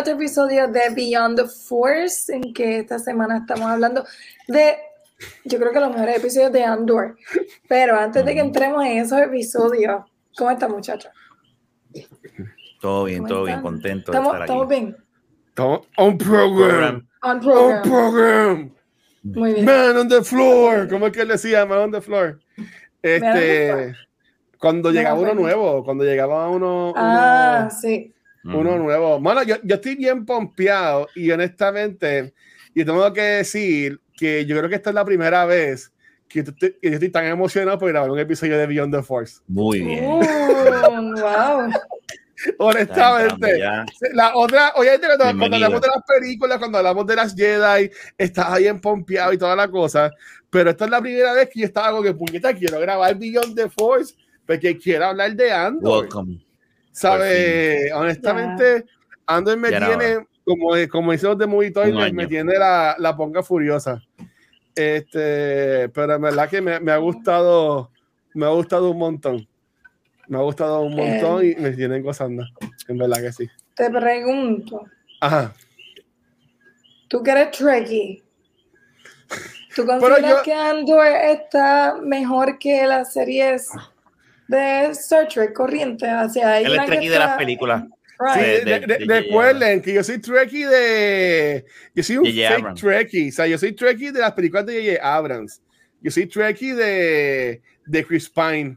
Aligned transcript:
Hey, 0.00 0.04
bienvenido 0.14 0.42
a 0.44 0.46
otro 0.48 0.58
episodio 0.62 0.68
de 0.68 0.94
Beyond 0.94 1.36
the 1.36 1.48
Force, 1.48 2.32
en 2.32 2.52
que 2.54 2.78
esta 2.80 2.98
semana 2.98 3.38
estamos 3.38 3.66
hablando 3.66 4.04
de, 4.46 4.76
yo 5.44 5.58
creo 5.58 5.72
que 5.72 5.80
los 5.80 5.90
mejores 5.90 6.18
episodios 6.18 6.52
de 6.52 6.64
Andor. 6.64 7.16
Pero 7.68 7.98
antes 7.98 8.24
de 8.24 8.34
que 8.34 8.40
entremos 8.40 8.84
en 8.84 8.98
esos 8.98 9.18
episodios, 9.18 10.04
¿cómo 10.36 10.50
están 10.50 10.70
muchachos? 10.70 11.10
Todo 12.80 13.04
bien, 13.04 13.18
¿Cómo 13.18 13.28
todo 13.28 13.44
bien, 13.44 13.60
contento 13.60 14.12
de 14.12 14.18
¿Estamos, 14.18 14.34
estar 14.34 14.42
estamos 14.42 14.66
aquí. 14.66 14.74
bien? 14.74 14.96
Estamos 15.48 15.80
on 15.96 16.18
program. 16.18 17.08
On 17.22 17.30
On 17.30 17.40
program. 17.40 17.82
program. 17.82 18.74
Muy 19.24 19.52
bien. 19.54 19.64
Man 19.64 19.96
on 19.96 20.08
the 20.08 20.22
floor. 20.22 20.88
¿Cómo 20.88 21.08
es 21.08 21.12
que 21.12 21.22
él 21.22 21.28
decía? 21.28 21.66
Man 21.66 21.78
on 21.78 21.90
the 21.90 22.00
floor. 22.00 22.38
The 23.02 23.16
Este, 23.16 23.94
cuando 24.58 24.90
llegaba 24.92 25.18
uno 25.18 25.34
nuevo, 25.34 25.84
cuando 25.84 26.04
llegaba 26.04 26.48
uno, 26.48 26.92
Ah, 26.96 27.68
uno, 27.68 28.12
uno 28.56 28.78
nuevo. 28.78 29.20
Bueno, 29.20 29.42
yo, 29.42 29.56
yo 29.62 29.74
estoy 29.76 29.96
bien 29.96 30.24
pompeado 30.24 31.08
y 31.14 31.30
honestamente, 31.30 32.32
y 32.74 32.84
tengo 32.84 33.12
que 33.12 33.20
decir 33.22 34.00
que 34.16 34.44
yo 34.46 34.56
creo 34.56 34.68
que 34.68 34.76
esta 34.76 34.90
es 34.90 34.94
la 34.94 35.04
primera 35.04 35.44
vez 35.44 35.92
que, 36.28 36.42
tú- 36.42 36.54
que 36.58 36.76
yo 36.82 36.92
estoy 36.94 37.10
tan 37.10 37.24
emocionado 37.26 37.78
por 37.78 37.88
grabar 37.88 38.10
un 38.10 38.18
episodio 38.18 38.58
de 38.58 38.66
Beyond 38.66 38.94
the 38.94 39.02
Force. 39.02 39.40
Muy 39.48 39.80
bien. 39.80 40.04
Uh, 40.04 40.20
wow. 41.20 41.70
Honestamente. 42.58 43.58
La 44.12 44.36
otra, 44.36 44.72
obviamente 44.76 45.06
cuando, 45.06 45.44
hablamos 45.56 45.80
de 45.80 45.88
las 45.88 46.02
películas, 46.06 46.58
cuando 46.58 46.78
hablamos 46.78 47.06
de 47.06 47.16
las 47.16 47.34
Jedi, 47.34 47.90
estaba 48.16 48.58
bien 48.58 48.80
pompeado 48.80 49.32
y 49.32 49.38
toda 49.38 49.56
la 49.56 49.68
cosa, 49.68 50.10
pero 50.50 50.70
esta 50.70 50.84
es 50.84 50.90
la 50.90 51.00
primera 51.00 51.32
vez 51.32 51.48
que 51.52 51.60
yo 51.60 51.66
estaba 51.66 51.90
con 51.90 52.04
que 52.04 52.14
puñeta, 52.14 52.54
quiero 52.54 52.78
grabar 52.80 53.16
Beyond 53.18 53.56
the 53.56 53.68
Force, 53.68 54.14
porque 54.46 54.76
quiero 54.78 55.06
hablar 55.06 55.34
de 55.34 55.50
Andor, 55.52 56.02
Welcome. 56.04 56.38
¿Sabes? 56.98 57.92
Honestamente, 57.94 58.84
Andor 59.26 59.56
me 59.56 59.70
Ya 59.70 59.86
tiene, 59.86 60.26
como, 60.44 60.68
como 60.90 61.12
dicen 61.12 61.30
los 61.30 61.38
de 61.38 61.46
Movie 61.46 61.70
Toilet, 61.70 62.02
año. 62.04 62.14
me 62.14 62.26
tiene 62.26 62.54
la, 62.58 62.96
la 62.98 63.16
ponga 63.16 63.42
furiosa. 63.42 64.02
Este, 64.74 65.88
pero 65.90 66.14
en 66.14 66.22
verdad 66.22 66.48
que 66.48 66.60
me, 66.60 66.78
me 66.80 66.92
ha 66.92 66.96
gustado, 66.98 67.90
me 68.34 68.46
ha 68.46 68.50
gustado 68.50 68.90
un 68.90 68.98
montón. 68.98 69.48
Me 70.28 70.36
ha 70.38 70.42
gustado 70.42 70.82
un 70.82 70.94
montón 70.94 71.44
y 71.44 71.54
me 71.56 71.70
tienen 71.72 72.02
gozando. 72.02 72.44
En 72.86 72.98
verdad 72.98 73.22
que 73.22 73.32
sí. 73.32 73.48
Te 73.74 73.90
pregunto, 73.90 74.84
Ajá. 75.20 75.52
tú 77.08 77.22
que 77.22 77.30
eres 77.30 77.50
Trekkie, 77.52 78.22
¿tú 79.74 79.86
consideras 79.86 80.30
yo- 80.30 80.42
que 80.42 80.52
Andor 80.54 81.06
está 81.06 81.96
mejor 82.02 82.58
que 82.58 82.86
las 82.86 83.12
series 83.12 83.68
de 84.48 84.86
Star 84.92 85.28
Trek 85.28 85.52
corriente? 85.52 86.06
Sea, 86.32 86.54
hay 86.54 86.64
Él 86.64 86.74
es 86.78 86.86
Trekkie 86.86 87.08
de 87.10 87.18
las 87.18 87.36
películas. 87.36 87.84
Right. 88.20 88.34
Sí, 88.34 88.40
de- 88.40 88.64
de- 88.64 88.64
de- 88.64 88.80
de- 88.80 88.86
de 88.86 89.04
J.J. 89.06 89.14
recuerden 89.20 89.80
que 89.82 89.94
yo 89.94 90.02
soy 90.02 90.18
Trekkie 90.18 90.66
de. 90.66 91.64
Yo 91.94 92.02
soy 92.02 92.16
un 92.16 92.24
J.J. 92.24 92.48
fake 92.48 92.58
Abrams. 92.60 92.80
Trekkie. 92.80 93.28
O 93.28 93.32
sea, 93.32 93.46
yo 93.46 93.58
soy 93.58 93.72
Trekkie 93.72 94.10
de 94.10 94.18
las 94.20 94.32
películas 94.32 94.66
de 94.66 94.74
J.J. 94.84 95.16
Abrams. 95.16 95.62
Yo 96.00 96.10
soy 96.10 96.26
Trekkie 96.26 96.74
de, 96.74 97.62
de 97.86 98.04
Chris 98.04 98.28
Pine. 98.28 98.76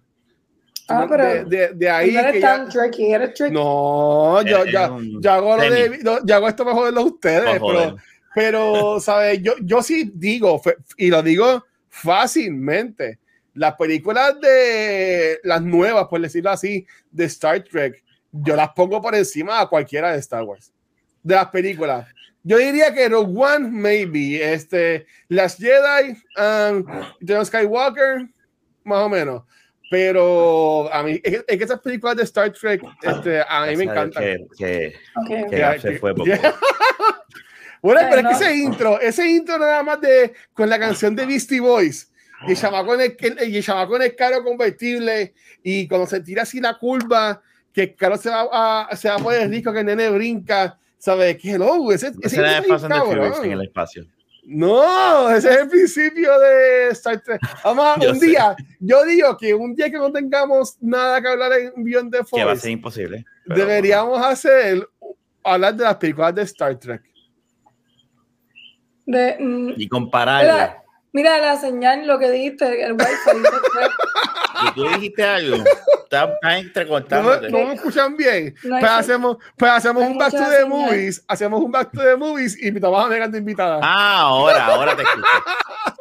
Ah, 0.88 1.08
pero 1.10 1.26
de, 1.26 1.46
de, 1.46 1.74
de 1.74 1.90
ahí 1.90 2.12
no 2.12 2.20
eres 2.20 2.34
que 2.34 2.40
tan 2.42 2.66
ya- 2.66 2.72
Trekkie, 2.72 3.12
eres 3.14 3.34
Trekkie. 3.34 3.54
No, 3.54 4.42
yo, 4.44 4.58
Eres 4.64 4.74
ya, 4.74 4.92
un 4.92 5.22
yo 5.22 5.32
hago 5.32 5.56
lo 5.58 5.70
de, 5.72 6.00
yo 6.26 6.36
hago 6.36 6.48
esto 6.50 6.64
para 6.66 6.76
joderlo 6.76 7.00
a 7.02 7.06
ustedes, 7.06 7.60
joder. 7.60 7.94
pero, 7.94 7.98
pero, 8.36 9.00
¿sabes? 9.00 9.42
Yo, 9.42 9.54
yo 9.62 9.82
sí 9.82 10.12
digo, 10.14 10.62
y 10.98 11.10
lo 11.10 11.24
digo 11.24 11.64
fácilmente, 11.90 13.20
las 13.54 13.76
películas 13.76 14.40
de 14.40 15.40
las 15.44 15.62
nuevas, 15.62 16.08
por 16.08 16.22
decirlo 16.22 16.50
así, 16.52 16.86
de 17.12 17.26
Star 17.26 17.64
Trek, 17.64 18.04
yo 18.32 18.56
las 18.56 18.70
pongo 18.70 19.02
por 19.02 19.14
encima 19.16 19.60
a 19.60 19.68
cualquiera 19.68 20.14
de 20.14 20.20
Star 20.20 20.44
Wars. 20.44 20.72
De 21.22 21.36
las 21.36 21.48
películas. 21.48 22.08
Yo 22.44 22.58
diría 22.58 22.94
que 22.94 23.08
Rogue 23.10 23.34
One, 23.40 23.70
maybe. 23.70 24.54
Este, 24.54 25.06
las 25.28 25.58
Jedi, 25.58 26.18
um, 26.38 26.86
John 27.28 27.46
Skywalker, 27.46 28.28
más 28.84 29.00
o 29.04 29.10
menos. 29.10 29.44
Pero 29.92 30.92
a 30.94 31.04
mí, 31.04 31.20
es, 31.22 31.32
que- 31.40 31.46
es 31.46 31.58
que 31.58 31.64
esas 31.66 31.82
películas 31.82 32.16
de 32.16 32.24
Star 32.24 32.52
Trek, 32.54 32.82
este, 33.04 33.42
a 33.48 33.66
mí 33.66 33.76
me 33.76 33.84
encantan. 33.84 34.24
Que, 34.24 34.48
que, 34.58 34.94
Ok, 35.18 35.30
ok. 35.44 35.50
que 35.50 35.58
Ya, 35.60 35.72
Gap 35.74 35.80
se 35.82 36.00
fue 36.00 36.16
poco. 36.16 36.26
ya. 36.28 36.40
Bueno, 37.84 38.02
pero 38.12 38.30
es 38.30 38.38
que 38.38 38.44
ese 38.46 38.56
intro, 38.58 39.00
ese 39.02 39.28
intro 39.28 39.58
nada 39.58 39.82
más 39.82 40.00
de 40.02 40.34
con 40.54 40.70
la 40.70 40.78
canción 40.78 41.16
de 41.16 41.26
Beastie 41.26 41.60
Boys 41.60 42.11
y 42.48 42.52
el 42.52 42.58
chamaco 42.58 42.94
en 42.96 43.02
el, 43.02 43.18
el- 43.20 43.50
y 43.50 43.58
el 43.58 43.64
chamaco 43.64 43.96
en 43.96 44.02
el 44.04 44.16
carro 44.16 44.44
convertible 44.44 45.34
y 45.64 45.88
cuando 45.88 46.08
se 46.08 46.22
tira 46.22 46.44
así 46.44 46.60
la 46.60 46.78
curva 46.78 47.42
que 47.74 47.84
el 47.84 47.96
carro 47.96 48.18
se 48.18 48.30
va 48.30 48.48
a, 48.90 48.96
se 48.96 49.08
va 49.10 49.16
a 49.16 49.20
poner 49.20 49.50
rico 49.50 49.72
que 49.72 49.80
el 49.80 49.86
nene 49.86 50.10
brinca, 50.10 50.78
¿sabes? 50.98 51.38
Que 51.38 51.52
hello, 51.52 51.92
ese, 51.92 52.08
ese 52.08 52.18
Ese 52.24 52.40
era 52.40 52.62
the 52.62 52.64
Furious 52.68 52.82
cabrón. 52.88 53.46
en 53.46 53.52
el 53.52 53.62
espacio. 53.62 54.06
No, 54.44 55.30
ese 55.30 55.52
es 55.52 55.58
el 55.62 55.70
principio 55.70 56.38
de 56.40 56.88
Star 56.90 57.22
Trek. 57.22 57.40
Vamos, 57.64 57.86
a- 57.86 58.00
Yo 58.02 58.10
un 58.12 58.20
sé. 58.20 58.26
día, 58.28 58.56
yo 58.80 59.06
digo 59.06 59.38
que 59.38 59.54
un 59.54 59.76
día 59.76 59.90
que 59.92 59.98
no 59.98 60.12
tengamos 60.12 60.78
nada 60.82 61.22
que 61.22 61.28
hablar 61.28 61.54
en 61.54 61.84
Beyond 61.84 62.12
the 62.12 62.18
Que 62.30 62.38
va 62.44 62.52
a 62.52 62.56
Force, 62.56 62.62
ser 62.64 62.72
imposible. 62.72 63.24
deberíamos 63.46 64.20
hacer 64.26 64.88
hablar 65.44 65.76
de 65.76 65.84
las 65.84 65.96
películas 65.98 66.34
de 66.36 66.42
Star 66.42 66.76
Trek. 66.78 67.04
De, 69.06 69.38
mm, 69.40 69.64
bueno. 69.66 69.74
Y 69.78 69.88
compararla. 69.88 70.81
Mira, 71.14 71.38
la 71.40 71.58
señal, 71.58 72.06
lo 72.08 72.18
que 72.20 72.30
dijiste, 72.32 72.84
el 72.84 72.94
wifi. 72.94 73.48
Y 74.68 74.74
tú 74.74 74.84
dijiste 74.90 75.24
algo. 75.24 75.58
¿No, 76.12 76.50
entrecortándote. 76.50 77.50
no 77.50 77.66
me 77.68 77.74
escuchan 77.76 78.18
bien? 78.18 78.54
No 78.66 78.80
pues 78.80 78.92
hacemos, 78.92 79.38
pues 79.58 79.72
hacemos 79.72 80.04
no 80.04 80.10
un 80.10 80.18
back 80.18 80.32
to 80.32 80.44
the 80.50 80.66
movies, 80.66 81.24
hacemos 81.28 81.62
un 81.64 81.72
back 81.72 81.92
to 81.94 82.02
the 82.02 82.16
movies 82.18 82.62
y 82.62 82.68
invitamos 82.68 83.06
a 83.06 83.08
Megan 83.08 83.32
de 83.32 83.38
invitada. 83.38 83.80
Ah, 83.82 84.20
ahora, 84.24 84.66
ahora 84.66 84.96
te 84.96 85.04
escucho. 85.04 85.26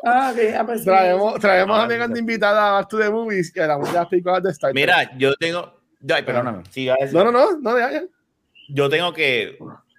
ah, 0.05 0.33
ok, 0.35 0.39
ah, 0.59 0.67
pues 0.67 0.85
traemos 0.85 1.39
traemos 1.39 1.79
Ah, 1.79 1.85
a 1.85 1.87
Megan 1.87 2.13
de 2.13 2.19
invitada 2.19 2.69
a 2.71 2.73
back 2.73 2.89
to 2.89 2.99
the 2.99 3.09
movies 3.09 3.53
y 3.55 3.61
hablamos 3.61 3.89
de 3.93 3.99
las 3.99 4.09
películas 4.09 4.43
de 4.43 4.51
Star 4.51 4.73
Trek. 4.73 4.83
Mira, 4.85 5.17
yo 5.17 5.33
tengo. 5.37 5.81
Ay, 6.13 6.23
perdóname. 6.25 6.65
Sí, 6.71 6.83
iba 6.83 6.95
a 6.95 7.05
decir- 7.05 7.13
No, 7.17 7.25
no, 7.25 7.31
no, 7.31 7.59
no, 7.61 7.79
ya, 7.79 7.91
ya. 7.93 8.03
Yo 8.69 8.89
tengo 8.89 9.13
que. 9.13 9.59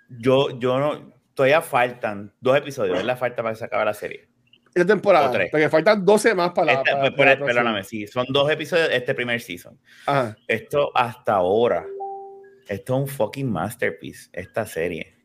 Yo, 0.10 0.60
yo 0.60 0.78
no. 0.78 1.10
Todavía 1.34 1.62
faltan 1.62 2.34
dos 2.42 2.58
episodios. 2.58 3.00
Es 3.00 3.06
la 3.06 3.16
falta 3.16 3.42
para 3.42 3.54
que 3.54 3.60
se 3.60 3.66
acabe 3.66 3.86
la 3.86 3.94
serie. 3.94 4.28
Esta 4.74 4.86
temporada, 4.94 5.30
O 5.30 5.32
tres. 5.32 5.50
porque 5.52 5.70
faltan 5.70 6.06
12 6.06 6.34
más 6.34 6.52
para 6.52 6.66
la. 6.68 6.72
Esta- 6.80 6.84
para- 6.92 7.02
pues, 7.02 7.14
para 7.14 7.30
la 7.32 7.38
per- 7.38 7.46
perdóname, 7.46 7.84
sí. 7.84 8.08
Son 8.08 8.26
dos 8.30 8.50
episodios 8.50 8.90
de 8.90 8.96
este 8.98 9.14
primer 9.14 9.42
season. 9.42 9.78
Ajá. 10.06 10.38
Esto 10.48 10.92
hasta 10.96 11.34
ahora. 11.36 11.86
Esto 12.68 12.96
es 12.96 13.02
un 13.02 13.08
fucking 13.08 13.52
masterpiece. 13.52 14.30
Esta 14.31 14.66
serie. 14.66 15.16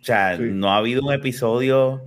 O 0.00 0.04
sea, 0.04 0.36
Sí. 0.36 0.42
no 0.46 0.72
ha 0.72 0.78
habido 0.78 1.02
un 1.02 1.12
episodio 1.12 2.02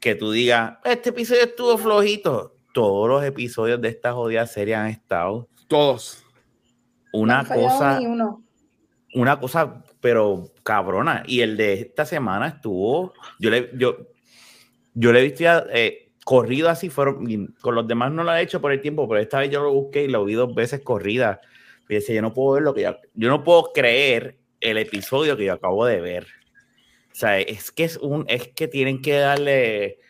que 0.00 0.14
tú 0.16 0.32
digas, 0.32 0.78
este 0.84 1.10
episodio 1.10 1.42
estuvo 1.44 1.78
flojito. 1.78 2.56
Todos 2.74 3.08
los 3.08 3.24
episodios 3.24 3.80
de 3.80 3.88
esta 3.88 4.12
jodida 4.12 4.46
serie 4.46 4.74
han 4.74 4.88
estado 4.88 5.48
Todos. 5.68 6.24
Una 7.12 7.44
cosa 7.46 7.98
uno. 8.02 8.42
una 9.14 9.38
cosa, 9.40 9.82
pero 10.00 10.52
cabrona. 10.62 11.22
Y 11.26 11.40
el 11.40 11.56
de 11.56 11.74
esta 11.74 12.04
semana 12.04 12.48
estuvo, 12.48 13.12
yo 13.38 13.50
le, 13.50 13.70
yo, 13.74 13.96
yo 14.98 15.12
le 15.12 15.20
he 15.20 15.22
visto 15.22 15.44
ya, 15.44 15.64
eh, 15.72 16.10
corrido 16.24 16.68
así, 16.68 16.90
fueron, 16.90 17.54
con 17.60 17.74
los 17.74 17.86
demás 17.86 18.10
no 18.10 18.24
lo 18.24 18.34
he 18.34 18.42
hecho 18.42 18.60
por 18.60 18.72
el 18.72 18.80
tiempo, 18.80 19.08
pero 19.08 19.20
esta 19.20 19.38
vez 19.38 19.50
yo 19.50 19.62
lo 19.62 19.72
busqué 19.72 20.04
y 20.04 20.08
lo 20.08 20.24
vi 20.24 20.34
dos 20.34 20.52
veces 20.54 20.80
corrida. 20.80 21.40
Y 21.88 21.94
decía, 21.94 22.16
yo 22.16 22.22
no 22.22 22.34
puedo 22.34 22.54
ver 22.54 22.64
lo 22.64 22.74
que 22.74 22.82
ya, 22.82 22.98
yo 23.14 23.28
no 23.28 23.44
puedo 23.44 23.72
creer 23.72 24.36
el 24.60 24.76
episodio 24.76 25.36
que 25.36 25.44
yo 25.44 25.52
acabo 25.52 25.86
de 25.86 26.00
ver. 26.00 26.26
O 27.12 27.14
sea, 27.14 27.38
es 27.38 27.70
que 27.70 27.84
es 27.84 27.96
un, 27.96 28.24
es 28.28 28.48
que 28.48 28.66
tienen 28.66 29.00
que 29.00 29.18
darle, 29.18 30.00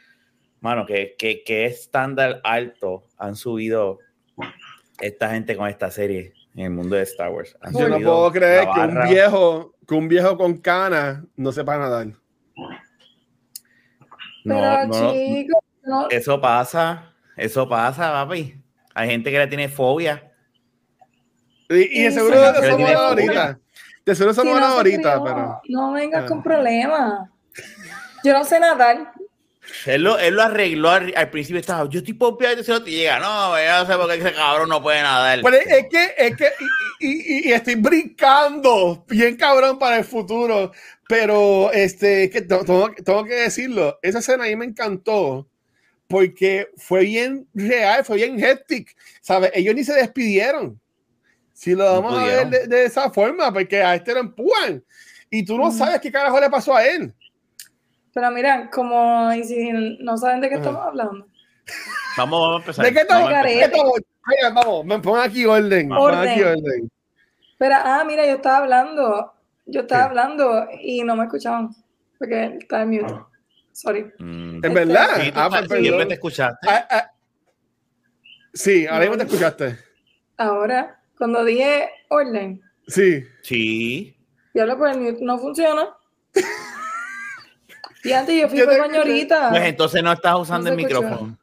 mano, 0.60 0.86
que, 0.86 1.14
que, 1.18 1.44
que 1.44 1.66
estándar 1.66 2.40
alto 2.42 3.04
han 3.18 3.36
subido 3.36 3.98
esta 5.00 5.30
gente 5.30 5.54
con 5.54 5.68
esta 5.68 5.90
serie 5.90 6.32
en 6.54 6.64
el 6.64 6.70
mundo 6.70 6.96
de 6.96 7.02
Star 7.02 7.30
Wars. 7.30 7.56
Han 7.60 7.74
Yo 7.74 7.88
no 7.88 7.98
puedo 7.98 8.32
creer 8.32 8.66
que 8.74 8.80
un 8.80 9.08
viejo, 9.08 9.74
que 9.86 9.94
un 9.94 10.08
viejo 10.08 10.36
con 10.38 10.56
canas 10.56 11.22
no 11.36 11.52
sepa 11.52 11.76
nadar. 11.76 12.08
No, 14.44 14.55
Pero 14.55 14.87
no, 14.87 15.12
chicos, 15.12 15.61
no, 15.85 16.08
eso 16.11 16.40
pasa, 16.40 17.12
eso 17.37 17.69
pasa, 17.69 18.12
papi. 18.12 18.55
Hay 18.94 19.08
gente 19.11 19.31
que 19.31 19.38
le 19.38 19.46
tiene 19.46 19.69
fobia. 19.69 20.32
Y, 21.69 22.00
y 22.00 22.02
de 22.05 22.11
Sí, 22.11 22.17
seguro 22.17 22.35
sí, 22.35 22.40
de 22.40 22.46
no, 22.46 22.50
eso 22.52 22.61
pero 22.61 22.73
vamos 22.76 22.90
a 22.90 23.08
hablar 23.08 23.17
tiene 23.17 23.32
ahorita. 23.38 23.61
De 24.06 24.14
seguro 24.14 24.35
vamos 24.37 24.56
a 24.56 24.61
no 24.61 24.67
ahorita, 24.67 25.23
pero. 25.25 25.61
no 25.69 25.93
vengas 25.93 26.25
Ah. 26.25 26.26
con 26.26 26.43
problemas. 26.43 27.29
Yo 28.25 28.32
no 28.32 28.44
sé 28.44 28.58
nadar. 28.58 29.12
Él 29.85 30.02
lo, 30.02 30.19
él 30.19 30.35
lo 30.35 30.43
arregló 30.43 30.88
al, 30.90 31.12
al 31.14 31.29
principio, 31.29 31.61
estaba, 31.61 31.87
yo 31.90 31.99
estoy 31.99 32.14
pompeado 32.14 32.58
y 32.58 32.64
se 32.64 32.73
lo 32.73 32.82
te 32.82 32.90
llega, 32.90 33.19
no, 33.19 33.55
yo 33.62 33.79
no 33.81 33.87
sé 33.87 33.96
por 33.99 34.08
qué 34.08 34.14
ese 34.14 34.32
cabrón 34.32 34.70
no 34.70 34.82
puede 34.82 35.02
nadar. 35.02 35.40
Pero 35.43 35.56
es 35.58 35.87
que, 35.90 36.14
es 36.17 36.37
que, 36.37 36.49
y, 37.00 37.08
y- 37.11 37.49
y 37.50 37.52
estoy 37.52 37.75
brincando 37.75 39.05
bien 39.06 39.37
cabrón 39.37 39.79
para 39.79 39.99
el 39.99 40.05
futuro, 40.05 40.73
pero 41.08 41.72
este, 41.72 42.28
que 42.31 42.43
tengo, 42.43 42.90
tengo 43.05 43.25
que 43.25 43.34
decirlo, 43.34 43.99
esa 44.02 44.19
escena 44.19 44.44
a 44.44 44.46
mí 44.49 44.55
me 44.56 44.66
encantó 44.66 45.49
porque 46.06 46.69
fue 46.76 47.00
bien 47.05 47.49
real, 47.55 48.05
fue 48.05 48.16
bien 48.16 48.38
hectic, 48.43 48.94
¿sabes? 49.20 49.50
Ellos 49.55 49.75
ni 49.75 49.84
se 49.84 49.94
despidieron. 49.94 50.81
Si 51.52 51.75
lo 51.75 51.84
vamos 51.84 52.16
a 52.16 52.25
ver 52.25 52.49
de, 52.49 52.66
de 52.69 52.84
esa 52.84 53.10
forma, 53.10 53.52
porque 53.52 53.82
a 53.82 53.94
este 53.94 54.14
lo 54.14 54.20
empujan 54.20 54.84
y 55.31 55.44
tú 55.44 55.58
no 55.58 55.72
sabes 55.72 56.00
qué 56.00 56.12
carajo 56.12 56.38
le 56.40 56.49
pasó 56.50 56.76
a 56.76 56.87
él. 56.87 57.12
Pero 58.14 58.31
mira, 58.31 58.70
como 58.70 59.32
y 59.32 59.44
si 59.44 59.70
no 60.00 60.16
saben 60.16 60.40
de 60.40 60.49
qué 60.49 60.54
Ajá. 60.56 60.64
estamos 60.64 60.87
hablando. 60.87 61.26
Vamos, 62.16 62.40
vamos 62.40 62.54
a 62.54 62.58
empezar. 62.61 62.84
¿De 62.87 62.93
qué 62.93 63.00
estamos? 63.00 63.31
Vamos 63.31 63.38
a 63.38 63.43
¿De 63.43 63.52
empezar. 63.54 63.70
qué 63.70 63.76
estamos? 63.76 64.00
Venga, 64.26 64.61
vamos, 64.62 64.84
me 64.84 64.99
pongo 64.99 65.16
aquí 65.19 65.44
orden. 65.46 65.88
me 65.88 65.94
pongo 65.94 66.02
Orden. 66.08 66.28
aquí 66.28 66.43
orden. 66.43 66.90
Pero, 67.58 67.75
ah, 67.76 68.04
mira, 68.06 68.25
yo 68.26 68.34
estaba 68.37 68.58
hablando, 68.58 69.32
yo 69.68 69.80
estaba 69.82 70.02
¿Qué? 70.04 70.08
hablando 70.08 70.66
y 70.82 71.02
no 71.04 71.14
me 71.16 71.24
escuchaban, 71.24 71.70
porque 72.18 72.56
estaba 72.60 72.82
en 72.82 72.90
mute. 72.90 73.14
Sorry. 73.72 74.12
Mm. 74.18 74.64
¿Es 74.64 74.74
verdad? 74.74 75.08
Sí, 75.20 75.30
tú 75.32 75.38
Ah, 75.38 75.44
estás- 75.46 75.66
pues, 75.68 75.80
siempre 75.80 75.90
perdón. 75.90 76.08
te 76.08 76.14
escuchaste. 76.14 76.68
Ah, 76.68 76.86
ah. 76.90 77.10
Sí, 78.52 78.86
ahora 78.86 79.00
mismo 79.00 79.16
te 79.18 79.24
escuchaste. 79.24 79.78
Ahora, 80.36 81.00
cuando 81.16 81.44
dije 81.44 81.88
orden, 82.08 82.60
Sí. 82.88 83.22
Sí. 83.42 84.16
ya 84.54 84.66
lo 84.66 84.76
por 84.78 84.88
el 84.88 84.98
mute 85.00 85.18
no 85.24 85.38
funciona. 85.38 85.88
Y 88.04 88.12
antes 88.12 88.40
yo 88.40 88.48
fui 88.48 88.60
por 88.62 88.72
el. 88.72 89.28
Pues 89.50 89.62
entonces 89.64 90.02
no 90.02 90.12
estás 90.12 90.36
usando 90.36 90.70
No 90.70 90.74
el 90.74 90.80
escuchó. 90.80 91.02
micrófono. 91.02 91.38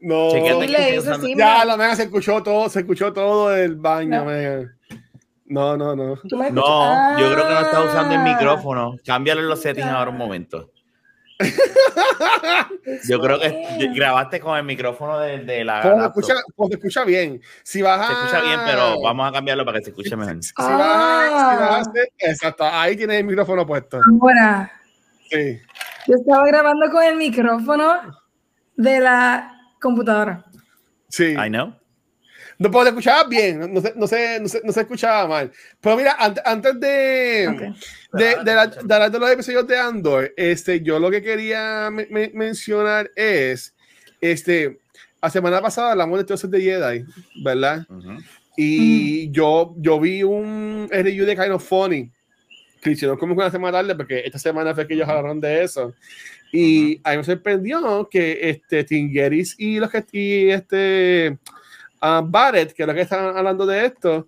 No. 0.00 0.30
Sí, 0.30 0.68
le 0.68 0.96
hice 0.96 1.10
Ya, 1.36 1.64
la 1.64 1.76
mega 1.76 1.96
se 1.96 2.04
escuchó 2.04 2.42
todo, 2.42 2.68
se 2.68 2.80
escuchó 2.80 3.12
todo 3.12 3.48
del 3.48 3.76
baño, 3.76 4.24
No. 4.24 4.68
No, 5.48 5.76
no, 5.76 5.94
no. 5.94 6.16
¿Tú 6.28 6.36
me 6.36 6.50
No, 6.50 6.60
escuchas? 6.62 7.20
yo 7.20 7.32
creo 7.34 7.46
que 7.48 7.54
no 7.54 7.60
estás 7.60 7.84
usando 7.84 8.14
el 8.14 8.20
Ah, 8.20 8.24
micrófono. 8.24 8.96
Cámbiale 9.04 9.42
los 9.42 9.60
settings 9.62 9.86
ahora 9.88 10.10
un 10.10 10.16
momento. 10.18 10.70
Yo 13.08 13.20
creo 13.20 13.38
que 13.38 13.90
grabaste 13.94 14.40
con 14.40 14.56
el 14.56 14.64
micrófono 14.64 15.18
de, 15.18 15.38
de 15.44 15.64
la. 15.64 15.82
Pues 16.14 16.26
se 16.26 16.32
escucha, 16.32 16.44
pues 16.56 16.68
se 16.70 16.74
escucha 16.76 17.04
bien. 17.04 17.40
Si 17.62 17.82
vas 17.82 18.00
a... 18.00 18.06
Se 18.06 18.12
escucha 18.12 18.40
bien, 18.42 18.60
pero 18.64 19.00
vamos 19.02 19.28
a 19.28 19.32
cambiarlo 19.32 19.64
para 19.64 19.78
que 19.78 19.84
se 19.84 19.90
escuche 19.90 20.16
mejor. 20.16 20.36
Si 20.42 20.52
vas 20.56 20.70
a- 20.70 21.26
si 21.26 21.56
vas 21.56 21.86
a 21.88 21.90
Ah. 21.90 22.04
Exacto, 22.18 22.64
ahí 22.64 22.96
tienes 22.96 23.18
el 23.20 23.24
micrófono 23.26 23.66
puesto. 23.66 24.00
Ahora, 24.20 24.72
Sí. 25.30 25.58
yo 26.06 26.14
estaba 26.16 26.46
grabando 26.46 26.90
con 26.90 27.02
el 27.02 27.16
micrófono 27.16 27.94
de 28.76 29.00
la 29.00 29.52
computadora. 29.80 30.44
Sí. 31.08 31.32
I 31.34 31.48
know. 31.48 31.74
No, 32.58 32.70
pero 32.70 32.84
te 32.84 32.88
escuchabas 32.90 33.28
bien, 33.28 33.58
no, 33.60 33.66
no 33.68 33.80
se, 33.80 33.92
no, 33.96 34.06
se, 34.06 34.40
no, 34.40 34.48
se, 34.48 34.60
no 34.64 34.72
se 34.72 34.80
escuchaba 34.80 35.26
mal. 35.28 35.52
Pero 35.80 35.96
mira, 35.96 36.16
antes, 36.18 36.42
antes 36.46 36.80
de, 36.80 37.48
Ok. 37.48 37.60
de, 38.18 38.24
de, 38.44 38.54
la- 38.54 38.66
de 38.66 38.94
hablar 38.94 39.10
de 39.10 39.18
los 39.18 39.30
episodios 39.30 39.66
de 39.66 39.78
Andor, 39.78 40.32
este, 40.36 40.80
yo 40.80 40.98
lo 40.98 41.10
que 41.10 41.20
quería 41.22 41.90
me- 41.90 42.06
me- 42.10 42.30
mencionar 42.32 43.10
es, 43.14 43.74
este, 44.20 44.78
la 45.20 45.28
semana 45.30 45.60
pasada 45.60 45.92
hablamos 45.92 46.18
de 46.18 46.24
Troces 46.24 46.50
de 46.50 46.60
Jedi, 46.62 47.04
¿verdad? 47.44 47.84
Ujú. 47.90 48.16
Y 48.56 49.30
yo, 49.32 49.74
yo 49.78 50.00
vi 50.00 50.22
un 50.22 50.88
review 50.90 51.26
de 51.26 51.36
Kind 51.36 51.50
of 51.52 51.62
Funny 51.68 52.10
que 52.80 52.92
hicieron 52.92 53.18
como 53.18 53.34
una 53.34 53.50
semana 53.50 53.78
tarde, 53.78 53.94
porque 53.94 54.22
esta 54.24 54.38
semana 54.38 54.74
fue 54.74 54.86
que 54.86 54.94
ellos 54.94 55.08
hablaron 55.08 55.40
de 55.40 55.62
eso. 55.64 55.92
Y 56.52 57.00
a 57.04 57.10
mí 57.10 57.16
me 57.18 57.24
sorprendió 57.24 58.08
que 58.10 58.38
este 58.48 58.84
Tingeris 58.84 59.56
y 59.58 59.78
los 59.80 59.90
que 59.90 60.04
y 60.12 60.48
este 60.50 61.36
ah, 62.00 62.22
Barrett, 62.24 62.72
que 62.72 62.82
es 62.82 62.86
lo 62.86 62.94
que 62.94 63.00
están 63.02 63.36
hablando 63.36 63.64
de 63.66 63.86
esto, 63.86 64.26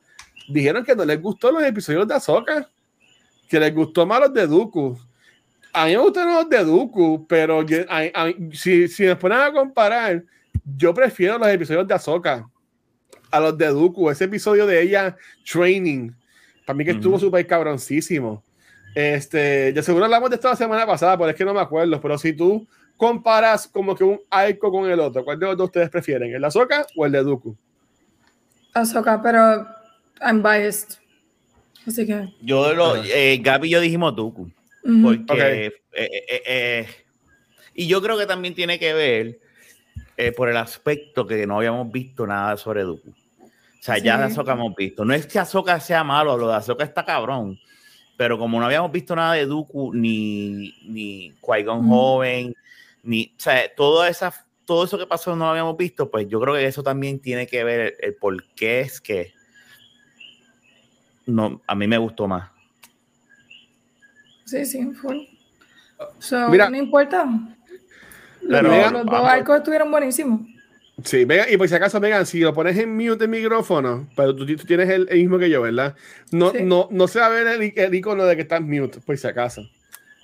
dijeron 0.48 0.84
que 0.84 0.94
no 0.96 1.04
les 1.04 1.20
gustó 1.20 1.50
los 1.52 1.62
episodios 1.62 2.06
de 2.08 2.14
Ahsoka, 2.14 2.68
que 3.48 3.60
les 3.60 3.74
gustó 3.74 4.06
más 4.06 4.20
los 4.20 4.32
de 4.34 4.46
Dooku. 4.46 4.98
A 5.72 5.86
mí 5.86 5.92
me 5.92 5.98
gustan 5.98 6.32
los 6.32 6.48
de 6.48 6.64
Dooku, 6.64 7.26
pero 7.28 7.62
yo- 7.62 7.84
a- 7.88 8.02
a- 8.26 8.32
si, 8.52 8.88
si 8.88 9.04
me 9.04 9.16
ponen 9.16 9.38
a 9.38 9.52
comparar, 9.52 10.22
yo 10.76 10.92
prefiero 10.94 11.38
los 11.38 11.48
episodios 11.48 11.86
de 11.86 11.94
Ahsoka 11.94 12.48
a 13.30 13.40
los 13.40 13.56
de 13.56 13.66
Dooku. 13.66 14.10
Ese 14.10 14.24
episodio 14.24 14.66
de 14.66 14.82
ella 14.82 15.16
training, 15.50 16.10
para 16.66 16.76
mí 16.76 16.84
que 16.84 16.92
estuvo 16.92 17.16
Ujú. 17.16 17.26
súper 17.26 17.46
cabroncísimo. 17.46 18.42
Este, 18.94 19.72
de 19.72 19.82
seguro 19.82 20.06
hablamos 20.06 20.30
de 20.30 20.36
esto 20.36 20.48
la 20.48 20.56
semana 20.56 20.86
pasada, 20.86 21.16
pero 21.16 21.30
es 21.30 21.36
que 21.36 21.44
no 21.44 21.54
me 21.54 21.60
acuerdo. 21.60 22.00
Pero 22.00 22.18
si 22.18 22.32
tú 22.32 22.66
comparas 22.98 23.66
como 23.66 23.94
que 23.94 24.04
un 24.04 24.20
arco 24.28 24.70
con 24.70 24.90
el 24.90 25.00
otro, 25.00 25.24
¿cuál 25.24 25.38
de 25.38 25.46
los 25.46 25.56
dos 25.56 25.66
ustedes 25.68 25.88
prefieren? 25.88 26.34
¿El 26.34 26.40
de 26.42 26.46
Ahsoka 26.48 26.84
o 26.96 27.06
el 27.06 27.12
de 27.12 27.22
Dooku? 27.22 27.56
Ahsoka, 28.74 29.22
pero 29.22 29.66
I'm 30.20 30.42
biased. 30.42 30.98
Así 31.86 32.06
que. 32.06 32.28
Yo 32.42 32.74
lo, 32.74 32.96
eh, 33.04 33.38
Gaby 33.42 33.68
y 33.68 33.70
yo 33.70 33.80
dijimos 33.80 34.14
Dooku. 34.14 34.50
ujú. 34.84 35.02
Porque. 35.26 35.32
Ok. 35.32 35.38
eh, 35.40 35.72
eh, 36.28 36.42
eh, 36.46 36.86
y 37.74 37.86
yo 37.86 38.02
creo 38.02 38.18
que 38.18 38.26
también 38.26 38.54
tiene 38.54 38.78
que 38.78 38.92
ver 38.92 39.38
eh, 40.16 40.32
por 40.32 40.48
el 40.48 40.56
aspecto 40.56 41.26
que 41.26 41.46
no 41.46 41.56
habíamos 41.58 41.90
visto 41.92 42.26
nada 42.26 42.56
sobre 42.56 42.82
Dooku. 42.82 43.08
O 43.10 43.80
sea, 43.80 43.98
ya 43.98 44.18
de. 44.18 44.24
Ahsoka 44.24 44.52
hemos 44.52 44.74
visto. 44.74 45.04
No 45.04 45.14
es 45.14 45.26
que 45.26 45.38
Ahsoka 45.38 45.78
sea 45.80 46.02
malo, 46.04 46.36
lo 46.36 46.48
de 46.48 46.56
Ahsoka 46.56 46.84
está 46.84 47.04
cabrón. 47.04 47.58
Pero 48.16 48.36
como 48.36 48.58
no 48.58 48.66
habíamos 48.66 48.90
visto 48.90 49.14
nada 49.14 49.34
de 49.34 49.46
Dooku, 49.46 49.94
ni, 49.94 50.74
ni 50.84 51.32
Qui-Gon 51.40 51.82
Mm. 51.84 51.88
joven, 51.88 52.54
ni. 53.08 53.32
O 53.36 53.40
sea, 53.40 53.62
todo, 53.74 54.04
esa, 54.06 54.32
todo 54.64 54.84
eso 54.84 54.98
que 54.98 55.06
pasó 55.06 55.34
no 55.34 55.44
lo 55.46 55.50
habíamos 55.50 55.76
visto, 55.76 56.10
pues 56.10 56.28
yo 56.28 56.40
creo 56.40 56.54
que 56.54 56.66
eso 56.66 56.82
también 56.82 57.18
tiene 57.20 57.46
que 57.46 57.64
ver 57.64 57.80
el, 57.80 57.94
el 58.00 58.14
por 58.14 58.44
qué 58.54 58.80
es 58.80 59.00
que. 59.00 59.32
No, 61.26 61.60
a 61.66 61.74
mí 61.74 61.86
me 61.86 61.98
gustó 61.98 62.26
más. 62.26 62.50
Sí, 64.44 64.64
sí, 64.64 64.92
full. 64.92 65.16
So, 66.18 66.48
Mira. 66.48 66.70
no 66.70 66.76
importa. 66.76 67.24
Los, 68.40 68.60
Pero- 68.62 68.68
dos- 68.74 68.92
los 68.92 69.02
dos 69.04 69.12
vamos. 69.12 69.30
arcos 69.30 69.56
estuvieron 69.58 69.90
buenísimos. 69.90 70.40
Sí, 71.04 71.24
venga, 71.24 71.48
y 71.48 71.56
por 71.56 71.68
si 71.68 71.74
acaso, 71.76 72.00
Megan, 72.00 72.26
si 72.26 72.40
lo 72.40 72.52
pones 72.52 72.76
en 72.76 72.96
mute 72.96 73.24
el 73.24 73.30
micrófono, 73.30 74.08
pero 74.16 74.34
tú, 74.34 74.44
tú 74.46 74.56
tienes 74.64 74.88
el, 74.88 75.06
el 75.10 75.18
mismo 75.18 75.38
que 75.38 75.48
yo, 75.48 75.62
¿verdad? 75.62 75.94
No, 76.32 76.50
Sí. 76.50 76.58
no, 76.62 76.88
no 76.90 77.06
se 77.06 77.20
va 77.20 77.26
a 77.26 77.28
ver 77.28 77.46
el, 77.46 77.72
el 77.76 77.94
icono 77.94 78.24
de 78.24 78.34
que 78.34 78.42
estás 78.42 78.60
mute, 78.60 78.98
por 79.00 79.16
si 79.16 79.26
acaso. 79.28 79.62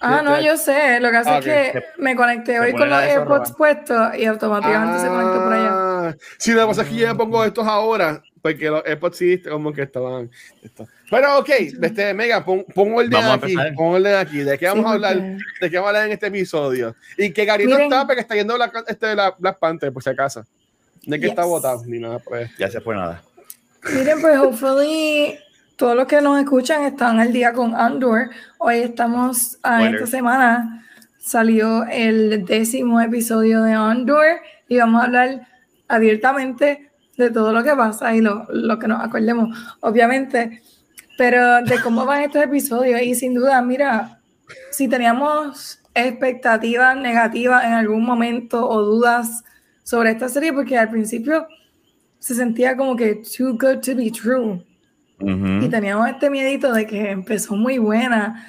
Ah, 0.04 0.22
no, 0.22 0.40
yo 0.40 0.56
sé. 0.56 1.00
Lo 1.00 1.10
que 1.10 1.16
hace 1.16 1.30
Ah, 1.30 1.38
es 1.38 1.44
que 1.72 1.84
me 1.98 2.14
conecté 2.14 2.60
hoy 2.60 2.72
con 2.72 2.88
los 2.90 3.00
de 3.00 3.10
AirPods 3.12 3.52
puestos 3.52 4.16
y 4.16 4.26
automáticamente 4.26 5.00
se 5.00 5.08
conectó 5.08 5.42
por 5.44 5.52
allá. 5.52 5.68
Ah, 5.72 6.14
Sí, 6.38 6.52
lo 6.52 6.60
que 6.62 6.66
pasa 6.66 6.82
es 6.82 6.88
que 6.88 6.94
yo 6.96 7.08
me 7.08 7.14
pongo 7.14 7.44
estos 7.44 7.66
ahora, 7.66 8.22
porque 8.42 8.68
los 8.70 8.82
AirPods 8.84 9.16
sí 9.16 9.42
como 9.42 9.72
que 9.72 9.82
estaban. 9.82 10.30
esto. 10.62 10.86
Pero 11.10 11.38
ok, 11.38 11.48
este, 11.82 12.12
Megan, 12.14 12.44
pon, 12.44 12.64
pon 12.74 12.92
orden 12.94 13.10
Vamos 13.10 13.42
aquí, 13.42 13.54
pon 13.76 13.94
orden 13.94 14.14
aquí. 14.16 14.38
¿De 14.38 14.58
qué 14.58 14.66
vamos 14.66 14.84
Sí, 14.84 14.90
a 14.90 14.94
hablar? 14.94 15.14
porque- 15.14 15.38
¿De 15.60 15.70
qué 15.70 15.76
vamos 15.76 15.86
a 15.86 15.90
hablar 15.90 16.06
en 16.06 16.12
este 16.12 16.26
episodio? 16.26 16.96
Y 17.18 17.30
que 17.32 17.44
Gary 17.44 17.64
no 17.64 17.76
Miren. 17.76 17.84
está 17.92 18.06
porque 18.06 18.20
está 18.20 18.34
yendo 18.34 18.54
Black, 18.54 18.84
este, 18.88 19.14
la 19.14 19.34
Black 19.38 19.58
Panther, 19.58 19.92
por 19.92 20.02
si 20.02 20.10
acaso. 20.10 20.44
Es 21.06 21.20
que 21.20 21.26
está 21.26 21.42
Yes. 21.42 21.50
votado 21.50 21.82
ni 21.86 21.98
nada 21.98 22.18
por 22.18 22.38
eso. 22.38 22.52
Ya 22.58 22.70
se 22.70 22.80
fue 22.80 22.94
nada. 22.96 23.22
Miren, 23.92 24.20
pues, 24.20 24.38
hopefully, 24.38 25.38
todos 25.76 25.96
los 25.96 26.06
que 26.06 26.20
nos 26.20 26.38
escuchan 26.38 26.84
están 26.84 27.18
al 27.18 27.32
día 27.32 27.52
con 27.52 27.74
Andor. 27.74 28.30
Hoy 28.58 28.76
estamos, 28.76 29.58
ah, 29.62 29.78
Spoiler. 29.78 29.94
esta 29.94 30.06
semana 30.06 30.86
salió 31.18 31.84
el 31.84 32.44
décimo 32.44 33.00
episodio 33.00 33.62
de 33.62 33.72
Andor 33.72 34.26
y 34.68 34.78
vamos 34.78 35.02
a 35.02 35.04
hablar 35.06 35.48
abiertamente 35.88 36.90
de 37.16 37.30
todo 37.30 37.52
lo 37.52 37.62
que 37.62 37.74
pasa 37.74 38.14
y 38.14 38.20
lo, 38.20 38.46
lo 38.50 38.78
que 38.78 38.88
nos 38.88 39.02
acordemos, 39.02 39.56
obviamente, 39.80 40.62
pero 41.16 41.62
de 41.62 41.80
cómo 41.82 42.04
van 42.04 42.22
estos 42.22 42.42
episodios. 42.42 43.00
Y 43.02 43.14
sin 43.14 43.34
duda, 43.34 43.60
mira, 43.62 44.20
si 44.70 44.88
teníamos 44.88 45.80
expectativas 45.94 46.96
negativas 46.96 47.64
en 47.64 47.72
algún 47.72 48.04
momento 48.04 48.68
o 48.68 48.82
dudas 48.82 49.44
sobre 49.82 50.10
esta 50.10 50.28
serie, 50.28 50.52
porque 50.52 50.78
al 50.78 50.90
principio 50.90 51.46
se 52.18 52.34
sentía 52.34 52.76
como 52.76 52.96
que 52.96 53.16
too 53.16 53.52
good 53.52 53.80
to 53.80 53.94
be 53.94 54.10
true. 54.10 54.64
Y 55.20 55.68
teníamos 55.68 56.08
este 56.08 56.28
miedito 56.28 56.72
de 56.72 56.86
que 56.86 57.10
empezó 57.10 57.54
muy 57.56 57.78
buena. 57.78 58.46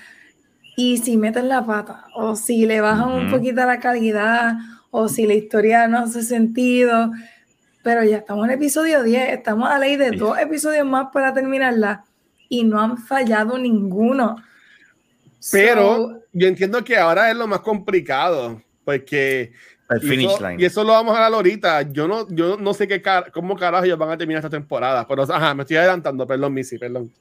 Y 0.76 0.98
si 0.98 1.16
meten 1.16 1.48
la 1.48 1.66
pata, 1.66 2.06
o 2.16 2.36
si 2.36 2.66
le 2.66 2.82
bajan 2.82 3.10
un 3.12 3.32
poquito 3.32 3.64
la 3.66 3.80
calidad, 3.80 4.56
o 4.92 5.08
si 5.08 5.26
la 5.26 5.34
historia 5.34 5.88
no 5.88 6.00
hace 6.00 6.22
sentido. 6.24 7.12
Pero 7.84 8.04
ya 8.04 8.18
estamos 8.18 8.46
en 8.46 8.54
episodio 8.56 9.04
10, 9.04 9.30
estamos 9.34 9.70
a 9.70 9.78
ley 9.78 9.96
de 9.96 10.10
Sí. 10.10 10.16
dos 10.18 10.38
episodios 10.40 10.86
más 10.86 11.08
para 11.14 11.34
terminarla. 11.34 12.04
Y 12.50 12.64
no 12.64 12.80
han 12.82 12.98
fallado 12.98 13.58
ninguno. 13.58 14.36
Pero 15.52 15.96
So, 15.96 16.22
yo 16.34 16.48
entiendo 16.48 16.84
que 16.84 16.98
ahora 16.98 17.30
es 17.30 17.38
lo 17.38 17.48
más 17.48 17.60
complicado, 17.60 18.62
porque 18.84 19.54
El 19.90 19.98
y 20.04 20.08
finish 20.08 20.32
eso, 20.32 20.48
line. 20.48 20.62
y 20.62 20.66
eso 20.66 20.84
lo 20.84 20.94
vamos 20.94 21.14
a 21.14 21.18
hablar 21.26 21.34
ahorita. 21.38 21.82
Yo 21.92 22.08
no, 22.08 22.28
yo 22.30 22.58
no 22.58 22.74
sé 22.74 22.88
qué 22.88 23.02
car 23.02 23.32
cómo 23.32 23.56
carajo 23.56 23.86
ellos 23.86 23.98
van 24.00 24.10
a 24.10 24.18
terminar 24.18 24.40
esta 24.40 24.50
temporada, 24.50 25.06
pero 25.08 25.24
ajá, 25.24 25.54
me 25.54 25.64
estoy 25.64 25.78
adelantando, 25.78 26.26
perdón, 26.26 26.54
Missy, 26.54 26.78
perdón. 26.78 27.12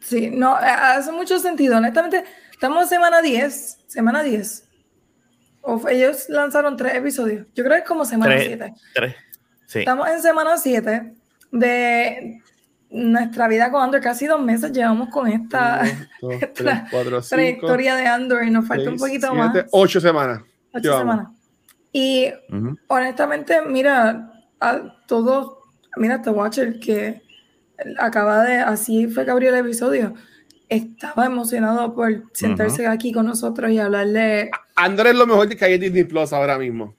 sí, 0.00 0.30
no, 0.30 0.58
eh, 0.58 0.64
hace 0.66 1.12
mucho 1.12 1.38
sentido. 1.38 1.76
Honestamente, 1.76 2.24
estamos 2.50 2.84
en 2.84 2.88
semana 2.88 3.20
10, 3.22 3.78
semana 3.86 4.22
10. 4.22 4.62
O 5.68 5.88
ellos 5.88 6.28
lanzaron 6.28 6.76
tres 6.76 6.94
episodios. 6.94 7.46
Yo 7.54 7.64
creo 7.64 7.76
que 7.76 7.82
es 7.82 7.88
como 7.88 8.04
semana 8.04 8.36
Tres. 8.36 8.46
7. 8.46 8.74
Tres. 8.94 9.16
Sí. 9.66 9.78
Estamos 9.80 10.08
en 10.08 10.22
semana 10.22 10.56
7 10.56 11.12
de 11.50 12.40
nuestra 12.90 13.48
vida 13.48 13.70
con 13.70 13.82
Andor. 13.82 14.00
Casi 14.00 14.26
dos 14.26 14.40
meses 14.40 14.70
llevamos 14.72 15.08
con 15.08 15.26
esta 15.26 15.82
Uno, 15.82 16.06
dos, 16.22 16.32
esta 16.40 16.52
tres, 16.52 16.78
cuatro, 16.90 17.20
cinco, 17.20 17.36
trayectoria 17.36 17.96
de 17.96 18.06
Andor 18.06 18.44
y 18.44 18.50
nos 18.50 18.66
falta 18.66 18.88
un 18.90 18.98
seis, 18.98 19.00
poquito 19.00 19.26
siete, 19.32 19.62
más. 19.62 19.70
Ocho 19.72 20.00
semanas. 20.00 20.40
Ocho 20.72 20.82
llevamos. 20.82 21.00
semanas. 21.02 21.35
Y 21.96 22.30
Ujú. 22.50 22.76
honestamente, 22.88 23.62
mira, 23.66 24.30
a 24.60 24.96
todos, 25.06 25.56
mira, 25.96 26.16
este 26.16 26.28
Watcher 26.28 26.78
que 26.78 27.22
acaba 27.98 28.44
de, 28.44 28.58
así 28.58 29.06
fue 29.06 29.24
que 29.24 29.30
abrió 29.30 29.48
el 29.48 29.56
episodio, 29.64 30.12
estaba 30.68 31.24
emocionado 31.24 31.94
por 31.94 32.24
sentarse 32.34 32.86
aquí 32.86 33.12
con 33.12 33.24
nosotros 33.24 33.70
y 33.70 33.78
hablarle, 33.78 34.50
Andor 34.74 35.06
es 35.06 35.14
lo 35.14 35.26
mejor 35.26 35.48
que 35.56 35.64
hay 35.64 35.72
en 35.74 35.80
Disney 35.80 36.04
Plus 36.04 36.34
ahora 36.34 36.58
mismo. 36.58 36.94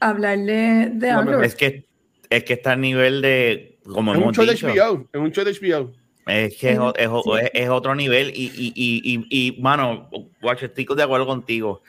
hablarle 0.00 0.90
de 0.92 1.10
Andor. 1.10 1.42
Es 1.42 1.54
que, 1.54 1.86
es 2.28 2.44
que 2.44 2.52
está 2.52 2.72
a 2.72 2.76
nivel 2.76 3.22
de, 3.22 3.78
como 3.90 4.12
Es 4.12 4.18
un 4.18 4.22
hemos 4.24 4.36
de 4.36 4.52
dicho, 4.52 4.66
HBO. 4.68 5.08
Es 5.14 5.18
un 5.20 5.32
show 5.32 5.44
de 5.46 5.52
HBO. 5.52 5.92
es 6.26 6.56
que 6.58 6.72
es, 6.72 6.78
es, 6.96 7.08
es- 7.40 7.50
es 7.54 7.68
otro 7.70 7.94
nivel 7.94 8.32
y, 8.34 8.52
y, 8.54 8.72
y, 8.74 9.00
y, 9.30 9.48
y, 9.56 9.62
mano, 9.62 10.10
Watch, 10.42 10.64
estoy 10.64 10.84
de 10.94 11.02
acuerdo 11.02 11.24
contigo. 11.26 11.80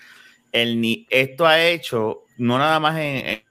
El, 0.53 0.79
ni- 0.79 1.05
esto 1.09 1.45
ha 1.45 1.61
hecho, 1.67 2.23
no 2.37 2.57
nada 2.57 2.79
más 2.79 2.97
en, 2.99 3.25
en, 3.27 3.43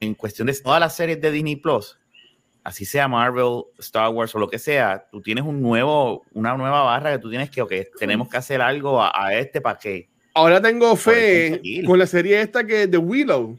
en 0.00 0.14
cuestión 0.14 0.46
de 0.46 0.54
todas 0.54 0.80
las 0.80 0.96
series 0.96 1.20
de 1.20 1.30
Disney 1.30 1.56
Plus, 1.56 1.98
así 2.64 2.84
sea 2.84 3.08
Marvel, 3.08 3.64
Star 3.78 4.10
Wars 4.10 4.34
o 4.34 4.38
lo 4.38 4.48
que 4.48 4.58
sea, 4.58 5.06
tú 5.10 5.20
tienes 5.20 5.44
un 5.44 5.60
nuevo, 5.60 6.24
una 6.32 6.56
nueva 6.56 6.82
barra 6.82 7.12
que 7.12 7.18
tú 7.18 7.30
tienes 7.30 7.50
que, 7.50 7.62
ok, 7.62 7.72
tenemos 7.98 8.28
que 8.28 8.36
hacer 8.36 8.60
algo 8.60 9.02
a, 9.02 9.12
a 9.14 9.34
este 9.34 9.60
para 9.60 9.78
que 9.78 10.08
Ahora 10.34 10.62
tengo 10.62 10.96
fe 10.96 11.60
con 11.86 11.98
la 11.98 12.06
serie 12.06 12.40
esta 12.40 12.64
que 12.64 12.84
es 12.84 12.90
The 12.90 12.96
Willow. 12.96 13.58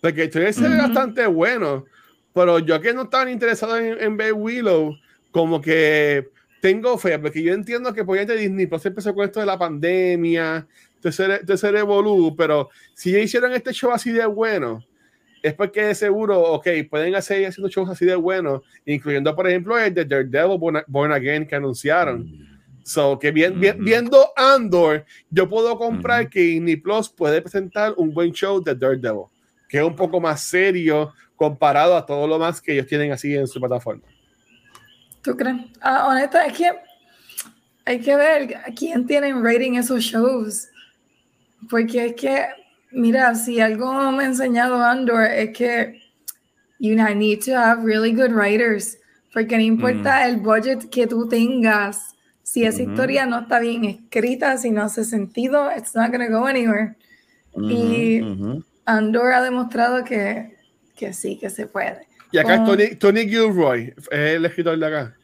Porque 0.00 0.24
estoy 0.24 0.52
se 0.52 0.62
ve 0.62 0.68
Ujú. 0.70 0.78
bastante 0.78 1.26
bueno. 1.26 1.84
Pero 2.32 2.58
yo 2.60 2.80
que 2.80 2.92
no 2.92 3.02
estaba 3.02 3.30
interesado 3.30 3.78
en, 3.78 4.00
en 4.00 4.16
ver 4.16 4.32
Willow, 4.32 4.96
como 5.30 5.60
que 5.60 6.28
tengo 6.60 6.98
fe, 6.98 7.18
porque 7.18 7.42
yo 7.42 7.52
entiendo 7.52 7.92
que 7.92 8.04
por 8.04 8.18
Disney 8.18 8.66
Plus 8.66 8.86
empezó 8.86 9.14
con 9.14 9.24
esto 9.24 9.40
de 9.40 9.46
la 9.46 9.58
pandemia, 9.58 10.66
de 11.08 11.12
ser, 11.12 11.44
de 11.44 11.56
ser 11.56 11.74
evolú, 11.76 12.34
pero 12.36 12.68
si 12.94 13.12
ya 13.12 13.18
hicieron 13.18 13.52
este 13.52 13.72
show 13.72 13.90
así 13.90 14.12
de 14.12 14.26
bueno, 14.26 14.84
es 15.42 15.54
porque 15.54 15.82
de 15.84 15.94
seguro, 15.94 16.40
ok, 16.40 16.66
pueden 16.90 17.14
hacer 17.14 17.46
haciendo 17.46 17.68
shows 17.68 17.88
así 17.90 18.04
de 18.04 18.16
buenos, 18.16 18.62
incluyendo, 18.84 19.34
por 19.34 19.48
ejemplo, 19.48 19.78
el 19.78 19.94
de 19.94 20.04
Daredevil 20.04 20.58
Born, 20.58 20.82
Born 20.86 21.12
Again 21.12 21.46
que 21.46 21.54
anunciaron. 21.56 22.28
So, 22.82 23.18
que 23.18 23.30
bien, 23.30 23.58
bien- 23.60 23.82
viendo 23.84 24.30
Andor, 24.34 25.04
yo 25.30 25.48
puedo 25.48 25.76
comprar 25.78 26.28
que 26.28 26.40
Disney 26.40 26.76
Plus 26.76 27.08
puede 27.08 27.40
presentar 27.42 27.92
un 27.96 28.12
buen 28.12 28.32
show 28.32 28.62
de 28.62 28.74
Daredevil, 28.74 29.24
que 29.68 29.78
es 29.78 29.84
un 29.84 29.94
poco 29.94 30.20
más 30.20 30.42
serio 30.42 31.12
comparado 31.36 31.96
a 31.96 32.04
todo 32.04 32.26
lo 32.26 32.38
más 32.38 32.60
que 32.60 32.72
ellos 32.72 32.86
tienen 32.86 33.12
así 33.12 33.34
en 33.36 33.46
su 33.46 33.60
plataforma. 33.60 34.02
¿Tú 35.22 35.36
crees? 35.36 35.56
Ah, 35.80 36.08
honesta, 36.08 36.46
es 36.46 36.52
que 36.56 36.70
hay 37.84 38.00
que 38.00 38.16
ver 38.16 38.56
a 38.56 38.72
quién 38.74 39.06
tienen 39.06 39.44
rating 39.44 39.74
esos 39.74 40.00
shows. 40.02 40.68
Porque 41.70 42.06
es 42.06 42.14
que, 42.14 42.46
mira, 42.92 43.34
si 43.34 43.60
algo 43.60 44.12
me 44.12 44.24
ha 44.24 44.26
enseñado 44.26 44.82
Andor 44.82 45.24
es 45.24 45.56
que 45.56 46.00
you 46.78 46.94
need 46.94 47.40
to 47.44 47.56
have 47.56 47.84
really 47.84 48.12
good 48.12 48.32
writers. 48.32 48.98
Porque 49.32 49.56
no 49.56 49.62
importa 49.62 50.26
el 50.26 50.38
budget 50.38 50.88
que 50.90 51.06
tú 51.06 51.28
tengas, 51.28 52.14
si 52.42 52.64
esa 52.64 52.82
historia 52.82 53.26
no 53.26 53.40
está 53.40 53.60
bien 53.60 53.84
escrita, 53.84 54.56
si 54.56 54.70
no 54.70 54.82
hace 54.82 55.04
sentido, 55.04 55.70
it's 55.76 55.94
not 55.94 56.10
gonna 56.10 56.28
go 56.28 56.46
anywhere. 56.46 56.96
Y- 57.54 58.22
ujú. 58.22 58.64
Andor 58.86 59.32
ha 59.34 59.42
demostrado 59.42 60.02
que, 60.02 60.56
que 60.96 61.12
sí, 61.12 61.38
que 61.38 61.50
se 61.50 61.66
puede. 61.66 62.06
Y 62.32 62.38
acá 62.38 62.54
es. 62.54 62.64
Tony, 62.64 62.96
Tony 62.96 63.28
Gilroy, 63.28 63.94
es 64.10 64.34
el 64.36 64.46
escritor 64.46 64.78
de 64.78 64.86
acá. 64.86 65.14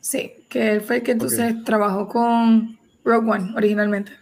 Sí, 0.00 0.32
que 0.48 0.72
él 0.72 0.80
fue 0.82 0.96
el 0.96 1.02
que 1.02 1.12
entonces 1.12 1.64
trabajó 1.64 2.06
con 2.06 2.78
Rogue 3.04 3.30
One 3.30 3.52
originalmente. 3.56 4.12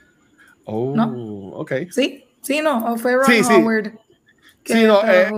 Oh, 0.71 0.93
¿No? 0.95 1.07
ok. 1.55 1.73
Sí, 1.91 2.27
sí, 2.43 2.61
no, 2.61 2.93
o 2.93 2.99
fue 2.99 3.15
Ron 3.15 3.25
Sí, 3.25 3.43
sí. 3.43 3.55
Howard. 3.55 3.93
Sí, 4.67 4.85
no, 4.85 5.01
eh, 5.09 5.31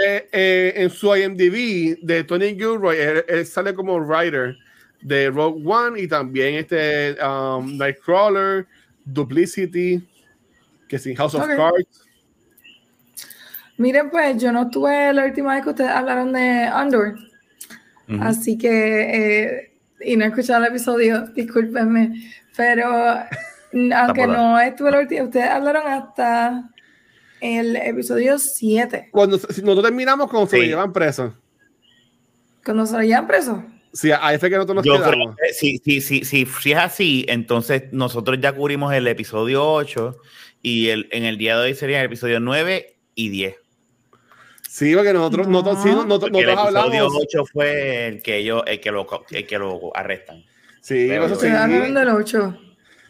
eh, 0.00 0.28
eh, 0.30 0.72
en 0.76 0.90
su 0.90 1.14
IMDb 1.16 1.98
de 2.02 2.22
Tony 2.22 2.54
Gilroy, 2.54 2.96
él, 2.96 3.24
él 3.26 3.44
sale 3.44 3.74
como 3.74 3.98
writer 3.98 4.56
de 5.02 5.28
Rogue 5.28 5.60
One 5.66 6.00
y 6.00 6.06
también 6.06 6.54
este 6.54 7.16
um, 7.20 7.76
Nightcrawler, 7.76 8.68
Duplicity, 9.04 10.06
que 10.88 11.00
sí, 11.00 11.16
House 11.16 11.34
of 11.34 11.42
Ok. 11.42 11.56
Cards. 11.56 12.04
Miren, 13.76 14.08
pues 14.08 14.40
yo 14.40 14.52
no 14.52 14.62
estuve 14.62 15.12
la 15.12 15.24
última 15.24 15.54
vez 15.54 15.64
que 15.64 15.70
ustedes 15.70 15.90
hablaron 15.90 16.32
de 16.32 16.62
Andor, 16.62 17.16
así 18.20 18.56
que, 18.56 18.70
eh, 18.70 19.72
y 20.00 20.16
no 20.16 20.24
he 20.24 20.28
escuchado 20.28 20.64
el 20.64 20.70
episodio, 20.70 21.26
discúlpenme, 21.34 22.32
pero 22.56 23.18
aunque 23.72 24.22
por 24.22 24.30
ahí. 24.30 24.36
no 24.36 24.60
estuve 24.60 24.90
la 24.90 24.98
última, 25.00 25.22
ustedes 25.24 25.50
hablaron 25.50 25.86
hasta 25.86 26.70
el 27.40 27.76
episodio 27.76 28.38
7, 28.38 29.08
Cuando 29.12 29.36
nosotros 29.36 29.82
terminamos, 29.82 30.30
cuando 30.30 30.48
se 30.48 30.56
lo 30.56 30.62
Sí. 30.62 30.68
llevan 30.68 30.92
preso. 30.92 31.34
cuando 32.64 32.86
se 32.86 32.92
lo 32.96 33.02
llevan 33.02 33.26
preso. 33.26 33.62
Sí, 33.92 34.10
ahí 34.20 34.38
fue 34.38 34.50
que 34.50 34.56
nosotros 34.56 34.76
nos 34.76 34.84
Yo 34.84 34.94
quedamos. 34.94 35.36
creo 35.36 35.36
que 35.36 35.54
si, 35.54 35.78
si, 35.78 36.00
si, 36.00 36.24
si, 36.24 36.44
si 36.46 36.72
es 36.72 36.78
así, 36.78 37.24
entonces 37.28 37.84
nosotros 37.92 38.38
ya 38.40 38.52
cubrimos 38.52 38.92
el 38.92 39.06
episodio 39.06 39.64
8 39.72 40.16
y 40.62 40.88
el, 40.88 41.08
en 41.12 41.24
el 41.24 41.38
día 41.38 41.56
de 41.56 41.62
hoy 41.64 41.74
sería 41.74 42.00
el 42.00 42.06
episodio 42.06 42.40
9 42.40 42.96
y 43.14 43.28
10. 43.30 43.56
Sí, 44.68 44.94
porque 44.94 45.12
nosotros, 45.14 45.46
No. 45.48 45.62
nosotros, 45.62 45.82
sí, 45.82 45.88
nosotros, 45.90 46.30
Porque 46.30 46.40
el 46.40 46.46
nosotros 46.54 46.74
episodio 46.74 47.04
hablamos. 47.04 47.22
8 47.22 47.44
fue 47.50 48.06
el 48.08 48.22
que, 48.22 48.36
ellos, 48.36 48.62
el 48.66 48.80
que, 48.80 48.90
lo, 48.90 49.06
el 49.30 49.46
que 49.46 49.58
lo 49.58 49.96
arrestan. 49.96 50.44
Sí, 50.82 51.06
Pero 51.08 51.26
eso 51.26 51.36
sí. 51.36 51.48
Del 51.48 52.08
8. 52.08 52.58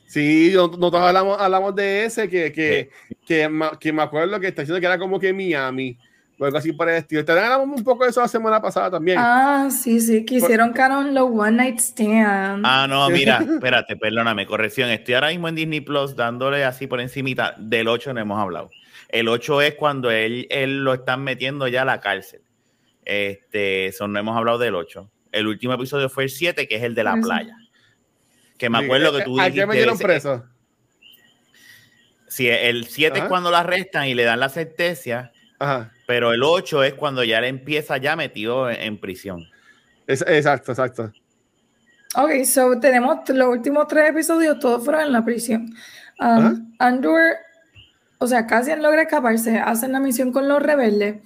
Sí, 0.06 0.52
no- 0.54 0.68
nosotros 0.68 1.02
hablamos, 1.02 1.40
hablamos 1.40 1.74
de 1.74 2.04
ese 2.04 2.28
que, 2.28 2.52
que, 2.52 2.90
que, 3.26 3.50
que 3.80 3.92
me 3.92 4.02
acuerdo 4.02 4.38
que 4.40 4.48
está 4.48 4.62
diciendo 4.62 4.80
que 4.80 4.86
era 4.86 4.98
como 4.98 5.18
que 5.18 5.32
Miami, 5.32 5.98
o 6.38 6.44
algo 6.44 6.58
así 6.58 6.72
por 6.72 6.88
el 6.88 6.96
estilo. 6.96 7.24
Te 7.24 7.32
hablamos 7.32 7.78
un 7.78 7.84
poco 7.84 8.04
de 8.04 8.10
eso 8.10 8.20
la 8.20 8.28
semana 8.28 8.60
pasada 8.62 8.90
también. 8.90 9.18
Ah, 9.20 9.68
sí, 9.70 10.00
sí, 10.00 10.24
que 10.24 10.36
hicieron 10.36 10.72
canon 10.72 11.14
los 11.14 11.30
One 11.32 11.52
Night 11.56 11.78
Stand. 11.78 12.62
Ah, 12.64 12.86
no, 12.88 13.08
mira, 13.10 13.38
espérate, 13.54 13.96
perdóname, 13.96 14.46
corrección. 14.46 14.90
Estoy 14.90 15.14
ahora 15.14 15.28
mismo 15.30 15.48
en 15.48 15.54
Disney 15.54 15.80
Plus 15.80 16.14
dándole 16.14 16.64
así 16.64 16.86
por 16.86 17.00
encimita. 17.00 17.54
Del 17.58 17.88
8 17.88 18.12
no 18.14 18.20
hemos 18.20 18.38
hablado. 18.38 18.70
El 19.08 19.28
8 19.28 19.62
es 19.62 19.74
cuando 19.74 20.10
él, 20.10 20.46
él 20.50 20.84
lo 20.84 20.92
están 20.94 21.22
metiendo 21.24 21.66
ya 21.68 21.82
a 21.82 21.84
la 21.86 22.00
cárcel. 22.00 22.42
Este, 23.04 23.86
eso 23.86 24.06
no 24.08 24.18
hemos 24.18 24.36
hablado 24.36 24.58
del 24.58 24.74
8. 24.74 25.08
El 25.32 25.46
último 25.46 25.74
episodio 25.74 26.08
fue 26.08 26.24
el 26.24 26.30
7, 26.30 26.66
que 26.68 26.76
es 26.76 26.82
el 26.82 26.94
de 26.94 27.04
la 27.04 27.14
playa. 27.22 27.56
Que 28.58 28.70
me 28.70 28.78
acuerdo 28.78 29.16
que 29.16 29.24
tú 29.24 29.38
¿A 29.40 29.44
qué 29.44 29.50
dijiste 29.50 29.66
metieron 29.66 29.98
preso? 29.98 30.44
Sí, 32.28 32.48
el 32.48 32.86
7 32.86 33.18
es 33.20 33.24
cuando 33.26 33.50
lo 33.50 33.56
arrestan 33.56 34.08
y 34.08 34.14
le 34.14 34.24
dan 34.24 34.40
la 34.40 34.48
sentencia, 34.48 35.32
Ajá. 35.58 35.92
pero 36.06 36.32
el 36.32 36.42
8 36.42 36.82
es 36.84 36.94
cuando 36.94 37.22
ya 37.24 37.40
le 37.40 37.48
empieza 37.48 37.96
ya 37.98 38.16
metido 38.16 38.68
en, 38.68 38.80
en 38.80 38.98
prisión. 39.00 39.44
Es- 40.06 40.24
exacto, 40.26 40.72
exacto. 40.72 41.12
Ok, 42.14 42.44
so 42.44 42.78
tenemos 42.80 43.28
los 43.28 43.48
últimos 43.48 43.86
tres 43.88 44.10
episodios, 44.10 44.58
todos 44.58 44.84
fueron 44.84 45.02
en 45.02 45.12
la 45.12 45.24
prisión. 45.24 45.74
Um. 46.18 46.74
Andor, 46.78 47.36
o 48.18 48.26
sea, 48.26 48.46
Cassian 48.46 48.82
logra 48.82 49.02
escaparse, 49.02 49.58
hacen 49.58 49.92
la 49.92 50.00
misión 50.00 50.32
con 50.32 50.48
los 50.48 50.62
rebeldes, 50.62 51.16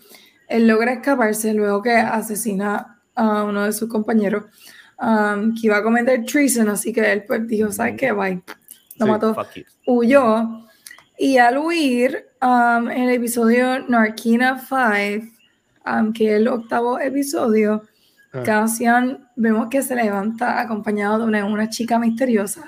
él 0.48 0.66
logra 0.66 0.94
escaparse 0.94 1.54
luego 1.54 1.82
que 1.82 1.92
asesina 1.92 3.00
a 3.14 3.44
uno 3.44 3.64
de 3.64 3.72
sus 3.72 3.88
compañeros, 3.88 4.44
um, 5.00 5.54
que 5.54 5.66
iba 5.66 5.78
a 5.78 5.82
cometer 5.82 6.24
treason, 6.24 6.68
así 6.68 6.92
que 6.92 7.12
él 7.12 7.24
pues 7.26 7.46
dijo, 7.48 7.70
¿sabes 7.72 7.94
qué? 7.98 8.12
Bye. 8.12 8.42
Lo 8.96 9.06
Sí, 9.06 9.10
mató. 9.12 9.36
Huyó 9.86 10.66
y 11.18 11.38
al 11.38 11.58
huir 11.58 12.26
um, 12.42 12.90
en 12.90 13.02
el 13.04 13.10
episodio 13.10 13.80
Narkina 13.88 14.58
5, 14.58 15.26
um, 15.86 16.12
que 16.12 16.26
es 16.26 16.32
el 16.40 16.48
octavo 16.48 16.98
episodio, 17.00 17.82
Ah. 18.32 18.44
Cassian 18.44 19.28
vemos 19.34 19.66
que 19.68 19.82
se 19.82 19.96
levanta 19.96 20.60
acompañado 20.60 21.18
de 21.18 21.24
una, 21.24 21.44
una 21.46 21.68
chica 21.68 21.98
misteriosa. 21.98 22.62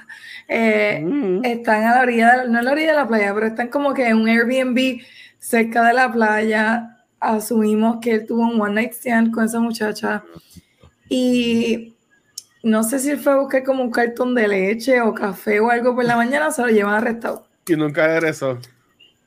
Eh, 0.49 1.01
Mm. 1.07 1.45
Están 1.45 1.85
a 1.85 1.95
la 1.95 2.03
orilla, 2.03 2.37
de- 2.43 2.49
no 2.49 2.59
a 2.59 2.63
la 2.63 2.73
orilla 2.73 2.89
de 2.91 2.97
la 2.97 3.07
playa, 3.07 3.33
pero 3.33 3.47
están 3.47 3.69
como 3.69 3.95
que 3.95 4.09
en 4.09 4.17
un 4.17 4.29
Airbnb 4.29 5.01
cerca 5.39 5.85
de 5.85 5.93
la 5.93 6.11
playa. 6.13 7.05
Asumimos 7.21 7.99
que 8.01 8.11
él 8.11 8.27
tuvo 8.27 8.43
un 8.43 8.61
one 8.61 8.75
night 8.75 8.93
stand 8.93 9.31
con 9.33 9.45
esa 9.45 9.61
muchacha. 9.61 10.25
Y 11.09 11.95
no 12.63 12.83
sé 12.85 12.99
si 12.99 13.11
él 13.11 13.19
fue 13.19 13.33
a 13.33 13.37
buscar 13.37 13.65
como 13.65 13.83
un 13.83 13.91
cartón 13.91 14.35
de 14.35 14.47
leche 14.49 15.01
o 15.01 15.13
café 15.15 15.61
o 15.61 15.71
algo 15.71 15.95
por 15.95 16.05
la 16.05 16.17
mañana, 16.17 16.51
se 16.51 16.63
lo 16.63 16.69
llevan 16.69 16.95
arrestado. 16.95 17.47
Y 17.67 17.75
nunca 17.77 18.07
regresó. 18.07 18.59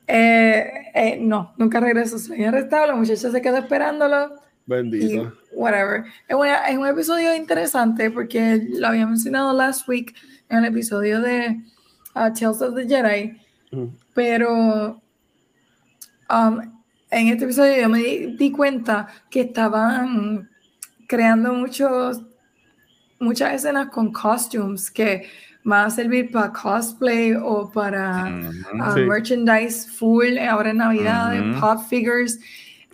Eh, 0.06 0.70
eh, 0.94 1.18
no, 1.20 1.52
nunca 1.58 1.80
regresó, 1.80 2.18
se 2.18 2.28
lo 2.28 2.34
habían 2.34 2.54
arrestado, 2.54 2.86
la 2.86 2.94
muchacha 2.94 3.30
se 3.30 3.42
quedó 3.42 3.56
esperándolo 3.58 4.34
y 4.66 4.70
Bendito. 4.70 5.32
whatever. 5.52 6.04
Es, 6.28 6.34
una- 6.36 6.66
es 6.68 6.76
un 6.76 6.86
episodio 6.86 7.34
interesante 7.34 8.10
porque 8.10 8.66
lo 8.70 8.88
había 8.88 9.06
mencionado 9.06 9.52
last 9.52 9.88
week 9.88 10.14
en 10.48 10.58
el 10.58 10.64
episodio 10.66 11.20
de 11.20 11.60
uh, 12.14 12.32
Tales 12.32 12.62
of 12.62 12.74
the 12.74 12.86
Jedi. 12.86 13.40
Pero 14.14 15.00
um, 16.30 16.60
en 17.10 17.28
este 17.28 17.44
episodio 17.44 17.76
yo 17.82 17.88
me 17.88 17.98
di, 17.98 18.36
di 18.36 18.50
cuenta 18.52 19.08
que 19.30 19.42
estaban 19.42 20.48
creando 21.08 21.52
muchos, 21.52 22.22
muchas 23.18 23.54
escenas 23.54 23.88
con 23.88 24.12
costumes 24.12 24.90
que 24.90 25.28
van 25.64 25.86
a 25.86 25.90
servir 25.90 26.30
para 26.30 26.52
cosplay 26.52 27.34
o 27.34 27.70
para 27.72 28.26
Ujú. 28.26 28.82
ah, 28.82 28.94
Sí. 28.94 29.00
merchandise 29.00 29.88
full 29.90 30.38
ahora 30.38 30.70
en 30.70 30.76
Navidad, 30.78 31.32
Ujú. 31.50 31.60
pop 31.60 31.80
figures. 31.88 32.38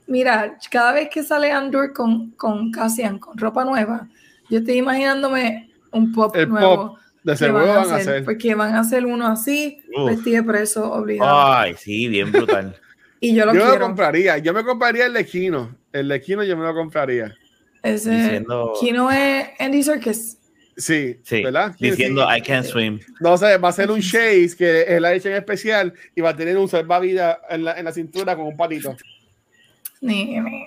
Mira, 0.06 0.56
cada 0.70 0.92
vez 0.92 1.08
que 1.10 1.22
sale 1.22 1.52
Andor 1.52 1.92
con, 1.92 2.30
con 2.32 2.70
Cassian, 2.70 3.18
con 3.18 3.36
ropa 3.38 3.64
nueva, 3.64 4.08
yo 4.48 4.58
estoy 4.58 4.78
imaginándome 4.78 5.70
un 5.90 6.12
pop 6.12 6.34
El 6.36 6.48
nuevo. 6.48 6.76
pop, 6.92 6.98
de 7.22 7.36
seguro 7.36 7.66
van 7.66 7.90
a 7.90 7.96
hacer. 7.96 8.24
Porque 8.24 8.54
van 8.54 8.74
a 8.74 8.80
hacer 8.80 9.06
uno 9.06 9.26
así, 9.26 9.78
Uf. 9.96 10.10
vestido 10.10 10.42
de 10.42 10.48
preso, 10.48 10.92
obligado. 10.92 11.52
Ay, 11.54 11.74
sí, 11.78 12.08
bien 12.08 12.32
brutal. 12.32 12.76
y 13.20 13.34
yo 13.34 13.46
lo 13.46 13.54
Yo 13.54 13.66
me 13.66 13.78
compraría. 13.78 14.38
Yo 14.38 14.52
me 14.52 14.64
compraría 14.64 15.06
el 15.06 15.12
Lequino. 15.12 15.76
El 15.92 16.08
Lequino 16.08 16.42
yo 16.42 16.56
me 16.56 16.64
lo 16.64 16.74
compraría. 16.74 17.34
Ese 17.82 18.10
Diciendo- 18.10 18.72
Kino 18.80 19.10
es 19.10 19.48
Andy 19.58 19.82
Serkis. 19.82 20.38
Sí, 20.76 21.20
Sí, 21.22 21.42
¿verdad? 21.42 21.74
Diciendo 21.78 22.26
sí. 22.30 22.38
I 22.38 22.40
can't 22.42 22.64
swim. 22.66 22.98
No 23.20 23.36
sé, 23.36 23.58
va 23.58 23.68
a 23.68 23.72
ser 23.72 23.90
un 23.90 24.00
chase 24.00 24.54
que 24.56 24.84
es 24.88 25.00
la 25.00 25.12
hecha 25.12 25.28
en 25.28 25.36
especial 25.36 25.92
y 26.14 26.20
va 26.20 26.30
a 26.30 26.36
tener 26.36 26.56
un 26.56 26.68
salvavidas 26.68 27.38
en 27.50 27.64
la, 27.64 27.78
en 27.78 27.84
la 27.84 27.92
cintura 27.92 28.34
con 28.36 28.46
un 28.46 28.56
palito. 28.56 28.96
Ni- 30.00 30.40
ni-. 30.40 30.66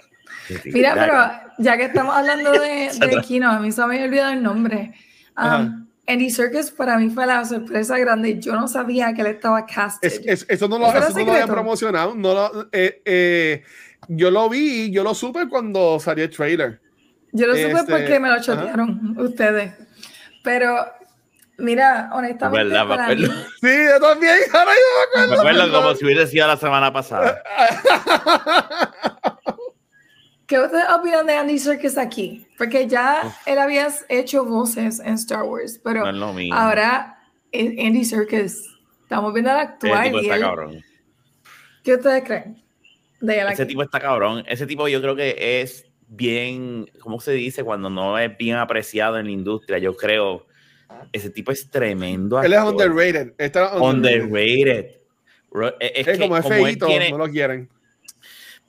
Mira, 0.65 0.93
pero 0.93 1.53
ya 1.57 1.75
que 1.77 1.86
estamos 1.86 2.15
hablando 2.15 2.51
de, 2.51 2.89
de 3.07 3.22
Kino, 3.25 3.50
a 3.50 3.60
mí 3.60 3.72
se 3.72 3.81
me 3.86 3.95
había 3.95 4.05
olvidado 4.05 4.34
el 4.34 4.43
nombre. 4.43 4.93
Um. 5.38 5.86
Andy 6.07 6.29
Serkis 6.29 6.69
para 6.69 7.00
mí 7.00 7.10
fue 7.10 7.25
la 7.25 7.43
sorpresa 7.45 7.98
grande. 7.98 8.39
Yo 8.39 8.53
no 8.53 8.67
sabía 8.67 9.12
que 9.15 9.22
él 9.22 9.27
estaba 9.27 9.65
casted. 9.65 10.07
Es- 10.07 10.22
es- 10.25 10.45
eso 10.50 10.67
no 10.67 10.77
lo, 10.77 10.88
¿Eso 10.88 11.00
no 11.00 11.07
lo 11.07 11.13
secreto? 11.15 11.48
promocionado. 11.48 12.13
No 12.13 12.34
lo- 12.36 12.69
eh, 12.72 13.01
eh, 13.05 13.63
yo 14.07 14.29
lo 14.29 14.48
vi, 14.50 14.91
yo 14.91 15.03
lo 15.03 15.15
supe 15.15 15.48
cuando 15.50 16.00
salió 16.00 16.25
el 16.25 16.29
trailer. 16.29 16.79
Yo 17.36 17.48
lo 17.48 17.56
supe 17.56 17.72
este, 17.72 17.92
porque 17.92 18.20
me 18.20 18.30
lo 18.30 18.36
ajá. 18.36 18.44
chotearon 18.44 19.15
ustedes. 19.20 19.74
Pero, 20.44 20.86
mira, 21.58 22.10
honestamente, 22.13 22.63
Verdad, 22.65 22.86
me 22.86 22.96
para 22.96 23.08
mí, 23.15 23.24
acuerdo. 23.25 23.44
Sí, 23.62 23.68
yo 23.89 24.00
también. 24.00 24.36
Ahora 24.54 24.72
yo 24.72 24.80
me 25.22 25.27
Me 25.27 25.34
acuerdo. 25.34 25.42
acuerdo 25.62 25.72
como 25.82 25.96
si 25.96 26.06
hubiese 26.06 26.27
sido 26.27 26.48
la 26.48 26.58
semana 26.58 26.94
pasada. 26.94 27.42
¿qué 30.48 30.60
ustedes 30.60 30.86
opinan 30.96 31.25
de 31.25 31.34
Andy 31.36 31.58
Serkis 31.60 31.98
aquí? 31.98 32.46
Porque 32.58 32.88
ya 32.88 33.36
él 33.46 33.58
había 33.58 33.88
hecho 34.10 34.46
voces 34.46 35.00
en 35.00 35.15
Star 35.15 35.44
Wars, 35.44 35.80
pero 35.84 36.01
No 36.01 36.10
es 36.10 36.15
lo 36.15 36.34
mismo. 36.34 36.56
ahora 36.56 37.18
es 37.51 37.70
Andy 37.86 38.06
Serkis. 38.06 38.63
Estamos 39.01 39.34
viendo 39.34 39.51
al 39.51 39.58
Ese 39.58 39.65
actual 39.74 40.04
tipo 40.04 40.18
y 40.20 40.22
está 40.24 40.36
él- 40.36 40.42
cabrón. 40.42 40.84
¿Qué 41.84 41.96
ustedes 41.96 42.24
creen 42.24 42.63
de 43.22 43.39
él 43.39 43.48
Ese 43.50 43.63
aquí? 43.63 43.70
tipo 43.72 43.84
está 43.84 44.00
cabrón. 44.00 44.44
Ese 44.48 44.65
tipo 44.68 44.88
yo 44.88 45.01
creo 45.01 45.15
que 45.15 45.62
es 45.62 45.86
bien, 46.08 46.90
¿cómo 47.00 47.20
se 47.20 47.32
dice? 47.34 47.64
Cuando 47.64 47.90
no 47.90 48.18
es 48.18 48.36
bien 48.38 48.56
apreciado 48.58 49.18
en 49.18 49.26
la 49.26 49.32
industria, 49.32 49.78
yo 49.78 49.96
creo. 49.96 50.46
Ese 51.12 51.30
tipo 51.30 51.52
es 51.52 51.70
tremendo. 51.70 52.42
Él 52.42 52.54
es 52.54 52.60
underrated. 52.60 53.34
Está 53.38 53.78
underrated. 53.78 54.22
Underrated. 54.24 54.86
Ro- 55.52 55.76
Es, 55.80 55.92
es 55.96 56.08
Es 56.08 56.18
que 56.18 56.24
como 56.24 56.38
es 56.38 56.44
como 56.44 56.56
feíto, 56.56 56.88
tiene, 56.88 57.12
no 57.12 57.18
lo 57.18 57.30
quieren. 57.30 57.70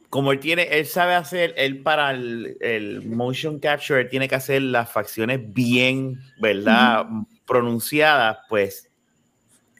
como 0.08 0.32
él 0.32 0.38
tiene, 0.38 0.62
él 0.64 0.86
sabe 0.86 1.14
hacer, 1.14 1.52
él 1.56 1.82
para 1.82 2.10
el, 2.12 2.56
el 2.60 3.02
motion 3.08 3.58
capture, 3.58 4.00
él 4.00 4.08
tiene 4.08 4.28
que 4.28 4.34
hacer 4.36 4.62
las 4.62 4.90
facciones 4.90 5.40
bien, 5.52 6.20
¿verdad? 6.40 7.06
Pronunciadas, 7.46 8.38
pues 8.48 8.90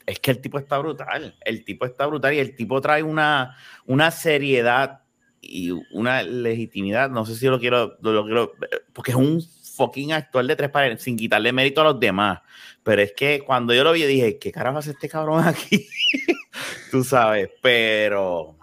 es 0.05 0.19
que 0.21 0.31
el 0.31 0.41
tipo 0.41 0.59
está 0.59 0.79
brutal. 0.79 1.37
El 1.45 1.65
tipo 1.65 1.85
está 1.87 2.07
brutal 2.07 2.35
y 2.35 2.39
el 2.39 2.55
tipo 2.55 2.81
trae 2.81 3.03
una, 3.03 3.57
una 3.87 4.11
seriedad 4.11 5.01
y 5.49 5.71
una 5.93 6.23
legitimidad. 6.23 7.11
No 7.11 7.25
sé 7.27 7.35
si 7.37 7.47
lo 7.47 7.59
quiero, 7.59 7.97
lo, 8.01 8.25
quiero, 8.25 8.53
porque 8.93 9.13
es 9.13 9.17
un 9.17 9.43
fucking 9.77 10.13
actor 10.13 10.47
de 10.47 10.57
tres 10.57 10.71
paredes, 10.71 11.03
sin 11.03 11.17
quitarle 11.17 11.53
mérito 11.53 11.81
a 11.81 11.85
los 11.85 12.01
demás. 12.01 12.41
Pero 12.83 13.03
es 13.03 13.13
que 13.13 13.41
cuando 13.41 13.75
yo 13.75 13.85
lo 13.85 13.93
vi, 13.93 14.05
dije, 14.05 14.39
¿qué 14.39 14.53
carajo 14.53 14.79
hace 14.79 14.93
este 14.93 15.09
cabrón 15.09 15.45
aquí? 15.47 15.87
Tú 16.91 17.05
sabes, 17.05 17.51
pero, 17.61 18.57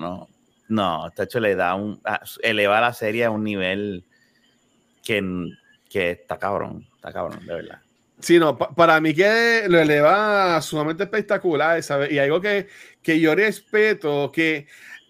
no, 0.00 0.28
no, 0.68 1.12
hecho 1.16 1.40
le 1.40 1.54
da 1.54 1.74
un, 1.74 2.00
a- 2.04 2.22
eleva 2.42 2.80
la 2.80 2.92
serie 2.92 3.24
a 3.24 3.30
un 3.30 3.44
nivel 3.44 4.04
que, 5.04 5.22
que 5.88 6.10
está 6.12 6.38
cabrón, 6.38 6.86
está 6.96 7.12
cabrón, 7.12 7.44
de 7.46 7.54
verdad. 7.54 7.80
Sí, 8.18 8.38
no, 8.38 8.56
pa- 8.56 8.74
para 8.74 8.98
mí 9.00 9.14
que 9.14 9.64
lo 9.68 9.78
eleva 9.78 10.60
sumamente 10.62 11.04
espectacular, 11.04 11.82
¿sabes? 11.82 12.10
Y 12.10 12.18
algo 12.18 12.40
que, 12.40 12.66
que 13.02 13.20
yo 13.20 13.34
respeto, 13.34 14.32
que 14.32 14.66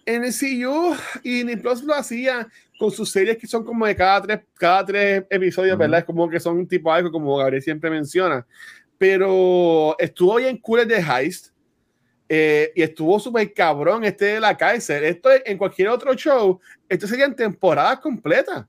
en 0.06 0.24
el 0.24 0.32
CU 0.32 0.94
y 1.22 1.34
Disney 1.38 1.56
Plus 1.56 1.82
lo 1.82 1.94
hacía 1.94 2.46
con 2.78 2.90
sus 2.90 3.10
series 3.10 3.36
que 3.38 3.46
son 3.46 3.64
como 3.64 3.86
de 3.86 3.96
cada 3.96 4.22
tres, 4.22 4.40
cada 4.54 4.84
tres 4.86 5.24
episodios, 5.28 5.72
Ujú. 5.74 5.80
¿verdad? 5.80 5.98
Es 6.00 6.04
como 6.04 6.28
que 6.28 6.40
son 6.40 6.56
un 6.58 6.68
tipo 6.68 6.90
algo, 6.92 7.10
como 7.10 7.36
Gabriel 7.36 7.62
siempre 7.62 7.90
menciona. 7.90 8.46
Pero 8.98 9.94
estuvo 9.98 10.36
bien 10.36 10.56
cool 10.58 10.86
de 10.86 10.96
Heist. 10.96 11.48
eh, 12.28 12.72
y 12.74 12.82
estuvo 12.82 13.20
súper 13.20 13.54
cabrón 13.54 14.02
este 14.02 14.24
de 14.24 14.40
la 14.40 14.56
Kaiser. 14.56 15.04
Esto 15.04 15.30
es- 15.30 15.42
en 15.46 15.56
cualquier 15.56 15.88
otro 15.90 16.12
show, 16.14 16.58
esto 16.88 17.06
serían 17.06 17.36
temporadas 17.36 18.00
completas. 18.00 18.66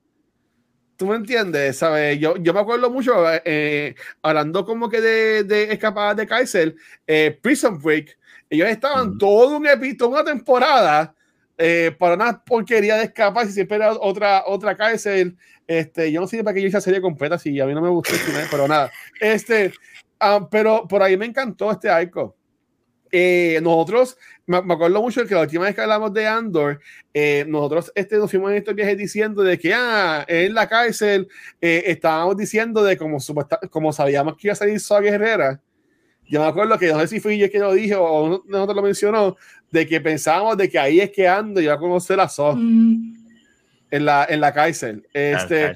¿Tú 0.96 1.06
me 1.06 1.16
entiendes? 1.16 1.76
¿Sabes? 1.76 2.20
Yo, 2.20 2.36
yo 2.36 2.54
me 2.54 2.60
acuerdo 2.60 2.88
mucho, 2.88 3.12
eh, 3.44 3.96
hablando 4.22 4.64
como 4.64 4.88
que 4.88 5.00
de, 5.00 5.42
de 5.42 5.72
escapadas 5.72 6.16
de 6.16 6.26
Kaiser, 6.28 6.74
eh, 7.04 7.36
Prison 7.42 7.80
Break, 7.82 8.16
ellos 8.48 8.68
estaban 8.68 9.08
Ujú. 9.08 9.18
todo 9.18 9.56
un 9.56 9.66
episodio, 9.66 10.08
una 10.10 10.24
temporada, 10.24 11.12
eh, 11.58 11.94
para 11.98 12.14
una 12.14 12.42
porquería 12.44 12.96
de 12.96 13.04
escapar, 13.04 13.46
y 13.46 13.50
siempre 13.50 13.76
era 13.76 13.92
otra, 13.92 14.44
otra 14.46 14.76
Kaiser. 14.76 15.34
Este, 15.66 16.10
yo 16.10 16.20
no 16.20 16.26
sé 16.26 16.42
para 16.42 16.54
qué 16.54 16.62
yo 16.62 16.68
hice 16.68 16.80
serie 16.80 17.02
completa, 17.02 17.38
si 17.38 17.60
a 17.60 17.66
mí 17.66 17.74
no 17.74 17.82
me 17.82 17.90
gustó 17.90 18.14
pero 18.50 18.66
nada. 18.66 18.90
Este, 19.20 19.72
ah, 20.18 20.48
pero 20.50 20.88
por 20.88 21.02
ahí 21.02 21.16
me 21.16 21.26
encantó 21.26 21.70
este 21.70 21.90
arco. 21.90 22.34
Eh, 23.10 23.58
nosotros, 23.62 24.18
me, 24.46 24.60
me 24.62 24.74
acuerdo 24.74 25.00
mucho 25.00 25.24
que 25.26 25.34
la 25.34 25.42
última 25.42 25.64
vez 25.64 25.74
que 25.74 25.80
hablamos 25.80 26.12
de 26.12 26.26
Andor, 26.26 26.80
eh, 27.14 27.44
nosotros 27.48 27.90
este, 27.94 28.16
nos 28.18 28.30
fuimos 28.30 28.50
en 28.50 28.58
estos 28.58 28.74
viajes 28.74 28.96
diciendo 28.96 29.42
de 29.42 29.58
que 29.58 29.72
ah, 29.74 30.24
en 30.28 30.54
la 30.54 30.68
cárcel 30.68 31.28
eh, 31.60 31.84
estábamos 31.86 32.36
diciendo 32.36 32.82
de 32.82 32.96
como, 32.96 33.18
como 33.70 33.92
sabíamos 33.92 34.36
que 34.36 34.48
iba 34.48 34.52
a 34.52 34.56
salir 34.56 34.78
Soa 34.80 35.00
Guerrera. 35.00 35.60
Yo 36.28 36.40
me 36.40 36.46
acuerdo 36.46 36.78
que 36.78 36.88
no 36.88 37.00
sé 37.00 37.08
si 37.08 37.20
fui 37.20 37.38
yo 37.38 37.50
que 37.50 37.58
lo 37.58 37.72
dije 37.72 37.94
o 37.94 38.42
nosotros 38.46 38.76
lo 38.76 38.82
mencionó, 38.82 39.36
de 39.70 39.86
que 39.86 40.00
pensábamos 40.00 40.56
de 40.56 40.68
que 40.68 40.78
ahí 40.78 41.00
es 41.00 41.10
que 41.10 41.26
Andor 41.28 41.62
iba 41.62 41.74
a 41.74 41.78
conocer 41.78 42.18
a 42.20 42.28
Mm, 42.54 43.14
en 43.90 44.04
la, 44.04 44.26
en 44.28 44.40
la 44.40 44.52
cárcel. 44.52 45.06
Este, 45.12 45.64
Ah, 45.64 45.74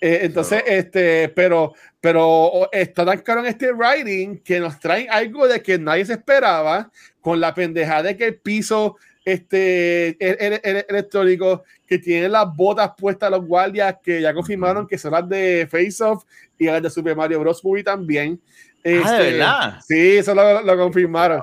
eh, 0.00 0.20
entonces, 0.22 0.62
este, 0.66 1.28
pero, 1.28 1.74
pero 2.00 2.26
o- 2.26 2.68
está 2.72 3.04
tan 3.04 3.18
caro 3.20 3.40
en 3.40 3.46
este 3.46 3.70
writing 3.72 4.38
que 4.38 4.58
nos 4.58 4.78
traen 4.80 5.08
algo 5.10 5.46
de 5.46 5.62
que 5.62 5.78
nadie 5.78 6.06
se 6.06 6.14
esperaba, 6.14 6.90
con 7.20 7.38
la 7.38 7.52
pendejada 7.54 8.04
de 8.04 8.16
que 8.16 8.24
el 8.26 8.36
piso 8.36 8.96
este, 9.22 10.16
el- 10.18 10.36
el- 10.54 10.60
el- 10.64 10.86
electrónico, 10.88 11.62
que 11.86 11.98
tienen 11.98 12.32
las 12.32 12.46
botas 12.56 12.92
puestas 12.96 13.30
los 13.30 13.44
guardias, 13.46 13.96
que 14.02 14.22
ya 14.22 14.32
confirmaron 14.32 14.86
que 14.86 14.96
son 14.96 15.12
las 15.12 15.28
de 15.28 15.68
Face 15.70 16.02
Off 16.02 16.24
y 16.58 16.64
las 16.64 16.82
de 16.82 16.88
Super 16.90 17.14
Mario 17.14 17.40
Bros. 17.40 17.62
Movie 17.62 17.84
también. 17.84 18.40
Ah, 18.84 18.88
¿de 18.88 18.98
Este, 19.00 19.30
verdad? 19.32 19.80
Sí, 19.86 20.16
eso 20.18 20.34
lo, 20.34 20.62
lo 20.62 20.76
confirmaron. 20.76 21.40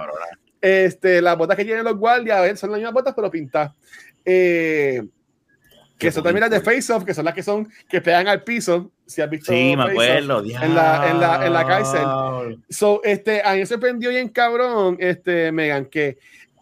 Este, 0.60 1.22
las 1.22 1.38
botas 1.38 1.56
que 1.56 1.64
tienen 1.66 1.84
los 1.84 1.96
guardias 1.98 2.38
a 2.38 2.42
ver, 2.42 2.58
son 2.58 2.72
las 2.72 2.80
mismas 2.80 2.94
botas, 2.94 3.14
pero 3.16 3.30
pintadas. 3.30 3.74
Eh, 4.26 5.04
que 5.98 6.12
son 6.12 6.24
también 6.24 6.42
las 6.42 6.52
de. 6.52 6.62
Face 6.62 6.92
Off, 6.94 7.04
que 7.04 7.14
son 7.14 7.26
las 7.26 7.34
que 7.34 7.42
son 7.44 7.68
que 7.90 8.02
pegan 8.02 8.28
al 8.28 8.44
piso. 8.44 8.92
Si 9.06 9.22
has 9.22 9.30
visto 9.30 9.52
Sí, 9.52 9.74
me 9.76 9.84
acuerdo. 9.84 10.42
en 10.44 10.76
la- 10.76 11.10
en 11.10 11.20
la- 11.20 11.46
en 11.46 11.54
la 11.54 11.66
cárcel. 11.66 12.60
So, 12.70 13.02
este, 13.04 13.42
a 13.44 13.54
mí 13.54 13.60
me 13.60 13.66
sorprendió 13.66 14.10
bien 14.10 14.30
cabrón, 14.30 14.98
este, 15.00 15.52
Megan, 15.52 15.86
que 15.86 16.18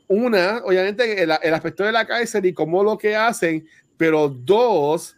una, 0.07 0.61
obviamente, 0.63 1.23
el, 1.23 1.33
el 1.41 1.53
aspecto 1.53 1.83
de 1.83 1.91
la 1.91 2.05
cárcel 2.05 2.45
y 2.45 2.53
cómo 2.53 2.83
lo 2.83 2.97
que 2.97 3.15
hacen, 3.15 3.67
pero 3.97 4.29
dos, 4.29 5.15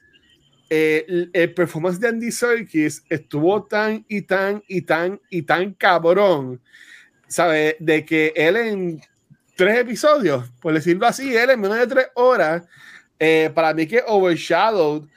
eh, 0.70 1.30
el, 1.34 1.54
performance 1.54 2.00
de 2.00 2.10
Andy 2.10 2.32
Serkis 2.32 3.04
estuvo 3.10 3.64
tan 3.64 4.06
y 4.08 4.22
tan 4.24 4.64
y 4.68 4.82
tan 4.82 5.20
y 5.30 5.42
tan 5.44 5.74
cabrón, 5.74 6.62
¿sabes? 7.28 7.76
De 7.80 8.06
que 8.06 8.34
él 8.36 8.58
en 8.58 9.02
tres 9.56 9.80
episodios, 9.80 10.50
por 10.62 10.74
decirlo 10.74 11.08
así, 11.08 11.36
él 11.36 11.50
en 11.52 11.62
menos 11.62 11.78
de 11.78 11.88
tres 11.88 12.08
horas, 12.16 12.64
eh, 13.20 13.50
para 13.54 13.74
mí 13.74 13.88
que 13.88 14.04
overshadowed 14.06 15.08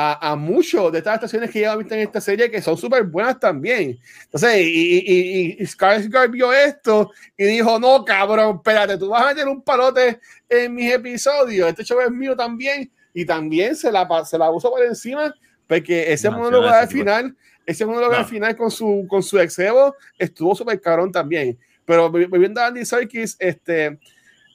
a, 0.00 0.30
a 0.30 0.36
muchos 0.36 0.92
de 0.92 0.98
estas 0.98 1.14
estaciones 1.14 1.50
que 1.50 1.62
ya 1.62 1.74
visto 1.74 1.92
en 1.92 2.00
esta 2.02 2.20
serie 2.20 2.48
que 2.48 2.62
son 2.62 2.76
súper 2.78 3.02
buenas 3.02 3.40
también. 3.40 3.98
Entonces, 4.26 4.60
y, 4.60 4.98
y, 4.98 5.56
y, 5.58 5.64
y 5.64 6.28
vio 6.30 6.52
esto 6.52 7.10
y 7.36 7.44
dijo, 7.46 7.80
no, 7.80 8.04
cabrón, 8.04 8.56
espérate, 8.56 8.96
tú 8.96 9.08
vas 9.08 9.24
a 9.24 9.28
meter 9.28 9.48
un 9.48 9.60
palote 9.60 10.20
en 10.48 10.72
mis 10.72 10.92
episodios, 10.92 11.68
este 11.68 11.82
show 11.82 11.98
es 12.00 12.12
mío 12.12 12.36
también, 12.36 12.88
y 13.20 13.26
también 13.26 13.74
se 13.74 13.90
la, 13.90 14.06
se 14.24 14.38
la 14.38 14.48
puso 14.48 14.70
por 14.70 14.80
encima, 14.84 15.34
porque 15.66 16.12
ese 16.12 16.30
No, 16.30 16.38
monólogo 16.38 16.68
al 16.68 16.86
final, 16.86 17.36
ese 17.66 17.84
monólogo 17.84 18.12
No. 18.12 18.18
al 18.18 18.26
final 18.26 18.56
con 18.56 18.70
su, 18.70 19.06
con 19.08 19.24
su 19.24 19.40
exebo 19.40 19.92
estuvo 20.16 20.54
súper 20.54 20.80
cabrón 20.80 21.10
también. 21.10 21.58
Pero 21.84 22.12
viendo 22.12 22.60
a 22.60 22.68
Andy 22.68 22.84
Serkis, 22.84 23.34
este, 23.40 23.98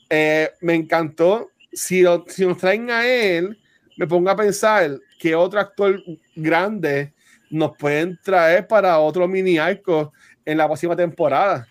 eh, 0.09 0.49
me 0.61 0.75
encantó. 0.75 1.49
Si, 1.73 2.05
si 2.27 2.45
nos 2.45 2.57
traen 2.57 2.89
a 2.89 3.05
él, 3.05 3.59
me 3.97 4.07
pongo 4.07 4.29
a 4.29 4.35
pensar 4.37 4.97
que 5.19 5.35
otro 5.35 5.59
actor 5.59 6.01
grande 6.33 7.11
nos 7.49 7.75
pueden 7.75 8.17
traer 8.23 8.65
para 8.65 8.97
otro 8.99 9.27
mini 9.27 9.57
arco 9.57 10.13
en 10.45 10.57
la 10.57 10.67
próxima 10.67 10.95
temporada. 10.95 11.67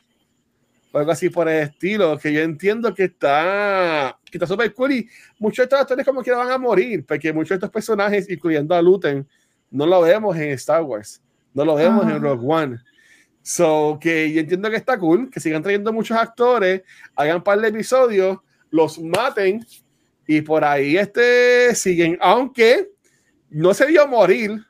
O 0.92 0.98
algo 0.98 1.10
así 1.10 1.30
por 1.30 1.48
el 1.48 1.62
estilo, 1.62 2.18
que 2.18 2.32
yo 2.32 2.40
entiendo 2.42 2.94
que 2.94 3.04
está 3.04 4.18
que 4.30 4.38
está 4.38 4.46
súper 4.46 4.72
cool 4.74 4.92
y 4.92 5.08
muchos 5.38 5.58
de 5.58 5.64
estos 5.64 5.80
actores 5.80 6.06
como 6.06 6.22
que 6.22 6.32
van 6.32 6.50
a 6.50 6.58
morir, 6.58 7.04
porque 7.06 7.32
muchos 7.32 7.50
de 7.50 7.54
estos 7.56 7.70
personajes, 7.70 8.28
incluyendo 8.30 8.74
a 8.74 8.82
Luten, 8.82 9.26
no 9.70 9.86
lo 9.86 10.02
vemos 10.02 10.36
en 10.36 10.50
Star 10.50 10.82
Wars, 10.82 11.22
no 11.54 11.64
lo 11.64 11.74
vemos 11.74 12.04
en 12.04 12.20
Rogue 12.20 12.46
One. 12.46 12.78
So, 13.42 13.98
que 14.00 14.32
yo 14.32 14.40
entiendo 14.40 14.70
que 14.70 14.76
está 14.76 14.98
cool, 14.98 15.28
que 15.30 15.40
sigan 15.40 15.62
trayendo 15.62 15.92
muchos 15.92 16.16
actores, 16.16 16.82
hagan 17.16 17.36
un 17.36 17.42
par 17.42 17.60
de 17.60 17.68
episodios, 17.68 18.38
los 18.70 18.98
maten 18.98 19.66
y 20.26 20.40
por 20.40 20.64
ahí 20.64 20.96
este 20.96 21.74
siguen, 21.74 22.16
aunque 22.20 22.90
no 23.50 23.74
se 23.74 23.86
vio 23.86 24.06
morir. 24.06 24.64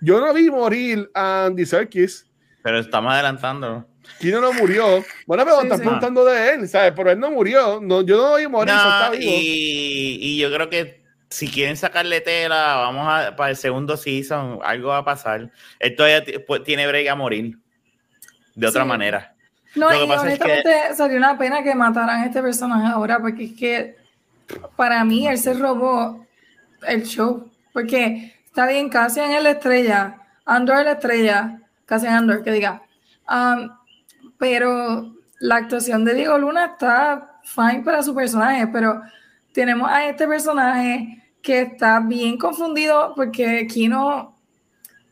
Yo 0.00 0.20
no 0.20 0.32
vi 0.34 0.50
morir 0.50 1.08
a 1.14 1.46
Andy 1.46 1.64
Serkis. 1.64 2.26
Pero 2.62 2.78
estamos 2.78 3.12
adelantando. 3.12 3.86
Kino 4.18 4.40
no 4.40 4.52
murió. 4.52 5.04
Bueno, 5.26 5.44
pero 5.44 5.62
están 5.62 5.80
preguntando 5.80 6.24
de 6.24 6.54
él, 6.54 6.68
¿sabes? 6.68 6.92
Pero 6.96 7.10
él 7.10 7.20
no 7.20 7.30
murió. 7.30 7.80
No, 7.80 8.02
yo 8.02 8.16
no 8.16 8.36
vi 8.36 8.46
morir. 8.46 8.74
y, 9.18 10.18
y 10.20 10.38
yo 10.38 10.52
creo 10.52 10.68
que 10.70 11.06
si 11.28 11.48
quieren 11.48 11.76
sacarle 11.76 12.20
tela, 12.20 12.76
vamos 12.76 13.06
a 13.08 13.36
para 13.36 13.50
el 13.50 13.56
segundo 13.56 13.96
season, 13.96 14.60
algo 14.62 14.88
va 14.88 14.98
a 14.98 15.04
pasar. 15.04 15.50
Él 15.78 15.96
todavía 15.96 16.24
pues, 16.46 16.62
tiene 16.64 16.86
break 16.86 17.08
a 17.08 17.14
morir 17.14 17.58
de 18.54 18.66
otra 18.66 18.84
manera. 18.84 19.34
No, 19.74 19.92
y 19.92 20.10
honestamente 20.10 20.94
sería 20.96 21.18
una 21.18 21.36
pena 21.36 21.62
que 21.62 21.74
mataran 21.74 22.22
a 22.22 22.26
este 22.26 22.40
personaje 22.40 22.86
ahora, 22.86 23.18
porque 23.18 23.44
es 23.44 23.52
que 23.52 23.96
para 24.76 25.04
mí 25.04 25.28
él 25.28 25.36
se 25.36 25.52
robó 25.54 26.26
el 26.86 27.04
show. 27.04 27.50
Porque 27.72 28.34
está 28.46 28.66
bien, 28.66 28.88
casi 28.88 29.20
en 29.20 29.42
la 29.42 29.50
estrella, 29.50 30.22
Andor 30.46 30.84
la 30.84 30.92
estrella, 30.92 31.60
casi 31.84 32.06
en 32.06 32.12
Andor, 32.12 32.42
que 32.42 32.52
diga. 32.52 32.82
Um, 33.28 33.68
pero 34.38 35.14
la 35.40 35.56
actuación 35.56 36.04
de 36.04 36.14
Diego 36.14 36.38
Luna 36.38 36.66
está 36.66 37.38
fine 37.44 37.82
para 37.84 38.02
su 38.02 38.14
personaje, 38.14 38.66
pero 38.68 39.02
tenemos 39.52 39.90
a 39.90 40.08
este 40.08 40.26
personaje 40.26 41.22
que 41.42 41.62
está 41.62 42.00
bien 42.00 42.36
confundido 42.38 43.12
porque 43.14 43.66
Kino, 43.66 44.36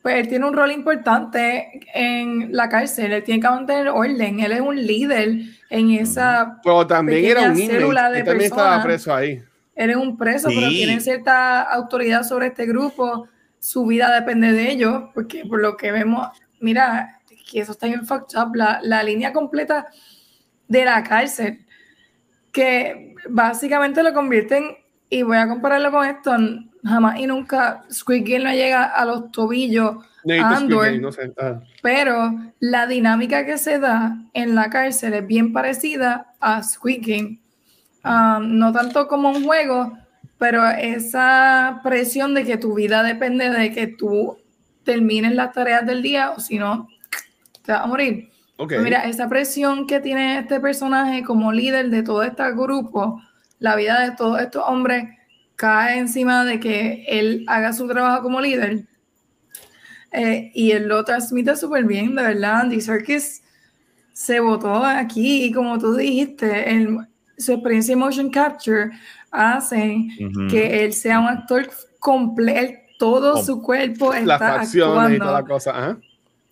pues 0.01 0.15
él 0.15 0.27
tiene 0.27 0.45
un 0.45 0.53
rol 0.53 0.71
importante 0.71 1.79
en 1.93 2.55
la 2.55 2.67
cárcel, 2.69 3.13
él 3.13 3.23
tiene 3.23 3.41
que 3.41 3.47
mantener 3.47 3.87
orden, 3.87 4.39
él 4.39 4.51
es 4.51 4.61
un 4.61 4.75
líder 4.75 5.39
en 5.69 5.91
esa 5.91 6.59
pero 6.63 6.85
también 6.85 7.25
era 7.25 7.49
un 7.49 7.55
célula 7.55 8.09
de 8.09 8.23
también 8.23 8.51
estaba 8.51 8.83
preso 8.83 9.13
ahí. 9.13 9.41
Él 9.75 9.89
es 9.89 9.95
un 9.97 10.17
preso, 10.17 10.47
pero 10.47 10.69
tiene 10.69 11.01
cierta 11.01 11.61
autoridad 11.61 12.23
sobre 12.23 12.47
este 12.47 12.65
grupo, 12.65 13.27
su 13.59 13.85
vida 13.85 14.13
depende 14.13 14.53
de 14.53 14.71
ellos, 14.71 15.03
porque 15.13 15.43
por 15.45 15.61
lo 15.61 15.75
que 15.75 15.91
vemos, 15.91 16.27
mira, 16.59 17.14
que 17.49 17.61
eso 17.61 17.73
está 17.73 17.87
bien 17.87 18.05
fucked 18.05 18.37
up, 18.37 18.55
la, 18.55 18.79
la 18.83 19.03
línea 19.03 19.31
completa 19.31 19.87
de 20.67 20.85
la 20.85 21.03
cárcel, 21.03 21.65
que 22.51 23.15
básicamente 23.29 24.03
lo 24.03 24.13
convierten, 24.13 24.77
y 25.09 25.23
voy 25.23 25.37
a 25.37 25.47
compararlo 25.47 25.91
con 25.91 26.05
esto, 26.05 26.35
jamás 26.83 27.19
y 27.19 27.27
nunca 27.27 27.85
Squid 27.91 28.23
Game 28.25 28.43
no 28.43 28.51
llega 28.51 28.85
a 28.85 29.05
los 29.05 29.31
tobillos 29.31 29.97
Andor, 30.27 31.13
pero 31.83 32.33
la 32.59 32.87
dinámica 32.87 33.45
que 33.45 33.59
se 33.59 33.77
da 33.77 34.17
en 34.33 34.55
la 34.55 34.69
cárcel 34.69 35.13
es 35.13 35.27
bien 35.27 35.53
parecida 35.53 36.33
a 36.39 36.63
Squid 36.63 37.01
Game. 37.05 37.39
Um, 38.03 38.57
no 38.57 38.71
tanto 38.71 39.07
como 39.07 39.29
un 39.29 39.43
juego, 39.45 39.97
pero 40.39 40.67
esa 40.67 41.79
presión 41.83 42.33
de 42.33 42.43
que 42.43 42.57
tu 42.57 42.73
vida 42.73 43.03
depende 43.03 43.49
de 43.49 43.71
que 43.71 43.87
tú 43.87 44.37
termines 44.83 45.33
las 45.33 45.53
tareas 45.53 45.85
del 45.85 46.01
día 46.01 46.31
o 46.31 46.39
si 46.39 46.57
no, 46.57 46.87
te 47.65 47.71
vas 47.71 47.81
a 47.81 47.87
morir. 47.87 48.29
Pues 48.57 48.81
mira, 48.81 49.05
esa 49.05 49.27
presión 49.27 49.85
que 49.85 49.99
tiene 49.99 50.39
este 50.39 50.59
personaje 50.59 51.23
como 51.23 51.51
líder 51.51 51.89
de 51.89 52.03
todo 52.03 52.23
este 52.23 52.51
grupo, 52.53 53.21
la 53.59 53.75
vida 53.75 53.99
de 54.01 54.15
todos 54.15 54.39
estos 54.39 54.63
hombres 54.65 55.09
cae 55.55 55.97
encima 55.97 56.45
de 56.45 56.59
que 56.59 57.05
él 57.07 57.43
haga 57.47 57.73
su 57.73 57.87
trabajo 57.87 58.23
como 58.23 58.39
líder. 58.39 58.85
Eh, 60.11 60.51
y 60.53 60.71
él 60.71 60.87
lo 60.87 61.03
transmite 61.03 61.55
súper 61.57 61.83
bien, 61.83 62.15
de 62.15 62.23
verdad. 62.23 62.61
Andy 62.61 62.79
Serkis 62.79 63.43
se 64.13 64.39
votó 64.39 64.73
aquí 64.85 65.45
y 65.45 65.51
como 65.51 65.77
tú 65.77 65.95
dijiste, 65.95 66.87
su 67.37 67.51
experiencia 67.51 67.93
en 67.93 67.99
motion 67.99 68.29
capture 68.29 68.91
hace 69.29 70.07
que 70.49 70.85
él 70.85 70.93
sea 70.93 71.19
un 71.19 71.27
actor 71.27 71.69
completo, 71.99 72.79
todo 72.97 73.43
su 73.43 73.61
cuerpo 73.61 74.13
está 74.13 74.61
actuando. 74.61 75.15
y 75.15 75.19
toda 75.19 75.41
la 75.41 75.43
cosa. 75.43 75.97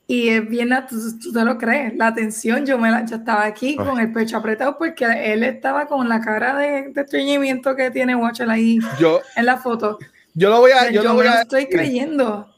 Y 0.05 0.29
es 0.29 0.47
bien, 0.47 0.69
tú, 0.89 0.97
tú, 1.17 1.31
te 1.31 1.45
lo 1.45 1.57
crees, 1.57 1.95
la 1.95 2.07
atención, 2.07 2.65
yo, 2.65 2.77
me 2.77 2.91
la, 2.91 3.05
yo 3.05 3.15
estaba 3.15 3.45
aquí 3.45 3.75
con 3.77 3.99
el 3.99 4.11
pecho 4.11 4.37
apretado 4.37 4.77
porque 4.77 5.05
él 5.05 5.43
estaba 5.43 5.87
con 5.87 6.09
la 6.09 6.19
cara 6.19 6.57
de, 6.57 6.89
de 6.89 7.01
estreñimiento 7.01 7.75
que 7.75 7.89
tiene 7.89 8.15
Watcher 8.15 8.49
ahí 8.49 8.79
yo, 8.99 9.21
en 9.35 9.45
la 9.45 9.57
foto. 9.57 9.97
Yo 10.33 10.49
lo 10.49 10.59
voy 10.59 10.71
a... 10.71 10.91
Yo, 10.91 11.03
lo 11.03 11.13
voy 11.13 11.27
a, 11.27 11.41
estoy 11.41 11.67
creyendo. 11.67 12.53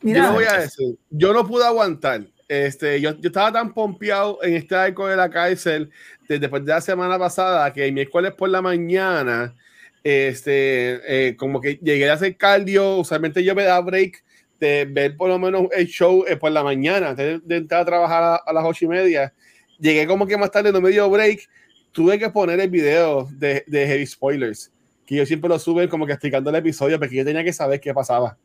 Mira. 0.00 0.20
Yo 0.20 0.26
lo 0.28 0.32
voy 0.34 0.44
a 0.44 0.60
decir, 0.60 0.96
yo 1.10 1.32
no 1.32 1.46
pude 1.46 1.64
aguantar. 1.64 2.22
Este, 2.48 3.00
yo, 3.00 3.18
yo 3.18 3.28
estaba 3.28 3.50
tan 3.50 3.74
pompeado 3.74 4.38
en 4.42 4.54
este 4.54 4.76
arco 4.76 5.08
de 5.08 5.16
la 5.16 5.28
cárcel 5.28 5.90
después 6.28 6.64
de 6.64 6.72
la 6.72 6.80
semana 6.80 7.18
pasada 7.18 7.72
que 7.72 7.90
miércoles 7.92 8.32
por 8.32 8.48
la 8.48 8.62
mañana, 8.62 9.54
este, 10.04 11.00
eh, 11.28 11.36
como 11.36 11.60
que 11.60 11.78
llegué 11.82 12.08
a 12.08 12.14
hacer 12.14 12.36
cardio, 12.36 12.98
usualmente 12.98 13.42
yo 13.42 13.54
me 13.54 13.64
da 13.64 13.80
break 13.80 14.22
de 14.58 14.84
ver 14.84 15.16
por 15.16 15.28
lo 15.28 15.38
menos 15.38 15.64
el 15.72 15.86
show 15.86 16.24
eh, 16.26 16.36
por 16.36 16.50
la 16.50 16.62
mañana, 16.62 17.10
antes 17.10 17.46
de, 17.46 17.56
entrar 17.56 17.82
a 17.82 17.84
trabajar 17.84 18.40
a, 18.44 18.52
las 18.52 18.64
ocho 18.64 18.84
y 18.84 18.88
media. 18.88 19.32
Llegué 19.78 20.06
como 20.06 20.26
que 20.26 20.36
más 20.36 20.50
tarde, 20.50 20.72
no 20.72 20.80
me 20.80 20.90
dio 20.90 21.08
break. 21.10 21.48
Tuve 21.92 22.18
que 22.18 22.30
poner 22.30 22.60
el 22.60 22.70
video 22.70 23.28
de, 23.32 23.64
de 23.66 23.86
Heavy 23.86 24.06
Spoilers, 24.06 24.72
que 25.06 25.16
yo 25.16 25.26
siempre 25.26 25.48
lo 25.48 25.58
suben 25.58 25.88
como 25.88 26.06
que 26.06 26.12
explicando 26.12 26.50
el 26.50 26.56
episodio, 26.56 26.98
porque 26.98 27.16
yo 27.16 27.24
tenía 27.24 27.44
que 27.44 27.52
saber 27.52 27.80
qué 27.80 27.92
pasaba. 27.94 28.36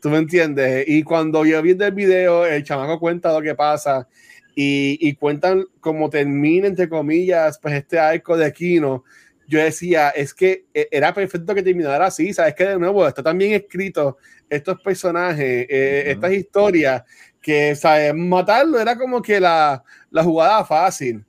¿Tú 0.00 0.10
me 0.10 0.18
entiendes? 0.18 0.84
Y 0.86 1.02
cuando 1.02 1.44
yo 1.44 1.60
vi 1.62 1.70
el 1.72 1.92
video, 1.92 2.46
el 2.46 2.62
chamaco 2.62 3.00
cuenta 3.00 3.32
lo 3.32 3.42
que 3.42 3.54
pasa 3.54 4.06
y, 4.54 4.98
y 5.00 5.14
cuentan 5.14 5.64
cómo 5.80 6.08
termina, 6.08 6.68
entre 6.68 6.88
comillas, 6.88 7.58
pues 7.58 7.74
este 7.74 7.98
arco 7.98 8.36
de 8.36 8.52
Kino 8.52 9.04
yo 9.48 9.58
decía, 9.58 10.10
es 10.10 10.34
que 10.34 10.66
eh, 10.74 10.88
era 10.90 11.14
perfecto 11.14 11.54
que 11.54 11.62
terminara 11.62 12.06
así, 12.06 12.34
sabes 12.34 12.54
que 12.54 12.64
de 12.64 12.78
nuevo 12.78 13.08
está 13.08 13.22
también 13.22 13.54
escrito 13.54 14.18
estos 14.48 14.80
personajes, 14.80 15.66
eh, 15.68 16.04
estas 16.06 16.32
historias, 16.32 17.02
que 17.40 17.74
¿sabes? 17.74 18.14
matarlo 18.14 18.78
era 18.78 18.96
como 18.96 19.22
que 19.22 19.40
la, 19.40 19.82
la, 20.10 20.24
jugada 20.24 20.64
fácil, 20.64 21.24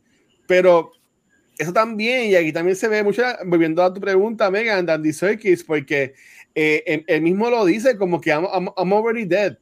pero 0.48 0.92
eso 1.58 1.74
también, 1.74 2.32
y 2.32 2.36
aquí 2.36 2.52
también 2.52 2.76
se 2.76 2.88
ve 2.88 3.04
mucho, 3.04 3.24
volviendo 3.46 3.84
a 3.84 3.94
tu 3.94 4.00
pregunta, 4.00 4.50
Megan, 4.50 4.86
Dandy 4.86 5.14
Serkis, 5.14 5.64
porque 5.64 6.14
eh, 6.56 7.04
él, 7.08 7.22
mismo 7.22 7.50
lo 7.50 7.66
dice 7.66 7.98
como 7.98 8.20
que 8.20 8.32
I'm, 8.32 8.46
I'm 8.78 8.94
already 8.94 9.26
dead. 9.26 9.58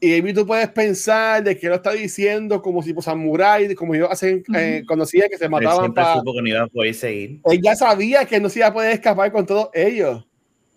Y 0.00 0.32
tú 0.32 0.46
puedes 0.46 0.68
pensar 0.68 1.42
de 1.42 1.58
que 1.58 1.68
lo 1.68 1.76
está 1.76 1.92
diciendo 1.92 2.62
como 2.62 2.82
si 2.82 2.92
por 2.92 3.02
samurai, 3.02 3.74
como 3.74 3.94
ellos 3.94 4.08
hacen, 4.10 4.44
eh, 4.54 4.84
conocía 4.86 5.28
que 5.28 5.36
se 5.36 5.48
mataban 5.48 5.92
para. 5.92 6.14
supo 6.14 6.34
que 6.34 6.42
no 6.42 6.48
iba 6.48 6.62
a 6.62 6.66
poder 6.68 6.94
seguir. 6.94 7.40
Él 7.44 7.60
ya 7.60 7.74
sabía 7.74 8.24
que 8.24 8.38
no 8.38 8.48
se 8.48 8.60
iba 8.60 8.68
a 8.68 8.72
poder 8.72 8.92
escapar 8.92 9.32
con 9.32 9.44
todos 9.44 9.70
ellos. 9.74 10.24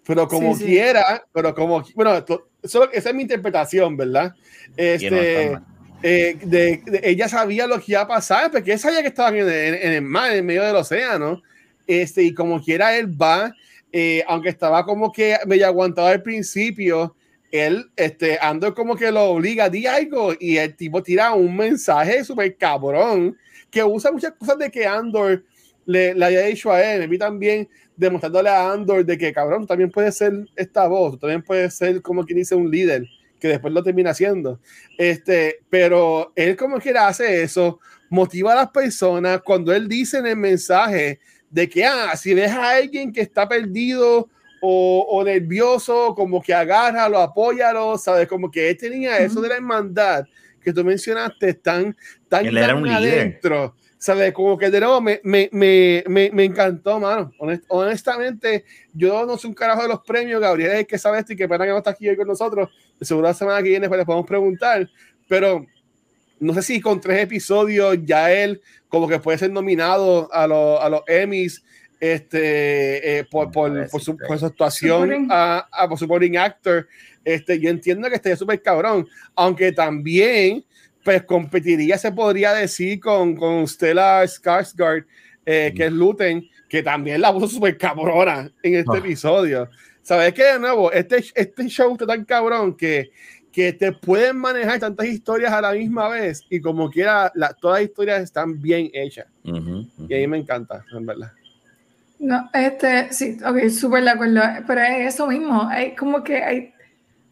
Pero 0.06 0.28
como 0.28 0.58
quiera, 0.58 1.24
pero 1.32 1.54
como. 1.54 1.84
Bueno, 1.96 2.26
eso, 2.62 2.92
esa 2.92 3.10
es 3.10 3.16
mi 3.16 3.24
interpretación, 3.24 3.96
¿verdad? 3.98 4.34
Este. 4.76 5.58
Eh, 6.04 6.36
de, 6.42 6.82
ella 7.04 7.30
sabía 7.30 7.68
lo 7.68 7.80
que 7.80 7.92
iba 7.92 8.02
a 8.02 8.08
pasar, 8.08 8.50
porque 8.50 8.72
ella 8.72 8.80
sabía 8.80 9.02
que 9.04 9.10
estaban 9.10 9.36
en, 9.36 9.48
el 9.48 10.02
mar, 10.02 10.32
en 10.32 10.46
medio 10.46 10.64
del 10.64 10.76
océano. 10.76 11.42
Este, 11.86 12.24
y 12.24 12.34
como 12.34 12.64
quiera, 12.64 12.98
él 12.98 13.22
va, 13.22 13.54
eh, 13.92 14.24
aunque 14.28 14.50
estaba 14.50 14.84
como 14.84 15.12
que 15.12 15.38
medio 15.46 15.68
aguantado 15.68 16.08
al 16.08 16.24
principio 16.24 17.16
él, 17.52 17.92
este, 17.96 18.40
Andor 18.42 18.74
como 18.74 18.96
que 18.96 19.12
lo 19.12 19.24
obliga, 19.26 19.70
di 19.70 19.86
algo, 19.86 20.34
y 20.40 20.58
el 20.58 20.76
tipo 20.76 21.04
tira 21.04 21.34
un 21.34 21.56
mensaje 21.56 22.24
súper 22.24 22.56
cabrón, 22.58 23.38
que 23.70 23.84
usa 23.84 24.12
muchas 24.12 24.34
cosas 24.34 24.58
de 24.58 24.72
que 24.72 24.86
Andor 24.86 25.44
le, 25.92 26.14
le 26.14 26.26
haya 26.26 26.42
dicho 26.42 26.72
a 26.72 26.82
él, 26.82 27.04
a 27.04 27.08
mí 27.08 27.18
también 27.18 27.68
demostrándole 27.96 28.50
a 28.50 28.72
Andor 28.72 29.06
de 29.06 29.18
que 29.18 29.32
cabrón, 29.32 29.68
también 29.68 29.92
puede 29.92 30.12
ser 30.12 30.34
esta 30.56 30.88
voz, 30.88 31.20
también 31.20 31.44
puede 31.44 31.70
ser 31.70 32.02
como 32.02 32.26
quien 32.26 32.40
dice 32.40 32.56
un 32.56 32.70
líder, 32.70 33.06
que 33.40 33.48
después 33.48 33.74
lo 33.74 33.84
termina 33.84 34.12
haciendo. 34.12 34.60
Este, 34.98 35.60
pero 35.70 36.32
él 36.36 36.56
como 36.56 36.80
quiera 36.80 37.08
hace 37.08 37.44
eso, 37.44 37.80
motiva 38.10 38.54
a 38.54 38.56
las 38.56 38.72
personas 38.72 39.42
cuando 39.44 39.74
él 39.74 39.88
dice 39.88 40.18
en 40.18 40.28
el 40.28 40.38
mensaje 40.38 41.20
de 41.50 41.70
que, 41.70 41.86
ah, 41.86 42.16
si 42.16 42.34
ves 42.34 42.52
a 42.52 42.72
alguien 42.72 43.12
que 43.12 43.22
está 43.22 43.48
perdido 43.48 44.30
o, 44.64 45.24
nervioso, 45.26 46.14
como 46.16 46.42
que 46.42 46.54
agárralo, 46.54 47.20
apóyalo, 47.20 47.98
¿sabes? 47.98 48.28
Como 48.28 48.52
que 48.52 48.70
él 48.70 48.78
tenía 48.78 49.18
eso 49.18 49.42
de 49.42 49.50
la 49.50 49.56
hermandad 49.56 50.26
que 50.62 50.72
tú 50.72 50.84
mencionaste 50.84 51.50
están 51.50 51.98
tan, 52.30 52.46
Él 52.46 52.58
era 52.58 52.76
un 52.76 52.88
líder. 52.88 53.40
¿Sabes? 54.04 54.34
Como 54.34 54.58
que 54.58 54.72
de 54.72 54.80
nuevo 54.80 55.00
me, 55.00 55.22
me, 55.24 55.48
me, 55.52 56.04
me, 56.08 56.32
me 56.32 56.44
encantó, 56.46 57.00
mano. 57.00 57.32
Honest- 57.38 57.66
honestamente, 57.68 58.66
yo 58.94 59.28
no 59.28 59.38
soy 59.38 59.50
un 59.50 59.54
carajo 59.54 59.84
de 59.84 59.90
los 59.90 60.00
premios. 60.02 60.42
Gabriel 60.42 60.72
es 60.72 60.80
el 60.80 60.88
que 60.88 60.98
sabe 60.98 61.20
esto 61.20 61.34
y 61.34 61.36
que 61.36 61.48
pena 61.48 61.66
que 61.66 61.70
no 61.70 61.78
está 61.78 61.92
aquí 61.92 62.10
hoy 62.10 62.16
con 62.18 62.28
nosotros. 62.28 62.68
Seguro 63.00 63.28
la 63.28 63.36
semana 63.36 63.62
que 63.62 63.70
viene 63.70 63.88
pues, 63.88 64.00
le 64.00 64.06
podemos 64.06 64.26
preguntar. 64.26 64.90
Pero 65.28 65.68
no 66.40 66.52
sé 66.56 66.64
si 66.64 66.82
con 66.82 67.00
tres 67.00 67.20
episodios 67.20 67.96
ya 68.04 68.34
él 68.34 68.60
como 68.90 69.08
que 69.08 69.20
puede 69.20 69.38
ser 69.38 69.52
nominado 69.52 70.34
a, 70.34 70.48
los 70.48 70.82
a 70.82 70.90
los 70.90 71.02
Emmys 71.06 71.64
este, 72.00 73.20
eh, 73.20 73.24
por, 73.26 73.52
por, 73.52 73.88
por, 73.88 74.02
su, 74.02 74.18
por 74.18 74.40
su 74.40 74.48
actuación 74.48 75.02
Supporting. 75.02 75.28
a, 75.30 75.68
a 75.72 75.88
por 75.88 76.00
supporting 76.00 76.38
actor. 76.38 76.88
Este, 77.24 77.60
yo 77.60 77.70
entiendo 77.70 78.10
que 78.10 78.16
estaría 78.16 78.36
súper 78.36 78.60
cabrón, 78.64 79.08
aunque 79.36 79.72
también 79.72 80.66
pues 81.04 81.24
competiría, 81.24 81.98
se 81.98 82.12
podría 82.12 82.54
decir, 82.54 83.00
con, 83.00 83.36
con 83.36 83.68
Stella 83.68 84.24
Skarsgård, 84.24 85.06
eh, 85.46 85.74
que 85.76 85.86
es 85.88 85.92
Luten, 85.92 86.48
que 86.70 86.84
también 86.84 87.22
la 87.22 87.34
puso 87.34 87.48
súper 87.48 87.78
cabrona 87.78 88.50
en 88.64 88.76
este 88.76 88.92
Ah. 88.94 89.00
episodio. 89.00 89.70
¿Sabes 90.04 90.34
qué? 90.34 90.44
De 90.44 90.60
nuevo, 90.60 90.92
este, 90.92 91.24
este 91.36 91.68
show 91.68 91.92
está 91.94 92.06
tan 92.08 92.26
cabrón 92.26 92.76
que, 92.76 93.12
que 93.52 93.74
te 93.74 93.92
pueden 93.92 94.38
manejar 94.38 94.80
tantas 94.80 95.06
historias 95.08 95.52
a 95.52 95.62
la 95.62 95.74
misma 95.74 96.08
vez 96.10 96.44
y 96.50 96.60
como 96.62 96.90
quiera, 96.90 97.32
la, 97.36 97.54
todas 97.54 97.80
las 97.82 97.90
historias 97.90 98.22
están 98.22 98.60
bien 98.62 98.90
hechas. 98.94 99.28
Ujú, 99.44 99.58
ujú. 99.58 100.06
Y 100.08 100.14
a 100.14 100.18
mí 100.18 100.28
me 100.28 100.38
encanta, 100.38 100.84
en 100.96 101.06
verdad. 101.06 101.32
No, 102.20 102.50
este, 102.54 103.12
sí, 103.12 103.38
ok, 103.44 103.68
súper 103.70 104.04
de 104.04 104.10
acuerdo, 104.12 104.42
pero 104.68 104.82
es 104.82 105.16
eso 105.16 105.26
mismo, 105.28 105.68
hay 105.68 105.96
como 105.96 106.24
que 106.24 106.36
hay, 106.44 106.74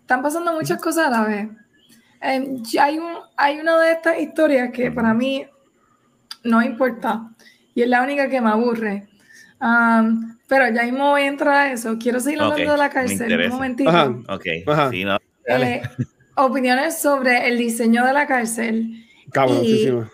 están 0.01 0.21
pasando 0.23 0.51
muchas 0.53 0.81
cosas 0.81 1.07
a 1.07 1.09
la 1.11 1.25
vez. 1.25 1.47
Em, 2.21 2.61
y 2.71 2.77
hay, 2.77 2.97
un, 2.97 3.13
hay 3.37 3.59
una 3.59 3.79
de 3.79 3.93
estas 3.93 4.19
historias 4.19 4.71
que 4.71 4.91
para 4.91 5.13
mí 5.13 5.45
no 6.43 6.61
importa 6.61 7.29
y 7.73 7.81
es 7.81 7.87
la 7.87 8.01
única 8.01 8.29
que 8.29 8.41
me 8.41 8.49
aburre. 8.49 9.07
Pero 10.47 10.67
ya 10.73 10.83
mismo 10.83 11.09
voy 11.11 11.21
a 11.21 11.27
entrar 11.27 11.55
a 11.55 11.71
eso. 11.71 11.97
Quiero 11.99 12.19
seguir 12.19 12.41
hablando 12.41 12.71
de 12.71 12.77
la 12.77 12.89
cárcel 12.89 13.41
un 13.45 13.49
momentito. 13.49 13.89
Ajá. 13.89 14.15
Ok, 14.29 14.45
Ajá. 14.67 14.89
sí, 14.89 15.03
no, 15.03 15.17
Dale. 15.47 15.75
Eh, 15.75 15.81
opiniones 16.35 16.99
sobre 16.99 17.47
el 17.47 17.57
diseño 17.57 18.05
de 18.05 18.13
la 18.13 18.25
cárcel 18.25 19.05
Cabroncísimo. 19.31 20.09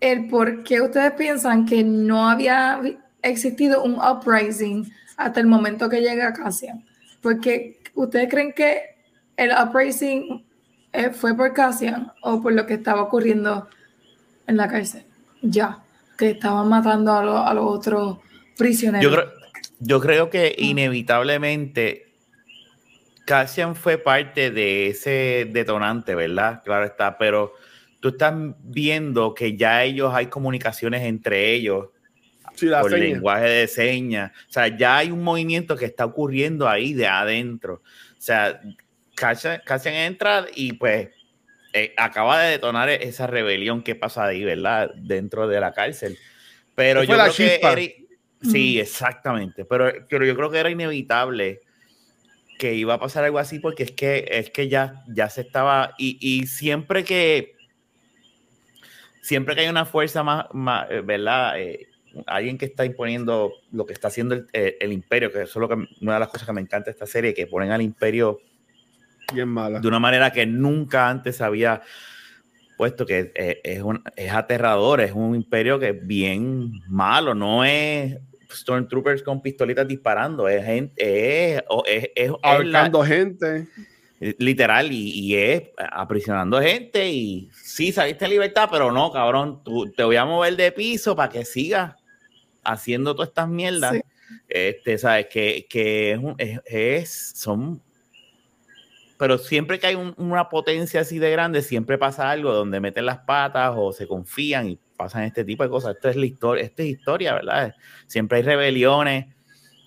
el 0.00 0.28
por 0.28 0.62
qué 0.64 0.80
ustedes 0.80 1.12
piensan 1.12 1.66
que 1.66 1.84
no 1.84 2.28
había 2.28 2.80
existido 3.22 3.82
un 3.82 3.94
uprising 3.94 4.90
hasta 5.16 5.40
el 5.40 5.46
momento 5.46 5.88
que 5.88 6.00
llega 6.00 6.32
Cassian. 6.32 6.84
Porque 7.20 7.80
ustedes 7.94 8.28
creen 8.28 8.52
que 8.52 8.82
el 9.36 9.50
uprising 9.52 10.45
eh, 10.92 11.10
fue 11.10 11.36
por 11.36 11.52
Cassian 11.52 12.12
o 12.22 12.42
por 12.42 12.52
lo 12.52 12.66
que 12.66 12.74
estaba 12.74 13.02
ocurriendo 13.02 13.68
en 14.46 14.56
la 14.56 14.68
cárcel. 14.68 15.04
Ya, 15.42 15.78
que 16.16 16.30
estaban 16.30 16.68
matando 16.68 17.12
a, 17.12 17.22
lo- 17.24 17.38
a 17.46 17.52
los 17.54 17.64
otros 17.66 18.18
prisioneros. 18.56 19.04
Yo 19.04 19.10
creo, 19.16 19.32
yo 19.80 20.00
creo 20.00 20.30
que 20.30 20.54
inevitablemente 20.58 22.06
Cassian 23.24 23.74
fue 23.74 23.98
parte 23.98 24.50
de 24.50 24.88
ese 24.88 25.48
detonante, 25.52 26.14
¿verdad? 26.14 26.62
Claro 26.64 26.84
está, 26.86 27.18
pero 27.18 27.52
tú 28.00 28.08
estás 28.10 28.34
viendo 28.62 29.34
que 29.34 29.56
ya 29.56 29.82
ellos 29.82 30.12
hay 30.14 30.26
comunicaciones 30.26 31.02
entre 31.02 31.52
ellos 31.52 31.88
Sí, 32.54 32.66
la 32.66 32.80
por 32.80 32.90
seña. 32.90 33.04
lenguaje 33.04 33.44
de 33.48 33.68
señas. 33.68 34.32
O 34.48 34.52
sea, 34.52 34.68
ya 34.74 34.96
hay 34.98 35.10
un 35.10 35.22
movimiento 35.22 35.76
que 35.76 35.84
está 35.84 36.06
ocurriendo 36.06 36.66
ahí 36.66 36.94
de 36.94 37.06
adentro. 37.06 37.82
O 38.12 38.20
sea, 38.20 38.62
Cassian, 39.16 39.60
Cassian 39.64 39.94
entra 39.94 40.46
y 40.54 40.74
pues 40.74 41.08
eh, 41.72 41.92
acaba 41.96 42.40
de 42.42 42.50
detonar 42.52 42.88
esa 42.90 43.26
rebelión 43.26 43.82
que 43.82 43.94
pasa 43.94 44.24
ahí, 44.26 44.44
¿verdad? 44.44 44.92
Dentro 44.94 45.48
de 45.48 45.58
la 45.58 45.72
cárcel. 45.72 46.16
Pero 46.74 47.02
yo 47.02 47.16
la 47.16 47.24
creo 47.24 47.34
que 47.34 47.54
era- 47.56 47.74
sí, 48.42 48.78
exactamente. 48.78 49.64
Pero, 49.64 49.92
pero 50.08 50.24
yo 50.24 50.36
creo 50.36 50.50
que 50.50 50.58
era 50.58 50.70
inevitable 50.70 51.60
que 52.58 52.74
iba 52.74 52.94
a 52.94 53.00
pasar 53.00 53.24
algo 53.24 53.38
así 53.38 53.58
porque 53.58 53.82
es 53.82 53.92
que 53.92 54.26
es 54.30 54.50
que 54.50 54.68
ya, 54.68 55.02
ya 55.08 55.28
se 55.28 55.42
estaba 55.42 55.94
y, 55.98 56.18
y 56.20 56.46
siempre 56.46 57.04
que 57.04 57.54
siempre 59.20 59.54
que 59.54 59.62
hay 59.62 59.68
una 59.68 59.84
fuerza 59.84 60.22
más, 60.22 60.46
más, 60.52 60.90
eh, 60.90 61.00
¿verdad? 61.00 61.60
Eh, 61.60 61.88
alguien 62.26 62.56
que 62.56 62.66
está 62.66 62.84
imponiendo 62.84 63.52
lo 63.72 63.84
que 63.84 63.92
está 63.92 64.08
haciendo 64.08 64.34
el, 64.34 64.46
el 64.52 64.92
imperio, 64.92 65.30
que 65.32 65.42
eso 65.42 65.58
es 65.58 65.60
lo 65.60 65.68
que, 65.68 65.74
una 66.00 66.14
de 66.14 66.20
las 66.20 66.28
cosas 66.28 66.46
que 66.46 66.52
me 66.52 66.60
encanta 66.60 66.86
de 66.86 66.92
esta 66.92 67.06
serie, 67.06 67.34
que 67.34 67.46
ponen 67.46 67.72
al 67.72 67.82
imperio 67.82 68.40
Bien 69.32 69.48
mala. 69.48 69.80
de 69.80 69.88
una 69.88 69.98
manera 69.98 70.32
que 70.32 70.46
nunca 70.46 71.08
antes 71.08 71.40
había 71.40 71.82
puesto, 72.76 73.06
que 73.06 73.32
eh, 73.34 73.60
es, 73.64 73.82
un- 73.82 74.02
es 74.16 74.30
aterrador, 74.32 75.00
es 75.00 75.12
un 75.12 75.34
imperio 75.34 75.78
que 75.78 75.88
es 75.90 76.06
bien 76.06 76.70
malo, 76.88 77.34
no 77.34 77.64
es 77.64 78.18
Stormtroopers 78.52 79.22
con 79.22 79.42
pistolitas 79.42 79.88
disparando, 79.88 80.48
es 80.48 80.64
gente, 80.64 81.54
es, 81.56 81.62
es, 81.86 82.04
es- 82.04 82.10
es 82.14 82.32
Ahorcando 82.42 83.02
gente. 83.02 83.66
literal 84.38 84.92
y, 84.92 85.10
y 85.10 85.34
es 85.36 85.62
aprisionando 85.90 86.60
gente 86.60 87.08
y 87.10 87.50
sí, 87.52 87.92
saliste 87.92 88.24
en 88.26 88.30
libertad, 88.30 88.68
pero 88.70 88.92
no, 88.92 89.10
cabrón, 89.10 89.62
tú, 89.64 89.90
te 89.90 90.04
voy 90.04 90.16
a 90.16 90.24
mover 90.24 90.56
de 90.56 90.70
piso 90.72 91.16
para 91.16 91.30
que 91.30 91.44
sigas 91.44 91.94
haciendo 92.64 93.14
todas 93.14 93.28
estas 93.28 93.48
mierdas. 93.48 93.94
Sí. 93.94 94.00
Este, 94.48 94.98
sabes, 94.98 95.26
que, 95.26 95.66
que 95.68 96.12
es, 96.12 96.20
es, 96.38 96.60
es- 96.66 97.32
son, 97.36 97.82
pero 99.18 99.38
siempre 99.38 99.78
que 99.78 99.86
hay 99.88 99.94
un- 99.94 100.14
una 100.18 100.48
potencia 100.48 101.00
así 101.00 101.18
de 101.18 101.30
grande, 101.30 101.62
siempre 101.62 101.98
pasa 101.98 102.30
algo 102.30 102.52
donde 102.52 102.80
meten 102.80 103.06
las 103.06 103.18
patas 103.18 103.74
o 103.76 103.92
se 103.92 104.06
confían 104.06 104.68
y 104.70 104.78
pasan 104.96 105.24
este 105.24 105.44
tipo 105.44 105.62
de 105.62 105.70
cosas. 105.70 105.94
Esto 105.96 106.08
es 106.08 106.16
la 106.16 106.26
historia, 106.26 106.64
esta 106.64 106.82
es 106.82 106.88
historia, 106.90 107.34
¿verdad? 107.34 107.74
Siempre 108.06 108.38
hay 108.38 108.44
rebeliones, 108.44 109.26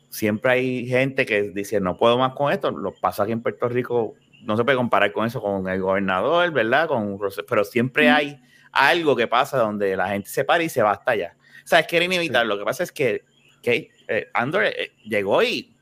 siempre 0.09 0.51
hay 0.51 0.87
gente 0.87 1.25
que 1.25 1.51
dice, 1.51 1.79
no 1.79 1.97
puedo 1.97 2.17
más 2.17 2.33
con 2.33 2.51
esto. 2.51 2.71
Lo 2.71 2.93
pasa 2.93 3.23
aquí 3.23 3.31
en 3.31 3.41
Puerto 3.41 3.67
Rico, 3.69 4.15
no 4.43 4.55
se 4.57 4.63
puede 4.63 4.77
comparar 4.77 5.11
con 5.11 5.25
eso, 5.27 5.41
con 5.41 5.67
el 5.67 5.81
gobernador, 5.81 6.51
¿verdad? 6.51 6.87
Con, 6.87 7.19
pero 7.47 7.63
siempre 7.63 8.09
hay 8.09 8.39
algo 8.71 9.15
que 9.15 9.27
pasa 9.27 9.57
donde 9.57 9.95
la 9.97 10.09
gente 10.09 10.29
se 10.29 10.43
para 10.43 10.63
y 10.63 10.69
se 10.69 10.81
va 10.81 10.91
hasta 10.91 11.11
allá. 11.11 11.35
O 11.63 11.67
sea, 11.67 11.79
es 11.79 11.87
que 11.87 11.97
era 11.97 12.05
inevitable. 12.05 12.49
Lo 12.49 12.57
que 12.57 12.65
pasa 12.65 12.83
es 12.83 12.91
que, 12.91 13.23
que 13.61 13.89
eh, 14.07 14.27
Andor 14.33 14.63
eh, 14.65 14.91
llegó 15.05 15.43
y, 15.43 15.75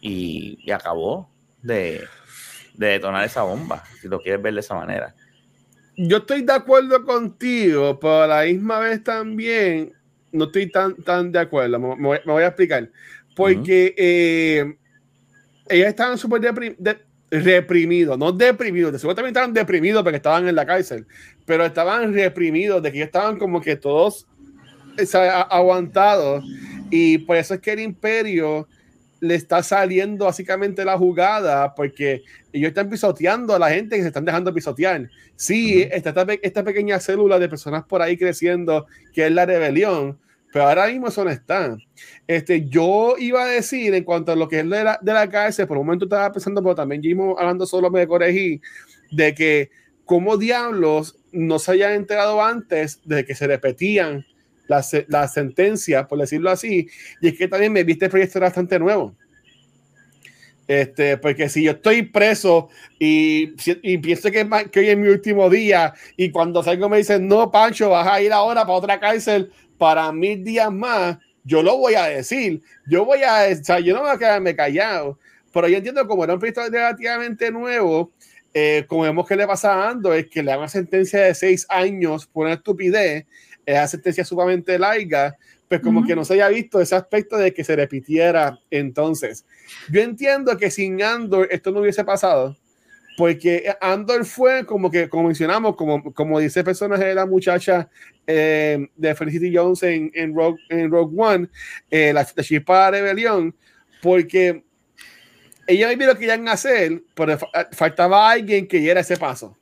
y, 0.00 0.58
y 0.62 0.70
acabó 0.70 1.30
de, 1.62 2.04
de 2.74 2.86
detonar 2.86 3.24
esa 3.24 3.42
bomba, 3.42 3.82
si 4.00 4.08
lo 4.08 4.20
quieres 4.20 4.42
ver 4.42 4.54
de 4.54 4.60
esa 4.60 4.74
manera. 4.74 5.14
Yo 5.96 6.18
estoy 6.18 6.42
de 6.42 6.52
acuerdo 6.52 7.04
contigo, 7.04 7.98
pero 8.00 8.22
a 8.22 8.26
la 8.26 8.42
misma 8.44 8.78
vez 8.78 9.04
también 9.04 9.92
no 10.32 10.44
estoy 10.44 10.70
tan, 10.70 10.96
tan 10.96 11.30
de 11.30 11.38
acuerdo. 11.38 11.78
Me, 11.78 11.96
me 11.96 12.08
voy, 12.08 12.18
me 12.24 12.32
voy 12.32 12.42
a 12.42 12.48
explicar. 12.48 12.88
Porque 13.36 13.94
eh, 13.96 14.76
ellos 15.68 15.88
estaban 15.88 16.18
súper 16.18 16.40
de- 16.40 16.98
reprimidos, 17.30 18.18
no 18.18 18.30
deprimidos, 18.32 18.92
de 18.92 18.98
seguro 18.98 19.14
también 19.14 19.32
estaban 19.32 19.54
deprimidos 19.54 20.02
porque 20.02 20.16
estaban 20.16 20.46
en 20.46 20.54
la 20.54 20.66
cárcel, 20.66 21.06
pero 21.46 21.64
estaban 21.64 22.12
reprimidos, 22.12 22.82
de 22.82 22.92
que 22.92 23.02
estaban 23.02 23.38
como 23.38 23.60
que 23.60 23.76
todos 23.76 24.26
o 25.00 25.06
sea, 25.06 25.42
aguantados. 25.42 26.44
Y 26.90 27.18
por 27.18 27.36
eso 27.38 27.54
es 27.54 27.60
que 27.60 27.72
el 27.72 27.80
imperio 27.80 28.68
le 29.22 29.36
está 29.36 29.62
saliendo 29.62 30.24
básicamente 30.24 30.84
la 30.84 30.98
jugada, 30.98 31.76
porque 31.76 32.24
ellos 32.52 32.70
están 32.70 32.90
pisoteando 32.90 33.54
a 33.54 33.58
la 33.60 33.70
gente 33.70 33.94
que 33.94 34.02
se 34.02 34.08
están 34.08 34.24
dejando 34.24 34.52
pisotear. 34.52 35.08
Sí, 35.36 35.80
está 35.92 36.10
esta, 36.10 36.26
esta 36.42 36.64
pequeña 36.64 36.98
célula 36.98 37.38
de 37.38 37.48
personas 37.48 37.84
por 37.84 38.02
ahí 38.02 38.16
creciendo, 38.16 38.86
que 39.12 39.26
es 39.26 39.32
la 39.32 39.46
rebelión, 39.46 40.18
pero 40.52 40.66
ahora 40.66 40.88
mismo 40.88 41.06
eso 41.06 41.24
no 41.24 41.30
está. 41.30 41.76
Este, 42.26 42.68
yo 42.68 43.14
iba 43.16 43.44
a 43.44 43.46
decir 43.46 43.94
en 43.94 44.02
cuanto 44.02 44.32
a 44.32 44.36
lo 44.36 44.48
que 44.48 44.58
es 44.58 44.68
de 44.68 44.82
la, 44.82 44.98
de 45.00 45.12
la 45.12 45.30
cárcel, 45.30 45.68
por 45.68 45.78
un 45.78 45.86
momento 45.86 46.06
estaba 46.06 46.32
pensando, 46.32 46.60
pero 46.60 46.74
también 46.74 47.00
Jimo 47.00 47.38
hablando 47.38 47.64
solo 47.64 47.92
me 47.92 48.08
corregí, 48.08 48.60
de 49.12 49.36
que 49.36 49.70
cómo 50.04 50.36
diablos 50.36 51.16
no 51.30 51.60
se 51.60 51.70
hayan 51.70 51.92
enterado 51.92 52.42
antes 52.42 53.00
de 53.04 53.24
que 53.24 53.36
se 53.36 53.46
repetían 53.46 54.26
las, 54.72 54.90
se- 54.90 55.06
las 55.08 55.32
sentencias, 55.32 56.06
por 56.06 56.18
decirlo 56.18 56.50
así, 56.50 56.88
y 57.20 57.28
es 57.28 57.38
que 57.38 57.46
también 57.48 57.72
me 57.72 57.84
viste 57.84 58.06
el 58.06 58.10
proyecto 58.10 58.40
bastante 58.40 58.78
nuevo. 58.78 59.14
Este, 60.68 61.16
porque 61.18 61.48
si 61.48 61.64
yo 61.64 61.72
estoy 61.72 62.02
preso 62.02 62.68
y, 62.98 63.54
y 63.82 63.98
pienso 63.98 64.30
que, 64.30 64.48
que 64.70 64.80
hoy 64.80 64.88
es 64.88 64.96
mi 64.96 65.08
último 65.08 65.50
día 65.50 65.92
y 66.16 66.30
cuando 66.30 66.62
salgo 66.62 66.88
me 66.88 66.98
dicen, 66.98 67.26
no, 67.26 67.50
Pancho, 67.50 67.90
vas 67.90 68.06
a 68.06 68.22
ir 68.22 68.32
ahora 68.32 68.62
para 68.62 68.78
otra 68.78 69.00
cárcel 69.00 69.50
para 69.76 70.10
mil 70.12 70.42
días 70.44 70.72
más, 70.72 71.18
yo 71.44 71.62
lo 71.62 71.76
voy 71.76 71.94
a 71.94 72.04
decir. 72.04 72.62
Yo 72.86 73.04
voy 73.04 73.22
a, 73.24 73.48
o 73.50 73.64
sea, 73.64 73.80
yo 73.80 73.92
no 73.94 74.02
voy 74.02 74.10
a 74.10 74.18
quedarme 74.18 74.54
callado. 74.54 75.18
Pero 75.52 75.68
yo 75.68 75.76
entiendo 75.76 76.06
como 76.06 76.24
era 76.24 76.34
un 76.34 76.38
proyecto 76.38 76.62
relativamente 76.70 77.50
nuevo, 77.50 78.12
eh, 78.54 78.84
como 78.86 79.02
vemos 79.02 79.26
que 79.26 79.36
le 79.36 79.46
pasa 79.46 79.74
a 79.74 79.90
Ando, 79.90 80.14
es 80.14 80.26
que 80.28 80.42
le 80.42 80.50
dan 80.50 80.60
una 80.60 80.68
sentencia 80.68 81.20
de 81.20 81.34
seis 81.34 81.66
años 81.68 82.26
por 82.26 82.46
una 82.46 82.54
estupidez, 82.54 83.26
es 83.66 83.74
una 83.76 83.86
sentencia 83.86 84.24
sumamente 84.24 84.78
larga, 84.78 85.36
pues 85.68 85.80
como 85.80 86.04
que 86.04 86.14
no 86.14 86.24
se 86.24 86.34
haya 86.34 86.48
visto 86.48 86.80
ese 86.80 86.94
aspecto 86.94 87.36
de 87.38 87.54
que 87.54 87.64
se 87.64 87.74
repitiera 87.74 88.58
entonces. 88.70 89.46
Yo 89.90 90.02
entiendo 90.02 90.56
que 90.58 90.70
sin 90.70 91.02
Andor 91.02 91.48
esto 91.50 91.70
no 91.70 91.80
hubiese 91.80 92.04
pasado, 92.04 92.56
porque 93.16 93.74
Andor 93.80 94.24
fue 94.24 94.66
como 94.66 94.90
que, 94.90 95.08
como 95.08 95.24
mencionamos, 95.24 95.76
como, 95.76 96.12
como 96.12 96.40
dice 96.40 96.60
el 96.60 96.66
personaje 96.66 97.04
de 97.04 97.14
la 97.14 97.24
muchacha 97.24 97.88
eh, 98.26 98.86
de 98.96 99.14
Felicity 99.14 99.54
Jones 99.54 99.82
en, 99.82 100.10
en, 100.14 100.34
Rogue, 100.34 100.60
en 100.68 100.90
Rogue 100.90 101.14
One, 101.16 101.48
eh, 101.90 102.12
la, 102.12 102.26
la 102.34 102.42
chispa 102.42 102.90
de 102.90 103.00
rebelión, 103.00 103.54
porque 104.02 104.64
ella 105.66 105.96
me 105.96 106.06
lo 106.06 106.14
que 106.14 106.20
querían 106.20 106.48
hacer, 106.48 107.02
pero 107.14 107.38
faltaba 107.72 108.30
alguien 108.30 108.66
que 108.66 108.78
diera 108.78 109.00
ese 109.00 109.16
paso. 109.16 109.56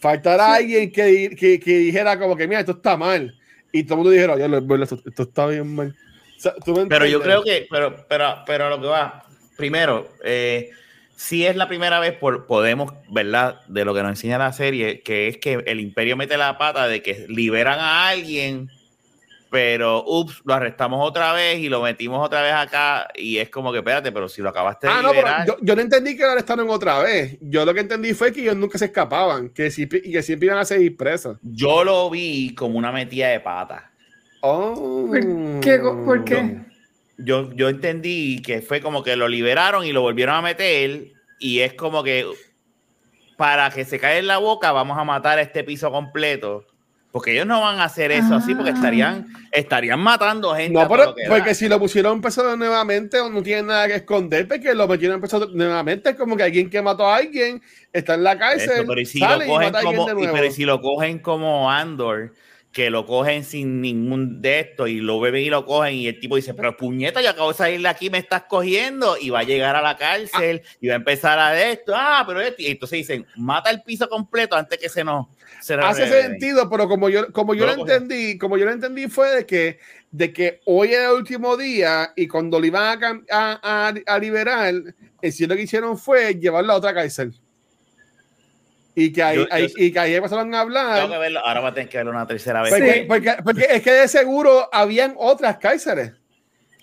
Faltaba 0.00 0.54
alguien 0.54 0.90
que, 0.90 1.36
que, 1.36 1.60
que, 1.60 1.78
dijera 1.78 2.18
como 2.18 2.36
que, 2.36 2.48
mira, 2.48 2.60
esto 2.60 2.72
está 2.72 2.96
mal. 2.96 3.38
Y 3.70 3.84
todo 3.84 3.94
el 3.94 3.98
mundo 3.98 4.10
dijera, 4.10 4.34
oye, 4.34 4.82
esto, 4.82 5.00
esto 5.06 5.22
está 5.22 5.46
bien 5.46 5.74
mal. 5.74 5.94
O 6.36 6.40
sea, 6.40 6.54
pero 6.88 7.04
yo 7.04 7.20
creo 7.20 7.44
que, 7.44 7.66
pero, 7.70 8.06
pero, 8.08 8.36
pero 8.46 8.70
lo 8.70 8.80
que 8.80 8.86
va, 8.86 9.22
primero, 9.58 10.08
eh, 10.24 10.70
si 11.14 11.44
es 11.44 11.54
la 11.54 11.68
primera 11.68 12.00
vez, 12.00 12.14
por, 12.14 12.46
podemos, 12.46 12.94
¿verdad? 13.10 13.60
De 13.68 13.84
lo 13.84 13.92
que 13.92 14.00
nos 14.00 14.12
enseña 14.12 14.38
la 14.38 14.54
serie, 14.54 15.02
que 15.02 15.28
es 15.28 15.36
que 15.36 15.62
el 15.66 15.80
imperio 15.80 16.16
mete 16.16 16.38
la 16.38 16.56
pata 16.56 16.88
de 16.88 17.02
que 17.02 17.26
liberan 17.28 17.78
a 17.78 18.08
alguien, 18.08 18.70
pero, 19.50 20.04
ups, 20.06 20.40
lo 20.44 20.54
arrestamos 20.54 21.06
otra 21.06 21.32
vez 21.32 21.58
y 21.58 21.68
lo 21.68 21.82
metimos 21.82 22.24
otra 22.24 22.42
vez 22.42 22.52
acá 22.52 23.08
y 23.16 23.38
es 23.38 23.50
como 23.50 23.72
que, 23.72 23.78
espérate, 23.78 24.12
pero 24.12 24.28
si 24.28 24.40
lo 24.40 24.48
acabaste 24.48 24.86
de 24.86 24.92
ah, 24.92 25.02
liberar... 25.02 25.40
No, 25.40 25.54
yo, 25.54 25.58
yo, 25.60 25.76
no 25.76 25.82
entendí 25.82 26.16
que 26.16 26.22
lo 26.22 26.30
arrestaron 26.30 26.70
otra 26.70 27.00
vez. 27.00 27.36
Yo 27.40 27.64
lo 27.64 27.74
que 27.74 27.80
entendí 27.80 28.14
fue 28.14 28.32
que 28.32 28.42
ellos 28.42 28.56
nunca 28.56 28.78
se 28.78 28.86
escapaban, 28.86 29.50
que, 29.50 29.64
que 29.64 30.22
siempre 30.22 30.46
iban 30.46 30.58
a 30.58 30.64
seguir 30.64 30.96
presos. 30.96 31.38
Yo 31.42 31.84
lo 31.84 32.08
vi 32.08 32.54
como 32.54 32.78
una 32.78 32.92
metida 32.92 33.28
de 33.28 33.40
pata. 33.40 33.90
Oh. 34.40 35.08
¿Por 35.08 35.60
qué? 35.60 35.78
¿Por 35.78 36.24
qué? 36.24 36.70
yo, 37.24 37.52
yo 37.54 37.68
entendí 37.68 38.40
que 38.42 38.62
fue 38.62 38.80
como 38.80 39.02
que 39.02 39.16
lo 39.16 39.28
liberaron 39.28 39.84
y 39.84 39.92
lo 39.92 40.00
volvieron 40.00 40.36
a 40.36 40.42
meter 40.42 41.12
y 41.38 41.60
es 41.60 41.74
como 41.74 42.02
que 42.02 42.26
para 43.36 43.70
que 43.70 43.84
se 43.84 43.98
caiga 43.98 44.18
en 44.18 44.26
la 44.26 44.38
boca 44.38 44.72
vamos 44.72 44.98
a 44.98 45.04
matar 45.04 45.38
a 45.38 45.42
este 45.42 45.64
piso 45.64 45.90
completo. 45.90 46.66
Porque 47.12 47.32
ellos 47.32 47.46
no 47.46 47.60
van 47.60 47.80
a 47.80 47.84
hacer 47.84 48.12
eso 48.12 48.36
así 48.36 48.54
porque 48.54 48.70
estarían, 48.70 49.26
estarían 49.50 49.98
matando 49.98 50.54
gente. 50.54 50.78
No, 50.78 50.86
porque 50.86 51.54
si 51.54 51.68
lo 51.68 51.80
pusieron 51.80 52.20
peso 52.20 52.56
nuevamente 52.56 53.18
no 53.18 53.42
tienen 53.42 53.66
nada 53.66 53.88
que 53.88 53.96
esconder 53.96 54.46
porque 54.46 54.74
lo 54.74 54.86
metieron 54.86 55.20
peso 55.20 55.44
nuevamente. 55.52 56.10
Es 56.10 56.16
como 56.16 56.36
que 56.36 56.44
alguien 56.44 56.70
que 56.70 56.80
mató 56.80 57.06
a 57.06 57.16
alguien 57.16 57.60
está 57.92 58.14
en 58.14 58.22
la 58.22 58.38
cárcel. 58.38 58.84
pero, 58.86 59.04
si 59.04 59.18
lo 59.18 59.46
cogen 59.46 59.72
como, 59.72 60.06
pero 60.06 60.50
si 60.52 60.64
lo 60.64 60.80
cogen 60.80 61.18
como 61.18 61.68
Andor, 61.68 62.32
que 62.72 62.88
lo 62.90 63.04
cogen 63.04 63.44
sin 63.44 63.80
ningún 63.80 64.40
de 64.40 64.60
esto 64.60 64.86
y 64.86 65.00
lo 65.00 65.18
beben 65.18 65.42
y 65.42 65.50
lo 65.50 65.66
cogen 65.66 65.94
y 65.94 66.06
el 66.06 66.20
tipo 66.20 66.36
dice, 66.36 66.54
pero 66.54 66.76
puñeta, 66.76 67.20
yo 67.20 67.30
acabo 67.30 67.50
de 67.50 67.58
salir 67.58 67.82
de 67.82 67.88
aquí, 67.88 68.10
me 68.10 68.18
estás 68.18 68.44
cogiendo 68.44 69.16
y 69.20 69.30
va 69.30 69.40
a 69.40 69.44
llegar 69.44 69.74
a 69.74 69.82
la 69.82 69.96
cárcel 69.96 70.62
y 70.80 70.86
va 70.86 70.94
a 70.94 70.96
empezar 70.96 71.38
a 71.38 71.50
de 71.50 71.72
esto, 71.72 71.92
ah, 71.96 72.22
pero 72.26 72.40
esto, 72.40 72.62
y 72.62 72.68
entonces 72.68 72.98
dicen, 72.98 73.26
mata 73.36 73.70
el 73.70 73.82
piso 73.82 74.08
completo 74.08 74.54
antes 74.54 74.78
que 74.78 74.88
se 74.88 75.02
nos... 75.02 75.26
Hace 75.82 76.08
sentido, 76.08 76.68
pero 76.70 76.88
como 76.88 77.08
yo, 77.08 77.32
como 77.32 77.54
yo 77.54 77.66
lo, 77.66 77.72
entendí, 77.72 78.38
como 78.38 78.56
yo 78.56 78.64
lo 78.64 78.72
entendí 78.72 79.08
fue 79.08 79.34
de 79.36 79.46
que, 79.46 79.78
de 80.10 80.32
que 80.32 80.60
hoy 80.64 80.92
era 80.92 81.10
el 81.10 81.16
último 81.16 81.56
día 81.56 82.12
y 82.16 82.26
cuando 82.26 82.58
lo 82.58 82.66
iban 82.66 83.24
a, 83.30 83.60
a, 83.62 83.94
a, 84.06 84.18
liberar, 84.18 84.74
el 85.20 85.32
sí 85.32 85.46
lo 85.46 85.54
que 85.56 85.62
hicieron 85.62 85.98
fue 85.98 86.34
llevarlo 86.34 86.72
a 86.72 86.76
otra 86.76 86.94
cárcel 86.94 87.34
y 88.94 89.12
que 89.12 89.22
ahí, 89.22 89.46
y 89.76 89.92
que 89.92 89.98
ahí 89.98 90.14
empezaron 90.14 90.54
a 90.54 90.60
hablar. 90.60 91.00
Tengo 91.00 91.12
que 91.12 91.18
verlo, 91.18 91.40
ahora 91.40 91.60
va 91.60 91.68
a 91.68 91.74
tener 91.74 91.88
que 91.88 91.98
verlo 91.98 92.12
una 92.12 92.26
tercera 92.26 92.62
vez. 92.62 92.72
Porque, 92.72 93.04
porque, 93.06 93.36
porque, 93.42 93.66
es 93.70 93.82
que 93.82 93.92
de 93.92 94.08
seguro 94.08 94.68
habían 94.72 95.14
otras 95.16 95.58
Kaiseres. 95.58 96.12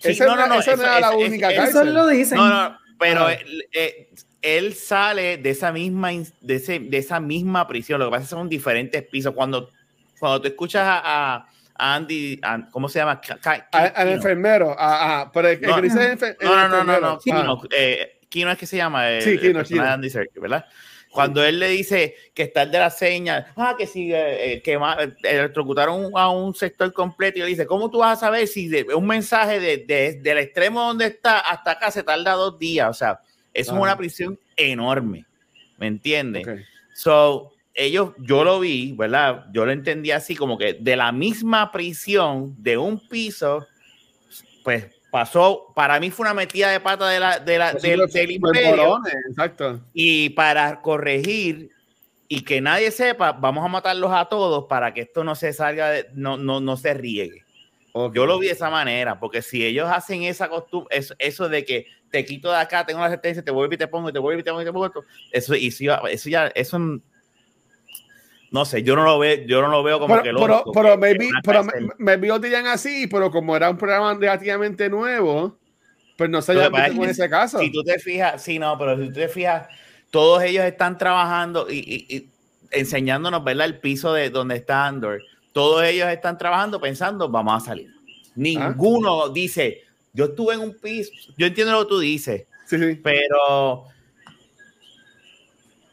Sí, 0.00 0.12
esa 0.12 0.26
no, 0.26 0.36
no, 0.36 0.46
no, 0.46 0.60
esa 0.60 0.76
no 0.76 0.82
era 0.82 1.00
la 1.00 1.10
única 1.12 1.48
Kaiser. 1.48 1.68
Eso 1.68 1.84
lo 1.84 2.06
dicen. 2.06 2.38
No, 2.38 2.48
no, 2.48 2.78
pero 2.98 3.26
ah. 3.26 3.36
eh, 3.72 4.10
él, 4.42 4.74
sale 4.74 5.36
de 5.36 5.50
esa 5.50 5.72
misma 5.72 6.10
de, 6.40 6.54
ese, 6.54 6.78
de 6.78 6.98
esa 6.98 7.20
misma 7.20 7.66
prisión. 7.66 7.98
Lo 7.98 8.06
que 8.06 8.10
pasa 8.10 8.22
es 8.24 8.28
que 8.28 8.36
son 8.36 8.48
diferentes 8.48 9.02
pisos. 9.04 9.34
Cuando, 9.34 9.70
cuando 10.18 10.40
tú 10.40 10.48
escuchas 10.48 10.82
a, 10.86 11.46
a 11.76 11.94
Andy, 11.94 12.40
¿cómo 12.70 12.88
se 12.88 12.98
llama? 12.98 13.20
Al 13.72 14.08
enfermero. 14.08 14.74
Ah, 14.78 15.22
ah, 15.22 15.30
pero 15.32 15.48
el, 15.48 15.60
no, 15.60 15.76
que 15.76 15.82
dice 15.82 16.36
no, 16.42 16.68
no, 16.68 16.84
no, 16.84 17.00
no, 17.00 17.18
Kino, 17.18 17.62
eh, 17.70 18.18
Kino 18.28 18.50
es 18.50 18.58
que 18.58 18.66
se 18.66 18.76
llama. 18.76 19.08
El, 19.10 19.22
sí, 19.22 19.38
Kino, 19.38 19.62
Kino. 19.62 19.84
Andy 19.84 20.10
Serkis, 20.10 20.40
¿verdad? 20.40 20.66
Cuando 21.10 21.42
él 21.42 21.58
le 21.58 21.68
dice 21.68 22.14
que 22.34 22.42
está 22.44 22.62
el 22.62 22.70
de 22.70 22.78
la 22.78 22.90
seña, 22.90 23.52
ah, 23.56 23.74
que 23.78 23.86
si 23.86 24.12
eh, 24.12 24.60
que 24.62 24.78
electrocutaron 25.22 26.10
a 26.14 26.30
un 26.30 26.54
sector 26.54 26.92
completo 26.92 27.38
y 27.38 27.42
le 27.42 27.48
dice, 27.48 27.66
¿cómo 27.66 27.90
tú 27.90 27.98
vas 27.98 28.18
a 28.18 28.20
saber 28.26 28.46
si 28.46 28.68
de, 28.68 28.82
un 28.94 29.06
mensaje 29.06 29.58
de, 29.58 29.78
de, 29.78 30.20
del 30.20 30.38
extremo 30.38 30.80
donde 30.80 31.06
está 31.06 31.40
hasta 31.40 31.72
acá 31.72 31.90
se 31.90 32.02
tarda 32.02 32.32
dos 32.34 32.58
días? 32.58 32.90
O 32.90 32.94
sea, 32.94 33.20
eso 33.54 33.72
es 33.74 33.80
una 33.80 33.96
prisión 33.96 34.38
enorme, 34.56 35.26
¿me 35.78 35.86
entiendes? 35.86 36.46
So, 36.94 37.52
ellos, 37.74 38.10
yo 38.18 38.44
lo 38.44 38.60
vi, 38.60 38.92
¿verdad? 38.92 39.46
Yo 39.52 39.64
lo 39.64 39.72
entendí 39.72 40.10
así 40.10 40.34
como 40.34 40.58
que 40.58 40.74
de 40.74 40.96
la 40.96 41.12
misma 41.12 41.70
prisión 41.70 42.54
de 42.58 42.76
un 42.76 43.08
piso, 43.08 43.66
pues 44.64 44.86
pasó, 45.10 45.72
para 45.74 46.00
mí 46.00 46.10
fue 46.10 46.24
una 46.24 46.34
metida 46.34 46.70
de 46.70 46.80
pata 46.80 47.08
de 47.08 47.20
la, 47.20 47.38
de 47.38 47.58
la, 47.58 47.72
del, 47.72 48.06
del 48.08 48.30
imperio. 48.32 48.98
exacto. 49.28 49.80
Y 49.92 50.30
para 50.30 50.80
corregir 50.80 51.70
y 52.28 52.42
que 52.42 52.60
nadie 52.60 52.90
sepa, 52.90 53.32
vamos 53.32 53.64
a 53.64 53.68
matarlos 53.68 54.12
a 54.12 54.26
todos 54.26 54.66
para 54.68 54.92
que 54.92 55.02
esto 55.02 55.24
no 55.24 55.34
se 55.34 55.52
salga, 55.52 55.90
de, 55.90 56.08
no, 56.14 56.36
no, 56.36 56.60
no 56.60 56.76
se 56.76 56.94
riegue. 56.94 57.44
Yo 58.14 58.26
lo 58.26 58.38
vi 58.38 58.46
de 58.46 58.52
esa 58.52 58.70
manera, 58.70 59.18
porque 59.18 59.42
si 59.42 59.64
ellos 59.64 59.88
hacen 59.90 60.22
esa 60.22 60.48
costumbre, 60.48 60.96
eso, 60.96 61.14
eso 61.18 61.48
de 61.48 61.64
que 61.64 61.86
te 62.10 62.24
quito 62.24 62.50
de 62.50 62.56
acá, 62.56 62.84
tengo 62.84 63.00
la 63.00 63.10
sentencia, 63.10 63.42
te 63.42 63.50
vuelvo 63.50 63.74
y 63.74 63.78
te 63.78 63.88
pongo, 63.88 64.08
y 64.08 64.12
te 64.12 64.18
vuelvo 64.18 64.40
y 64.40 64.42
te 64.42 64.50
pongo, 64.50 64.62
y 64.62 64.64
te 64.64 64.72
pongo, 64.72 65.04
eso, 65.32 65.54
y 65.54 65.68
eso 65.68 66.28
ya, 66.28 66.50
eso 66.54 66.78
no 68.50 68.64
sé, 68.64 68.82
yo 68.82 68.96
no 68.96 69.04
lo 69.04 69.18
veo, 69.18 69.46
yo 69.46 69.60
no 69.60 69.68
lo 69.68 69.82
veo 69.82 69.98
como 69.98 70.22
que 70.22 70.32
lo. 70.32 70.40
Pero, 70.40 70.64
pero, 70.72 70.96
maybe, 70.96 71.28
pero 71.44 71.64
me, 71.98 72.16
me 72.16 72.26
lo 72.26 72.38
dirían 72.38 72.66
así, 72.66 73.06
pero 73.06 73.30
como 73.30 73.54
era 73.54 73.68
un 73.68 73.76
programa 73.76 74.14
relativamente 74.14 74.88
nuevo, 74.88 75.58
pues 76.16 76.30
no 76.30 76.40
se 76.40 76.52
en 76.52 77.04
ese 77.04 77.28
caso. 77.28 77.58
Si 77.58 77.70
tú 77.70 77.82
te 77.84 77.98
fijas, 77.98 78.42
sí, 78.42 78.58
no, 78.58 78.76
pero 78.78 78.96
si 78.96 79.08
tú 79.08 79.12
te 79.12 79.28
fijas, 79.28 79.68
todos 80.10 80.42
ellos 80.42 80.64
están 80.64 80.96
trabajando 80.96 81.66
y, 81.70 82.06
y, 82.08 82.28
enseñándonos, 82.70 83.44
¿verdad? 83.44 83.66
El 83.66 83.80
piso 83.80 84.12
de 84.14 84.30
donde 84.30 84.56
está 84.56 84.86
Andor. 84.86 85.20
Todos 85.52 85.84
ellos 85.84 86.08
están 86.08 86.38
trabajando 86.38 86.80
pensando, 86.80 87.28
vamos 87.28 87.62
a 87.62 87.66
salir. 87.66 87.90
Ninguno 88.34 89.28
dice, 89.28 89.82
yo 90.12 90.26
estuve 90.26 90.54
en 90.54 90.60
un 90.60 90.74
piso, 90.74 91.12
yo 91.36 91.46
entiendo 91.46 91.72
lo 91.72 91.84
que 91.84 91.88
tú 91.88 91.98
dices, 91.98 92.46
sí, 92.66 92.78
sí. 92.78 93.00
pero 93.02 93.84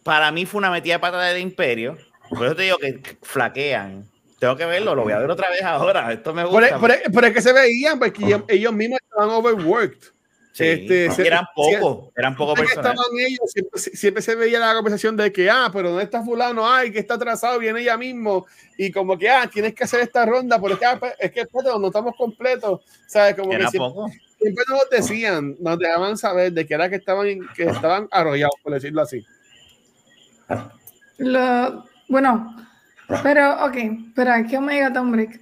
para 0.04 0.32
mí 0.32 0.46
fue 0.46 0.60
una 0.60 0.72
metida 0.72 0.94
de 0.94 1.00
pata 1.00 1.22
del 1.22 1.42
imperio 1.42 1.98
por 2.30 2.46
eso 2.46 2.56
te 2.56 2.64
digo 2.64 2.78
que 2.78 3.18
flaquean. 3.22 4.08
Tengo 4.40 4.56
que 4.56 4.66
verlo, 4.66 4.96
lo 4.96 5.04
voy 5.04 5.14
a 5.14 5.20
ver 5.20 5.30
otra 5.30 5.50
vez 5.50 5.64
ahora. 5.64 6.12
Esto 6.12 6.34
me 6.34 6.44
gusta. 6.44 6.80
Pero, 6.80 7.28
es 7.28 7.34
que 7.34 7.42
se 7.42 7.54
veían, 7.54 8.00
porque 8.00 8.42
ellos 8.48 8.74
mismos 8.74 9.00
estaban 9.02 9.30
overworked. 9.30 10.15
Sí, 10.56 10.64
este, 10.64 11.28
eran 11.28 11.46
pocos, 11.54 12.14
eran 12.16 12.34
pocos 12.34 12.58
personas. 12.58 12.96
Ellos, 13.20 13.54
siempre, 13.76 14.22
se 14.22 14.36
veía 14.36 14.58
la 14.58 14.74
conversación 14.74 15.18
de 15.18 15.30
que, 15.30 15.50
ah, 15.50 15.70
pero 15.74 15.90
¿dónde 15.90 16.06
está 16.06 16.24
fulano? 16.24 16.66
Ay, 16.66 16.94
que 16.94 17.00
está 17.00 17.16
atrasado, 17.16 17.60
viene 17.60 17.82
ella 17.82 17.98
mismo. 17.98 18.46
Y 18.78 18.90
como 18.90 19.18
que, 19.18 19.30
ah, 19.30 19.50
tienes 19.52 19.76
que 19.76 19.84
hacer 19.84 20.00
esta 20.00 20.26
ronda, 20.26 20.58
porque 20.58 20.86
ah, 20.86 20.96
pues, 20.98 21.14
es 21.20 21.34
que 21.34 21.46
no 21.54 21.88
estamos 21.88 22.16
completos. 22.16 22.80
¿Sabes? 23.06 23.36
Como 23.36 23.50
que 23.50 23.68
siempre, 23.68 23.92
siempre, 24.40 24.64
nos 24.70 24.90
decían, 24.90 25.58
nos 25.60 25.78
dejaban 25.78 26.18
saber 26.18 26.54
de 26.54 26.66
que 26.66 26.74
era 26.74 26.90
que 26.90 26.96
estaban, 26.96 27.28
que 27.54 27.64
estaban 27.64 28.08
arrollados, 28.10 28.56
por 28.64 28.72
decirlo 28.72 29.02
así. 29.02 29.26
Lo, 31.18 31.84
bueno, 32.08 32.56
pero, 33.24 33.66
ok, 33.66 33.76
pero 34.16 34.32
aquí 34.32 34.56
Omega 34.56 34.94
Tom 34.94 35.12
Break. 35.12 35.42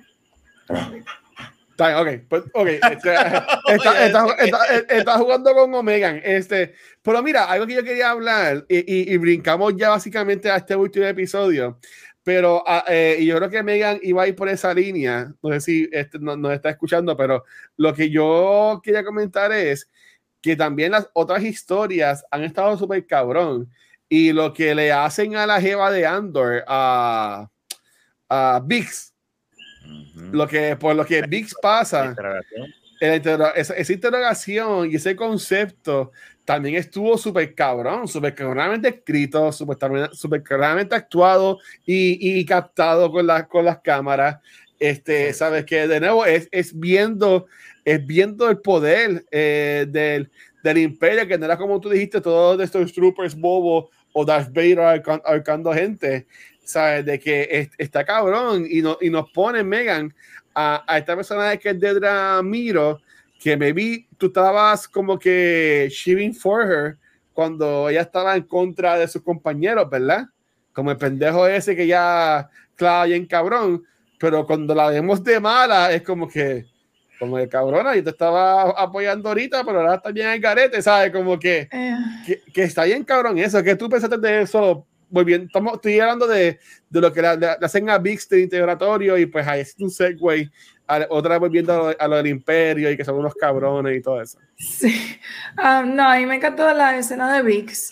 Ok, 1.80 2.08
pues, 2.30 2.44
ok, 2.54 2.68
este, 2.92 3.16
está, 3.68 4.76
está, 4.90 5.18
jugando 5.18 5.54
con 5.54 5.74
Omega. 5.74 6.18
Este, 6.18 6.76
pero 7.02 7.24
mira, 7.24 7.46
algo 7.46 7.66
que 7.66 7.76
yo 7.76 7.84
quería 7.84 8.12
hablar 8.12 8.66
y, 8.70 9.14
y, 9.14 9.18
brincamos 9.18 9.76
ya 9.76 9.90
básicamente 9.90 10.52
a 10.52 10.58
este 10.58 10.76
último 10.76 11.06
episodio. 11.06 11.80
Pero 12.24 12.64
ah, 12.66 12.86
eh, 12.88 13.18
y 13.20 13.26
yo 13.26 13.36
creo 13.38 13.50
que 13.50 13.64
Megan 13.64 14.00
iba 14.02 14.24
a 14.24 14.28
ir 14.28 14.36
por 14.36 14.50
esa 14.50 14.74
línea. 14.74 15.34
No 15.42 15.52
sé 15.52 15.62
si 15.62 15.90
este, 15.92 16.20
nos 16.20 16.54
está 16.54 16.70
escuchando, 16.70 17.18
pero 17.18 17.44
lo 17.76 17.94
que 17.94 18.10
yo 18.10 18.80
quería 18.84 19.04
comentar 19.04 19.52
es 19.52 19.90
que 20.42 20.56
también 20.56 20.92
las 20.92 21.10
otras 21.14 21.44
historias 21.44 22.26
han 22.32 22.44
estado 22.44 22.78
súper 22.78 23.06
cabrón. 23.08 23.70
Y 24.10 24.32
lo 24.32 24.54
que 24.54 24.76
le 24.76 24.92
hacen 24.92 25.36
a 25.36 25.48
la 25.48 25.60
jeva 25.60 25.92
de 25.92 26.06
Andor, 26.06 26.64
a, 26.68 27.50
a 28.30 28.62
Lo 30.32 30.48
que, 30.48 30.76
por 30.76 30.96
lo 30.96 31.06
que 31.06 31.22
Bix 31.24 31.56
pasa, 31.62 32.16
esa, 33.00 33.74
esa, 33.74 33.94
interrogación 33.94 34.92
y 34.92 34.96
ese 34.96 35.16
concepto 35.16 36.12
también 36.46 36.76
estuvo 36.76 37.18
súper 37.18 37.54
cabrón, 37.56 38.08
súper 38.08 38.36
cabronamente 38.36 38.90
escrito, 38.90 39.52
súper 39.52 40.44
cabronamente 40.44 40.96
actuado 40.96 41.60
y, 41.86 42.40
y 42.40 42.46
captado 42.46 43.12
con, 43.12 43.28
la, 43.28 43.48
con 43.48 43.66
las 43.66 43.80
cámaras. 43.80 44.40
Este, 44.80 45.34
sabes 45.34 45.66
que 45.66 45.88
de 45.88 46.00
nuevo 46.00 46.26
es, 46.26 46.50
es 46.52 46.78
viendo, 46.78 47.46
es 47.86 48.06
viendo 48.06 48.50
el 48.50 48.58
poder 48.60 49.26
eh, 49.32 49.86
del, 49.88 50.30
del 50.64 50.78
imperio, 50.80 51.28
que 51.28 51.38
no 51.38 51.46
era 51.46 51.58
como 51.58 51.80
tú 51.80 51.90
dijiste, 51.90 52.20
todos 52.20 52.62
estos 52.62 52.92
troopers 52.92 53.36
bobos 53.36 53.90
o 54.12 54.26
Darth 54.26 54.54
Vader 54.54 55.02
ahorcando 55.24 55.74
gente, 55.74 56.28
sabes, 56.64 57.06
de 57.06 57.20
que 57.20 57.70
está 57.78 58.04
cabrón 58.04 58.66
y, 58.70 58.82
no, 58.82 58.98
y 59.02 59.10
nos 59.10 59.30
pone 59.32 59.64
Megan 59.64 60.14
a, 60.56 60.84
a 60.88 60.98
esta 60.98 61.16
persona 61.16 61.56
que 61.58 61.70
es 61.70 61.80
de 61.80 61.94
Dramiro, 61.94 63.02
que 63.40 63.58
me 63.58 63.74
vi, 63.74 64.08
tú 64.18 64.28
estabas 64.28 64.88
como 64.88 65.20
que 65.20 65.90
shiving 65.92 66.34
for 66.34 66.66
her 66.66 66.98
cuando 67.34 67.90
ella 67.90 68.02
estaba 68.02 68.36
en 68.36 68.44
contra 68.44 68.98
de 68.98 69.08
sus 69.08 69.22
compañeros, 69.24 69.90
¿verdad? 69.90 70.26
Como 70.72 70.92
el 70.92 70.98
pendejo 70.98 71.48
ese 71.48 71.76
que 71.76 71.88
ya, 71.88 72.50
claro, 72.76 73.10
bien 73.10 73.26
cabrón, 73.26 73.84
pero 74.20 74.46
cuando 74.46 74.74
la 74.74 74.90
vemos 74.90 75.24
de 75.24 75.40
mala 75.40 75.92
es 75.92 76.04
como 76.04 76.28
que, 76.28 76.66
como 77.20 77.38
de 77.38 77.50
cabrona, 77.50 77.96
yo 77.96 78.04
te 78.04 78.12
estaba 78.12 78.70
apoyando 78.72 79.30
ahorita, 79.30 79.64
pero 79.64 79.82
ahora 79.82 79.96
está 79.96 80.12
bien 80.12 80.30
el 80.30 80.40
garete, 80.40 80.82
¿sabes? 80.82 81.12
Como 81.12 81.38
que, 81.38 81.68
eh. 81.72 81.98
que, 82.26 82.42
que, 82.54 82.64
está 82.64 82.86
bien 82.86 83.04
cabrón 83.04 83.38
eso, 83.40 83.62
que 83.64 83.76
tú 83.76 83.90
pensaste 83.90 84.18
de 84.18 84.42
eso 84.44 84.86
volviendo, 85.14 85.46
estamos, 85.46 85.76
estoy 85.76 86.00
hablando 86.00 86.28
de, 86.28 86.60
de 86.90 87.02
lo 87.02 87.14
que 87.14 87.22
le, 87.22 87.28
hacen 87.62 87.90
a 87.90 87.98
Vix 88.00 88.28
de 88.28 88.42
integratorio 88.42 89.18
y 89.18 89.28
pues 89.28 89.48
ahí 89.48 89.62
es 89.62 89.76
un 89.80 89.92
segue 89.92 90.50
otra 91.10 91.36
vez 91.36 91.40
volviendo 91.40 91.96
a 91.98 92.08
lo, 92.08 92.18
del 92.18 92.28
imperio 92.28 92.92
y 92.92 92.98
que 92.98 93.06
son 93.06 93.16
unos 93.16 93.36
cabrones 93.36 93.98
y 93.98 94.02
todo 94.02 94.22
eso. 94.22 94.40
Sí, 94.58 95.18
um, 95.58 95.96
no, 95.96 96.10
a 96.10 96.18
mí 96.18 96.26
me 96.26 96.36
encantó 96.36 96.72
la 96.74 96.98
escena 96.98 97.34
de 97.36 97.44
Vix, 97.44 97.92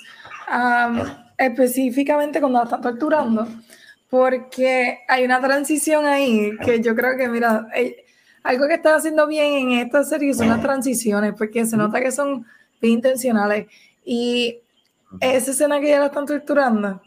um, 0.51 0.99
específicamente 1.37 2.39
cuando 2.39 2.59
la 2.59 2.65
están 2.65 2.81
torturando, 2.81 3.47
porque 4.09 4.99
hay 5.07 5.23
una 5.23 5.39
transición 5.39 6.05
ahí 6.05 6.51
que 6.65 6.81
yo 6.81 6.95
creo 6.95 7.15
que, 7.17 7.29
mira, 7.29 7.67
eh, 7.75 8.03
algo 8.43 8.67
que 8.67 8.73
está 8.73 8.95
haciendo 8.95 9.27
bien 9.27 9.53
en 9.53 9.71
esta 9.79 10.03
serie 10.03 10.33
son 10.33 10.49
las 10.49 10.61
transiciones, 10.61 11.33
porque 11.37 11.65
se 11.65 11.77
nota 11.77 12.01
que 12.01 12.11
son 12.11 12.45
bien 12.81 12.95
intencionales. 12.95 13.67
Y 14.03 14.59
esa 15.19 15.51
escena 15.51 15.79
que 15.79 15.89
ya 15.89 15.99
la 15.99 16.07
están 16.07 16.25
torturando, 16.25 17.01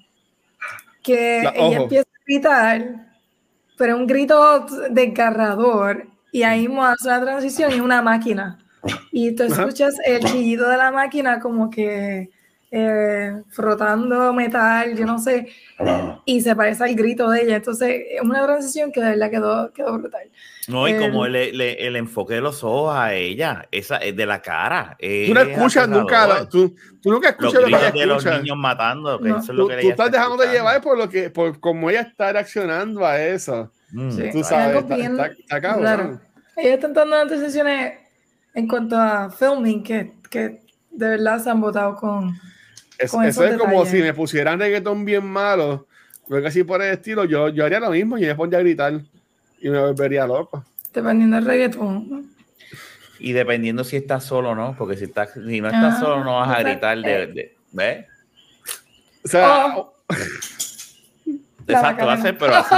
que 1.05 1.41
ella 1.55 1.83
empieza 1.83 2.09
a 2.09 2.25
gritar, 2.27 3.07
pero 3.79 3.97
un 3.97 4.09
grito 4.09 4.67
desgarrador, 4.91 6.09
y 6.33 6.43
ahí 6.43 6.67
hace 6.81 7.09
la 7.09 7.21
transición 7.21 7.73
y 7.73 7.79
una 7.79 8.03
máquina. 8.03 8.59
Y 9.13 9.37
tú 9.37 9.45
escuchas 9.45 9.95
el 10.05 10.25
chillido 10.25 10.69
de 10.69 10.77
la 10.77 10.91
máquina 10.91 11.39
como 11.39 11.71
que 11.71 12.31
eh, 12.77 13.43
frotando 13.51 14.33
metal, 14.33 14.97
yo 14.97 15.07
no 15.07 15.21
sé, 15.21 15.47
y 16.25 16.41
se 16.41 16.57
parece 16.57 16.83
al 16.83 16.97
grito 16.97 17.31
de 17.31 17.43
ella. 17.43 17.57
Entonces, 17.57 18.03
es 18.11 18.21
una 18.21 18.45
transición 18.45 18.91
que 18.91 19.01
de 19.01 19.11
verdad 19.11 19.31
quedó, 19.31 19.73
quedó 19.73 19.97
brutal. 19.97 20.29
No, 20.67 20.89
y 20.89 20.99
como 20.99 21.25
el, 21.27 21.37
el, 21.37 21.61
el, 21.61 21.95
enfoque 21.95 22.35
de 22.35 22.41
los 22.41 22.65
ojos 22.65 22.97
a 22.97 23.15
ella, 23.15 23.69
esa 23.71 23.99
es 23.99 24.17
de 24.17 24.27
la 24.27 24.43
cara. 24.43 24.97
Tú 24.99 25.35
no 25.35 25.41
escuchas 25.43 25.89
nunca, 25.89 26.49
tú, 26.49 26.75
tú, 27.01 27.13
nunca 27.13 27.29
escuchas 27.29 27.63
los 27.63 27.71
lo 27.71 27.79
que 27.79 27.85
ella 27.85 27.93
de 27.93 28.07
los 28.07 28.25
niños 28.25 28.57
matando. 28.57 29.21
Que 29.21 29.29
eso 29.29 29.39
es 29.39 29.49
lo 29.51 29.65
tú, 29.65 29.69
que 29.69 29.81
tú 29.81 29.91
estás 29.91 30.11
dejando 30.11 30.37
de 30.39 30.49
llevar 30.49 30.81
por 30.81 30.99
lo 30.99 31.09
que, 31.09 31.31
por 31.31 31.61
cómo 31.61 31.91
ella 31.91 32.01
está 32.01 32.33
reaccionando 32.33 33.07
a 33.07 33.23
eso. 33.23 33.71
Mm. 33.93 34.11
Sí, 34.11 34.31
tú 34.33 34.43
sabes, 34.43 34.79
está, 34.79 34.97
bien, 34.97 35.13
está, 35.13 35.27
está 35.27 35.61
claro. 35.61 36.21
Ella 36.57 36.75
está 36.75 36.89
dando 36.89 37.23
unas 37.23 37.31
decisiones 37.31 37.93
en 38.53 38.67
cuanto 38.67 38.97
a 38.97 39.31
filming 39.31 39.85
que, 39.85 40.15
que 40.29 40.61
de 40.91 41.09
verdad 41.09 41.39
se 41.39 41.51
han 41.51 41.61
votado 41.61 41.95
con 41.95 42.35
eso 43.05 43.45
es 43.45 43.59
como 43.59 43.85
si 43.87 44.03
me 44.03 44.15
pusieran 44.15 44.59
reggaetón 44.59 45.05
bien 45.05 45.25
malo, 45.25 45.87
algo 46.31 46.47
así 46.47 46.65
por 46.65 46.83
el 46.83 46.93
estilo, 46.93 47.25
yo, 47.25 47.49
yo 47.49 47.65
haría 47.65 47.81
lo 47.81 47.91
mismo 47.91 48.19
y 48.19 48.23
me 48.23 48.35
pondría 48.35 48.61
a 48.61 48.63
gritar 48.63 49.01
y 49.61 49.69
me 49.69 49.81
volvería 49.81 50.27
loco. 50.27 50.65
Dependiendo 50.93 51.37
del 51.37 51.45
reggaetón. 51.45 52.31
Y 53.19 53.33
dependiendo 53.33 53.85
si 53.85 53.97
estás 53.97 54.25
solo 54.25 54.51
o 54.51 54.55
no, 54.55 54.75
porque 54.77 54.97
si, 54.97 55.05
estás, 55.05 55.33
si 55.33 55.61
no 55.61 55.69
estás 55.69 56.01
solo 56.01 56.25
no 56.25 56.37
vas 56.37 56.59
a 56.59 56.63
gritar 56.63 56.99
de, 56.99 57.27
de 57.29 57.57
¿ves? 57.73 58.07
O 59.25 59.29
sea, 59.29 59.77
oh. 59.77 59.95
exacto, 61.67 62.07
va 62.07 62.13
a 62.13 62.23
ser, 62.23 62.37
pero 62.37 62.55
así. 62.57 62.75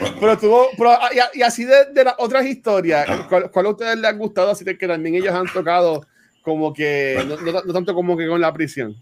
pero 0.20 0.38
tuvo, 0.38 0.68
pero, 0.76 0.98
y, 1.34 1.42
así 1.42 1.64
de, 1.64 1.86
de, 1.92 2.04
las 2.04 2.14
otras 2.18 2.46
historias, 2.46 3.06
¿cuál, 3.28 3.50
¿cuál, 3.50 3.66
a 3.66 3.70
ustedes 3.70 3.96
les 3.96 4.10
ha 4.10 4.12
gustado? 4.12 4.50
Así 4.50 4.64
que 4.64 4.88
también 4.88 5.14
ellos 5.16 5.34
han 5.34 5.46
tocado 5.46 6.06
como 6.42 6.72
que, 6.72 7.24
no, 7.26 7.72
tanto 7.72 7.94
como 7.94 8.16
que 8.16 8.26
con 8.26 8.40
la 8.40 8.52
prisión. 8.52 8.96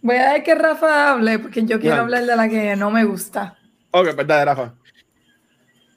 Voy 0.00 0.16
a 0.16 0.32
ver 0.32 0.42
que 0.44 0.54
Rafa 0.54 1.12
hable, 1.12 1.38
porque 1.40 1.64
yo 1.64 1.80
quiero 1.80 1.96
hablar 1.96 2.24
de 2.24 2.36
la 2.36 2.48
que 2.48 2.76
no 2.76 2.90
me 2.90 3.04
gusta. 3.04 3.58
Ok, 3.90 4.14
verdad, 4.14 4.44
pues 4.44 4.44
Rafa. 4.44 4.74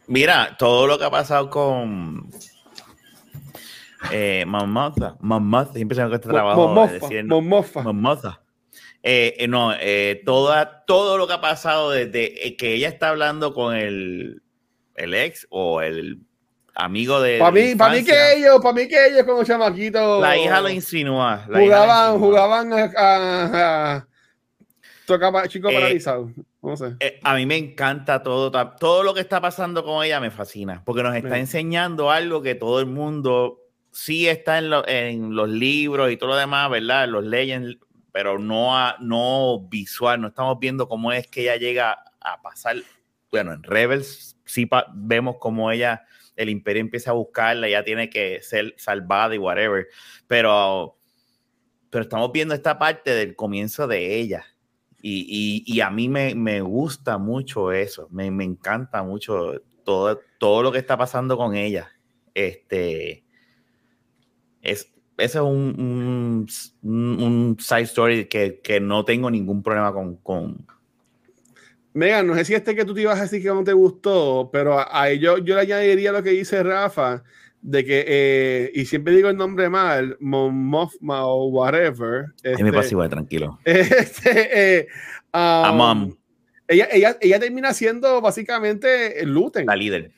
Mira, 0.08 0.56
todo 0.58 0.88
lo 0.88 0.98
que 0.98 1.06
ha 1.06 1.12
pasado 1.12 1.50
con 1.50 2.30
eh, 4.12 4.44
Mamota, 4.48 5.16
siempre 5.74 5.96
se 5.96 6.06
me 6.06 6.16
este 6.16 6.28
trabajo. 6.28 6.76
Momofa. 7.26 8.42
Eh, 9.04 9.36
eh, 9.40 9.48
no, 9.48 9.74
eh, 9.80 10.22
toda, 10.26 10.84
todo 10.86 11.18
lo 11.18 11.28
que 11.28 11.34
ha 11.34 11.42
pasado 11.42 11.92
desde 11.92 12.48
eh, 12.48 12.56
que 12.56 12.74
ella 12.74 12.88
está 12.88 13.10
hablando 13.10 13.54
con 13.54 13.76
el, 13.76 14.44
el 14.96 15.14
ex 15.14 15.48
o 15.50 15.82
el 15.82 16.20
amigo 16.84 17.22
de. 17.22 17.40
Para 17.40 17.52
mí, 17.52 17.76
para 17.76 17.94
mí 17.94 18.04
que 18.04 18.34
ellos, 18.34 18.60
para 18.62 18.74
mí 18.74 18.88
que 18.88 19.08
ellos 19.08 19.24
como 19.24 19.44
chamaquitos. 19.44 20.22
La 20.22 20.38
hija 20.38 20.62
lo 20.62 20.70
insinúa. 20.70 21.46
jugaban, 21.48 22.20
jugaban 22.20 22.74
a, 22.98 24.08
tocaba 25.06 25.48
chico 25.48 25.70
eh, 25.70 25.74
paralizado. 25.74 26.32
No 26.62 26.78
sé. 26.78 26.96
Eh, 27.00 27.20
a 27.24 27.36
mí 27.36 27.46
me 27.46 27.58
encanta 27.58 28.22
todo, 28.22 28.52
todo 28.78 29.04
lo 29.04 29.14
que 29.14 29.22
está 29.22 29.42
pasando 29.42 29.84
con 29.84 30.04
ella 30.06 30.20
me 30.20 30.32
fascina, 30.32 30.84
porque 30.86 31.04
nos 31.04 31.16
está 31.16 31.38
enseñando 31.38 32.12
algo 32.12 32.42
que 32.42 32.56
todo 32.56 32.80
el 32.80 32.86
mundo 32.86 33.60
sí 33.92 34.28
está 34.28 34.60
en, 34.60 34.72
en, 34.88 35.36
los 35.36 35.50
libros 35.50 36.12
y 36.12 36.18
todo 36.18 36.30
lo 36.30 36.36
demás, 36.36 36.70
¿verdad? 36.70 37.08
Los 37.08 37.26
leyes, 37.26 37.78
pero 38.12 38.38
no, 38.38 38.78
a, 38.78 38.96
no 39.00 39.68
visual, 39.70 40.22
no 40.22 40.28
estamos 40.28 40.60
viendo 40.60 40.88
cómo 40.88 41.12
es 41.12 41.28
que 41.28 41.42
ella 41.42 41.56
llega 41.58 42.04
a 42.22 42.42
pasar. 42.42 42.78
Bueno, 43.32 43.54
en 43.54 43.64
Rebels 43.64 44.38
sí 44.46 44.70
vemos 44.94 45.38
cómo 45.40 45.72
ella 45.72 46.06
el 46.42 46.50
imperio 46.50 46.82
empieza 46.82 47.12
a 47.12 47.14
buscarla, 47.14 47.70
ya 47.70 47.84
tiene 47.84 48.10
que 48.10 48.42
ser 48.42 48.74
salvada 48.78 49.36
y 49.36 49.38
whatever. 49.38 49.88
Pero, 50.28 50.98
pero 51.90 52.04
estamos 52.04 52.32
viendo 52.32 52.54
esta 52.54 52.78
parte 52.80 53.12
del 53.12 53.36
comienzo 53.36 53.88
de 53.88 54.20
ella. 54.20 54.46
Y, 55.04 55.64
y, 55.66 55.82
a 55.82 55.90
mí 55.90 56.10
me, 56.10 56.36
me, 56.36 56.62
gusta 56.62 57.18
mucho 57.18 57.72
eso, 57.72 58.08
me, 58.12 58.30
me, 58.30 58.44
encanta 58.44 59.02
mucho 59.02 59.60
todo, 59.84 60.22
todo 60.38 60.62
lo 60.62 60.72
que 60.72 60.78
está 60.78 60.96
pasando 60.96 61.38
con 61.38 61.56
ella. 61.56 61.92
Este, 62.36 63.26
es, 64.62 64.94
ese 65.18 65.38
es 65.38 65.44
un, 65.44 66.48
un, 66.84 67.22
un, 67.24 67.58
side 67.60 67.82
story 67.82 68.26
que, 68.26 68.60
que, 68.62 68.80
no 68.80 69.04
tengo 69.04 69.32
ningún 69.32 69.64
problema 69.64 69.92
con, 69.92 70.18
con, 70.18 70.68
Megan, 71.94 72.28
no 72.28 72.36
sé 72.36 72.46
si 72.46 72.54
este 72.54 72.76
que 72.76 72.86
tú 72.86 72.94
te 72.94 73.02
ibas 73.02 73.20
a 73.20 73.24
decir 73.24 73.42
que 73.42 73.50
no 73.50 73.64
te 73.64 73.74
gustó, 73.74 74.50
pero 74.52 74.80
a, 74.80 75.10
ello 75.10 75.38
yo 75.40 75.56
le 75.56 75.62
añadiría 75.62 76.12
lo 76.12 76.24
que 76.24 76.30
dice 76.30 76.64
Rafa, 76.64 77.24
de 77.62 77.84
que, 77.84 78.06
eh, 78.08 78.72
y 78.74 78.86
siempre 78.86 79.14
digo 79.14 79.30
el 79.30 79.36
nombre 79.36 79.70
mal, 79.70 80.16
Momofma 80.20 81.26
o 81.26 81.48
whatever. 81.48 82.28
Este, 82.42 82.64
me 82.64 82.72
pasa 82.72 82.90
igual, 82.92 83.10
tranquilo. 83.10 83.60
Este, 83.66 84.80
eh, 84.80 84.88
a 85.34 85.72
mom. 85.76 86.16
Ella, 86.68 86.88
ella, 86.92 87.18
ella, 87.20 87.40
termina 87.40 87.74
siendo 87.74 88.22
básicamente 88.22 89.22
el 89.22 89.34
Luten. 89.34 89.66
La 89.66 89.76
líder. 89.76 90.12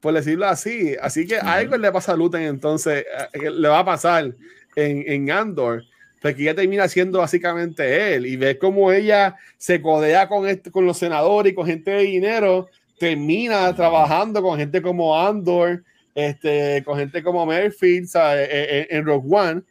Por 0.00 0.14
decirlo 0.14 0.46
así. 0.46 0.96
Así 1.00 1.28
que 1.28 1.36
algo 1.36 1.76
le 1.76 1.92
pasa 1.92 2.12
a 2.12 2.16
Luten, 2.16 2.42
entonces 2.42 3.06
eh, 3.32 3.50
le 3.50 3.68
va 3.68 3.78
a 3.78 3.84
pasar 3.84 4.34
en, 4.74 5.04
en 5.06 5.30
Andor 5.30 5.84
porque 6.22 6.42
ella 6.42 6.54
termina 6.54 6.88
siendo 6.88 7.18
básicamente 7.18 8.14
él 8.14 8.26
y 8.26 8.36
ves 8.36 8.56
cómo 8.58 8.92
ella 8.92 9.36
se 9.58 9.82
codea 9.82 10.28
con, 10.28 10.48
este, 10.48 10.70
con 10.70 10.86
los 10.86 10.96
senadores 10.96 11.52
y 11.52 11.54
con 11.54 11.66
gente 11.66 11.90
de 11.90 12.04
dinero, 12.04 12.68
termina 12.98 13.74
trabajando 13.74 14.40
con 14.40 14.56
gente 14.56 14.80
como 14.80 15.18
Andor, 15.18 15.82
este, 16.14 16.82
con 16.84 16.96
gente 16.96 17.22
como 17.22 17.44
Merfield 17.44 18.08
e, 18.14 18.86
e, 18.90 18.96
en, 18.96 19.04
Rogue 19.04 19.28
One. 19.28 19.62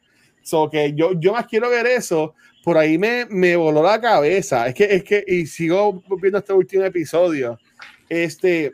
So 0.43 0.70
que 0.70 0.93
yo, 0.93 1.14
yo 1.18 1.32
más 1.32 1.45
quiero 1.45 1.70
ver 1.70 1.88
eso. 1.88 2.34
Por 2.64 2.78
ahí 2.78 2.97
me, 2.97 3.26
me 3.30 3.56
voló 3.56 3.82
la 3.82 4.02
cabeza. 4.02 4.68
Es 4.68 4.76
que, 4.76 4.84
es 4.84 5.04
que, 5.04 5.24
y 5.26 5.45
sigo 5.45 6.04
viendo 6.22 6.39
este 6.39 6.52
último 6.52 6.84
episodio. 6.84 7.58
Este, 8.10 8.74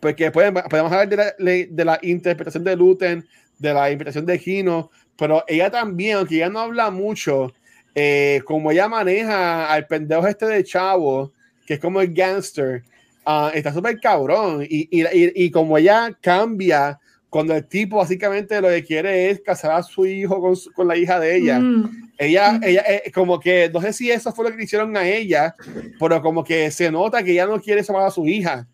porque 0.00 0.30
podemos, 0.30 0.62
podemos 0.70 0.90
hablar 0.90 1.08
de 1.08 1.16
la, 1.16 1.34
de 1.68 1.84
la 1.84 1.98
interpretación 2.02 2.64
de 2.64 2.74
Luten, 2.74 3.26
de 3.58 3.74
la 3.74 3.90
interpretación 3.90 4.24
de 4.24 4.38
Gino, 4.38 4.90
pero 5.18 5.44
ella 5.48 5.70
también, 5.70 6.16
aunque 6.18 6.36
ella 6.36 6.48
no 6.50 6.60
habla 6.60 6.90
mucho, 6.90 7.52
eh, 7.94 8.42
como 8.44 8.70
ella 8.70 8.88
maneja 8.88 9.72
al 9.72 9.86
pendejo 9.86 10.26
este 10.26 10.46
de 10.46 10.62
Chavo, 10.64 11.32
que 11.66 11.74
es 11.74 11.80
como 11.80 12.00
el 12.00 12.12
gangster, 12.12 12.82
uh, 13.26 13.48
está 13.54 13.72
súper 13.72 13.98
cabrón. 14.00 14.62
Y, 14.68 14.88
y, 14.90 15.04
y, 15.44 15.50
como 15.50 15.78
ella 15.78 16.16
cambia 16.20 16.98
cuando 17.30 17.54
el 17.56 17.64
tipo 17.66 17.96
básicamente 17.96 18.60
lo 18.60 18.68
que 18.68 18.84
quiere 18.84 19.30
es 19.30 19.40
casar 19.40 19.72
a 19.72 19.82
su 19.82 20.06
hijo 20.06 20.40
con, 20.40 20.54
su- 20.56 20.72
con 20.72 20.86
la 20.86 20.96
hija 20.96 21.18
de 21.18 21.36
ella. 21.36 21.58
Mm. 21.58 22.10
Ella, 22.18 22.52
Mm. 22.52 22.64
ella, 22.64 22.84
eh, 22.86 23.10
como 23.12 23.38
que, 23.40 23.68
no 23.72 23.80
sé 23.82 23.92
si 23.92 24.10
eso 24.10 24.32
fue 24.32 24.44
lo 24.44 24.50
que 24.50 24.56
le 24.58 24.64
hicieron 24.64 24.96
a 24.96 25.06
ella, 25.06 25.54
pero 25.98 26.22
como 26.22 26.44
que 26.44 26.70
se 26.70 26.90
nota 26.90 27.22
que 27.22 27.32
ella 27.32 27.46
no 27.46 27.60
quiere 27.60 27.82
llamar 27.82 28.06
a 28.06 28.10
su 28.10 28.26
hija. 28.26 28.66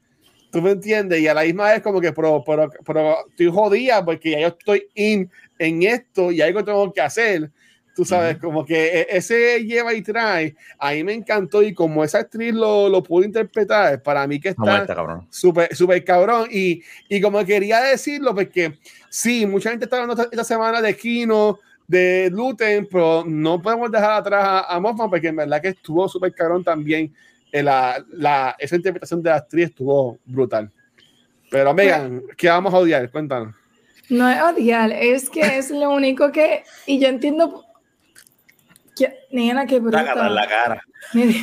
¿Tú 0.52 0.60
me 0.60 0.72
entiendes? 0.72 1.18
Y 1.20 1.26
a 1.26 1.34
la 1.34 1.44
misma 1.44 1.70
vez 1.70 1.80
como 1.80 1.98
que, 1.98 2.12
pero, 2.12 2.44
pero, 2.46 2.70
pero 2.84 3.26
estoy 3.26 3.46
jodida 3.46 4.04
porque 4.04 4.32
ya 4.32 4.40
yo 4.40 4.48
estoy 4.48 4.86
in 4.94 5.30
en 5.58 5.82
esto 5.82 6.30
y 6.30 6.42
algo 6.42 6.62
tengo 6.62 6.92
que 6.92 7.00
hacer. 7.00 7.50
Tú 7.94 8.04
sabes, 8.04 8.38
como 8.38 8.64
que 8.64 9.00
e- 9.00 9.06
ese 9.16 9.64
lleva 9.64 9.92
y 9.92 10.02
trae, 10.02 10.54
a 10.78 10.92
mí 10.92 11.04
me 11.04 11.12
encantó 11.12 11.62
y 11.62 11.74
como 11.74 12.02
esa 12.04 12.18
actriz 12.18 12.54
lo, 12.54 12.88
lo 12.88 13.02
pudo 13.02 13.24
interpretar, 13.24 14.02
para 14.02 14.26
mí 14.26 14.40
que 14.40 14.54
¿Cómo 14.54 14.74
está 14.74 14.94
súper, 15.28 15.74
súper 15.74 16.04
cabrón. 16.04 16.48
Y, 16.50 16.82
y 17.08 17.20
como 17.20 17.44
quería 17.44 17.80
decirlo, 17.80 18.34
porque 18.34 18.78
sí, 19.10 19.46
mucha 19.46 19.70
gente 19.70 19.84
está 19.86 20.00
hablando 20.00 20.22
esta, 20.22 20.34
esta 20.34 20.44
semana 20.44 20.80
de 20.80 20.96
Kino, 20.96 21.58
de 21.86 22.30
Luten, 22.32 22.88
pero 22.90 23.24
no 23.26 23.60
podemos 23.60 23.90
dejar 23.90 24.12
atrás 24.12 24.42
a, 24.42 24.74
a 24.74 24.80
Mothman, 24.80 25.10
porque 25.10 25.28
en 25.28 25.36
verdad 25.36 25.60
que 25.60 25.68
estuvo 25.68 26.08
súper 26.08 26.34
cabrón 26.34 26.64
también. 26.64 27.14
Eh, 27.52 27.62
la, 27.62 28.02
la, 28.10 28.56
esa 28.58 28.74
interpretación 28.76 29.22
de 29.22 29.30
la 29.30 29.36
actriz 29.36 29.66
estuvo 29.66 30.18
brutal. 30.24 30.70
Pero 31.50 31.72
Megan, 31.74 32.22
¿qué 32.36 32.48
vamos 32.48 32.72
a 32.72 32.78
odiar? 32.78 33.10
Cuéntanos. 33.10 33.54
No 34.08 34.28
es 34.28 34.42
odiar, 34.42 34.90
es 34.90 35.28
que 35.30 35.58
es 35.58 35.70
lo 35.70 35.90
único 35.90 36.32
que. 36.32 36.64
Y 36.86 36.98
yo 36.98 37.08
entiendo. 37.08 37.64
Que, 38.96 39.14
nena, 39.30 39.66
qué 39.66 39.80
bruta. 39.80 40.00
En 40.00 40.34
la 40.34 40.46
cara. 40.46 40.82
Mira, 41.14 41.38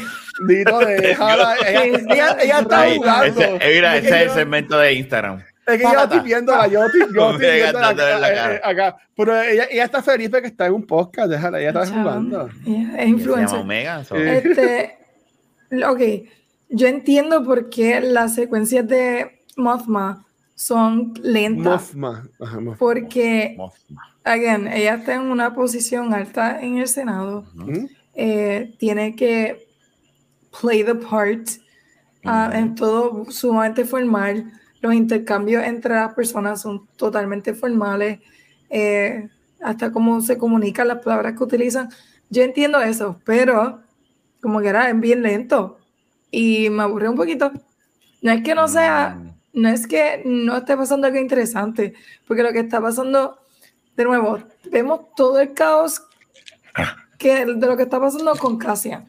Dito, 0.47 0.79
déjala, 0.85 1.55
ella, 1.67 1.83
ella, 1.85 2.37
ella 2.41 2.59
está 2.59 2.81
Ahí, 2.81 2.97
jugando. 2.97 3.25
ese- 3.41 3.55
eh, 3.55 3.71
mira, 3.75 3.97
ese 3.97 4.07
es 4.07 4.21
el 4.21 4.29
segmento 4.31 4.77
de 4.77 4.93
Instagram. 4.93 5.43
Es 5.67 5.77
que 5.77 5.83
yo 5.83 6.03
estoy 6.03 6.19
viéndola, 6.21 6.67
yo 6.67 6.85
estoy, 6.85 7.01
yo 7.13 7.31
estoy 7.31 7.55
viéndola 7.55 7.89
en 7.91 7.97
la 7.97 8.27
acá, 8.27 8.35
cara. 8.35 8.55
eh, 8.55 8.61
acá. 8.63 8.97
Pero 9.15 9.41
ella, 9.41 9.67
ella 9.69 9.83
está 9.83 10.01
feliz 10.01 10.29
porque 10.29 10.47
está 10.47 10.65
en 10.67 10.73
un 10.73 10.85
podcast, 10.87 11.29
déjala, 11.29 11.59
ella 11.59 11.69
está 11.69 11.85
chava, 11.85 12.01
jugando. 12.03 12.47
es 12.47 12.53
Se 12.63 12.69
llama 12.71 13.03
influencer. 13.03 13.59
Omega. 13.59 14.03
so- 14.03 14.15
Eh. 14.15 14.37
Este, 14.43 14.98
ok, 15.71 16.01
yo 16.69 16.87
entiendo 16.87 17.43
por 17.43 17.69
qué 17.69 17.99
las 18.01 18.35
secuencias 18.35 18.87
de 18.87 19.43
Mothma 19.57 20.25
son 20.55 21.13
lentas. 21.21 21.93
Mothma. 21.95 22.29
Ajá, 22.39 22.59
Mothma. 22.59 22.77
Porque, 22.77 23.55
Mothma. 23.57 24.01
again, 24.23 24.67
ella 24.67 24.95
está 24.95 25.15
en 25.15 25.21
una 25.21 25.53
posición 25.53 26.13
alta 26.13 26.61
en 26.61 26.77
el 26.77 26.87
Senado. 26.87 27.45
¿Mm? 27.53 27.85
eh, 28.21 28.75
tiene 28.79 29.15
que 29.15 29.65
play 30.59 30.83
the 30.83 30.95
part 30.95 31.47
ah, 32.25 32.47
Ujú. 32.49 32.57
en 32.57 32.75
todo 32.75 33.25
sumamente 33.31 33.85
formal. 33.85 34.51
Los 34.81 34.93
intercambios 34.93 35.63
entre 35.63 35.95
las 35.95 36.13
personas 36.13 36.61
son 36.61 36.85
totalmente 36.97 37.53
formales. 37.53 38.19
eh, 38.69 39.29
hasta 39.61 39.91
cómo 39.91 40.21
se 40.21 40.37
comunican 40.37 40.87
las 40.87 40.99
palabras 41.03 41.33
que 41.37 41.43
utilizan. 41.43 41.89
Yo 42.29 42.43
entiendo 42.43 42.79
eso, 42.81 43.19
pero 43.25 43.81
como 44.41 44.61
que 44.61 44.67
era 44.69 44.91
bien 44.93 45.21
lento 45.21 45.77
y 46.31 46.69
me 46.69 46.83
aburrió 46.83 47.11
un 47.11 47.17
poquito. 47.17 47.51
No 48.21 48.31
es 48.31 48.43
que 48.43 48.55
no 48.55 48.67
sea, 48.67 49.15
Mm. 49.17 49.61
no 49.61 49.69
es 49.69 49.87
que 49.87 50.21
no 50.25 50.57
esté 50.57 50.75
pasando 50.77 51.07
algo 51.07 51.19
interesante, 51.19 51.93
porque 52.27 52.43
lo 52.43 52.51
que 52.51 52.59
está 52.59 52.81
pasando, 52.81 53.39
de 53.95 54.03
nuevo, 54.03 54.39
vemos 54.71 55.01
todo 55.15 55.39
el 55.39 55.53
caos 55.53 56.01
que, 57.17 57.45
de 57.45 57.67
lo 57.67 57.75
que 57.77 57.83
está 57.83 57.99
pasando 57.99 58.33
con 58.35 58.57
Cassian. 58.57 59.07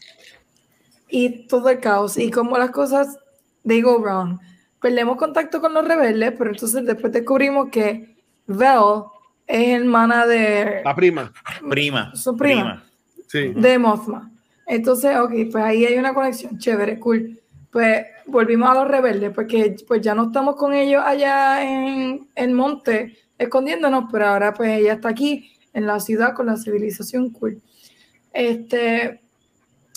Y 1.09 1.47
todo 1.49 1.69
el 1.71 1.81
caos 1.81 2.17
y 2.17 2.31
cómo 2.31 2.57
las 2.57 2.71
cosas, 2.71 3.19
they 3.67 3.83
go 3.83 3.99
wrong. 3.99 4.39
Perdemos 4.81 5.17
contacto 5.17 5.61
con 5.61 5.75
los 5.75 5.87
rebeldes, 5.87 6.33
pero 6.39 6.51
entonces 6.51 6.85
después 6.87 7.13
descubrimos 7.13 7.69
que 7.71 8.17
Vel 8.47 9.03
es 9.47 9.81
hermana 9.81 10.27
de, 10.27 10.83
La 10.85 10.95
prima. 10.95 11.33
Prima. 11.69 12.15
Su 12.15 12.37
prima. 12.37 12.83
Sí. 13.29 13.53
de 13.55 13.79
Mothma. 13.79 14.31
Entonces, 14.71 15.17
ok, 15.17 15.33
pues 15.51 15.65
ahí 15.65 15.85
hay 15.85 15.99
una 15.99 16.15
conexión, 16.15 16.57
chévere, 16.57 17.01
cool. 17.01 17.41
Pues 17.73 18.07
volvimos 18.27 18.71
a 18.71 18.75
los 18.75 18.87
rebeldes, 18.87 19.33
porque 19.35 19.75
pues 19.87 20.01
ya 20.01 20.15
no 20.15 20.27
estamos 20.27 20.55
con 20.55 20.73
ellos 20.73 21.03
allá 21.05 21.61
en 21.65 22.29
el 22.37 22.53
monte 22.53 23.19
escondiéndonos, 23.37 24.05
pero 24.13 24.29
ahora 24.29 24.55
pues 24.55 24.79
ella 24.79 24.93
está 24.93 25.09
aquí 25.09 25.51
en 25.73 25.87
la 25.87 25.99
ciudad 25.99 26.35
con 26.35 26.47
la 26.47 26.57
civilización 26.57 27.31
cool. 27.31 27.61
Este, 28.33 29.21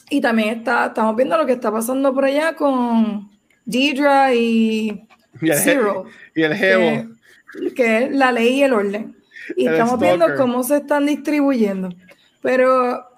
y 0.09 0.19
también 0.19 0.57
está, 0.57 0.87
estamos 0.87 1.15
viendo 1.15 1.37
lo 1.37 1.45
que 1.45 1.53
está 1.53 1.71
pasando 1.71 2.11
por 2.11 2.25
allá 2.25 2.55
con 2.55 3.29
Deidre 3.65 4.35
y 4.35 5.07
Y 5.39 5.49
el, 5.51 5.57
Zero 5.59 6.05
y 6.35 6.41
el 6.41 6.55
jevo. 6.55 7.09
que, 7.53 7.73
que 7.75 7.97
es 7.97 8.11
la 8.11 8.31
ley 8.31 8.55
y 8.55 8.63
el 8.63 8.73
orden. 8.73 9.15
Y 9.55 9.67
El 9.67 9.73
estamos 9.73 9.99
viendo 9.99 10.25
cómo 10.35 10.63
se 10.63 10.77
están 10.77 11.05
distribuyendo. 11.05 11.89
Pero 12.41 13.12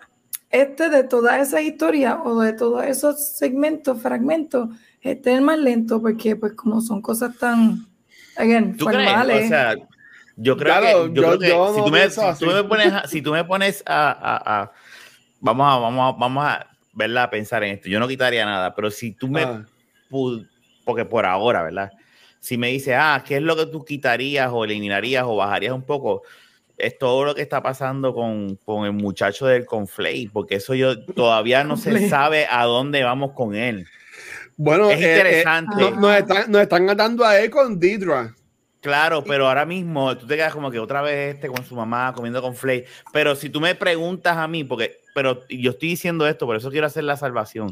este 0.49 0.89
de 0.89 1.03
todas 1.03 1.47
esas 1.47 1.61
historias 1.61 2.17
o 2.23 2.39
de 2.41 2.53
todos 2.53 2.83
esos 2.85 3.19
segmentos, 3.37 4.01
fragmentos, 4.01 4.69
este 5.01 5.31
es 5.31 5.37
el 5.37 5.43
más 5.43 5.59
lento 5.59 6.01
porque 6.01 6.35
pues 6.35 6.53
como 6.53 6.81
son 6.81 7.01
cosas 7.01 7.37
tan, 7.37 7.85
again, 8.37 8.77
¿Tú 8.77 8.85
crees? 8.85 9.05
formales. 9.05 9.45
O 9.45 9.47
sea, 9.49 9.75
yo 10.37 10.57
creo 10.57 10.79
Claro, 10.79 11.07
que, 11.07 11.13
yo 11.13 11.21
yo- 11.21 11.27
creo 11.27 11.39
que 11.39 11.49
yo 11.49 11.73
si, 11.73 11.79
no 11.79 11.85
tú 11.85 11.91
me, 11.91 12.09
si 12.09 12.39
tú 12.39 12.45
me 12.47 12.63
pones, 12.63 12.93
a, 12.93 13.07
si 13.07 13.21
tú 13.21 13.31
me 13.31 13.43
pones 13.43 13.83
a, 13.85 14.11
a- 14.11 14.61
a- 14.63 14.71
vamos 15.39 15.67
a, 15.71 15.77
vamos 15.77 16.13
a, 16.15 16.17
vamos 16.17 16.45
a, 16.45 16.67
¿verdad? 16.93 17.23
A 17.25 17.29
pensar 17.29 17.63
en 17.63 17.75
esto. 17.75 17.89
Yo 17.89 17.99
no 17.99 18.07
quitaría 18.07 18.45
nada, 18.45 18.73
pero 18.75 18.89
si 18.91 19.11
tú 19.11 19.27
me, 19.27 19.43
Ah, 19.43 19.65
porque 20.83 21.05
por 21.05 21.25
ahora, 21.25 21.63
¿verdad? 21.63 21.91
Si 22.39 22.57
me 22.57 22.67
dice, 22.69 22.95
ah, 22.95 23.23
¿qué 23.25 23.37
es 23.37 23.41
lo 23.41 23.55
que 23.55 23.65
tú 23.65 23.83
quitarías 23.83 24.49
o 24.53 24.63
eliminarías 24.63 25.23
o 25.25 25.35
bajarías 25.35 25.73
un 25.73 25.83
poco? 25.83 26.21
Es 26.77 26.97
todo 26.97 27.23
lo 27.25 27.33
que 27.35 27.41
está 27.41 27.61
pasando 27.63 28.13
con, 28.13 28.55
con 28.65 28.85
el 28.85 28.91
muchacho 28.91 29.45
del 29.45 29.65
conflate, 29.65 30.29
porque 30.33 30.55
eso 30.55 30.73
yo 30.75 31.03
todavía 31.05 31.63
no 31.63 31.77
se 31.77 32.09
sabe 32.09 32.47
a 32.49 32.65
dónde 32.65 33.03
vamos 33.03 33.31
con 33.33 33.55
él. 33.55 33.85
bueno, 34.57 34.89
Es 34.89 34.99
eh, 34.99 35.03
eh, 35.05 35.17
interesante. 35.17 35.75
no- 35.77 35.91
nos, 35.91 36.15
están, 36.17 36.51
nos 36.51 36.61
están 36.61 36.89
atando 36.89 37.23
a 37.25 37.39
él 37.39 37.49
con 37.49 37.79
Deidre. 37.79 38.31
Claro, 38.81 39.23
pero 39.23 39.47
ahora 39.47 39.65
mismo 39.65 40.15
tú 40.15 40.27
te 40.27 40.35
quedas 40.35 40.53
como 40.53 40.69
que 40.69 40.77
otra 40.77 41.01
vez 41.01 41.33
este 41.35 41.47
con 41.47 41.65
su 41.65 41.75
mamá 41.75 42.13
comiendo 42.13 42.39
con 42.41 42.55
Flay. 42.55 42.85
Pero 43.11 43.35
si 43.35 43.49
tú 43.49 43.59
me 43.59 43.73
preguntas 43.73 44.37
a 44.37 44.47
mí, 44.47 44.63
porque, 44.63 44.99
pero 45.15 45.41
yo 45.49 45.71
estoy 45.71 45.89
diciendo 45.89 46.27
esto, 46.27 46.45
por 46.45 46.55
eso 46.55 46.69
quiero 46.69 46.85
hacer 46.85 47.03
la 47.03 47.17
salvación, 47.17 47.69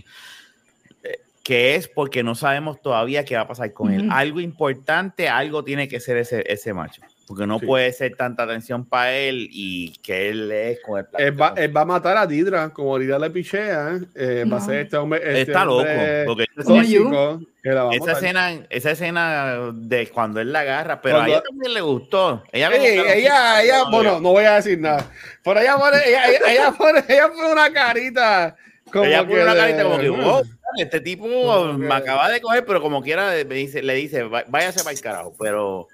eh, 1.03 1.19
que 1.43 1.75
es 1.75 1.87
porque 1.87 2.23
no 2.23 2.33
sabemos 2.33 2.81
todavía 2.81 3.25
qué 3.25 3.35
va 3.35 3.41
a 3.41 3.47
pasar 3.47 3.71
con 3.73 3.91
él. 3.93 4.07
Algo 4.11 4.39
importante, 4.39 5.29
algo 5.29 5.63
tiene 5.63 5.87
que 5.87 5.99
ser 5.99 6.17
ese, 6.17 6.43
ese 6.51 6.73
macho, 6.73 7.03
porque 7.27 7.47
no 7.47 7.59
Sí. 7.59 7.65
puede 7.65 7.91
ser 7.93 8.15
tanta 8.15 8.43
atención 8.43 8.85
para 8.85 9.13
él 9.13 9.47
y 9.51 9.93
que 10.03 10.29
él 10.29 10.51
es 10.51 10.79
con 10.81 10.99
el 10.99 11.05
Él 11.17 11.41
va, 11.41 11.53
él 11.55 11.75
va 11.75 11.81
a 11.81 11.85
matar 11.85 12.17
a 12.17 12.27
Deidre, 12.27 12.57
como 12.73 12.99
Deidre 12.99 13.19
le 13.19 13.29
pichea. 13.29 13.99
eh, 14.15 14.45
Va 14.51 14.57
a 14.57 14.59
No. 14.59 14.65
ser 14.65 14.75
este 14.79 14.97
hombre. 14.97 15.19
Este 15.23 15.41
Está 15.51 15.65
loco, 15.65 15.79
hombre 15.79 17.45
a 17.65 17.89
esa 17.93 18.11
escena, 18.11 18.51
esa 18.69 18.91
escena 18.91 19.71
de 19.73 20.07
cuando 20.09 20.41
él 20.41 20.51
la 20.51 20.59
agarra, 20.61 21.01
pero 21.01 21.15
Cuando- 21.17 21.33
a 21.33 21.35
ella 21.37 21.43
también 21.47 21.73
le 21.73 21.81
gustó. 21.81 22.43
Ella, 22.51 22.69
Sí, 22.71 22.77
ella, 22.85 23.61
ella, 23.63 23.77
no, 23.85 23.91
bueno, 23.91 24.19
no 24.19 24.31
voy 24.31 24.43
a 24.43 24.55
decir 24.55 24.79
nada. 24.79 25.09
Pero 25.43 25.59
ella 25.61 25.77
pone, 25.77 25.97
ella, 26.05 26.27
ella, 26.27 26.51
ella 26.51 26.71
pone, 26.77 27.03
ella 27.07 27.29
pone 27.29 27.51
una 27.53 27.71
carita. 27.71 28.55
Como 28.91 29.05
ella 29.05 29.21
pone 29.23 29.33
que 29.35 29.41
una 29.43 29.53
de- 29.55 29.59
carita 29.61 29.83
como 29.83 29.97
que, 29.97 30.09
wow, 30.09 30.43
este 30.77 30.99
tipo 30.99 31.23
Como 31.23 31.73
me 31.77 31.87
que- 31.87 31.93
acaba 31.93 32.29
de 32.29 32.41
coger, 32.41 32.65
pero 32.65 32.81
como 32.81 33.01
quiera 33.01 33.31
me 33.47 33.55
dice, 33.55 33.81
le 33.81 33.93
dice, 33.95 34.23
"Va- 34.23 34.43
váyase 34.47 34.83
para 34.83 34.91
el 34.93 35.01
carajo, 35.01 35.33
pero, 35.39 35.87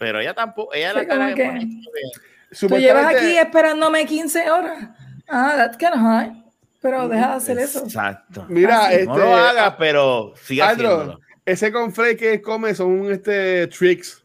pero 0.00 0.18
ella 0.18 0.32
tampoco, 0.34 0.72
ella 0.74 0.92
Sí, 0.92 0.96
la 0.96 1.06
cara 1.06 1.34
que 1.34 1.42
que- 1.44 2.66
Tú 2.66 2.76
llevas 2.78 3.14
aquí 3.14 3.36
esperándome 3.36 4.06
15 4.06 4.50
horas. 4.50 4.88
Ah, 5.28 5.52
that's 5.56 5.76
kind 5.76 5.92
of 5.92 6.00
hard. 6.00 6.32
Pero 6.80 7.06
deja 7.08 7.28
de 7.28 7.34
hacer 7.34 7.58
eso. 7.58 7.84
Exacto. 7.84 8.46
Mira, 8.48 8.86
Así. 8.86 8.94
este, 8.94 9.06
No 9.06 9.18
lo 9.18 9.36
hagas, 9.36 9.74
pero 9.78 10.32
sigue 10.42 10.62
Andro, 10.62 10.88
haciéndolo. 10.88 11.20
ese 11.44 11.70
conflate 11.70 12.16
que 12.16 12.32
él 12.32 12.40
come 12.42 12.74
son 12.74 13.12
este 13.12 13.66
tricks. 13.68 14.24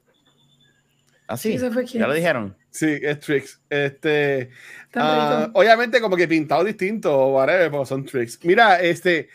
Así, 1.27 1.57
fue 1.59 1.85
ya 1.85 2.07
lo 2.07 2.13
dijeron. 2.13 2.55
Sí, 2.69 2.97
es 3.01 3.19
tricks. 3.19 3.59
Este, 3.69 4.49
ah, 4.95 5.45
rico. 5.47 5.59
obviamente 5.59 5.99
como 6.01 6.15
que 6.15 6.27
pintado 6.27 6.63
distinto 6.63 7.13
o 7.15 7.33
whatever, 7.35 7.69
pero 7.69 7.85
son 7.85 8.05
tricks. 8.05 8.39
Mira, 8.43 8.79
este, 8.79 9.27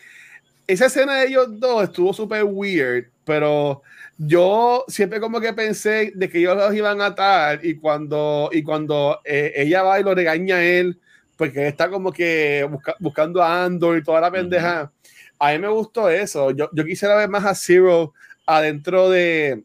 esa 0.67 0.87
escena 0.87 1.17
de 1.21 1.27
ellos 1.29 1.61
dos 1.61 1.85
estuvo 1.85 2.13
súper 2.13 2.45
weird, 2.45 3.07
pero 3.25 3.83
yo 4.23 4.85
siempre 4.87 5.19
como 5.19 5.41
que 5.41 5.55
pensé 5.55 6.13
de 6.15 6.29
que 6.29 6.41
ellos 6.41 6.55
los 6.55 6.75
iban 6.75 7.01
a 7.01 7.07
atar 7.07 7.61
y 7.65 7.77
cuando, 7.77 8.51
y 8.53 8.63
cuando 8.63 9.19
eh, 9.25 9.53
ella 9.57 9.83
va 9.83 9.99
y 9.99 10.03
lo 10.03 10.15
regaña 10.15 10.57
a 10.57 10.63
él, 10.63 11.01
porque 11.39 11.67
está 11.67 11.89
como 11.89 12.13
que 12.13 12.67
busca- 12.71 12.97
buscando 12.99 13.43
a 13.43 13.65
Andor 13.65 13.97
y 13.97 14.03
toda 14.03 14.21
la 14.21 14.31
pendeja. 14.31 14.93
A 15.39 15.53
mí 15.53 15.59
me 15.59 15.69
gustó 15.69 16.11
eso. 16.11 16.51
Yo, 16.51 16.69
yo 16.75 16.85
quisiera 16.85 17.17
ver 17.17 17.31
más 17.31 17.47
a 17.47 17.55
Zero 17.55 18.13
adentro 18.45 19.09
de 19.09 19.63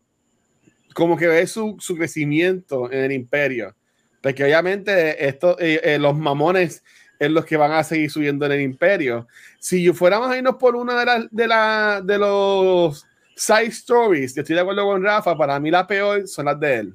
como 0.93 1.17
que 1.17 1.27
ver 1.27 1.49
su, 1.49 1.75
su 1.81 1.97
crecimiento 1.97 2.89
en 2.89 3.03
el 3.03 3.11
imperio. 3.11 3.75
Porque 4.21 4.45
obviamente 4.45 5.27
esto, 5.27 5.57
eh, 5.59 5.81
eh, 5.83 5.99
los 5.99 6.15
mamones 6.17 6.81
es 7.19 7.29
los 7.29 7.43
que 7.43 7.57
van 7.57 7.73
a 7.73 7.83
seguir 7.83 8.09
subiendo 8.09 8.45
en 8.45 8.53
el 8.53 8.61
imperio. 8.61 9.27
Si 9.59 9.83
yo 9.83 9.93
fuéramos 9.93 10.29
a 10.31 10.37
irnos 10.37 10.55
por 10.55 10.77
una 10.77 10.97
de, 10.97 11.05
las 11.05 11.27
de, 11.29 11.47
la, 11.47 12.01
de 12.01 12.17
los 12.17 13.05
side 13.35 13.67
stories, 13.67 14.33
yo 14.35 14.41
estoy 14.41 14.55
de 14.55 14.61
acuerdo 14.61 14.85
con 14.85 15.03
Rafa, 15.03 15.37
para 15.37 15.59
mí 15.59 15.69
la 15.71 15.85
peor 15.85 16.27
son 16.27 16.45
las 16.45 16.59
de 16.59 16.75
él. 16.75 16.93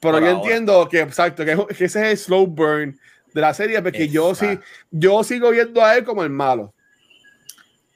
Pero 0.00 0.14
Por 0.14 0.20
yo 0.22 0.26
ahora. 0.28 0.30
entiendo 0.30 0.88
que, 0.88 1.00
exacto, 1.00 1.44
que, 1.44 1.56
que 1.76 1.84
ese 1.84 2.00
es 2.00 2.10
el 2.12 2.16
slow 2.18 2.46
burn 2.46 2.98
de 3.34 3.40
la 3.40 3.52
serie, 3.52 3.80
porque 3.82 4.08
yo 4.08 4.34
sí, 4.34 4.58
yo 4.90 5.22
sigo 5.22 5.50
viendo 5.50 5.84
a 5.84 5.96
él 5.96 6.04
como 6.04 6.22
el 6.24 6.30
malo. 6.30 6.72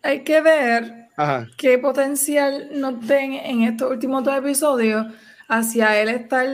Hay 0.03 0.23
que 0.23 0.41
ver 0.43 1.09
Ajá. 1.17 1.49
qué 1.57 1.79
potencial 1.79 2.69
nos 2.73 3.07
den 3.07 3.33
en 3.35 3.63
estos 3.63 3.91
últimos 3.91 4.23
dos 4.23 4.37
episodios 4.37 5.07
hacia 5.49 5.99
él 6.01 6.09
estar 6.11 6.47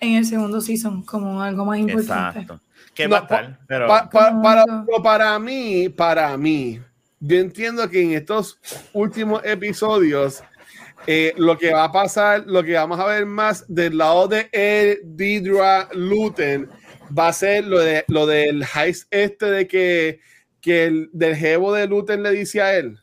en 0.00 0.14
el 0.16 0.24
segundo 0.24 0.60
season 0.60 1.02
como 1.04 1.40
algo 1.40 1.64
más 1.64 1.78
importante. 1.78 2.40
Exacto. 2.40 2.60
Que 2.94 3.04
No, 3.06 3.10
va 3.12 3.18
a 3.18 3.22
estar, 3.22 3.58
pero 3.68 3.86
Pa- 3.86 4.10
pa- 4.10 4.28
Como 4.30 4.42
para, 4.42 4.62
algo. 4.62 4.84
pero 4.86 5.02
para 5.02 5.38
mí, 5.38 5.88
para 5.90 6.36
mí, 6.36 6.80
yo 7.20 7.38
entiendo 7.38 7.88
que 7.88 8.02
en 8.02 8.12
estos 8.12 8.58
últimos 8.92 9.42
episodios, 9.44 10.42
eh, 11.06 11.32
lo 11.36 11.56
que 11.58 11.72
va 11.72 11.84
a 11.84 11.92
pasar, 11.92 12.44
lo 12.46 12.62
que 12.64 12.74
vamos 12.74 12.98
a 13.00 13.06
ver 13.06 13.26
más 13.26 13.64
del 13.68 13.98
lado 13.98 14.28
de 14.28 14.48
el 14.52 15.00
Didra 15.04 15.88
Luten, 15.92 16.68
va 17.16 17.28
a 17.28 17.32
ser 17.32 17.64
lo, 17.66 17.78
de, 17.78 18.04
lo 18.08 18.26
del 18.26 18.64
heist 18.64 19.06
este 19.12 19.46
de 19.46 19.66
que, 19.66 20.20
que 20.60 20.84
el 20.84 21.10
del 21.12 21.36
jevo 21.36 21.72
de 21.72 21.86
Luten 21.86 22.22
le 22.22 22.30
dice 22.32 22.60
a 22.60 22.76
él. 22.76 22.98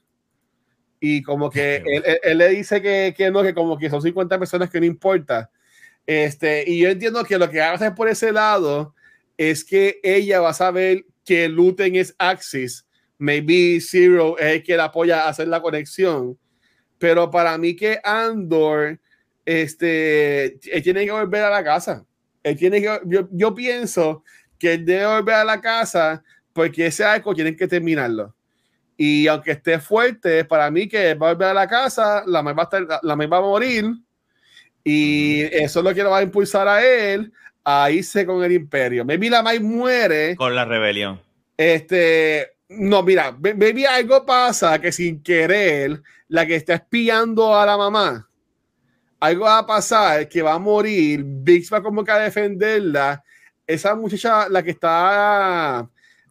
Y 1.00 1.22
como 1.24 1.50
que 1.50 1.78
él, 1.78 2.04
él- 2.06 2.20
él 2.24 2.38
le 2.38 2.50
dice 2.50 2.82
que, 2.82 3.14
que 3.16 3.30
no, 3.32 3.44
que 3.44 3.54
como 3.54 3.78
que 3.78 3.90
son 3.90 4.02
50 4.02 4.40
personas 4.40 4.70
que 4.70 4.80
no 4.80 4.86
importa. 4.86 5.50
Este, 6.06 6.64
y 6.70 6.80
yo 6.82 6.90
entiendo 6.90 7.24
que 7.24 7.38
lo 7.38 7.50
que 7.50 7.60
va 7.60 7.70
a 7.70 7.74
hacer 7.74 7.94
por 7.96 8.10
ese 8.10 8.32
lado 8.32 8.94
es 9.38 9.64
que 9.64 10.00
ella 10.04 10.40
va 10.42 10.50
a 10.50 10.54
saber 10.54 11.06
que 11.26 11.48
Luten 11.50 11.96
es 11.96 12.16
Axis, 12.18 12.86
maybe 13.24 13.80
Zero 13.80 14.38
es 14.38 14.56
el 14.56 14.64
que 14.64 14.76
la 14.76 14.86
apoya 14.86 15.24
a 15.24 15.30
hacer 15.30 15.48
la 15.48 15.62
conexión, 15.62 16.38
pero 16.98 17.32
para 17.32 17.58
mí 17.58 17.74
que 17.74 18.00
Andor, 18.04 19.00
este, 19.46 20.60
él 20.70 20.84
tiene 20.84 21.06
que 21.06 21.12
volver 21.12 21.44
a 21.44 21.50
la 21.50 21.64
casa. 21.64 22.06
Él 22.44 22.58
tiene 22.58 22.82
que, 22.82 23.00
yo, 23.06 23.30
yo 23.32 23.56
pienso 23.56 24.24
que 24.60 24.74
él 24.74 24.86
debe 24.86 25.06
volver 25.06 25.36
a 25.36 25.46
la 25.46 25.62
casa 25.62 26.22
porque 26.52 26.88
ese 26.88 27.06
arco 27.06 27.34
tienen 27.34 27.56
que 27.56 27.68
terminarlo. 27.68 28.36
Y 28.98 29.28
aunque 29.28 29.52
esté 29.52 29.80
fuerte, 29.80 30.44
para 30.44 30.70
mí 30.70 30.90
que 30.90 31.14
va 31.14 31.30
a 31.30 31.34
volver 31.34 31.48
a 31.48 31.54
la 31.54 31.68
casa, 31.68 32.24
la 32.28 32.44
Mai 32.44 32.54
va 32.54 32.64
a, 32.64 32.66
estar, 32.66 33.00
la 33.02 33.16
va 33.16 33.38
a 33.38 33.42
morir 33.42 33.86
y 34.84 35.44
eso 35.44 35.80
es 35.80 35.86
lo 35.86 35.94
que 35.94 36.04
lo 36.04 36.10
va 36.12 36.18
a 36.18 36.24
impulsar 36.24 36.68
a 36.68 36.86
él 36.86 37.32
a 37.64 37.90
irse 37.90 38.26
con 38.26 38.44
el 38.44 38.52
imperio. 38.52 39.06
Maybe 39.06 39.30
la 39.30 39.42
Mai 39.42 39.62
muere. 39.62 40.36
con 40.36 40.54
la 40.54 40.66
rebelión. 40.66 41.22
Este, 41.56 42.53
no, 42.78 43.04
mira, 43.04 43.36
maybe 43.40 43.86
algo 43.86 44.26
pasa 44.26 44.80
que 44.80 44.92
sin 44.92 45.22
querer, 45.22 46.02
la 46.28 46.46
que 46.46 46.56
está 46.56 46.76
espiando 46.76 47.56
a 47.56 47.66
la 47.66 47.78
mamá, 47.78 48.30
algo 49.20 49.46
va 49.46 49.60
a 49.60 49.66
pasar 49.66 50.28
que 50.28 50.42
va 50.42 50.54
a 50.54 50.60
morir. 50.60 51.24
Biggs 51.24 51.72
va 51.72 51.82
como 51.82 52.04
que 52.04 52.12
a 52.12 52.20
defenderla. 52.20 53.24
Esa 53.66 53.96
muchacha, 53.96 54.50
la 54.50 54.62
que 54.62 54.72
está, 54.72 55.90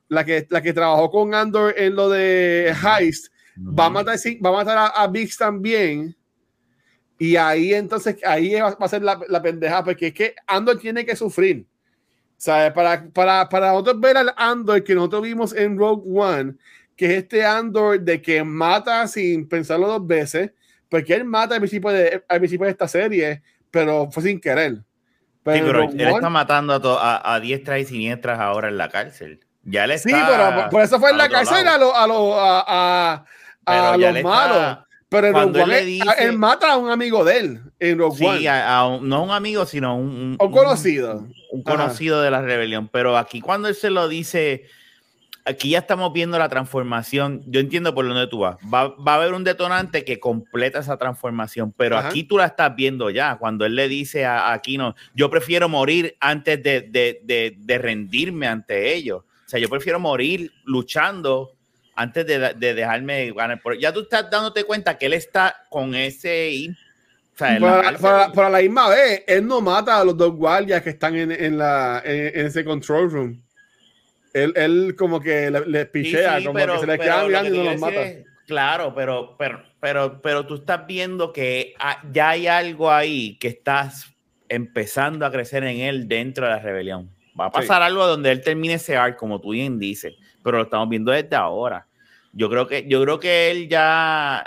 la 0.08 0.24
que, 0.24 0.46
la 0.50 0.60
que 0.60 0.74
trabajó 0.74 1.10
con 1.10 1.34
Andor 1.34 1.74
en 1.76 1.96
lo 1.96 2.10
de 2.10 2.74
Heist, 2.82 3.32
va 3.56 3.86
a 3.86 3.90
matar, 3.90 4.18
va 4.44 4.48
a, 4.50 4.52
matar 4.52 4.78
a, 4.78 5.02
a 5.04 5.12
también. 5.38 6.14
Y 7.18 7.36
ahí 7.36 7.72
entonces, 7.72 8.16
ahí 8.24 8.54
va 8.56 8.74
va 8.74 8.86
a 8.86 8.88
ser 8.88 9.02
la, 9.02 9.18
la 9.28 9.40
pendeja, 9.40 9.82
porque 9.82 10.08
es 10.08 10.14
que 10.14 10.34
Andor 10.46 10.78
tiene 10.78 11.06
que 11.06 11.16
sufrir. 11.16 11.66
¿Sabes? 12.42 12.72
Para, 12.72 13.04
para, 13.12 13.48
para 13.48 13.68
nosotros 13.70 14.00
ver 14.00 14.16
al 14.16 14.34
Andor 14.36 14.82
que 14.82 14.96
nosotros 14.96 15.22
vimos 15.22 15.54
en 15.54 15.78
Rogue 15.78 16.02
One, 16.12 16.54
que 16.96 17.06
es 17.06 17.12
este 17.22 17.44
Andor 17.46 18.00
de 18.00 18.20
que 18.20 18.42
mata 18.42 19.06
sin 19.06 19.48
pensarlo 19.48 19.86
dos 19.86 20.04
veces, 20.04 20.50
porque 20.88 21.14
él 21.14 21.24
mata 21.24 21.54
al 21.54 21.60
principio 21.60 21.90
de, 21.90 22.24
al 22.28 22.38
principio 22.40 22.64
de 22.64 22.72
esta 22.72 22.88
serie, 22.88 23.42
pero 23.70 24.10
fue 24.10 24.24
sin 24.24 24.40
querer. 24.40 24.78
Pero 25.44 25.56
Sí, 25.56 25.62
pero 25.64 25.82
él 25.84 25.88
One- 26.00 26.14
está 26.16 26.30
matando 26.30 26.72
a, 26.74 26.80
to- 26.82 26.98
a, 26.98 27.34
a 27.34 27.38
diestras 27.38 27.78
y 27.78 27.84
siniestras 27.84 28.40
ahora 28.40 28.66
en 28.70 28.76
la 28.76 28.88
cárcel. 28.88 29.38
Ya 29.62 29.86
le 29.86 29.94
está. 29.94 30.08
Sí, 30.10 30.16
pero 30.28 30.68
por- 30.68 30.82
eso 30.82 30.98
fue 30.98 31.10
en 31.12 31.18
la 31.18 31.28
cárcel 31.28 31.64
lado. 31.64 31.76
a, 31.76 31.78
lo- 31.78 31.96
a, 31.96 32.06
lo- 32.08 32.40
a, 32.40 33.24
a- 33.66 33.92
a 33.92 33.96
los 33.96 34.16
está- 34.16 34.28
malos. 34.28 34.78
Pero 35.12 35.26
en 35.28 35.32
cuando 35.32 35.60
Rogue 35.60 35.64
él 35.64 35.70
One, 35.70 35.78
él, 35.80 35.86
dice- 35.86 36.24
él 36.24 36.38
mata 36.38 36.72
a 36.72 36.76
un 36.76 36.90
amigo 36.90 37.24
de 37.24 37.38
él 37.38 37.60
en 37.78 37.98
Rogue 37.98 38.18
Sí, 38.18 38.24
One. 38.26 38.48
a, 38.48 38.76
a 38.78 38.86
un- 38.88 39.08
no 39.08 39.22
un 39.22 39.30
amigo, 39.30 39.64
sino 39.66 39.96
un, 39.96 40.06
un, 40.08 40.36
Un 40.40 40.50
conocido. 40.52 41.26
un 41.52 41.62
Ajá. 41.64 41.76
conocido 41.76 42.20
de 42.22 42.30
la 42.30 42.42
rebelión. 42.42 42.88
Pero 42.88 43.16
aquí 43.16 43.40
cuando 43.40 43.68
él 43.68 43.74
se 43.76 43.90
lo 43.90 44.08
dice, 44.08 44.64
aquí 45.44 45.70
ya 45.70 45.78
estamos 45.80 46.12
viendo 46.12 46.38
la 46.38 46.48
transformación. 46.48 47.42
Yo 47.46 47.60
entiendo 47.60 47.94
por 47.94 48.06
dónde 48.06 48.26
tú 48.28 48.38
vas. 48.40 48.56
Va, 48.72 48.88
va 48.96 49.12
a 49.12 49.16
haber 49.16 49.34
un 49.34 49.44
detonante 49.44 50.04
que 50.04 50.18
completa 50.20 50.78
esa 50.78 50.96
transformación, 50.96 51.72
pero 51.76 51.98
Ajá. 51.98 52.08
aquí 52.08 52.22
tú 52.24 52.38
la 52.38 52.46
estás 52.46 52.74
viendo 52.76 53.10
ya. 53.10 53.36
Cuando 53.38 53.64
él 53.66 53.74
le 53.74 53.88
dice 53.88 54.24
a, 54.24 54.46
a 54.48 54.52
Aquino, 54.54 54.94
yo 55.14 55.28
prefiero 55.30 55.68
morir 55.68 56.16
antes 56.20 56.62
de, 56.62 56.82
de- 56.82 57.20
de- 57.24 57.54
de 57.58 57.78
rendirme 57.78 58.46
ante 58.46 58.94
ellos. 58.94 59.22
O 59.44 59.48
sea, 59.52 59.58
yo 59.60 59.68
prefiero 59.68 59.98
morir 60.00 60.50
luchando 60.64 61.52
antes 61.94 62.26
de, 62.26 62.54
de 62.54 62.74
dejarme 62.74 63.32
ganar. 63.32 63.60
Pero 63.62 63.74
ya 63.76 63.92
tú 63.92 64.00
estás 64.00 64.30
dándote 64.30 64.64
cuenta 64.64 64.96
que 64.98 65.06
él 65.06 65.12
está 65.14 65.54
con 65.70 65.94
ese... 65.94 66.68
O 67.34 67.38
sea, 67.38 67.58
Para, 67.58 67.98
para- 67.98 68.32
para 68.32 68.50
la 68.50 68.58
misma 68.60 68.90
vez, 68.90 69.24
él 69.26 69.46
no 69.46 69.60
mata 69.60 69.98
a 69.98 70.04
los 70.04 70.16
dos 70.16 70.32
guardias 70.34 70.82
que 70.82 70.90
están 70.90 71.16
en, 71.16 71.32
en 71.32 71.56
la, 71.58 72.02
en, 72.04 72.38
en 72.40 72.46
ese 72.46 72.62
control 72.64 73.10
room. 73.10 73.42
Él, 74.34 74.52
él 74.56 74.94
como 74.96 75.20
que 75.20 75.50
le, 75.50 75.66
le 75.66 75.82
Sí, 75.84 75.88
pichea, 75.92 76.38
sí, 76.38 76.44
como 76.44 76.58
pero- 76.58 76.74
que 76.74 76.80
se 76.80 76.86
le 76.86 76.98
pero 76.98 77.02
queda 77.14 77.26
mirando 77.26 77.50
que 77.50 77.56
y 77.56 77.58
no 77.58 77.70
los 77.72 77.80
mata. 77.80 78.02
es- 78.02 78.26
claro, 78.46 78.94
pero, 78.94 79.34
pero, 79.38 79.62
pero, 79.80 80.20
pero 80.22 80.46
tú 80.46 80.56
estás 80.56 80.86
viendo 80.86 81.32
que 81.32 81.74
ya 82.12 82.30
hay 82.30 82.46
algo 82.46 82.90
ahí 82.90 83.36
que 83.38 83.48
estás 83.48 84.12
empezando 84.48 85.24
a 85.24 85.32
crecer 85.32 85.64
en 85.64 85.78
él 85.80 86.08
dentro 86.08 86.44
de 86.46 86.52
la 86.52 86.58
rebelión. 86.58 87.10
Va 87.38 87.46
a 87.46 87.48
Sí. 87.48 87.54
pasar 87.54 87.80
algo 87.82 88.06
donde 88.06 88.30
él 88.30 88.42
termine 88.42 88.74
ese 88.74 88.96
arc, 88.96 89.16
como 89.16 89.40
tú 89.40 89.50
bien 89.52 89.78
dices, 89.78 90.14
pero 90.42 90.58
lo 90.58 90.64
estamos 90.64 90.88
viendo 90.88 91.12
desde 91.12 91.36
ahora. 91.36 91.86
Yo 92.32 92.48
creo 92.50 92.66
que, 92.66 92.86
yo 92.88 93.02
creo 93.02 93.20
que 93.20 93.50
él 93.50 93.68
ya 93.68 94.44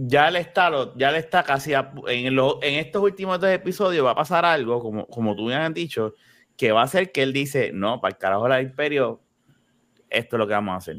ya 0.00 0.30
le 0.30 0.38
está, 0.40 0.70
ya 0.96 1.10
le 1.10 1.18
está 1.18 1.42
casi 1.42 1.74
a- 1.74 1.92
en, 2.06 2.34
lo- 2.34 2.60
en 2.62 2.74
estos 2.74 3.02
últimos 3.02 3.40
dos 3.40 3.50
episodios 3.50 4.06
va 4.06 4.12
a 4.12 4.14
pasar 4.14 4.44
algo, 4.44 4.80
como, 4.80 5.06
como 5.06 5.34
tú 5.34 5.46
bien 5.48 5.58
has 5.58 5.74
dicho, 5.74 6.14
que 6.56 6.70
va 6.72 6.82
a 6.82 6.86
ser 6.88 7.10
que 7.10 7.22
él 7.22 7.32
dice, 7.32 7.72
no, 7.72 8.00
para 8.00 8.12
el 8.14 8.18
carajo 8.18 8.48
del 8.48 8.62
imperio, 8.62 9.20
esto 10.08 10.36
es 10.36 10.38
lo 10.38 10.46
que 10.46 10.54
vamos 10.54 10.74
a 10.74 10.76
hacer. 10.76 10.98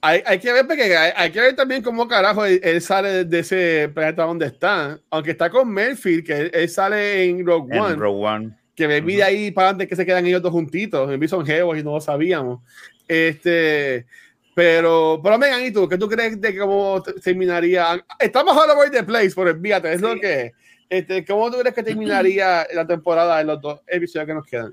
Hay, 0.00 0.22
hay 0.24 0.38
que 0.38 0.52
ver, 0.52 0.64
porque 0.66 0.96
hay, 0.96 1.12
hay 1.16 1.32
que 1.32 1.40
ver 1.40 1.56
también 1.56 1.82
cómo 1.82 2.06
carajo 2.06 2.44
él, 2.44 2.60
él 2.62 2.80
sale 2.80 3.24
de 3.24 3.38
ese 3.40 3.90
planeta 3.92 4.22
donde 4.24 4.46
está. 4.46 5.00
Aunque 5.10 5.32
está 5.32 5.50
con 5.50 5.68
Melfield, 5.68 6.24
que 6.24 6.32
él, 6.32 6.50
él 6.54 6.68
sale 6.68 7.24
en 7.24 7.44
Rogue 7.44 7.74
En 7.74 7.82
One, 7.82 7.96
Rogue 7.96 8.26
One. 8.26 8.56
Que 8.76 8.86
me 8.86 9.00
vi 9.00 9.16
de 9.16 9.22
ahí 9.24 9.50
para 9.50 9.68
adelante 9.70 9.88
que 9.88 9.96
se 9.96 10.04
quedan 10.06 10.26
ellos 10.26 10.42
dos 10.42 10.52
juntitos. 10.52 11.10
En 11.10 11.28
son 11.28 11.44
geos 11.46 11.76
y 11.78 11.82
no 11.82 11.92
lo 11.94 12.00
sabíamos. 12.00 12.60
Este, 13.08 14.06
pero, 14.54 15.20
pero 15.22 15.38
Megan, 15.38 15.64
¿y 15.64 15.70
tú? 15.72 15.88
¿Qué 15.88 15.96
tú 15.98 16.08
crees 16.08 16.40
de 16.40 16.56
cómo 16.58 17.02
te- 17.02 17.14
terminaría? 17.14 18.04
Estamos 18.20 18.56
all 18.56 18.70
over 18.70 18.90
the 18.90 19.02
place, 19.02 19.30
por 19.34 19.48
envíate, 19.48 19.92
es 19.92 20.00
lo 20.00 20.12
Sí. 20.14 20.20
que 20.20 20.40
es. 20.42 20.52
Este, 20.88 21.24
¿Cómo 21.24 21.50
tú 21.50 21.58
crees 21.58 21.74
que 21.74 21.82
terminaría 21.82 22.66
la 22.72 22.86
temporada 22.86 23.40
en 23.40 23.48
los 23.48 23.60
dos 23.60 23.80
episodios 23.88 24.26
que 24.26 24.34
nos 24.34 24.46
quedan? 24.46 24.72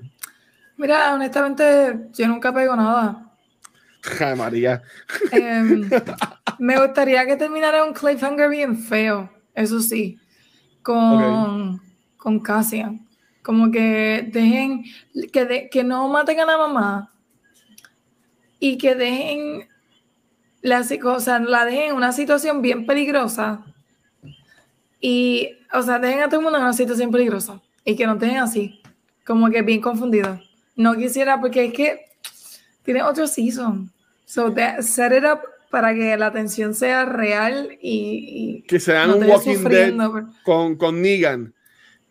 Mira, 0.76 1.14
honestamente, 1.14 2.08
yo 2.12 2.28
nunca 2.28 2.52
pego 2.52 2.76
nada. 2.76 3.32
Ay, 4.20 4.36
María. 4.36 4.82
Em, 5.32 5.88
me 6.58 6.78
gustaría 6.78 7.24
que 7.26 7.36
terminara 7.36 7.84
un 7.84 7.94
cliffhanger 7.94 8.48
bien 8.48 8.76
feo, 8.78 9.30
eso 9.54 9.80
sí, 9.80 10.18
con, 10.82 11.80
con 12.16 12.38
Cassian. 12.40 13.03
Como 13.44 13.70
que 13.70 14.28
dejen, 14.32 14.84
que, 15.30 15.44
de- 15.44 15.68
que 15.68 15.84
no 15.84 16.08
maten 16.08 16.40
a 16.40 16.46
la 16.46 16.56
mamá 16.58 17.12
y 18.58 18.78
que 18.78 18.94
dejen 18.96 19.68
la, 20.62 20.80
o 20.80 21.20
sea, 21.20 21.38
la 21.38 21.64
dejen 21.66 21.90
en 21.90 21.96
una 21.96 22.12
situación 22.12 22.62
bien 22.62 22.86
peligrosa 22.86 23.62
y, 25.00 25.50
o 25.72 25.82
sea, 25.82 25.98
dejen 25.98 26.22
a 26.22 26.28
todo 26.28 26.40
el 26.40 26.44
mundo 26.44 26.58
en 26.58 26.64
una 26.64 26.72
situación 26.72 27.10
peligrosa 27.10 27.60
y 27.84 27.94
que 27.96 28.06
no 28.06 28.16
dejen 28.16 28.38
así, 28.38 28.80
como 29.26 29.50
que 29.50 29.62
bien 29.62 29.80
confundido. 29.80 30.40
No 30.74 30.94
quisiera, 30.96 31.40
porque 31.40 31.66
es 31.66 31.72
que 31.72 32.00
tiene 32.82 33.02
otro 33.02 33.26
season. 33.26 33.90
So 34.24 34.52
set 34.80 35.12
it 35.12 35.24
up 35.24 35.40
para 35.70 35.94
que 35.94 36.16
la 36.16 36.32
tensión 36.32 36.74
sea 36.74 37.04
real 37.04 37.76
y, 37.80 38.62
y 38.62 38.62
Que 38.62 38.80
se 38.80 38.92
dan 38.92 39.10
no 39.10 39.16
un 39.16 39.24
Walking 39.26 39.64
Dead 39.64 39.94
con, 40.44 40.76
con 40.76 41.02
Negan. 41.02 41.53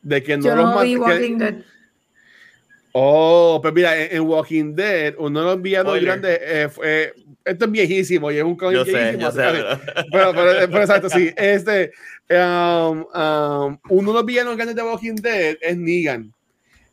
De 0.03 0.21
que 0.21 0.37
no 0.37 0.43
Yo 0.43 0.55
los 0.55 0.65
no 0.75 0.81
vi 0.81 0.95
mate- 0.97 1.05
que- 1.05 1.21
Walking 1.21 1.37
Dead. 1.39 1.55
Oh, 2.95 3.59
pues 3.61 3.73
mira, 3.73 3.97
en, 3.99 4.15
en 4.17 4.21
Walking 4.21 4.75
Dead, 4.75 5.15
uno 5.17 5.39
de 5.39 5.45
los 5.47 5.61
villanos 5.61 5.99
grandes, 5.99 6.39
eh, 6.43 6.69
fue- 6.69 7.13
esto 7.43 7.65
es 7.65 7.71
viejísimo 7.71 8.31
y 8.31 8.37
es 8.37 8.43
un 8.43 8.55
cómic 8.55 8.77
Yo 8.77 8.85
sé, 8.85 8.91
viejísimo. 8.91 9.21
yo 9.21 9.31
sé. 9.31 9.41
Pero, 10.11 10.31
pero, 10.33 10.53
pero 10.71 10.81
exacto, 10.81 11.09
sí. 11.09 11.31
Este, 11.35 11.91
um, 12.29 12.99
um, 12.99 13.77
uno 13.89 14.11
de 14.11 14.17
los 14.17 14.25
villanos 14.25 14.55
grandes 14.55 14.75
de 14.75 14.83
Walking 14.83 15.15
Dead 15.15 15.57
es 15.59 15.75
Negan. 15.77 16.31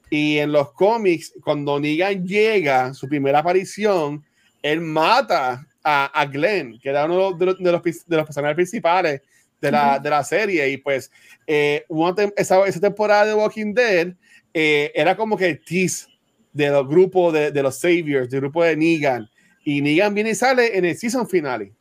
Y 0.09 0.39
en 0.39 0.51
los 0.53 0.73
cómics, 0.73 1.35
cuando 1.45 1.79
Negan 1.79 2.27
llega, 2.27 2.95
su 2.95 3.07
primera 3.07 3.41
aparición, 3.41 4.25
él 4.63 4.81
mata 4.81 5.65
a, 5.85 6.07
a 6.07 6.27
Glenn, 6.27 6.81
que 6.81 6.89
era 6.89 7.05
uno 7.05 7.33
de 7.33 7.47
los, 7.47 7.59
de 7.59 7.73
los, 7.73 7.83
de 8.07 8.17
los 8.17 8.25
personajes 8.25 8.55
principales 8.57 9.21
de 9.61 9.71
la, 9.71 9.99
de 9.99 10.11
la 10.11 10.25
serie. 10.25 10.69
Y 10.71 10.77
pues, 10.79 11.11
eh, 11.47 11.85
esa, 12.37 12.67
esa, 12.67 12.81
temporada 12.81 13.27
de 13.27 13.35
Walking 13.35 13.75
Dead 13.75 14.15
eh, 14.55 14.93
era 14.95 15.17
como 15.17 15.37
que 15.37 15.47
el 15.47 15.65
tease 15.65 16.07
de 16.53 16.71
los 16.71 16.89
grupos 16.89 17.33
de, 17.33 17.51
de, 17.51 17.63
los 17.63 17.79
Saviors, 17.79 18.31
del 18.31 18.41
grupo 18.41 18.65
de 18.65 18.77
Negan. 18.77 19.29
Y 19.65 19.83
Negan 19.83 20.15
viene 20.15 20.31
y 20.31 20.35
sale 20.35 20.77
en 20.77 20.85
el 20.85 20.97
season 20.97 21.29
finale. 21.29 21.73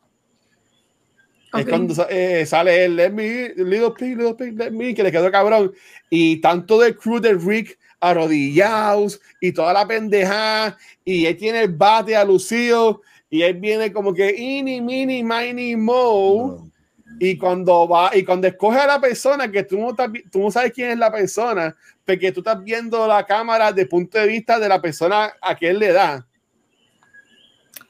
Es 1.52 1.66
cuando 1.66 2.06
eh, 2.08 2.46
sale 2.46 2.84
el 2.84 2.96
Let 2.96 3.10
Me, 3.10 3.48
Little 3.56 3.90
Pig, 3.98 4.16
Little 4.16 4.34
Pig, 4.34 4.56
Let 4.56 4.70
Me, 4.70 4.94
que 4.94 5.02
le 5.02 5.10
quedó 5.10 5.30
cabrón. 5.30 5.72
Y 6.08 6.40
tanto 6.40 6.78
del 6.78 6.96
crew 6.96 7.18
de 7.18 7.34
Rick 7.34 7.76
arrodillados 7.98 9.20
y 9.40 9.52
toda 9.52 9.72
la 9.72 9.86
pendeja. 9.86 10.76
Y 11.04 11.26
él 11.26 11.36
tiene 11.36 11.62
el 11.62 11.72
bate 11.72 12.14
a 12.14 12.24
Lucio. 12.24 13.02
Y 13.28 13.42
él 13.42 13.54
viene 13.54 13.92
como 13.92 14.14
que 14.14 14.30
ini, 14.36 14.80
mini, 14.80 15.24
mini, 15.24 15.74
mo. 15.74 16.69
Y 17.18 17.36
cuando 17.36 17.88
va, 17.88 18.10
y 18.14 18.24
cuando 18.24 18.46
escoge 18.46 18.78
a 18.78 18.86
la 18.86 19.00
persona 19.00 19.50
que 19.50 19.64
tú 19.64 19.78
no, 19.78 19.94
tú 20.30 20.40
no 20.40 20.50
sabes 20.50 20.72
quién 20.72 20.90
es 20.90 20.98
la 20.98 21.10
persona, 21.10 21.74
porque 22.04 22.32
tú 22.32 22.40
estás 22.40 22.62
viendo 22.62 23.06
la 23.06 23.24
cámara 23.26 23.72
de 23.72 23.86
punto 23.86 24.18
de 24.18 24.26
vista 24.26 24.58
de 24.58 24.68
la 24.68 24.80
persona 24.80 25.32
a 25.40 25.54
quien 25.54 25.78
le 25.78 25.92
da. 25.92 26.26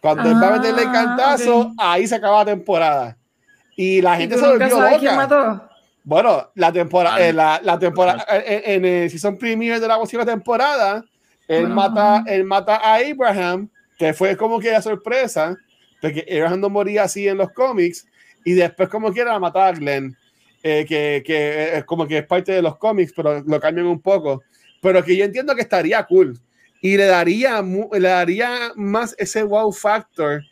Cuando 0.01 0.29
él 0.29 0.35
va 0.43 0.49
a 0.49 0.59
meterle 0.59 0.83
el 0.83 0.89
ah, 0.89 0.93
cantazo, 0.93 1.73
ahí 1.77 2.07
se 2.07 2.15
acaba 2.15 2.39
la 2.39 2.47
temporada. 2.47 3.17
Y 3.77 4.01
la 4.01 4.17
gente 4.17 4.37
se 4.37 4.47
volvió 4.47 4.69
loca. 4.69 4.99
Quién 4.99 5.17
mató? 5.17 5.71
Bueno, 6.03 6.51
la 6.55 6.73
temporada, 6.73 7.21
eh, 7.21 7.33
la, 7.33 7.61
la, 7.63 7.79
temporada, 7.79 8.25
eh, 8.31 8.45
eh, 8.47 8.63
en, 8.75 8.85
el 8.85 9.11
season 9.11 9.37
premier 9.37 9.79
de 9.79 9.87
la 9.87 9.97
próxima 9.97 10.25
temporada, 10.25 11.05
él 11.47 11.69
mata, 11.69 12.25
él 12.27 12.45
mata 12.45 12.77
a 12.77 12.97
Abraham, 12.97 13.69
que 13.99 14.15
fue 14.15 14.37
como 14.37 14.59
que 14.59 14.71
la 14.71 14.81
sorpresa, 14.81 15.57
porque 16.01 16.27
Abraham 16.31 16.61
no 16.61 16.71
moría 16.71 17.03
así 17.03 17.29
en 17.29 17.37
los 17.37 17.53
cómics, 17.53 18.07
y 18.45 18.53
después 18.53 18.89
como 18.89 19.13
quiera 19.13 19.39
matar 19.39 19.75
a 19.75 19.79
Glenn, 19.79 20.17
que, 20.63 21.23
que 21.25 21.79
es 21.79 21.85
como 21.85 22.07
que 22.07 22.19
es 22.19 22.27
parte 22.27 22.53
de 22.53 22.63
los 22.63 22.77
cómics, 22.77 23.13
pero 23.15 23.43
lo 23.43 23.61
cambian 23.61 23.87
un 23.87 24.01
poco. 24.01 24.43
Pero 24.83 25.03
que 25.05 25.17
yo 25.17 25.25
entiendo 25.25 25.55
que 25.55 25.63
estaría 25.63 26.03
cool 26.05 26.39
y 26.81 26.97
le 26.97 27.05
daría, 27.05 27.63
le 27.63 28.09
daría 28.09 28.73
más 28.77 29.15
ese 29.19 29.43
wow 29.43 29.73
factor 29.73 30.43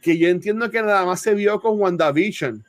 que 0.00 0.18
yo 0.18 0.28
entiendo 0.28 0.70
que 0.70 0.82
nada 0.82 1.04
más 1.04 1.20
se 1.20 1.34
vio 1.34 1.60
con 1.60 1.80
WandaVision. 1.80 2.64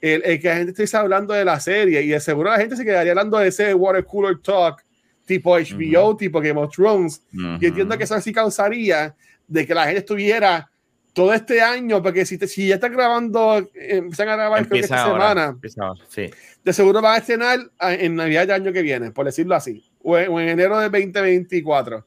El, 0.00 0.22
el 0.24 0.40
que 0.40 0.48
la 0.48 0.56
gente 0.56 0.84
esté 0.84 0.96
hablando 0.96 1.32
de 1.32 1.44
la 1.46 1.58
serie 1.60 2.02
y 2.02 2.08
de 2.08 2.20
seguro 2.20 2.50
la 2.50 2.58
gente 2.58 2.76
se 2.76 2.84
quedaría 2.84 3.12
hablando 3.12 3.38
de 3.38 3.48
ese 3.48 3.72
water 3.72 4.04
cooler 4.04 4.38
talk 4.38 4.84
tipo 5.24 5.56
HBO, 5.56 6.16
tipo 6.16 6.40
Game 6.40 6.60
of 6.60 6.74
Thrones. 6.74 7.22
Y 7.60 7.66
entiendo 7.66 7.96
que 7.96 8.04
eso 8.04 8.20
sí 8.20 8.32
causaría 8.32 9.14
de 9.46 9.66
que 9.66 9.74
la 9.74 9.84
gente 9.84 10.00
estuviera 10.00 10.70
todo 11.14 11.32
este 11.32 11.62
año, 11.62 12.02
porque 12.02 12.26
si, 12.26 12.36
si 12.38 12.66
ya 12.66 12.74
está 12.74 12.88
grabando, 12.88 13.58
eh, 13.58 13.96
empiezan 13.96 14.28
a 14.28 14.36
grabar 14.36 14.66
creo 14.66 14.80
que 14.80 14.80
esta 14.80 15.04
semana, 15.04 15.56
sí. 16.08 16.28
de 16.64 16.72
seguro 16.72 17.00
van 17.00 17.14
a 17.14 17.18
estrenar 17.18 17.60
en 17.80 18.16
Navidad 18.16 18.42
del 18.42 18.62
año 18.62 18.72
que 18.72 18.82
viene, 18.82 19.12
por 19.12 19.24
decirlo 19.24 19.54
así, 19.54 19.82
o 20.02 20.18
en, 20.18 20.48
enero 20.48 20.78
de 20.78 20.90
2024. 20.90 22.04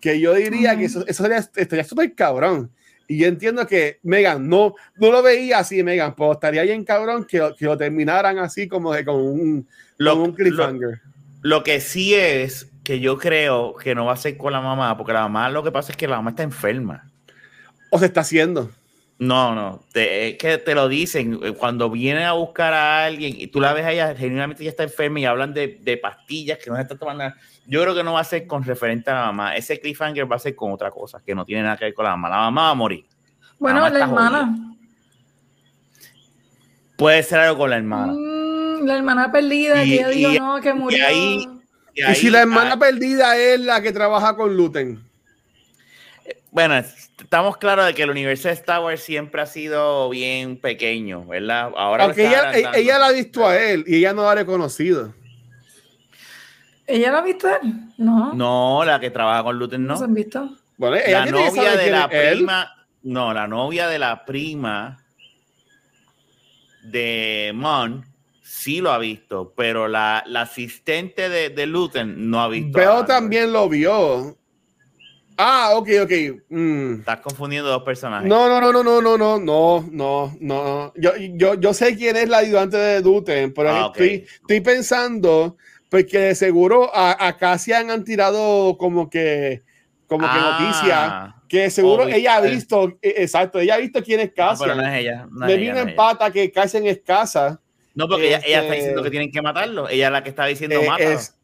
Que 0.00 0.20
yo 0.20 0.34
diría 0.34 0.76
que 0.76 0.84
eso, 0.84 1.04
eso 1.06 1.22
sería, 1.24 1.38
estaría 1.38 1.84
súper 1.84 2.14
cabrón. 2.14 2.70
Y 3.08 3.18
yo 3.18 3.26
entiendo 3.26 3.66
que 3.66 3.98
Megan 4.02 4.48
no, 4.48 4.74
no 4.96 5.10
lo 5.10 5.22
veía 5.22 5.58
así, 5.58 5.82
Megan, 5.82 6.14
pero 6.14 6.32
estaría 6.32 6.62
bien 6.62 6.84
cabrón 6.84 7.24
que, 7.24 7.52
que 7.58 7.64
lo 7.64 7.76
terminaran 7.76 8.38
así 8.38 8.68
como 8.68 8.92
de 8.92 9.04
con 9.04 9.16
un, 9.16 9.68
lo, 9.98 10.22
un 10.22 10.32
cliffhanger. 10.32 11.00
Lo, 11.42 11.56
lo, 11.56 11.64
que 11.64 11.80
sí 11.80 12.14
es 12.14 12.70
que 12.84 13.00
yo 13.00 13.18
creo 13.18 13.74
que 13.74 13.94
no 13.94 14.04
va 14.04 14.12
a 14.12 14.16
ser 14.16 14.36
con 14.36 14.52
la 14.52 14.60
mamá, 14.60 14.96
porque 14.96 15.12
la 15.12 15.22
mamá 15.22 15.50
lo 15.50 15.64
que 15.64 15.72
pasa 15.72 15.90
es 15.90 15.96
que 15.98 16.06
la 16.06 16.16
mamá 16.16 16.30
está 16.30 16.44
enferma. 16.44 17.10
¿O 17.94 17.98
se 18.00 18.06
está 18.06 18.22
haciendo? 18.22 18.72
No, 19.20 19.54
no, 19.54 19.84
es 19.94 20.36
que 20.36 20.58
te 20.58 20.74
lo 20.74 20.88
dicen 20.88 21.38
eh, 21.44 21.52
cuando 21.52 21.88
vienen 21.88 22.24
a 22.24 22.32
buscar 22.32 22.72
a 22.72 23.04
alguien 23.04 23.36
y 23.38 23.46
tú 23.46 23.60
la 23.60 23.72
ves 23.72 23.84
a 23.84 23.92
ella, 23.92 24.16
genuinamente 24.16 24.64
ya 24.64 24.70
está 24.70 24.82
enferma 24.82 25.20
y 25.20 25.26
hablan 25.26 25.54
de, 25.54 25.78
de 25.80 25.96
pastillas 25.96 26.58
que 26.58 26.70
no 26.70 26.74
se 26.74 26.82
está 26.82 26.98
tomando. 26.98 27.32
Yo 27.68 27.80
creo 27.82 27.94
que 27.94 28.02
no 28.02 28.14
va 28.14 28.20
a 28.20 28.24
ser 28.24 28.48
con 28.48 28.64
referente 28.64 29.12
a 29.12 29.14
la 29.14 29.26
mamá. 29.26 29.54
Ese 29.54 29.78
cliffhanger 29.78 30.30
va 30.30 30.34
a 30.34 30.40
ser 30.40 30.56
con 30.56 30.72
otra 30.72 30.90
cosa 30.90 31.22
que 31.24 31.36
no 31.36 31.44
tiene 31.44 31.62
nada 31.62 31.76
que 31.76 31.84
ver 31.84 31.94
con 31.94 32.04
la 32.04 32.16
mamá. 32.16 32.30
La 32.30 32.36
mamá 32.38 32.62
va 32.62 32.70
a 32.70 32.74
morir. 32.74 33.06
Bueno, 33.60 33.88
la, 33.88 34.00
hermana. 34.00 34.76
Puede 36.96 37.22
ser 37.22 37.38
algo 37.38 37.58
con 37.58 37.70
la 37.70 37.76
hermana. 37.76 38.12
Mm, 38.12 38.86
la 38.86 38.96
hermana 38.96 39.30
perdida, 39.30 39.84
y, 39.84 39.90
que 39.90 39.94
ella 39.94 40.08
dijo 40.08 40.44
no, 40.44 40.60
que 40.60 40.74
murió. 40.74 41.04
Y, 41.12 41.48
y 41.94 42.14
si 42.16 42.28
la 42.28 42.40
hermana 42.40 42.76
perdida 42.76 43.36
es 43.36 43.60
la 43.60 43.80
que 43.80 43.92
trabaja 43.92 44.34
con 44.34 44.56
Luten. 44.56 45.13
Bueno, 46.50 46.76
estamos 46.76 47.56
claros 47.56 47.86
de 47.86 47.94
que 47.94 48.04
el 48.04 48.10
universo 48.10 48.48
de 48.48 48.54
Star 48.54 48.80
Wars 48.80 49.02
siempre 49.02 49.42
ha 49.42 49.46
sido 49.46 50.08
bien 50.08 50.56
pequeño, 50.56 51.26
¿verdad? 51.26 51.72
Ahora 51.76 52.04
Aunque 52.04 52.26
ella, 52.26 52.52
ella, 52.74 52.98
la 52.98 53.06
ha 53.06 53.12
visto 53.12 53.46
a 53.46 53.60
él 53.60 53.84
y 53.86 53.96
ella 53.96 54.12
no 54.12 54.22
la 54.22 54.30
ha 54.30 54.34
reconocido. 54.36 55.12
¿Ella 56.86 57.10
la 57.10 57.18
ha 57.18 57.22
visto 57.22 57.48
a 57.48 57.56
él? 57.56 57.72
No. 57.98 58.32
No, 58.34 58.84
la 58.84 59.00
que 59.00 59.10
trabaja 59.10 59.42
con 59.42 59.58
Luten 59.58 59.84
no. 59.84 59.94
¿No 59.94 59.98
se 59.98 60.04
han 60.04 60.14
visto? 60.14 60.48
Bueno, 60.76 60.96
la 61.06 61.26
novia 61.26 61.76
de 61.76 61.90
la 61.90 62.08
prima, 62.08 62.86
no, 63.02 63.34
la 63.34 63.48
novia 63.48 63.88
de 63.88 63.98
la 63.98 64.24
prima 64.24 65.04
de 66.82 67.52
Mon 67.54 68.04
sí 68.42 68.80
lo 68.80 68.92
ha 68.92 68.98
visto, 68.98 69.52
pero 69.56 69.88
la, 69.88 70.22
la 70.26 70.42
asistente 70.42 71.28
de, 71.28 71.50
de 71.50 71.66
Luten 71.66 72.30
no 72.30 72.42
ha 72.42 72.48
visto. 72.48 72.78
Pero 72.78 73.04
también 73.04 73.52
lo 73.52 73.68
vio. 73.68 74.36
Ah, 75.36 75.70
ok, 75.74 75.88
ok. 76.02 76.12
Mm. 76.48 76.94
Estás 77.00 77.20
confundiendo 77.20 77.68
dos 77.68 77.82
personajes. 77.82 78.28
No, 78.28 78.48
no, 78.48 78.60
no, 78.60 78.72
no, 78.72 78.82
no, 78.82 79.00
no, 79.00 79.18
no, 79.18 79.38
no, 79.38 79.88
no, 79.90 80.36
no. 80.40 80.92
Yo, 80.96 81.12
yo, 81.16 81.54
yo 81.54 81.74
sé 81.74 81.96
quién 81.96 82.16
es 82.16 82.28
la 82.28 82.38
ayudante 82.38 82.76
de 82.76 83.00
Duten, 83.02 83.52
pero 83.52 83.70
ah, 83.70 83.92
estoy, 83.92 84.26
estoy 84.40 84.60
pensando, 84.60 85.56
porque 85.88 86.18
de 86.18 86.34
seguro 86.34 86.90
a, 86.94 87.26
a 87.26 87.36
Cassian 87.36 87.90
han 87.90 88.04
tirado 88.04 88.76
como 88.78 89.10
que, 89.10 89.62
como 90.06 90.24
que 90.24 90.32
ah, 90.32 90.58
noticia, 90.58 91.34
que 91.48 91.70
seguro 91.70 92.06
ella 92.06 92.36
ha 92.36 92.40
visto, 92.40 92.98
e, 93.02 93.14
exacto, 93.18 93.58
ella 93.58 93.74
ha 93.74 93.78
visto 93.78 94.02
quién 94.02 94.20
es 94.20 94.32
Cassian. 94.32 94.68
No, 94.68 94.74
pero 94.74 94.82
no 94.82 94.94
es 94.94 95.00
ella. 95.00 95.26
No 95.30 95.46
Me 95.46 95.56
vino 95.56 95.78
en 95.78 95.96
pata 95.96 96.30
que 96.30 96.52
Cassian 96.52 96.86
es 96.86 97.00
casa. 97.00 97.60
No, 97.94 98.08
porque 98.08 98.28
ella, 98.28 98.40
ella, 98.44 98.62
está 98.62 98.74
diciendo 98.74 99.00
este, 99.00 99.04
que 99.04 99.10
tienen 99.10 99.32
que 99.32 99.42
matarlo. 99.42 99.88
Ella 99.88 100.06
es 100.06 100.12
la 100.12 100.22
que 100.22 100.30
está 100.30 100.46
diciendo 100.46 100.80
eh, 100.80 100.88
mátalo. 100.88 101.10
Es, 101.10 101.36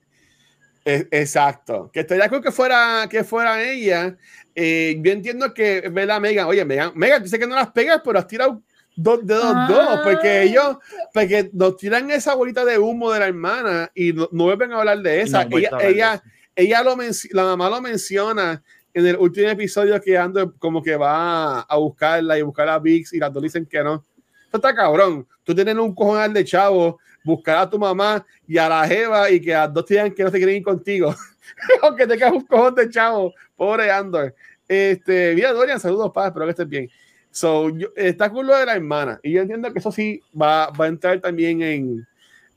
exacto. 1.11 1.91
Que 1.93 2.01
estoy 2.01 2.19
de 2.19 2.25
acuerdo 2.25 2.45
que 2.45 2.53
fuera, 2.53 3.07
que 3.11 3.25
fuera 3.25 3.63
ella. 3.63 4.17
Eh, 4.55 4.99
yo 5.03 5.13
entiendo 5.13 5.53
que 5.55 5.89
ve 5.91 6.07
la 6.07 6.21
Megan, 6.21 6.47
oye, 6.47 6.65
Megan, 6.65 6.93
Megan, 6.95 7.23
dice 7.23 7.39
que 7.39 7.47
no 7.47 7.55
las 7.55 7.71
pegas, 7.71 8.01
pero 8.05 8.19
has 8.19 8.27
tirado 8.27 8.63
dos 8.97 9.27
de 9.27 9.35
dos, 9.35 9.69
dos, 9.69 10.01
porque 10.03 10.29
ah. 10.29 10.43
ellos, 10.43 10.77
porque 11.13 11.51
nos 11.53 11.77
tiran 11.77 12.11
esa 12.11 12.35
bolita 12.35 12.65
de 12.65 12.79
humo 12.79 13.13
de 13.13 13.21
la 13.21 13.27
hermana 13.27 13.91
y 13.95 14.13
no, 14.13 14.29
vuelven 14.31 14.73
a 14.73 14.79
hablar 14.79 14.99
de 14.99 15.23
esa. 15.23 15.43
ella, 15.51 15.71
ella, 15.81 16.23
ella 16.55 16.83
lo 16.83 16.97
la 17.33 17.45
mamá 17.45 17.71
lo 17.71 17.81
menciona 17.81 18.63
en 18.93 19.07
el 19.07 19.17
último 19.17 19.49
episodio 19.49 20.01
que 20.01 20.19
ando 20.19 20.55
como 20.59 20.83
que 20.83 20.97
va 20.97 21.61
a 21.61 21.77
buscarla 21.77 22.39
y 22.39 22.43
buscar 22.43 22.69
a 22.69 22.79
Vix 22.79 23.13
y 23.13 23.19
las 23.19 23.33
dos 23.33 23.43
dicen 23.43 23.67
que 23.67 23.83
no. 23.83 24.05
Esto 24.45 24.57
está 24.57 24.75
cabrón. 24.75 25.27
Tú 25.45 25.55
tienes 25.55 25.77
un 25.77 25.95
cojonal 25.95 26.33
de 26.33 26.45
chavo 26.45 26.99
buscar 27.25 27.59
a 27.59 27.71
tu 27.71 27.79
mamá 27.79 28.25
y 28.47 28.59
a 28.59 28.69
la 28.69 28.87
Jeva 28.87 29.31
y 29.31 29.41
que 29.41 29.55
a 29.55 29.69
dos 29.69 29.87
digan 29.87 30.13
que 30.13 30.23
no 30.23 30.31
se 30.31 30.39
quieren 30.39 30.57
ir 30.57 30.63
contigo. 30.63 31.15
Aunque 31.83 32.07
te 32.07 32.25
un 32.27 32.47
cojón 32.47 32.75
de 32.75 32.89
chavo. 32.89 33.35
Pobre 33.57 33.91
Andor. 33.91 34.35
Este, 34.67 35.35
mira, 35.35 35.53
Dorian, 35.53 35.81
saludos, 35.81 36.13
padre, 36.13 36.29
espero 36.29 36.47
que 36.47 36.51
estés 36.51 36.69
bien. 36.69 36.91
So, 37.31 37.71
está 37.97 38.31
con 38.31 38.47
lo 38.47 38.57
de 38.57 38.67
la 38.67 38.75
hermana. 38.75 39.21
Y 39.23 39.33
yo 39.33 39.43
entiendo 39.43 39.73
que 39.73 39.79
eso 39.79 39.93
sí 39.93 40.21
va, 40.41 40.71
va 40.71 40.87
a 40.87 40.89
entrar 40.89 41.21
también 41.21 41.63
en. 41.63 42.07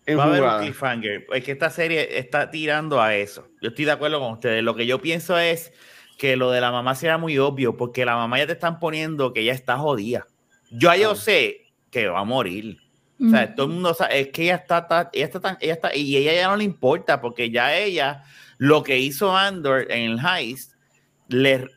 en 0.05 0.18
va 0.18 0.24
a 0.24 0.28
haber 0.28 0.43
un 0.43 0.59
cliffhanger. 0.59 1.28
Es 1.34 1.43
que 1.43 1.51
esta 1.51 1.70
serie 1.70 2.18
está 2.18 2.49
tirando 2.49 3.01
a 3.01 3.16
eso. 3.16 3.47
Yo 3.61 3.70
estoy 3.70 3.86
de 3.86 3.91
acuerdo 3.91 4.20
con 4.20 4.34
ustedes. 4.34 4.64
Lo 4.64 4.76
que 4.76 4.86
yo 4.86 4.99
pienso 4.99 5.38
es 5.38 5.74
que 6.18 6.36
lo 6.36 6.51
de 6.51 6.61
la 6.61 6.72
mamá 6.72 6.95
será 6.95 7.18
muy 7.18 7.38
obvio, 7.38 7.78
porque 7.78 8.05
la 8.05 8.16
mamá 8.16 8.38
ya 8.38 8.47
te 8.47 8.53
están 8.53 8.80
poniendo 8.80 9.34
que 9.34 9.41
ella 9.41 9.53
está 9.53 9.78
jodida. 9.78 10.28
Yo 10.72 10.93
yo 10.95 11.16
sé 11.16 11.72
que 11.91 12.07
va 12.07 12.20
a 12.20 12.26
morir. 12.26 12.82
O 13.26 13.30
sea, 13.30 13.55
todo 13.55 13.67
el 13.67 13.74
mundo 13.74 13.93
sabe, 13.93 14.19
es 14.19 14.28
que 14.30 14.43
ella 14.43 14.55
está, 14.55 15.09
ella 15.13 15.26
está 15.26 15.39
tan, 15.39 15.57
ella 15.61 15.74
está, 15.74 15.95
y 15.95 16.17
ella 16.17 16.34
ya 16.34 16.47
no 16.47 16.57
le 16.57 16.63
importa, 16.63 17.21
porque 17.21 17.49
ya 17.49 17.76
ella, 17.76 18.24
lo 18.57 18.84
que 18.84 18.99
hizo 18.99 19.36
Andor 19.36 19.91
en 19.91 20.11
el 20.11 20.19
Heist, 20.19 20.74
le, 21.30 21.67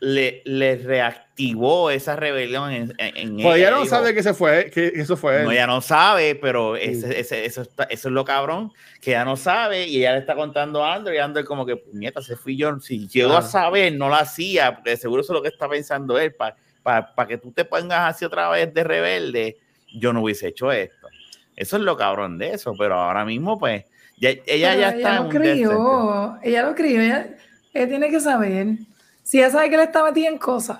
le, 0.00 0.42
le 0.44 0.76
reactivó 0.76 1.90
esa 1.90 2.16
rebelión 2.16 2.70
en, 2.70 2.94
en 2.98 3.36
pues 3.36 3.58
ella. 3.58 3.70
no 3.70 3.84
sabe 3.86 4.14
que 4.14 4.22
se 4.22 4.34
fue, 4.34 4.70
que 4.70 4.92
eso 4.94 5.16
fue 5.16 5.40
él. 5.40 5.44
No, 5.44 5.52
ella 5.52 5.66
no 5.66 5.80
sabe, 5.80 6.34
pero 6.34 6.76
ese, 6.76 7.18
ese, 7.18 7.44
eso, 7.44 7.62
está, 7.62 7.84
eso 7.84 8.08
es 8.08 8.14
lo 8.14 8.24
cabrón, 8.24 8.72
que 9.00 9.10
ella 9.10 9.24
no 9.24 9.36
sabe, 9.36 9.86
y 9.86 9.98
ella 9.98 10.12
le 10.12 10.18
está 10.18 10.34
contando 10.34 10.84
a 10.84 10.94
Andor, 10.94 11.14
y 11.14 11.18
Andor 11.18 11.44
como 11.44 11.66
que, 11.66 11.82
nieta, 11.92 12.22
se 12.22 12.36
fui 12.36 12.56
yo, 12.56 12.78
si 12.80 13.08
llegó 13.08 13.36
a 13.36 13.42
saber, 13.42 13.94
no 13.94 14.08
lo 14.08 14.14
hacía, 14.14 14.74
porque 14.76 14.96
seguro 14.96 15.22
eso 15.22 15.32
es 15.32 15.36
lo 15.36 15.42
que 15.42 15.48
está 15.48 15.68
pensando 15.68 16.18
él, 16.18 16.34
para 16.34 16.56
para 16.82 17.26
que 17.28 17.38
tú 17.38 17.52
te 17.52 17.64
pongas 17.64 18.14
así 18.14 18.24
otra 18.24 18.48
vez 18.50 18.72
de 18.74 18.84
rebelde, 18.84 19.56
yo 19.94 20.12
no 20.12 20.22
hubiese 20.22 20.48
hecho 20.48 20.70
esto. 20.72 21.08
Eso 21.56 21.76
es 21.76 21.82
lo 21.82 21.96
cabrón 21.96 22.38
de 22.38 22.54
eso, 22.54 22.74
pero 22.78 22.94
ahora 22.94 23.24
mismo, 23.24 23.58
pues, 23.58 23.84
ella 24.20 24.74
ya 24.76 24.88
está. 24.90 25.20
Lo 25.20 25.28
crió, 25.28 26.38
ella 26.42 26.62
lo 26.62 26.74
crió, 26.74 27.00
ella, 27.00 27.28
tiene 27.72 28.10
que 28.10 28.20
saber. 28.20 28.76
Si 29.22 29.38
ella 29.38 29.50
sabe 29.50 29.70
que 29.70 29.76
le 29.76 29.84
está 29.84 30.02
metida 30.04 30.28
en 30.28 30.38
cosas. 30.38 30.78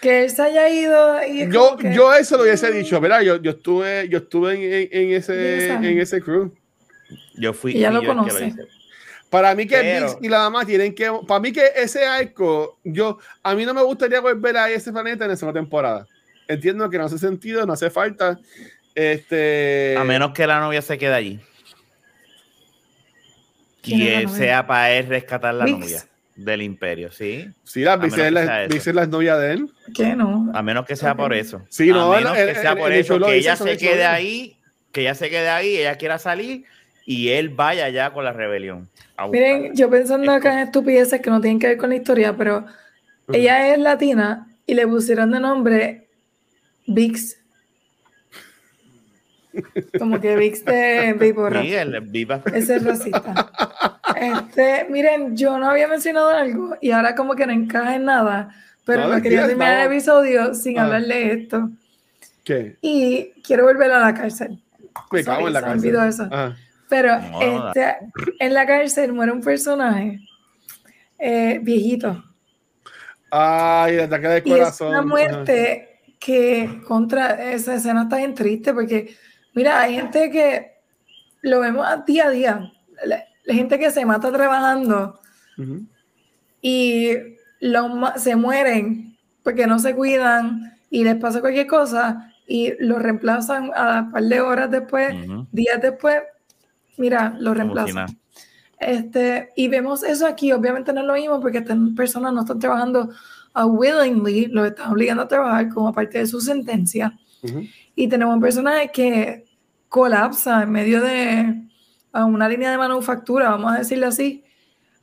Que 0.00 0.24
él 0.24 0.30
se 0.30 0.42
haya 0.42 0.68
ido 0.68 1.24
y 1.24 1.42
es 1.42 1.50
Yo, 1.50 1.76
que- 1.76 1.94
yo 1.94 2.12
eso 2.12 2.36
lo 2.36 2.42
hubiese 2.42 2.72
dicho, 2.72 3.00
¿verdad? 3.00 3.20
Yo, 3.20 3.36
yo 3.36 3.52
estuve, 3.52 4.08
yo 4.08 4.18
estuve 4.18 4.54
en, 4.54 4.62
en- 4.90 5.10
en 5.10 5.16
ese, 5.16 5.68
en 5.74 5.98
ese 6.00 6.20
crew. 6.20 6.52
Yo 7.34 7.52
fui. 7.52 7.76
Ella 7.76 7.90
lo 7.92 8.00
que 8.00 8.06
conoce. 8.08 8.52
Para 9.30 9.54
mí 9.54 9.66
que 9.66 9.76
Pero- 9.76 10.18
y 10.20 10.28
la 10.28 10.38
mamá 10.40 10.66
tienen 10.66 10.94
que, 10.94 11.10
para 11.26 11.40
mí 11.40 11.52
que 11.52 11.70
ese 11.76 12.04
arco, 12.04 12.78
yo, 12.84 13.18
a 13.44 13.54
mí 13.54 13.64
no 13.64 13.72
me 13.74 13.82
gustaría 13.82 14.20
volver 14.20 14.56
a 14.56 14.68
ese 14.70 14.92
planeta 14.92 15.24
en 15.24 15.30
la 15.30 15.36
segunda 15.36 15.58
temporada. 15.60 16.06
Entiendo 16.52 16.88
que 16.90 16.98
no 16.98 17.04
hace 17.04 17.18
sentido, 17.18 17.64
no 17.66 17.72
hace 17.72 17.90
falta. 17.90 18.38
Este, 18.94 19.96
A 19.98 20.04
menos 20.04 20.32
que 20.32 20.46
la 20.46 20.60
novia 20.60 20.82
se 20.82 20.98
quede 20.98 21.14
allí. 21.14 21.40
¿Quién 23.82 23.98
Y 24.00 24.08
él 24.08 24.28
sea 24.28 24.66
para 24.66 24.92
él 24.92 25.06
rescatar 25.06 25.54
la 25.54 25.66
novia 25.66 26.04
del 26.36 26.62
imperio, 26.62 27.10
¿sí? 27.10 27.50
sí, 27.64 27.80
la 27.80 27.98
que 27.98 28.30
la, 28.30 28.44
sea 28.44 28.62
eso. 28.64 28.72
Biggs 28.72 28.86
es 28.86 28.94
la 28.94 29.06
novia 29.06 29.36
de 29.36 29.52
él. 29.54 29.70
que 29.94 30.14
no. 30.14 30.50
A 30.54 30.62
menos 30.62 30.86
que 30.86 30.96
sea 30.96 31.14
por 31.14 31.34
eso. 31.34 31.62
Sí, 31.68 31.90
a 31.90 31.94
no, 31.94 32.10
menos 32.12 32.36
el- 32.36 32.48
que 32.48 32.54
sea 32.60 32.72
el- 32.72 32.78
por 32.78 32.92
el 32.92 33.00
eso, 33.00 33.18
que 33.18 33.24
dice, 33.26 33.36
ella 33.38 33.56
se 33.56 33.76
quede 33.76 33.96
de- 33.96 34.04
ahí, 34.06 34.56
que 34.92 35.00
ella 35.02 35.14
se 35.14 35.28
quede 35.30 35.48
ahí, 35.48 35.76
ella 35.78 35.96
quiera 35.96 36.18
salir 36.18 36.64
y 37.04 37.30
él 37.30 37.48
vaya 37.48 37.88
ya 37.88 38.12
con 38.12 38.24
la 38.24 38.32
rebelión. 38.32 38.88
Miren, 39.30 39.74
yo 39.74 39.90
pensando 39.90 40.30
acá 40.32 40.52
en 40.54 40.58
estupideces 40.60 41.20
que 41.20 41.30
no 41.30 41.40
tienen 41.40 41.58
que 41.58 41.66
ver 41.68 41.76
con 41.76 41.90
la 41.90 41.96
historia, 41.96 42.36
pero 42.36 42.64
ella 43.32 43.72
es 43.74 43.78
latina 43.78 44.46
y 44.66 44.74
le 44.74 44.86
pusieron 44.86 45.30
de 45.32 45.40
nombre 45.40 46.08
Vix. 46.86 47.38
Como 49.98 50.18
que 50.20 50.34
Vix 50.36 50.64
de 50.64 51.12
Vapor 51.12 51.60
Sí, 51.60 51.74
el 51.74 52.00
viva. 52.00 52.40
Ese 52.54 52.76
es 52.76 52.84
racista. 52.84 53.50
Este, 54.16 54.86
miren, 54.88 55.36
yo 55.36 55.58
no 55.58 55.68
había 55.70 55.88
mencionado 55.88 56.28
algo 56.30 56.76
y 56.80 56.90
ahora 56.90 57.14
como 57.14 57.34
que 57.34 57.46
no 57.46 57.52
encaja 57.52 57.96
en 57.96 58.04
nada, 58.06 58.54
pero 58.86 59.08
No, 59.08 59.14
no, 59.16 59.22
quería 59.22 59.46
terminar 59.46 59.80
el 59.80 59.92
episodio 59.92 60.54
sin 60.54 60.78
Ah. 60.78 60.84
hablar 60.84 61.02
de 61.02 61.32
esto. 61.32 61.70
¿Qué? 62.44 62.76
Y 62.80 63.32
quiero 63.42 63.64
volver 63.64 63.90
a 63.92 63.98
la 64.00 64.14
cárcel. 64.14 64.62
Me 65.10 65.22
Sorry, 65.22 65.24
cago 65.24 65.46
en 65.48 65.52
la 65.54 65.60
cárcel. 65.62 65.96
eso. 66.08 66.22
Ajá. 66.30 66.56
Pero 66.88 67.14
este, 67.40 67.96
en 68.38 68.54
la 68.54 68.66
cárcel 68.66 69.12
muere 69.12 69.32
un 69.32 69.40
personaje 69.42 70.20
eh, 71.18 71.58
viejito. 71.62 72.22
Ay, 73.30 73.94
el 73.94 74.00
ataque 74.00 74.28
de 74.28 74.42
Y 74.44 74.52
es 74.52 74.58
corazón. 74.58 74.88
una 74.88 75.02
muerte 75.02 75.91
que 76.24 76.80
contra 76.86 77.52
esa 77.52 77.74
escena 77.74 78.02
está 78.04 78.18
bien 78.18 78.34
triste 78.34 78.72
porque, 78.72 79.16
mira, 79.54 79.80
hay 79.80 79.94
gente 79.96 80.30
que 80.30 80.72
lo 81.42 81.60
vemos 81.60 81.86
día 82.06 82.26
a 82.26 82.30
día. 82.30 82.72
La, 83.04 83.24
la 83.44 83.54
gente 83.54 83.78
que 83.78 83.90
se 83.90 84.06
mata 84.06 84.30
trabajando 84.30 85.18
y 86.60 87.12
lo 87.60 87.88
ma- 87.88 88.18
se 88.18 88.36
mueren 88.36 89.16
porque 89.42 89.66
no 89.66 89.78
se 89.78 89.94
cuidan 89.94 90.76
y 90.90 91.04
les 91.04 91.16
pasa 91.16 91.40
cualquier 91.40 91.66
cosa 91.66 92.32
y 92.46 92.72
lo 92.78 92.98
reemplazan 92.98 93.70
a 93.74 94.02
un 94.02 94.12
par 94.12 94.22
de 94.22 94.40
horas 94.40 94.70
después, 94.70 95.14
días 95.50 95.80
después, 95.80 96.20
mira, 96.98 97.34
lo 97.38 97.52
Como 97.54 97.54
si 97.54 97.58
reemplazan. 97.92 98.18
Este, 98.78 99.50
y 99.56 99.68
vemos 99.68 100.02
eso 100.02 100.26
aquí, 100.26 100.52
obviamente 100.52 100.92
no 100.92 101.00
es 101.00 101.06
lo 101.06 101.14
mismo 101.14 101.40
porque 101.40 101.58
estas 101.58 101.78
personas 101.96 102.32
no 102.32 102.40
están 102.40 102.58
trabajando 102.58 103.10
uh, 103.54 103.64
willingly, 103.64 104.46
lo 104.46 104.64
están 104.64 104.90
obligando 104.92 105.22
a 105.22 105.28
trabajar 105.28 105.68
como 105.68 105.92
parte 105.92 106.18
de 106.18 106.26
su 106.26 106.40
sentencia. 106.40 107.18
Y 107.96 108.08
tenemos 108.08 108.36
un 108.36 108.40
personaje 108.40 108.90
que 108.92 109.44
colapsa 109.88 110.62
en 110.62 110.70
medio 110.70 111.02
de 111.02 111.68
una 112.14 112.48
línea 112.48 112.70
de 112.70 112.78
manufactura, 112.78 113.50
vamos 113.50 113.72
a 113.72 113.78
decirlo 113.78 114.06
así. 114.06 114.44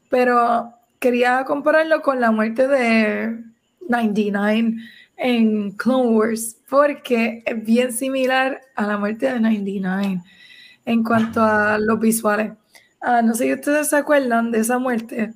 Pero 0.10 0.74
quería 1.00 1.43
compararlo 1.45 2.02
con 2.02 2.20
la 2.20 2.32
muerte 2.32 2.68
de 2.68 3.43
99 3.88 4.76
en 5.18 5.72
Clone 5.72 6.10
Wars, 6.10 6.58
porque 6.70 7.43
es 7.45 7.66
bien 7.66 7.91
similar 7.91 8.62
a 8.76 8.88
la 8.88 8.97
muerte 8.97 9.32
de 9.32 9.39
99 9.39 10.22
en 10.86 11.04
cuanto 11.04 11.41
a 11.41 11.78
los 11.78 12.00
visuales. 12.00 12.54
Ah, 13.02 13.22
no 13.22 13.34
sé 13.34 13.45
si 13.45 13.54
ustedes 13.54 13.89
se 13.89 13.97
acuerdan 13.97 14.52
de 14.52 14.60
esa 14.60 14.80
muerte. 14.80 15.34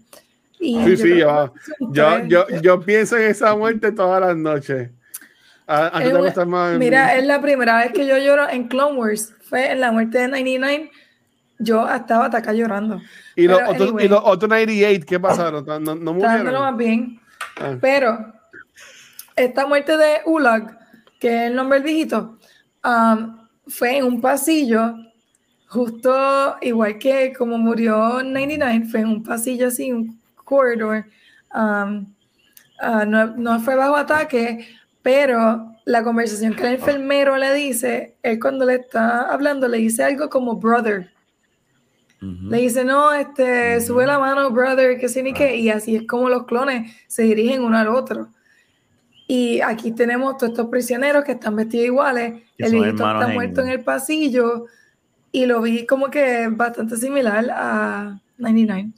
Y 0.64 0.76
Sí, 0.84 0.90
yo 0.90 0.98
sí, 0.98 1.18
yo, 1.18 1.54
yo, 1.92 2.26
yo, 2.26 2.62
yo 2.62 2.80
pienso 2.80 3.18
en 3.18 3.24
esa 3.24 3.56
muerte 3.56 3.92
todas 3.92 4.22
las 4.22 4.38
noches. 4.38 4.90
¿A, 5.68 5.88
a 5.88 6.46
más? 6.46 6.78
Mira, 6.78 7.18
es 7.18 7.26
la 7.26 7.42
primera 7.42 7.78
vez 7.80 7.92
que 7.92 8.06
yo 8.06 8.18
lloro 8.18 8.50
en 8.50 8.68
Clone 8.68 8.98
Wars. 8.98 9.34
Fue 9.42 9.72
en 9.72 9.82
la 9.82 9.92
muerte 9.92 10.20
de 10.20 10.28
99. 10.28 10.92
Yo 11.60 11.90
estaba 11.90 12.26
hasta 12.26 12.40
acá 12.40 12.54
llorando. 12.54 13.02
y, 13.36 13.48
los 13.48 13.62
otros, 13.62 13.90
anyway. 13.90 14.06
y 14.06 14.08
los 14.10 14.22
otros 14.24 14.50
98, 14.50 15.06
¿qué 15.08 15.20
pasaron? 15.20 15.66
¿No, 15.66 15.80
no, 15.80 16.14
murieron? 16.14 16.54
más 16.54 16.78
bien. 16.78 17.20
Ah. 17.60 17.78
Pero 17.80 18.34
esta 19.36 19.66
muerte 19.66 19.98
de 19.98 20.22
Ulag, 20.26 20.78
que 21.20 21.28
es 21.28 21.42
el 21.50 21.56
nombre 21.56 21.80
del 21.80 21.86
viejito, 21.86 22.38
um, 22.84 23.38
fue 23.68 23.98
en 23.98 24.06
un 24.06 24.22
pasillo, 24.22 24.96
justo 25.68 26.58
igual 26.62 26.98
que 26.98 27.34
como 27.38 27.58
murió 27.58 28.22
99, 28.24 28.86
fue 28.90 29.00
en 29.02 29.08
un 29.08 29.24
pasillo 29.24 29.68
así, 29.68 29.92
un 29.92 30.20
corridor. 30.44 31.06
um, 31.54 32.06
ah, 32.80 33.06
no, 33.06 33.28
no 33.36 33.60
fue 33.60 33.76
bajo 33.76 33.96
ataque, 33.96 34.68
pero 35.02 35.72
la 35.86 36.04
conversación 36.04 36.54
que 36.56 36.64
el 36.68 36.74
enfermero 36.76 37.38
le 37.38 37.54
dice, 37.54 38.16
él 38.24 38.40
cuando 38.40 38.66
le 38.66 38.76
está 38.76 39.24
hablando 39.32 39.68
le 39.68 39.78
dice 39.78 40.04
algo 40.04 40.30
como 40.30 40.56
brother. 40.56 41.12
Le 42.22 42.58
dice, 42.60 42.86
no, 42.86 43.12
este, 43.12 43.82
sube 43.82 44.06
la 44.06 44.18
mano, 44.18 44.50
brother, 44.50 44.98
que 44.98 45.10
sí 45.10 45.22
ni 45.22 45.34
qué. 45.34 45.58
Y 45.58 45.70
así 45.70 45.98
es 45.98 46.08
como 46.08 46.30
los 46.30 46.46
clones 46.46 46.90
se 47.08 47.24
dirigen 47.24 47.62
uno 47.64 47.78
al 47.78 47.90
otro. 47.90 48.30
Y 49.28 49.60
aquí 49.60 49.92
tenemos 49.92 50.38
todos 50.38 50.52
estos 50.52 50.68
prisioneros 50.68 51.26
que 51.26 51.34
están 51.34 51.58
vestidos 51.58 51.86
iguales. 51.88 52.44
Que 52.58 52.66
el 52.68 52.72
viejito 52.72 53.04
está 53.20 53.28
en- 53.28 53.34
muerto 53.34 53.62
en 53.62 53.68
el 53.68 53.84
pasillo. 53.84 54.68
Y 55.34 55.46
lo 55.48 55.62
vi 55.62 55.86
como 55.86 56.10
que 56.10 56.48
bastante 56.50 56.96
similar 56.96 57.46
a 57.52 58.22
99. 58.38 58.92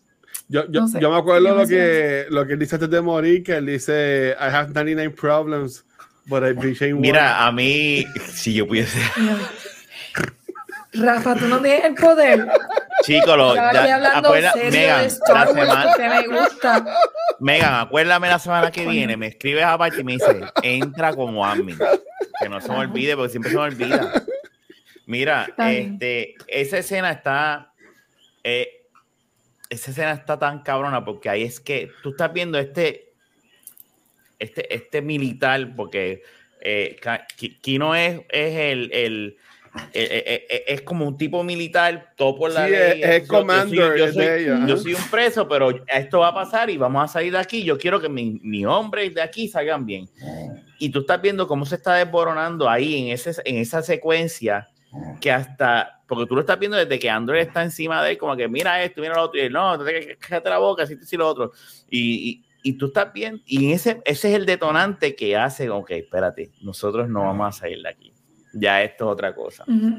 Yo, 0.47 0.63
yo, 0.69 0.81
No 0.81 0.87
sé, 0.87 0.99
yo 0.99 1.09
me 1.11 1.17
acuerdo 1.17 1.47
yo 1.47 1.55
lo 1.55 1.67
que, 1.67 2.25
lo 2.29 2.45
que 2.45 2.53
él 2.53 2.59
dice 2.59 2.75
antes 2.75 2.89
de 2.89 3.01
morir, 3.01 3.43
que 3.43 3.53
él 3.57 3.65
dice, 3.65 4.35
I 4.39 4.43
have 4.43 4.67
99 4.73 5.09
problems, 5.15 5.83
but 6.27 6.43
I 6.43 6.49
appreciate 6.51 6.93
one". 6.93 7.01
Mira, 7.01 7.45
a 7.45 7.51
mí, 7.51 8.05
si 8.31 8.53
yo 8.53 8.67
pudiese. 8.67 8.99
Rafa, 10.93 11.35
tú 11.35 11.47
no 11.47 11.61
tienes 11.61 11.83
el 11.83 11.95
poder. 11.95 12.47
Chico, 13.03 13.35
lo, 13.35 13.53
ya- 13.55 13.95
hablando 13.95 14.29
acuerda- 14.29 14.53
serio 14.53 14.71
Megan, 14.71 15.01
de 15.01 15.07
Star 15.07 15.35
la 15.35 15.51
Wars 15.51 15.69
semana, 15.69 15.93
que 15.97 16.09
me 16.31 16.39
gusta. 16.39 16.85
Megan, 17.39 17.73
acuérdame 17.81 18.29
la 18.29 18.39
semana 18.39 18.71
que 18.71 18.87
viene, 18.87 19.17
me 19.17 19.27
escribes 19.27 19.63
aparte 19.65 19.99
y 20.01 20.03
me 20.05 20.13
dice, 20.13 20.41
entra 20.63 21.13
como 21.13 21.45
admin. 21.45 21.77
Que 22.39 22.47
no 22.47 22.61
se 22.61 22.69
me 22.69 22.77
olvide, 22.77 23.15
porque 23.17 23.31
siempre 23.31 23.51
se 23.51 23.57
me 23.57 23.63
olvida. 23.63 24.23
Mira, 25.05 25.47
este, 25.57 26.35
esa 26.47 26.77
escena 26.77 27.11
está. 27.11 27.73
eh, 28.43 28.84
esa 29.69 29.91
escena 29.91 30.11
está 30.13 30.37
tan 30.39 30.61
cabrona 30.63 31.03
porque 31.03 31.29
ahí 31.29 31.43
es 31.43 31.59
que 31.59 31.89
tú 32.03 32.09
estás 32.11 32.31
viendo 32.33 32.57
este. 32.59 33.13
Este, 34.37 34.73
este 34.75 35.01
militar, 35.01 35.75
porque 35.77 36.21
eh, 36.61 36.97
Kino 37.61 37.95
es, 37.95 38.19
es 38.29 38.55
el. 38.55 38.91
el 38.93 39.37
eh, 39.93 40.23
eh, 40.25 40.45
eh, 40.49 40.63
es 40.67 40.81
como 40.83 41.05
un 41.05 41.17
tipo 41.17 41.43
militar, 41.43 42.13
todo 42.15 42.35
por 42.37 42.51
la 42.51 42.65
Sí, 42.65 42.71
ley. 42.71 43.01
es- 43.03 43.09
es 43.09 43.27
Yo- 43.27 43.27
yo 43.27 43.45
soy- 43.69 43.77
yo 43.99 44.05
de 44.05 44.13
soy- 44.13 44.23
yo 44.67 44.77
soy 44.77 44.93
un 44.93 45.03
preso, 45.11 45.47
pero 45.49 45.83
esto 45.87 46.19
va 46.19 46.29
a 46.29 46.33
pasar 46.33 46.69
y 46.69 46.77
vamos 46.77 47.03
a 47.03 47.07
salir 47.11 47.33
de 47.33 47.39
aquí. 47.39 47.63
Yo 47.63 47.77
quiero 47.77 47.99
que 47.99 48.07
mi, 48.09 48.39
mi 48.41 48.65
hombre 48.65 49.09
de 49.09 49.21
aquí 49.21 49.47
salgan 49.49 49.85
bien. 49.85 50.07
Y 50.79 50.89
tú 50.89 50.99
estás 51.01 51.21
viendo 51.21 51.45
cómo 51.47 51.65
se 51.65 51.75
está 51.75 51.95
desboronando 51.95 52.69
ahí 52.69 53.01
en, 53.07 53.13
ese, 53.13 53.31
en 53.45 53.57
esa 53.57 53.81
secuencia 53.81 54.69
que 55.21 55.31
hasta, 55.31 56.01
porque 56.07 56.25
tú 56.27 56.35
lo 56.35 56.41
estás 56.41 56.59
viendo 56.59 56.77
desde 56.77 56.99
que 56.99 57.09
Android 57.09 57.41
está 57.41 57.63
encima 57.63 58.03
de 58.03 58.11
él, 58.11 58.17
como 58.17 58.35
que 58.35 58.47
mira 58.47 58.83
esto, 58.83 59.01
mira 59.01 59.15
lo 59.15 59.23
otro, 59.23 59.39
y 59.39 59.43
él, 59.43 59.53
no, 59.53 59.77
cállate 60.19 60.49
la 60.49 60.57
boca, 60.59 60.83
así, 60.83 60.95
así 61.01 61.17
lo 61.17 61.27
otro. 61.27 61.51
Y, 61.89 62.29
y, 62.29 62.45
y 62.69 62.73
tú 62.73 62.87
estás 62.87 63.11
bien, 63.13 63.41
y 63.45 63.71
ese, 63.71 64.01
ese 64.05 64.29
es 64.29 64.35
el 64.35 64.45
detonante 64.45 65.15
que 65.15 65.35
hace, 65.37 65.69
ok, 65.69 65.91
espérate, 65.91 66.51
nosotros 66.61 67.09
no 67.09 67.21
vamos 67.23 67.55
a 67.55 67.59
salir 67.59 67.81
de 67.81 67.89
aquí. 67.89 68.13
Ya 68.53 68.81
esto 68.83 69.05
es 69.05 69.11
otra 69.11 69.35
cosa. 69.35 69.63
Ujú. 69.67 69.97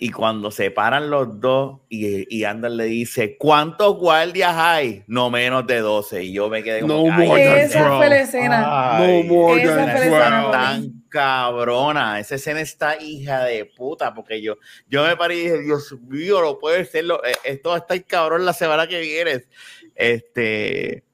Y 0.00 0.10
cuando 0.10 0.50
se 0.50 0.70
paran 0.72 1.08
los 1.08 1.40
dos 1.40 1.80
y, 1.88 2.26
y 2.36 2.44
Ander 2.44 2.72
le 2.72 2.84
dice, 2.84 3.36
¿cuántos 3.38 3.96
guardias 3.96 4.52
hay? 4.56 5.04
No 5.06 5.30
menos 5.30 5.66
de 5.66 5.78
12. 5.78 6.24
Y 6.24 6.32
yo 6.32 6.48
me 6.50 6.62
quedé 6.64 6.80
como, 6.80 7.06
No 7.08 7.14
"Ay, 7.14 7.28
more 7.28 7.44
than 7.44 7.58
Esa 7.58 7.96
fue 7.96 8.08
la 8.08 8.20
escena. 8.20 8.96
ay, 8.98 9.22
No 9.22 9.34
more 9.34 9.62
Esa 9.62 9.76
than 9.76 9.84
fue 9.84 9.86
la 9.86 9.92
esa 9.94 10.04
escena 10.04 10.18
escena, 10.26 10.40
12. 10.42 10.52
tan 10.52 11.03
cabrona. 11.14 12.18
Esa 12.18 12.34
escena 12.34 12.60
está 12.60 13.00
hija 13.00 13.44
de 13.44 13.64
puta, 13.66 14.12
porque 14.12 14.42
yo, 14.42 14.56
yo 14.88 15.04
me 15.04 15.16
paré 15.16 15.36
y 15.36 15.42
dije, 15.44 15.58
Dios 15.62 15.94
mío, 16.08 16.40
lo 16.40 16.58
puede 16.58 16.84
ser, 16.84 17.04
lo- 17.04 17.24
eh, 17.24 17.34
esto 17.44 17.68
va 17.70 17.76
a 17.76 17.78
estar 17.78 18.04
cabrón 18.04 18.44
la 18.44 18.52
semana 18.52 18.86
que 18.88 19.00
viene. 19.00 19.44
Este, 19.94 21.04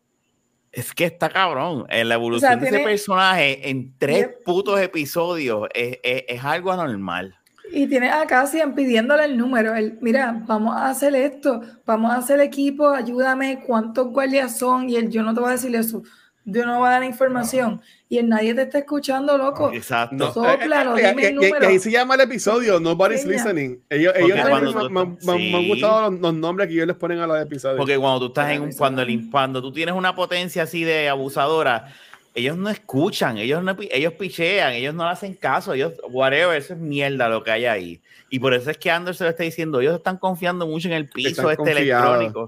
es 0.73 0.95
que 0.95 1.05
está 1.05 1.29
cabrón. 1.29 1.85
En 1.91 2.09
la 2.09 2.15
evolución 2.15 2.59
de 2.59 2.67
ese 2.67 2.77
tiene- 2.77 2.91
personaje 2.91 3.69
en 3.69 3.93
tres 3.99 4.19
Yep. 4.21 4.43
putos 4.45 4.81
episodios 4.81 5.69
es, 5.75 5.99
es- 6.03 6.25
es 6.29 6.45
algo 6.45 6.73
anormal. 6.73 7.37
Y 7.73 7.87
tienes 7.87 8.13
a 8.13 8.27
Cassian 8.27 8.75
pidiéndole 8.75 9.25
el 9.27 9.37
número. 9.37 9.77
Él, 9.77 9.97
mira, 10.01 10.43
vamos 10.47 10.75
a 10.77 10.89
hacer 10.91 11.15
esto, 11.15 11.61
vamos 11.87 12.11
a 12.11 12.17
hacer 12.17 12.41
equipo, 12.41 12.89
ayúdame, 12.89 13.63
cuántos 13.65 14.09
guardias 14.09 14.59
son. 14.59 14.89
Y 14.91 14.97
él, 14.97 15.09
yo 15.11 15.23
no 15.23 15.35
te 15.35 15.41
voy 15.41 15.51
a 15.51 15.53
decir 15.53 15.77
eso. 15.77 16.03
Yo 16.51 16.67
no 16.67 16.79
voy 16.79 16.89
a 16.89 16.93
dar 16.93 17.05
información 17.05 17.81
y 18.09 18.19
el 18.19 18.29
nadie 18.29 18.55
te 18.55 18.63
está 18.63 18.79
escuchando, 18.79 19.39
loco. 19.39 19.71
Exacto. 19.73 20.17
No. 20.17 20.33
Sóplalo, 20.33 20.97
Eh, 20.99 21.03
eh, 21.03 21.09
dime 21.11 21.23
el 21.23 21.29
eh, 21.29 21.33
número. 21.33 21.69
ahí 21.69 21.79
se 21.79 21.91
llama 21.91 22.15
el 22.17 22.23
episodio, 22.23 22.81
Nobody's. 22.81 23.25
Listening. 23.25 23.81
Ellos, 23.89 24.13
ellos 24.17 24.37
me, 24.37 24.61
tú- 24.73 24.91
me- 24.91 25.05
me- 25.05 25.17
me 25.23 25.33
han 25.33 25.39
sí. 25.63 25.69
gustado 25.69 26.11
los, 26.11 26.21
los 26.21 26.35
nombres 26.35 26.69
que 26.69 26.75
ellos 26.75 26.87
les 26.89 26.97
ponen 26.97 27.21
a 27.21 27.27
los 27.27 27.41
episodios. 27.41 27.79
Porque 27.79 27.97
cuando 27.99 28.21
tú 28.21 28.27
estás 28.27 28.51
en 28.51 28.63
un, 28.63 28.73
cuando, 28.73 29.03
el, 29.03 29.31
cuando 29.31 29.63
tú 29.63 29.73
tienes 29.73 29.95
una 29.95 30.15
potencia 30.15 30.65
así 30.65 30.83
de 30.85 31.09
abusadora, 31.09 31.93
ellos 32.35 32.57
no 32.57 32.69
escuchan, 32.71 33.39
ellos 33.39 33.63
no 33.63 33.77
ellos 33.79 34.13
pichean, 34.15 34.73
ellos 34.73 34.95
no 34.95 35.05
le 35.05 35.11
hacen 35.11 35.35
caso, 35.35 35.75
ellos, 35.75 35.95
whatever, 36.11 36.57
eso 36.57 36.75
es 36.75 36.81
mierda 36.81 37.29
lo 37.29 37.43
que 37.43 37.51
hay 37.51 37.67
ahí. 37.67 38.01
Y 38.29 38.39
por 38.39 38.55
eso 38.55 38.71
es 38.71 38.79
que 38.79 38.91
Anderson 38.91 39.25
lo 39.27 39.31
está 39.31 39.43
diciendo, 39.43 39.81
ellos 39.81 39.97
están 39.97 40.17
confiando 40.17 40.65
mucho 40.67 40.87
en 40.89 40.95
el 40.95 41.09
piso 41.09 41.29
Están 41.31 41.47
este 41.51 41.57
confiados. 41.57 42.21
electrónico. 42.21 42.47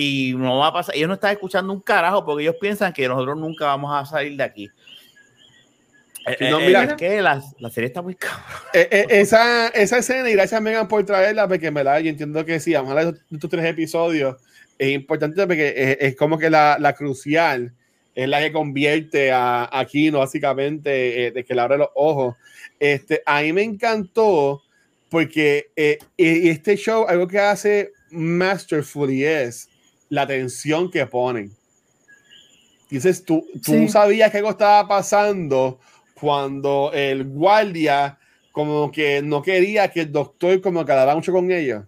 Y 0.00 0.32
no 0.36 0.58
va 0.58 0.68
a 0.68 0.72
pasar, 0.72 0.94
ellos 0.94 1.08
no 1.08 1.14
están 1.14 1.32
escuchando 1.32 1.72
un 1.72 1.80
carajo 1.80 2.24
porque 2.24 2.44
ellos 2.44 2.54
piensan 2.60 2.92
que 2.92 3.08
nosotros 3.08 3.36
nunca 3.36 3.64
vamos 3.66 3.90
a 3.92 4.06
salir 4.06 4.36
de 4.36 4.44
aquí. 4.44 4.70
Eh, 6.24 6.36
Sí, 6.38 6.44
no, 6.48 6.60
eh, 6.60 6.66
mira. 6.66 6.84
es 6.84 6.94
que 6.94 7.20
la, 7.20 7.42
la 7.58 7.68
serie 7.68 7.88
está 7.88 8.00
muy 8.00 8.14
cabrón. 8.14 8.44
Eh, 8.74 8.88
eh, 8.92 9.06
esa, 9.08 9.68
esa 9.68 9.98
escena, 9.98 10.30
y 10.30 10.34
gracias 10.34 10.62
Megan 10.62 10.86
por 10.86 11.04
traerla, 11.04 11.48
porque 11.48 11.66
en 11.66 11.74
verdad 11.74 11.98
yo 11.98 12.10
entiendo 12.10 12.44
que 12.44 12.60
sí, 12.60 12.74
vamos 12.74 12.90
a 12.90 12.92
hablar 12.92 13.14
de 13.14 13.20
estos 13.32 13.50
tres 13.50 13.64
episodios, 13.64 14.36
es 14.78 14.90
importante 14.90 15.44
porque 15.46 15.74
es, 15.76 15.96
es 16.00 16.16
como 16.16 16.38
que 16.38 16.48
la, 16.48 16.76
la 16.78 16.92
crucial 16.92 17.72
es 18.14 18.28
la 18.28 18.38
que 18.40 18.52
convierte 18.52 19.32
a, 19.32 19.68
a 19.72 19.84
Kino 19.84 20.20
básicamente, 20.20 21.26
eh, 21.26 21.30
de 21.32 21.44
que 21.44 21.54
le 21.54 21.60
abre 21.60 21.78
los 21.78 21.88
ojos. 21.96 22.36
Este, 22.78 23.20
a 23.26 23.42
mí 23.42 23.52
me 23.52 23.62
encantó 23.62 24.62
porque 25.08 25.70
eh, 25.74 25.98
este 26.16 26.76
show, 26.76 27.06
algo 27.08 27.26
que 27.26 27.38
hace 27.40 27.92
masterfully 28.10 29.24
es 29.24 29.68
la 30.08 30.26
tensión 30.26 30.90
que 30.90 31.06
ponen. 31.06 31.52
Dices, 32.90 33.24
tú, 33.24 33.46
tú 33.64 33.72
Sí. 33.72 33.88
sabías 33.88 34.30
que 34.30 34.38
algo 34.38 34.50
estaba 34.50 34.88
pasando 34.88 35.78
cuando 36.14 36.90
el 36.94 37.24
guardia 37.24 38.18
como 38.50 38.90
que 38.90 39.22
no 39.22 39.42
quería 39.42 39.90
que 39.90 40.00
el 40.00 40.12
doctor 40.12 40.60
como 40.60 40.84
que 40.84 40.92
hablara 40.92 41.14
mucho 41.14 41.32
con 41.32 41.50
ellos. 41.50 41.84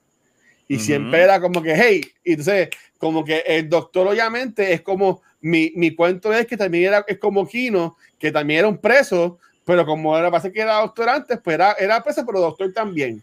Y 0.69 0.75
Ujú. 0.77 0.85
siempre 0.85 1.23
era 1.23 1.41
como 1.41 1.63
que, 1.63 1.75
hey, 1.75 2.01
y 2.23 2.33
entonces 2.33 2.69
como 2.99 3.25
que 3.25 3.43
el 3.47 3.69
doctor 3.69 4.07
obviamente 4.07 4.73
es 4.73 4.83
como, 4.83 5.23
mi, 5.41 5.73
mi 5.75 5.95
cuento 5.95 6.33
es 6.33 6.47
que 6.47 6.57
también 6.57 6.85
era, 6.85 7.05
es 7.09 7.19
como 7.19 7.49
Kino, 7.49 7.97
que 8.19 8.31
también 8.31 8.61
era 8.61 8.69
un 8.69 8.79
preso, 8.79 9.39
pero 9.65 9.87
como 9.87 10.17
era, 10.17 10.31
pasa 10.31 10.53
que 10.53 10.61
era 10.61 10.81
doctor 10.81 11.09
antes, 11.09 11.41
pues 11.43 11.55
era, 11.55 11.73
era 11.73 12.03
preso, 12.03 12.25
pero 12.27 12.41
doctor 12.41 12.73
también. 12.73 13.23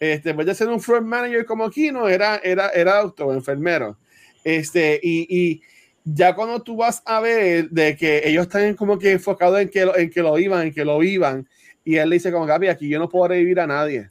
Este, 0.00 0.30
en 0.30 0.38
vez 0.38 0.46
de 0.46 0.54
ser 0.54 0.68
un 0.68 0.80
floor 0.80 1.02
manager 1.02 1.44
como 1.44 1.68
Kino, 1.70 2.08
era, 2.08 2.36
era, 2.42 2.70
era 2.70 3.02
doctor, 3.02 3.34
enfermero. 3.36 3.96
Este, 4.44 4.98
y, 5.02 5.26
y 5.28 5.62
ya 6.04 6.34
cuando 6.34 6.62
tú 6.62 6.76
vas 6.76 7.02
a 7.04 7.20
ver 7.20 7.68
de 7.70 7.96
que 7.96 8.22
ellos 8.24 8.46
están 8.46 8.74
como 8.74 8.98
que 8.98 9.12
enfocados 9.12 9.60
en 9.60 9.68
que, 9.68 9.84
lo- 9.84 9.96
en 9.96 10.10
que 10.10 10.22
lo 10.22 10.38
iban, 10.38 10.68
en 10.68 10.74
que 10.74 10.84
lo 10.84 10.98
vivan, 10.98 11.46
y 11.84 11.96
él 11.96 12.08
le 12.10 12.16
dice 12.16 12.32
como, 12.32 12.46
Gaby, 12.46 12.68
aquí 12.68 12.88
yo 12.88 12.98
no 12.98 13.08
puedo 13.08 13.28
revivir 13.28 13.60
a 13.60 13.66
nadie. 13.66 14.10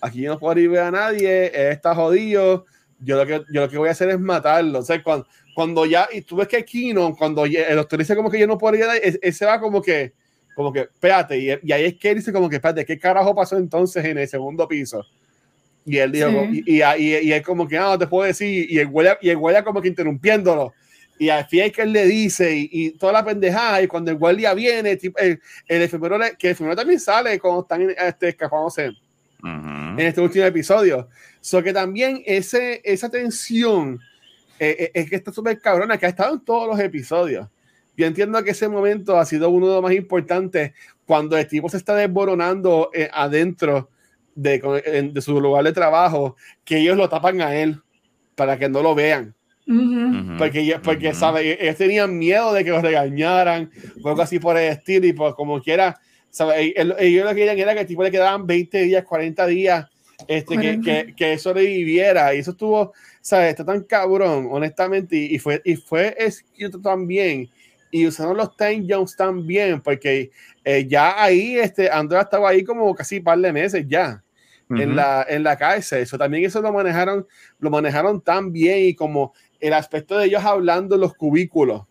Aquí 0.00 0.20
yo 0.22 0.32
no 0.32 0.38
puedo 0.38 0.54
revivir 0.54 0.80
a 0.80 0.90
nadie, 0.90 1.50
está 1.70 1.94
jodido, 1.94 2.66
yo 3.00 3.16
lo 3.16 3.26
que, 3.26 3.44
yo 3.52 3.60
lo 3.62 3.68
que 3.68 3.78
voy 3.78 3.88
a 3.88 3.92
hacer 3.92 4.10
es 4.10 4.20
matarlo. 4.20 4.80
O 4.80 4.82
sea, 4.82 5.02
cuando, 5.54 5.86
ya, 5.86 6.08
y 6.12 6.20
tú 6.20 6.36
ves 6.36 6.48
que 6.48 6.64
Kino, 6.64 7.14
cuando 7.16 7.44
el 7.44 7.76
doctor 7.76 7.98
dice 7.98 8.14
como 8.14 8.30
que 8.30 8.38
yo 8.38 8.46
no 8.46 8.58
puedo 8.58 8.72
revivir 8.72 8.90
a 8.90 8.94
nadie, 8.94 9.08
él, 9.08 9.18
él 9.22 9.32
se 9.32 9.46
va 9.46 9.58
como 9.60 9.80
que, 9.80 10.12
como 10.54 10.72
que, 10.72 10.80
espérate, 10.80 11.38
y, 11.38 11.48
y 11.62 11.72
ahí 11.72 11.84
es 11.86 11.94
que 11.94 12.10
él 12.10 12.16
dice 12.16 12.32
como 12.32 12.48
que, 12.48 12.56
espérate, 12.56 12.84
¿qué 12.84 12.98
carajo 12.98 13.34
pasó 13.34 13.56
entonces 13.56 14.04
en 14.04 14.18
el 14.18 14.28
segundo 14.28 14.68
piso? 14.68 15.04
Y 15.86 15.98
él 15.98 16.12
dijo, 16.12 16.28
Sí. 16.50 16.62
y, 16.66 16.80
y, 16.80 16.82
y, 16.82 17.16
y 17.28 17.32
él 17.32 17.42
como 17.42 17.68
que, 17.68 17.76
ah, 17.76 17.90
no 17.90 17.98
te 17.98 18.06
puedo 18.06 18.26
decir, 18.26 18.70
y 18.70 18.78
el 18.78 18.86
güey, 18.88 19.08
y 19.20 19.28
el 19.30 19.36
güey 19.36 19.62
como 19.62 19.82
que 19.82 19.88
interrumpiéndolo. 19.88 20.72
Y 21.18 21.28
al 21.28 21.44
fin 21.46 21.60
es 21.60 21.72
que 21.72 21.82
él 21.82 21.92
le 21.92 22.06
dice, 22.06 22.56
y, 22.56 22.68
y 22.72 22.90
toda 22.92 23.12
la 23.12 23.24
pendejada, 23.24 23.82
y 23.82 23.86
cuando 23.86 24.10
el 24.10 24.16
guardia 24.16 24.52
viene, 24.54 24.96
tipo, 24.96 25.18
el, 25.20 25.40
el 25.68 25.82
enfermero, 25.82 26.18
le- 26.18 26.36
que 26.36 26.48
el 26.48 26.50
enfermero 26.52 26.74
también 26.76 26.98
sale 26.98 27.38
cuando 27.38 27.60
están 27.62 27.82
en- 27.82 27.94
este, 27.96 28.28
escapándose 28.30 28.88
Ujú. 28.88 29.48
en 29.48 30.00
este 30.00 30.20
último 30.20 30.44
episodio. 30.44 31.08
So 31.40 31.62
que 31.62 31.72
también 31.72 32.22
ese, 32.26 32.80
esa 32.82 33.08
tensión 33.10 34.00
eh, 34.58 34.76
eh, 34.78 34.90
es 34.94 35.10
que 35.10 35.16
está 35.16 35.32
súper 35.32 35.60
cabrona, 35.60 35.98
que 35.98 36.06
ha 36.06 36.08
estado 36.08 36.34
en 36.34 36.40
todos 36.44 36.66
los 36.68 36.80
episodios. 36.80 37.46
Yo 37.96 38.06
entiendo 38.06 38.42
que 38.42 38.50
ese 38.52 38.68
momento 38.68 39.18
ha 39.18 39.24
sido 39.26 39.50
uno 39.50 39.68
de 39.68 39.74
los 39.74 39.82
más 39.82 39.92
importantes 39.92 40.72
cuando 41.06 41.36
el 41.36 41.46
tipo 41.46 41.68
se 41.68 41.76
está 41.76 41.94
desboronando 41.94 42.90
eh, 42.94 43.08
adentro 43.12 43.90
de, 44.34 45.10
de 45.12 45.20
su 45.20 45.40
lugar 45.40 45.64
de 45.64 45.72
trabajo, 45.72 46.36
que 46.64 46.78
ellos 46.78 46.96
lo 46.96 47.08
tapan 47.08 47.40
a 47.40 47.54
él 47.54 47.80
para 48.34 48.58
que 48.58 48.68
no 48.68 48.82
lo 48.82 48.94
vean. 48.94 49.34
Porque, 50.38 50.60
ellos- 50.60 50.80
porque. 50.82 51.14
¿sabe? 51.14 51.58
ellos 51.62 51.76
tenían 51.76 52.18
miedo 52.18 52.52
de 52.52 52.64
que 52.64 52.70
los 52.70 52.82
regañaran 52.82 53.70
o 54.02 54.08
algo 54.08 54.22
así 54.22 54.38
por 54.38 54.56
el 54.58 54.70
estilo 54.72 55.06
y 55.06 55.12
pues 55.12 55.34
como 55.34 55.60
quiera, 55.62 55.98
¿sabe? 56.30 56.74
Ellos, 56.76 57.24
lo 57.24 57.30
que 57.30 57.36
querían 57.36 57.58
era 57.58 57.74
que 57.74 57.80
el 57.80 57.86
tipo 57.86 58.02
le 58.02 58.10
quedaban 58.10 58.46
20 58.46 58.82
días, 58.82 59.04
40 59.04 59.46
días, 59.46 59.86
este, 60.28 60.56
que, 60.56 60.78
40. 60.80 60.82
que, 61.06 61.14
que 61.14 61.38
sobreviviera 61.38 62.34
y 62.34 62.40
eso 62.40 62.50
estuvo, 62.50 62.92
¿sabes? 63.22 63.50
Está 63.50 63.64
tan 63.64 63.82
cabrón, 63.84 64.48
honestamente, 64.50 65.16
y, 65.16 65.36
y 65.36 65.38
fue, 65.38 65.62
y 65.64 65.76
fue 65.76 66.14
escrito 66.18 66.80
también 66.80 67.48
y 67.90 68.06
usaron 68.08 68.36
los 68.36 68.56
time 68.56 68.84
jumps 68.88 69.16
también 69.16 69.80
porque 69.80 70.30
eh, 70.64 70.84
ya 70.88 71.22
ahí, 71.22 71.56
este, 71.56 71.88
Andrea 71.88 72.22
estaba 72.22 72.48
ahí 72.50 72.64
como 72.64 72.92
casi 72.94 73.18
un 73.18 73.24
par 73.24 73.38
de 73.38 73.52
meses 73.52 73.84
ya 73.86 74.20
en, 74.78 74.96
la, 74.96 75.24
en 75.28 75.42
la 75.42 75.56
cárcel. 75.56 76.00
Eso 76.00 76.18
también 76.18 76.44
eso 76.44 76.60
lo 76.60 76.72
manejaron, 76.72 77.26
lo 77.58 77.70
manejaron 77.70 78.20
tan 78.20 78.52
bien 78.52 78.78
y 78.80 78.94
como 78.94 79.32
el 79.60 79.72
aspecto 79.72 80.18
de 80.18 80.26
ellos 80.26 80.44
hablando 80.44 80.94
en 80.94 81.00
los 81.00 81.14
cubículos. 81.14 81.82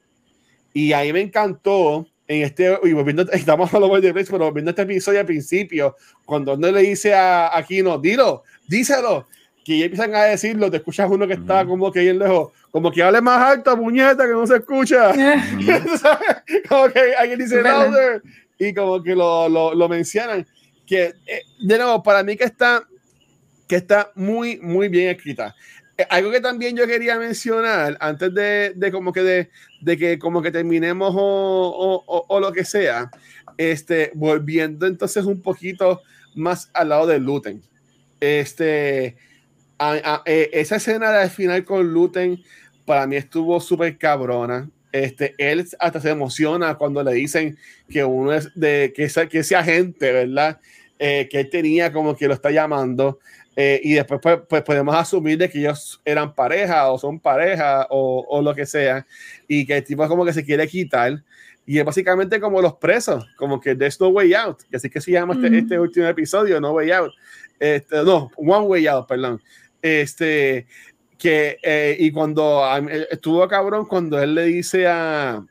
Y 0.73 0.93
ahí 0.93 1.13
me 1.13 1.21
encantó 1.21 2.07
en 2.27 2.43
este, 2.43 2.77
y 2.83 2.93
volviendo, 2.93 3.23
estamos 3.31 3.73
hablando 3.73 3.99
de 3.99 4.13
Place, 4.13 4.31
pero 4.31 4.45
volviendo 4.45 4.69
a 4.69 4.73
este 4.73 4.83
episodio 4.83 5.19
al 5.19 5.25
principio, 5.25 5.95
cuando 6.25 6.53
uno 6.53 6.71
le 6.71 6.81
dice 6.81 7.13
a 7.13 7.55
Aquino, 7.55 7.97
dilo, 7.97 8.43
díselo, 8.67 9.27
que 9.63 9.77
ya 9.77 9.85
empiezan 9.85 10.13
a 10.15 10.23
decirlo, 10.23 10.69
te 10.69 10.77
escuchas 10.77 11.09
uno 11.09 11.27
que 11.27 11.33
está 11.33 11.65
como 11.65 11.91
que 11.91 12.01
bien 12.01 12.19
lejos, 12.19 12.51
como 12.71 12.91
que 12.91 13.01
hable 13.01 13.21
más 13.21 13.39
alto, 13.39 13.77
puñeta, 13.77 14.25
que 14.25 14.33
no 14.33 14.45
se 14.45 14.57
escucha. 14.57 15.13
Como 16.67 16.89
que 16.89 17.15
alguien 17.17 17.39
dice 17.39 17.61
louder 17.61 18.21
y 18.57 18.73
como 18.73 19.01
que 19.01 19.15
lo, 19.15 19.49
lo, 19.49 19.73
lo 19.73 19.89
mencionan 19.89 20.45
que 20.85 21.13
eh, 21.25 21.43
de 21.59 21.77
nuevo 21.77 22.03
para 22.03 22.23
mí 22.23 22.35
que 22.37 22.43
está 22.45 22.83
que 23.67 23.75
está 23.77 24.11
muy 24.15 24.59
muy 24.61 24.87
bien 24.89 25.09
escrita 25.09 25.55
Eh, 25.97 26.07
algo 26.09 26.31
que 26.31 26.41
también 26.41 26.75
yo 26.75 26.87
quería 26.87 27.19
mencionar 27.19 27.95
antes 27.99 28.33
de, 28.33 28.73
de 28.75 28.91
como 28.91 29.13
que 29.13 29.21
de, 29.21 29.49
de 29.81 29.95
que 29.97 30.17
como 30.17 30.41
que 30.41 30.49
terminemos 30.51 31.13
o, 31.15 32.01
o, 32.07 32.25
o- 32.27 32.39
lo 32.39 32.51
que 32.51 32.65
sea 32.65 33.11
este 33.57 34.11
volviendo 34.15 34.87
entonces 34.87 35.23
un 35.25 35.39
poquito 35.41 36.01
más 36.35 36.69
al 36.73 36.89
lado 36.89 37.05
de 37.05 37.19
Luten 37.19 37.61
este 38.19 39.17
a- 39.77 39.91
a- 40.03 40.23
eh, 40.25 40.49
esa 40.53 40.77
escena 40.77 41.11
del 41.11 41.29
final 41.29 41.63
con 41.63 41.91
Luten 41.93 42.41
para 42.85 43.05
mí 43.07 43.15
estuvo 43.15 43.59
súper 43.61 43.97
cabrona. 43.97 44.69
Este, 44.93 45.33
él 45.37 45.67
hasta 45.79 45.99
se 45.99 46.11
emociona 46.11 46.75
cuando 46.75 47.03
le 47.03 47.11
dicen 47.13 47.57
que 47.89 48.03
uno 48.05 48.31
es 48.31 48.49
de 48.55 48.93
que 48.95 49.03
ese, 49.05 49.27
que 49.27 49.39
ese 49.39 49.55
agente, 49.57 50.11
¿verdad? 50.13 50.59
Eh, 50.99 51.27
que 51.29 51.41
él 51.41 51.49
tenía 51.49 51.91
como 51.91 52.15
que 52.15 52.27
lo 52.29 52.33
está 52.35 52.49
llamando. 52.51 53.19
eh, 53.55 53.81
y 53.83 53.93
después 53.95 54.19
pues, 54.21 54.39
pues 54.47 54.61
podemos 54.63 54.95
asumir 54.95 55.37
de 55.37 55.49
que 55.49 55.59
ellos 55.59 55.99
eran 56.05 56.33
pareja 56.33 56.89
o 56.91 56.97
son 56.97 57.19
pareja 57.19 57.87
o, 57.89 58.25
o 58.29 58.41
lo 58.41 58.53
que 58.55 58.65
sea. 58.65 59.05
Y 59.47 59.65
que 59.65 59.77
el 59.77 59.83
tipo 59.83 60.07
como 60.07 60.23
que 60.25 60.31
se 60.33 60.45
quiere 60.45 60.67
quitar. 60.67 61.21
Y 61.65 61.79
es 61.79 61.85
básicamente 61.85 62.39
como 62.39 62.61
los 62.61 62.73
presos, 62.75 63.25
como 63.37 63.59
que 63.59 63.73
there's 63.75 63.99
no 63.99 64.09
way 64.09 64.33
out. 64.33 64.59
Que 64.69 64.77
así 64.77 64.89
que 64.89 65.01
se 65.01 65.11
llama 65.11 65.33
este, 65.33 65.47
Ujú. 65.47 65.55
este 65.55 65.79
último 65.79 66.05
episodio, 66.07 66.59
No 66.61 66.71
Way 66.73 66.91
Out. 66.91 67.11
Este, 67.59 68.03
no, 68.03 68.29
One 68.35 68.67
Way 68.67 68.87
Out, 68.87 69.07
perdón. 69.07 69.41
Este, 69.81 70.67
que, 71.23 71.57
eh, 71.63 71.95
y 71.97 72.11
cuando 72.11 72.61
eh, 72.89 73.07
estuvo 73.09 73.47
cabrón, 73.47 73.85
cuando 73.85 74.21
él 74.21 74.35
le 74.35 74.43
dice 74.43 74.85
a, 74.87 75.41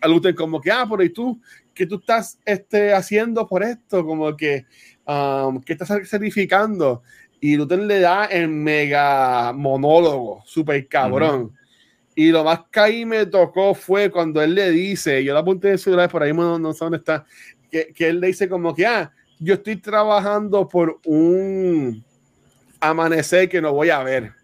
a 0.00 0.08
Luther 0.08 0.34
como 0.34 0.62
que, 0.62 0.70
ah, 0.70 0.86
pero 0.88 1.02
¿y 1.02 1.10
tú? 1.10 1.38
¿Qué 1.74 1.84
tú 1.84 1.96
estás 1.96 2.38
este, 2.46 2.94
haciendo 2.94 3.46
por 3.46 3.62
esto? 3.62 4.02
Como 4.06 4.34
que, 4.34 4.64
um, 5.06 5.60
¿qué 5.60 5.74
estás 5.74 5.88
sacrificando? 6.08 7.02
Y 7.38 7.58
Luther 7.58 7.80
le 7.80 8.00
da 8.00 8.24
el 8.24 8.48
mega 8.48 9.52
monólogo, 9.52 10.42
súper 10.46 10.88
cabrón. 10.88 11.52
Y 12.14 12.30
lo 12.30 12.42
más 12.42 12.60
que 12.72 12.80
ahí 12.80 13.04
me 13.04 13.26
tocó 13.26 13.74
fue 13.74 14.10
cuando 14.10 14.40
él 14.40 14.54
le 14.54 14.70
dice, 14.70 15.22
yo 15.22 15.34
la 15.34 15.40
apunté 15.40 15.72
el 15.72 15.78
celular, 15.78 16.10
por 16.10 16.22
ahí 16.22 16.32
no, 16.32 16.58
no 16.58 16.72
sé 16.72 16.86
dónde 16.86 16.96
está, 16.96 17.26
que, 17.70 17.92
que 17.92 18.08
él 18.08 18.20
le 18.20 18.28
dice 18.28 18.48
como 18.48 18.74
que, 18.74 18.86
ah, 18.86 19.12
yo 19.38 19.52
estoy 19.52 19.76
trabajando 19.76 20.66
por 20.66 20.98
un 21.04 22.02
amanecer 22.80 23.50
que 23.50 23.60
no 23.60 23.74
voy 23.74 23.90
a 23.90 24.02
ver. 24.02 24.37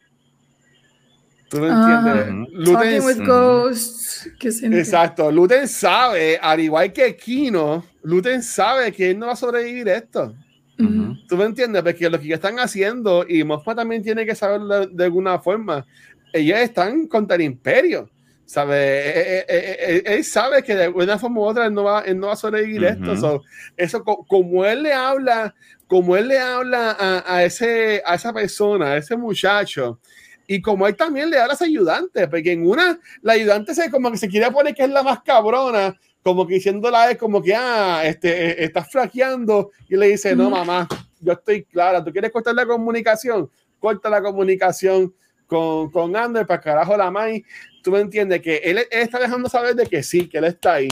¿Tú 1.55 1.65
Ah, 1.65 2.03
entiendes? 2.25 2.53
Luten- 2.53 2.75
Talking 2.75 3.05
with 3.05 3.27
ghosts. 3.27 4.29
Exacto, 4.63 5.31
Luten 5.31 5.69
sabe, 5.69 6.39
al 6.41 6.59
igual 6.61 6.93
que 6.93 7.15
Kino, 7.17 7.85
Luten 8.03 8.43
sabe 8.43 8.91
que 8.93 9.11
él 9.11 9.19
no 9.19 9.27
va 9.27 9.33
a 9.33 9.37
sobrevivir 9.37 9.89
esto. 9.89 10.35
Ujú. 10.79 11.15
¿Tú 11.29 11.37
me 11.37 11.45
entiendes? 11.45 11.83
Porque 11.83 12.11
lo 12.11 12.19
que 12.19 12.33
están 12.33 12.59
haciendo, 12.59 13.25
y 13.29 13.45
Mothma 13.45 13.75
también 13.77 14.03
tiene 14.03 14.27
que 14.27 14.35
saberlo 14.35 14.81
de, 14.81 14.87
de 14.89 15.05
alguna 15.05 15.39
forma, 15.39 15.87
ellos 16.33 16.59
están 16.59 17.07
contra 17.07 17.37
el 17.37 17.43
imperio. 17.43 18.11
¿Sabe? 18.47 18.75
Eh, 18.77 19.39
eh, 19.39 19.45
eh, 19.49 20.03
él, 20.05 20.25
sabe 20.25 20.63
que 20.63 20.75
de 20.75 20.89
una 20.89 21.19
forma 21.19 21.41
u 21.41 21.45
otra 21.45 21.65
él 21.67 21.73
no 21.73 21.85
va, 21.85 22.01
él 22.03 22.19
no 22.19 22.27
va 22.27 22.35
a 22.35 22.37
sobrevivir 22.37 22.85
esto. 22.85 23.43
eso, 23.77 24.05
como 24.05 24.67
él 24.67 24.83
le 24.83 24.93
habla, 24.93 25.55
como 25.87 26.15
él 26.15 26.29
le 26.29 26.39
habla 26.39 26.91
a, 26.99 27.37
a, 27.37 27.45
ese, 27.45 28.03
a 28.05 28.17
esa 28.17 28.35
persona, 28.35 28.93
a 28.93 28.97
ese 28.99 29.17
muchacho, 29.17 29.99
y 30.47 30.61
como 30.61 30.87
él 30.87 30.97
también 30.97 31.31
le 31.31 31.39
habla 31.39 31.53
a 31.53 31.57
ese 31.57 31.65
ayudante, 31.65 32.29
porque 32.29 32.53
en 32.53 32.67
una, 32.67 32.99
la 33.23 33.33
ayudante 33.35 33.75
se 33.75 33.91
como 33.91 34.11
que 34.11 34.19
se 34.19 34.29
quiere 34.29 34.51
poner 34.51 34.75
que 34.75 34.85
es 34.85 34.91
la 34.91 35.03
más 35.03 35.23
cabrona, 35.23 35.99
como 36.23 36.47
que 36.47 36.55
diciéndola 36.55 37.11
es 37.11 37.19
como 37.19 37.43
que, 37.43 37.55
ah, 37.55 38.03
este, 38.05 38.65
estás 38.65 38.91
flaqueando, 38.91 39.71
y 39.89 39.97
le 39.97 40.09
dice, 40.09 40.35
no, 40.35 40.51
mamá, 40.51 40.89
yo 41.21 41.33
estoy 41.33 41.65
clara, 41.65 42.05
tú 42.05 42.13
quieres 42.13 42.31
cortar 42.31 42.55
la 42.55 42.67
comunicación, 42.67 43.51
corta 43.79 44.09
la 44.09 44.23
comunicación 44.23 45.15
con, 45.47 45.91
con 45.91 46.17
Ander 46.17 46.47
para 46.47 46.61
carajo 46.61 46.97
la 46.97 47.11
Mai 47.11 47.45
tú 47.85 47.91
me 47.91 48.01
entiendes 48.01 48.41
que 48.41 48.57
él, 48.57 48.81
está 48.91 49.19
dejando 49.19 49.49
saber 49.49 49.77
de 49.77 49.87
que 49.87 50.03
sí, 50.03 50.27
que 50.27 50.39
él 50.39 50.45
está 50.45 50.75
ahí. 50.75 50.89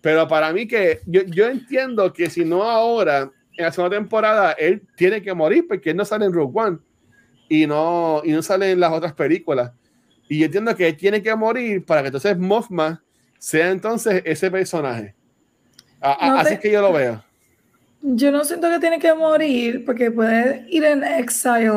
Pero 0.00 0.28
para 0.28 0.52
mí 0.52 0.66
que 0.66 1.00
yo, 1.06 1.22
yo 1.22 1.48
entiendo 1.48 2.12
que 2.12 2.30
si 2.30 2.44
no 2.44 2.62
ahora, 2.62 3.32
en 3.56 3.64
la 3.64 3.72
segunda 3.72 3.96
temporada, 3.96 4.52
él 4.52 4.82
tiene 4.96 5.20
que 5.20 5.34
morir 5.34 5.66
porque 5.66 5.90
él 5.90 5.96
no 5.96 6.04
sale 6.04 6.24
en 6.24 6.32
Rogue 6.32 6.52
One 6.54 6.78
y 7.48 7.66
no, 7.66 8.22
y 8.24 8.32
no 8.32 8.42
sale 8.42 8.72
en 8.72 8.80
las 8.80 8.92
otras 8.92 9.12
películas. 9.12 9.72
Y 10.28 10.38
yo 10.38 10.46
entiendo 10.46 10.74
que 10.74 10.88
él 10.88 10.96
tiene 10.96 11.22
que 11.22 11.34
morir 11.34 11.84
para 11.84 12.02
que 12.02 12.08
entonces 12.08 12.38
Mothma 12.38 13.02
sea 13.38 13.70
entonces 13.70 14.22
ese 14.24 14.50
personaje. 14.50 15.14
así 16.00 16.54
es 16.54 16.60
que 16.60 16.70
yo 16.70 16.80
lo 16.80 16.92
veo. 16.92 17.22
Yo 18.00 18.30
no 18.30 18.44
siento 18.44 18.68
que 18.68 18.78
tiene 18.78 18.98
que 18.98 19.14
morir 19.14 19.84
porque 19.84 20.10
puede 20.10 20.66
ir 20.68 20.84
en 20.84 21.04
exile 21.04 21.70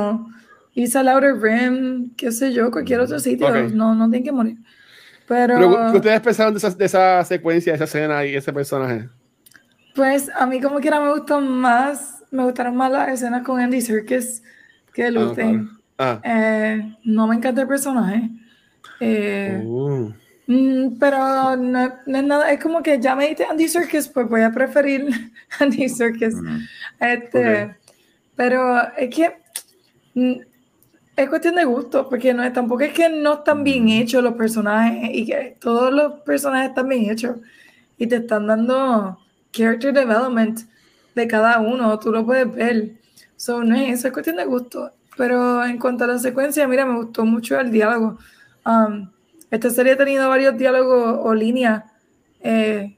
irse 0.77 0.99
al 0.99 1.07
Outer 1.07 1.41
Rim, 1.41 2.13
qué 2.15 2.31
sé 2.31 2.53
yo, 2.53 2.69
cualquier 2.69 2.99
otro 2.99 3.19
sitio, 3.19 3.49
no, 3.69 3.95
no 3.95 4.09
tiene 4.11 4.23
que 4.23 4.31
morir. 4.31 4.57
Pero, 5.27 5.91
¿qué 5.91 5.97
ustedes 5.97 6.21
pensaron 6.21 6.53
de 6.53 6.59
esa, 6.59 6.69
de 6.69 6.85
esa 6.85 7.23
secuencia, 7.25 7.73
de 7.73 7.75
esa 7.77 7.85
escena 7.85 8.23
y 8.23 8.35
ese 8.35 8.53
personaje? 8.53 9.09
Pues 9.95 10.29
a 10.35 10.45
mí 10.45 10.61
como 10.61 10.79
quiera 10.79 11.01
me 11.01 11.11
gustó 11.11 11.41
más, 11.41 12.23
me 12.29 12.43
gustaron 12.43 12.75
más 12.75 12.91
las 12.91 13.09
escenas 13.09 13.41
con 13.41 13.59
Andy 13.59 13.81
Serkis 13.81 14.43
que 14.97 15.11
Luthen. 15.11 15.69
Ah, 15.99 16.19
ah. 16.19 16.21
eh, 16.23 16.97
no 17.03 17.27
me 17.27 17.35
encanta 17.35 17.61
el 17.61 17.67
personaje. 17.67 18.31
Eh, 18.99 19.61
uh. 19.63 20.11
mm, 20.47 20.97
pero 20.99 21.55
no, 21.55 21.85
es 21.85 22.23
nada, 22.23 22.51
es 22.51 22.59
como 22.59 22.81
que 22.81 22.99
ya 22.99 23.15
me 23.15 23.27
diste 23.27 23.45
Andy 23.45 23.67
Serkis, 23.67 24.07
pues 24.07 24.27
voy 24.27 24.41
a 24.41 24.51
preferir 24.51 25.07
Andy 25.59 25.87
Serkis. 25.87 26.33
este, 26.99 27.75
Pero 28.35 28.91
es 28.97 29.15
que 29.15 29.37
mm, 30.15 30.41
es 31.15 31.29
cuestión 31.29 31.55
de 31.55 31.65
gusto, 31.65 32.09
porque 32.09 32.33
no, 32.33 32.51
tampoco 32.51 32.81
es 32.81 32.93
que 32.93 33.07
no 33.07 33.35
están 33.35 33.63
bien 33.63 33.89
hechos 33.89 34.23
los 34.23 34.33
personajes 34.33 35.11
y 35.13 35.27
que 35.27 35.57
todos 35.59 35.93
los 35.93 36.21
personajes 36.21 36.69
están 36.69 36.89
bien 36.89 37.11
hechos 37.11 37.37
y 37.99 38.07
te 38.07 38.15
están 38.15 38.47
dando 38.47 39.19
character 39.51 39.93
development 39.93 40.61
de 41.13 41.27
cada 41.27 41.59
uno, 41.59 41.99
tú 41.99 42.11
lo 42.11 42.25
puedes 42.25 42.51
ver. 42.51 42.97
So, 43.37 43.63
no 43.63 43.75
es 43.75 43.99
eso, 43.99 44.07
es 44.07 44.13
cuestión 44.13 44.35
de 44.35 44.45
gusto. 44.45 44.91
Pero 45.15 45.63
en 45.63 45.79
cuanto 45.79 46.03
a 46.03 46.07
la 46.07 46.19
secuencia, 46.19 46.67
mira, 46.67 46.85
me 46.85 46.97
gustó 46.97 47.25
mucho 47.25 47.57
el 47.59 47.71
diálogo. 47.71 48.17
Um, 48.65 49.09
esta 49.49 49.69
serie 49.69 49.93
ha 49.93 49.97
tenido 49.97 50.27
varios 50.27 50.57
diálogos 50.57 51.19
o 51.23 51.33
líneas, 51.33 51.83
eh, 52.41 52.97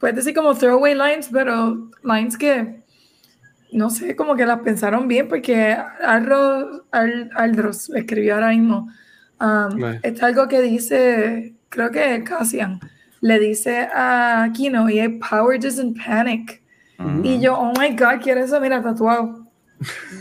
puedes 0.00 0.16
decir 0.16 0.34
como 0.34 0.54
throwaway 0.54 0.94
lines, 0.94 1.28
pero 1.30 1.90
lines 2.02 2.38
que 2.38 2.82
no 3.72 3.90
sé, 3.90 4.14
como 4.14 4.36
que 4.36 4.46
las 4.46 4.60
pensaron 4.60 5.08
bien, 5.08 5.28
porque 5.28 5.76
Aldros, 6.04 6.82
Aldros 6.90 7.90
escribió 7.90 8.34
ahora 8.34 8.50
mismo. 8.50 8.88
Um, 9.40 9.82
es 10.02 10.22
algo 10.22 10.46
que 10.46 10.60
dice, 10.60 11.54
creo 11.68 11.90
que 11.90 12.22
Cassian, 12.22 12.80
le 13.20 13.38
dice 13.38 13.88
a 13.94 14.50
Kino, 14.52 14.88
y 14.90 15.00
es 15.00 15.10
Power 15.28 15.58
doesn't 15.58 15.96
panic. 16.04 16.60
Y 17.24 17.40
yo, 17.40 17.58
oh 17.58 17.72
my 17.80 17.96
god, 17.96 18.22
quiero 18.22 18.44
eso, 18.44 18.60
mira, 18.60 18.80
tatuado. 18.80 19.41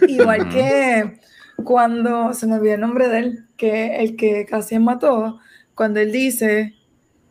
Igual 0.08 0.50
que 0.50 1.20
cuando, 1.64 2.34
se 2.34 2.48
me 2.48 2.56
olvidó 2.56 2.76
el 2.76 2.82
nombre 2.82 3.08
de 3.08 3.20
él, 3.20 3.46
que 3.58 3.98
el 3.98 4.16
que 4.16 4.46
Cassian 4.46 4.84
mató, 4.84 5.40
cuando 5.76 6.00
él 6.00 6.12
dice, 6.12 6.76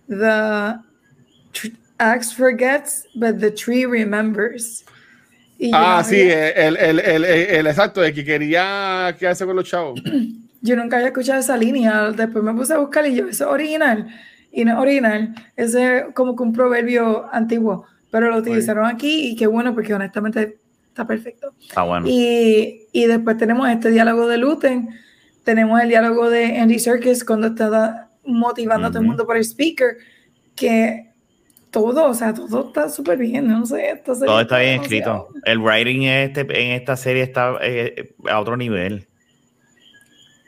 the 0.08 0.76
axe 1.98 2.32
forgets, 2.34 3.06
but 3.14 3.38
the 3.38 3.50
tree 3.50 3.84
remembers 3.86 4.84
ah, 5.72 6.02
sí, 6.04 6.20
el, 6.20 6.76
el, 6.76 7.00
el, 7.00 7.24
el, 7.24 7.66
exacto, 7.66 8.02
el 8.02 8.14
que 8.14 8.24
quería 8.24 9.14
quedarse 9.18 9.44
con 9.44 9.56
los 9.56 9.68
chavos. 9.68 10.00
Yo 10.62 10.76
nunca 10.76 10.96
había 10.96 11.08
escuchado 11.08 11.40
esa 11.40 11.56
línea, 11.56 12.10
después 12.12 12.44
me 12.44 12.52
puse 12.52 12.74
a 12.74 12.78
buscar 12.78 13.06
y 13.06 13.14
yo, 13.14 13.28
eso 13.28 13.44
es 13.44 13.50
original, 13.50 14.08
y 14.52 14.62
no 14.66 14.72
es 14.72 14.78
original, 14.78 15.34
ese 15.56 15.96
es 15.96 16.04
como 16.12 16.36
que 16.36 16.42
un 16.42 16.52
proverbio 16.52 17.32
antiguo, 17.32 17.86
pero 18.10 18.28
lo 18.28 18.36
utilizaron 18.36 18.84
aquí 18.84 19.28
y 19.28 19.36
qué 19.36 19.46
bueno, 19.46 19.72
porque 19.72 19.94
honestamente 19.94 20.58
está 20.90 21.06
perfecto. 21.06 21.54
Está 21.60 21.82
bueno. 21.82 22.06
Y, 22.08 22.86
y 22.92 23.06
después 23.06 23.38
tenemos 23.38 23.68
este 23.68 23.90
diálogo 23.90 24.26
de 24.28 24.36
Luten, 24.36 24.90
tenemos 25.44 25.80
el 25.80 25.88
diálogo 25.88 26.28
de 26.28 26.58
Andy 26.58 26.78
Serkis 26.78 27.24
cuando 27.24 27.48
está 27.48 28.10
motivando 28.24 28.88
a 28.88 28.90
todo 28.90 29.00
el 29.00 29.06
mundo 29.06 29.26
por 29.26 29.36
el 29.36 29.44
speaker, 29.44 29.96
que 30.54 31.10
todo, 31.70 32.06
o 32.06 32.14
sea, 32.14 32.34
todo 32.34 32.68
está 32.68 32.88
súper 32.88 33.18
bien, 33.18 33.46
no 33.46 33.64
sé. 33.64 34.00
todo 34.04 34.40
está 34.40 34.58
bien 34.58 34.82
escrito. 34.82 35.28
El 35.44 35.58
writing 35.60 36.02
en, 36.02 36.30
este, 36.30 36.40
en 36.40 36.72
esta 36.72 36.96
serie 36.96 37.22
está 37.22 37.56
eh, 37.62 38.14
a 38.28 38.40
otro 38.40 38.56
nivel. 38.56 39.06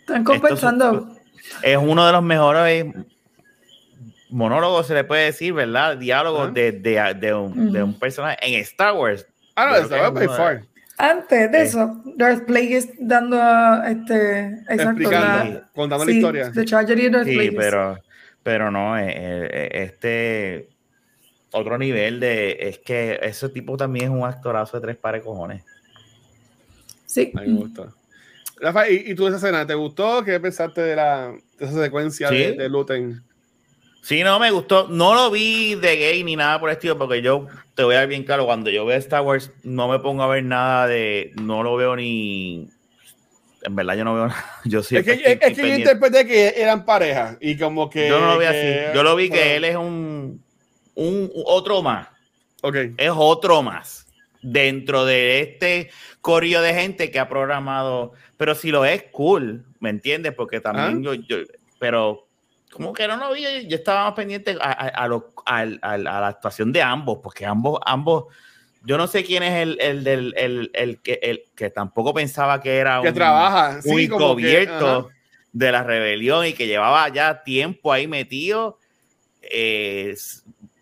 Están 0.01 0.25
compensando. 0.25 1.17
Es 1.63 1.77
uno 1.77 2.07
de 2.07 2.13
los 2.13 2.23
mejores 2.23 2.87
monólogos, 4.31 4.87
se 4.87 4.95
le 4.95 5.05
puede 5.05 5.27
decir, 5.27 5.53
¿verdad? 5.53 5.97
Diálogos 5.97 6.53
de, 6.53 6.73
de, 6.73 7.15
de, 7.15 7.35
un, 7.35 7.73
de, 7.73 7.83
un, 7.83 7.99
personaje 7.99 8.39
en 8.43 8.61
Star 8.61 8.95
Wars. 8.95 9.27
Ah, 9.57 9.81
no, 9.89 10.13
by 10.13 10.27
far. 10.29 10.63
Antes 10.99 11.51
de 11.51 11.63
eso, 11.63 12.01
Darth 12.17 12.45
Plagueis 12.47 12.91
dando 12.99 13.37
este 13.85 14.63
exacto 14.69 15.11
la, 15.11 15.69
contando 15.75 16.05
la 16.05 16.13
historia. 16.13 16.51
De 16.51 16.65
Charger 16.65 16.99
y 16.99 17.09
Darth 17.09 17.27
sí, 17.27 17.51
pero 17.57 17.99
pero 18.43 18.71
no, 18.71 18.99
eh, 18.99 19.09
eh, 19.09 19.69
este 19.73 20.69
otro 21.53 21.79
nivel 21.79 22.21
de. 22.21 22.57
Es 22.61 22.79
que 22.79 23.19
ese 23.23 23.49
tipo 23.49 23.77
también 23.77 24.07
es 24.07 24.11
un 24.11 24.25
actorazo 24.25 24.79
de 24.79 24.87
tres 24.87 24.97
pares 24.97 25.23
cojones. 25.23 25.65
Sí. 27.07 27.33
A 27.37 27.41
mí 27.43 27.49
me 27.49 27.59
gustó. 27.61 27.95
Rafa, 28.61 28.89
¿y, 28.89 29.05
¿y, 29.07 29.15
tú 29.15 29.27
esa 29.27 29.37
escena? 29.37 29.67
¿Te 29.67 29.75
gustó? 29.75 30.25
¿Qué 30.25 30.39
pensaste 30.39 30.81
de, 30.81 30.97
la, 30.97 31.33
de 31.59 31.65
esa 31.65 31.83
secuencia 31.83 32.31
de, 32.31 32.53
de 32.53 32.69
Luten? 32.69 33.23
Sí, 34.03 34.23
no, 34.23 34.39
me 34.39 34.51
gustó. 34.51 34.89
No 34.89 35.15
lo 35.15 35.31
vi 35.31 35.77
de 35.77 35.97
gay 35.97 36.25
ni 36.25 36.37
nada 36.37 36.61
por 36.61 36.69
el 36.69 36.75
estilo, 36.75 36.99
porque 36.99 37.23
yo 37.23 37.47
te 37.75 37.85
voy 37.85 37.95
a 37.95 37.99
dar 37.99 38.09
bien 38.09 38.25
claro, 38.25 38.45
cuando 38.45 38.69
yo 38.69 38.85
veo 38.85 38.99
Star 38.99 39.23
Wars, 39.23 39.51
no 39.63 39.89
me 39.89 39.99
pongo 40.01 40.23
a 40.23 40.27
ver 40.27 40.45
nada 40.45 40.87
de. 40.87 41.33
No 41.41 41.63
lo 41.63 41.77
veo 41.77 41.97
ni. 41.97 42.69
En 43.63 43.77
verdad, 43.77 43.97
yo 43.97 44.05
no 44.05 44.15
veo 44.15 44.27
nada. 44.29 44.45
Yo 44.65 44.83
sí. 44.83 44.97
Es 44.97 45.05
que, 45.05 45.13
es, 45.13 45.39
que 45.39 45.69
yo 45.69 45.75
interpreté 45.75 46.27
que 46.27 46.55
eran 46.57 46.85
pareja 46.85 47.39
y 47.41 47.57
como 47.57 47.89
que. 47.89 48.09
Yo 48.09 48.21
no 48.21 48.35
lo 48.35 48.39
vi 48.39 48.45
así. 48.47 48.95
Yo 48.95 49.03
lo 49.03 49.17
vi 49.17 49.31
que 49.31 49.57
él 49.57 49.65
es 49.65 49.77
un 49.77 50.43
un 50.95 51.31
otro 51.47 51.83
más. 51.83 52.09
Okay. 52.63 52.95
Es 52.97 53.11
otro 53.15 53.63
más 53.63 54.07
dentro 54.41 55.05
de 55.05 55.41
este 55.41 55.91
corrillo 56.21 56.61
de 56.63 56.75
gente 56.75 57.11
que 57.11 57.19
ha 57.19 57.29
programado. 57.29 58.13
Pero 58.37 58.55
si 58.55 58.71
lo 58.71 58.85
es, 58.85 59.05
cool, 59.13 59.65
¿me 59.81 59.91
entiendes? 59.91 60.33
Porque 60.35 60.61
también 60.61 61.05
ah. 61.07 61.17
yo, 61.29 61.39
pero 61.79 62.27
como 62.73 62.93
que 62.93 63.07
no 63.07 63.17
lo 63.17 63.33
vi, 63.33 63.67
yo 63.67 63.77
estaba 63.77 64.05
más 64.05 64.15
pendiente 64.15 64.57
a, 64.61 64.71
a, 64.71 65.05
a, 65.45 65.99
la 65.99 66.29
actuación 66.29 66.73
de 66.73 66.83
ambos, 66.83 67.19
porque 67.23 67.45
ambos, 67.45 67.81
ambos, 67.85 68.27
yo 68.83 68.97
no 68.97 69.07
sé 69.07 69.25
quién 69.25 69.43
es 69.43 69.63
el, 69.63 69.81
el, 69.81 70.07
el, 70.07 70.35
el, 70.37 70.71
el 70.75 71.01
que, 71.01 71.21
el, 71.23 71.45
que 71.55 71.71
tampoco 71.71 72.15
pensaba 72.15 72.61
que 72.61 72.77
era 72.77 73.01
que 73.03 73.09
un, 73.09 73.15
trabaja, 73.15 73.81
un 73.85 74.01
encubierto 74.01 75.11
de 75.53 75.73
la 75.73 75.83
rebelión 75.83 76.47
y 76.47 76.55
que 76.55 76.67
llevaba 76.67 77.09
ya 77.11 77.43
tiempo 77.43 77.93
ahí 77.93 78.07
metido. 78.07 78.79
Eh, 79.43 80.15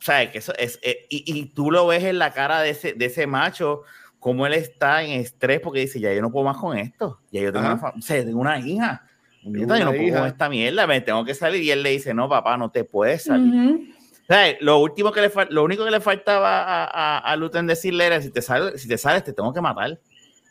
sea, 0.00 0.30
que 0.30 0.38
eso 0.38 0.52
es, 0.58 0.78
eh, 0.82 1.06
y, 1.08 1.38
y, 1.38 1.46
tú 1.46 1.70
lo 1.70 1.86
ves 1.86 2.04
en 2.04 2.18
la 2.18 2.32
cara 2.32 2.60
de 2.60 2.70
ese, 2.70 2.94
de 2.94 3.06
ese 3.06 3.26
macho, 3.26 3.82
como 4.18 4.46
él 4.46 4.54
está 4.54 5.02
en 5.02 5.12
estrés 5.12 5.60
porque 5.60 5.80
dice, 5.80 6.00
ya 6.00 6.12
yo 6.12 6.22
no 6.22 6.30
puedo 6.30 6.46
más 6.46 6.56
con 6.56 6.76
esto, 6.76 7.20
ya 7.30 7.40
yo 7.42 7.52
tengo, 7.52 7.66
una, 7.66 7.74
o 7.74 8.02
sea, 8.02 8.24
tengo 8.24 8.40
una 8.40 8.58
hija, 8.58 9.04
yo 9.42 9.66
no 9.66 9.92
puedo 9.92 10.18
con 10.18 10.26
esta 10.26 10.48
mierda, 10.48 10.86
me 10.86 11.00
tengo 11.00 11.24
que 11.24 11.34
salir 11.34 11.62
y 11.62 11.70
él 11.70 11.82
le 11.82 11.90
dice, 11.90 12.14
no, 12.14 12.28
papá, 12.28 12.56
no 12.56 12.70
te 12.70 12.84
puedes 12.84 13.24
salir. 13.24 13.92
o 14.22 14.26
sea, 14.26 14.56
lo, 14.60 14.78
último 14.78 15.12
que 15.12 15.20
le 15.22 15.30
lo 15.50 15.64
único 15.64 15.84
que 15.84 15.90
le 15.90 16.00
faltaba 16.00 16.62
a, 16.62 16.84
a, 16.84 17.18
a 17.18 17.36
Luten 17.36 17.66
decirle 17.66 18.06
era, 18.06 18.20
si 18.20 18.30
te, 18.30 18.42
sales, 18.42 18.80
si 18.80 18.88
te 18.88 18.98
sales, 18.98 19.24
te 19.24 19.32
tengo 19.32 19.52
que 19.52 19.60
matar. 19.60 19.98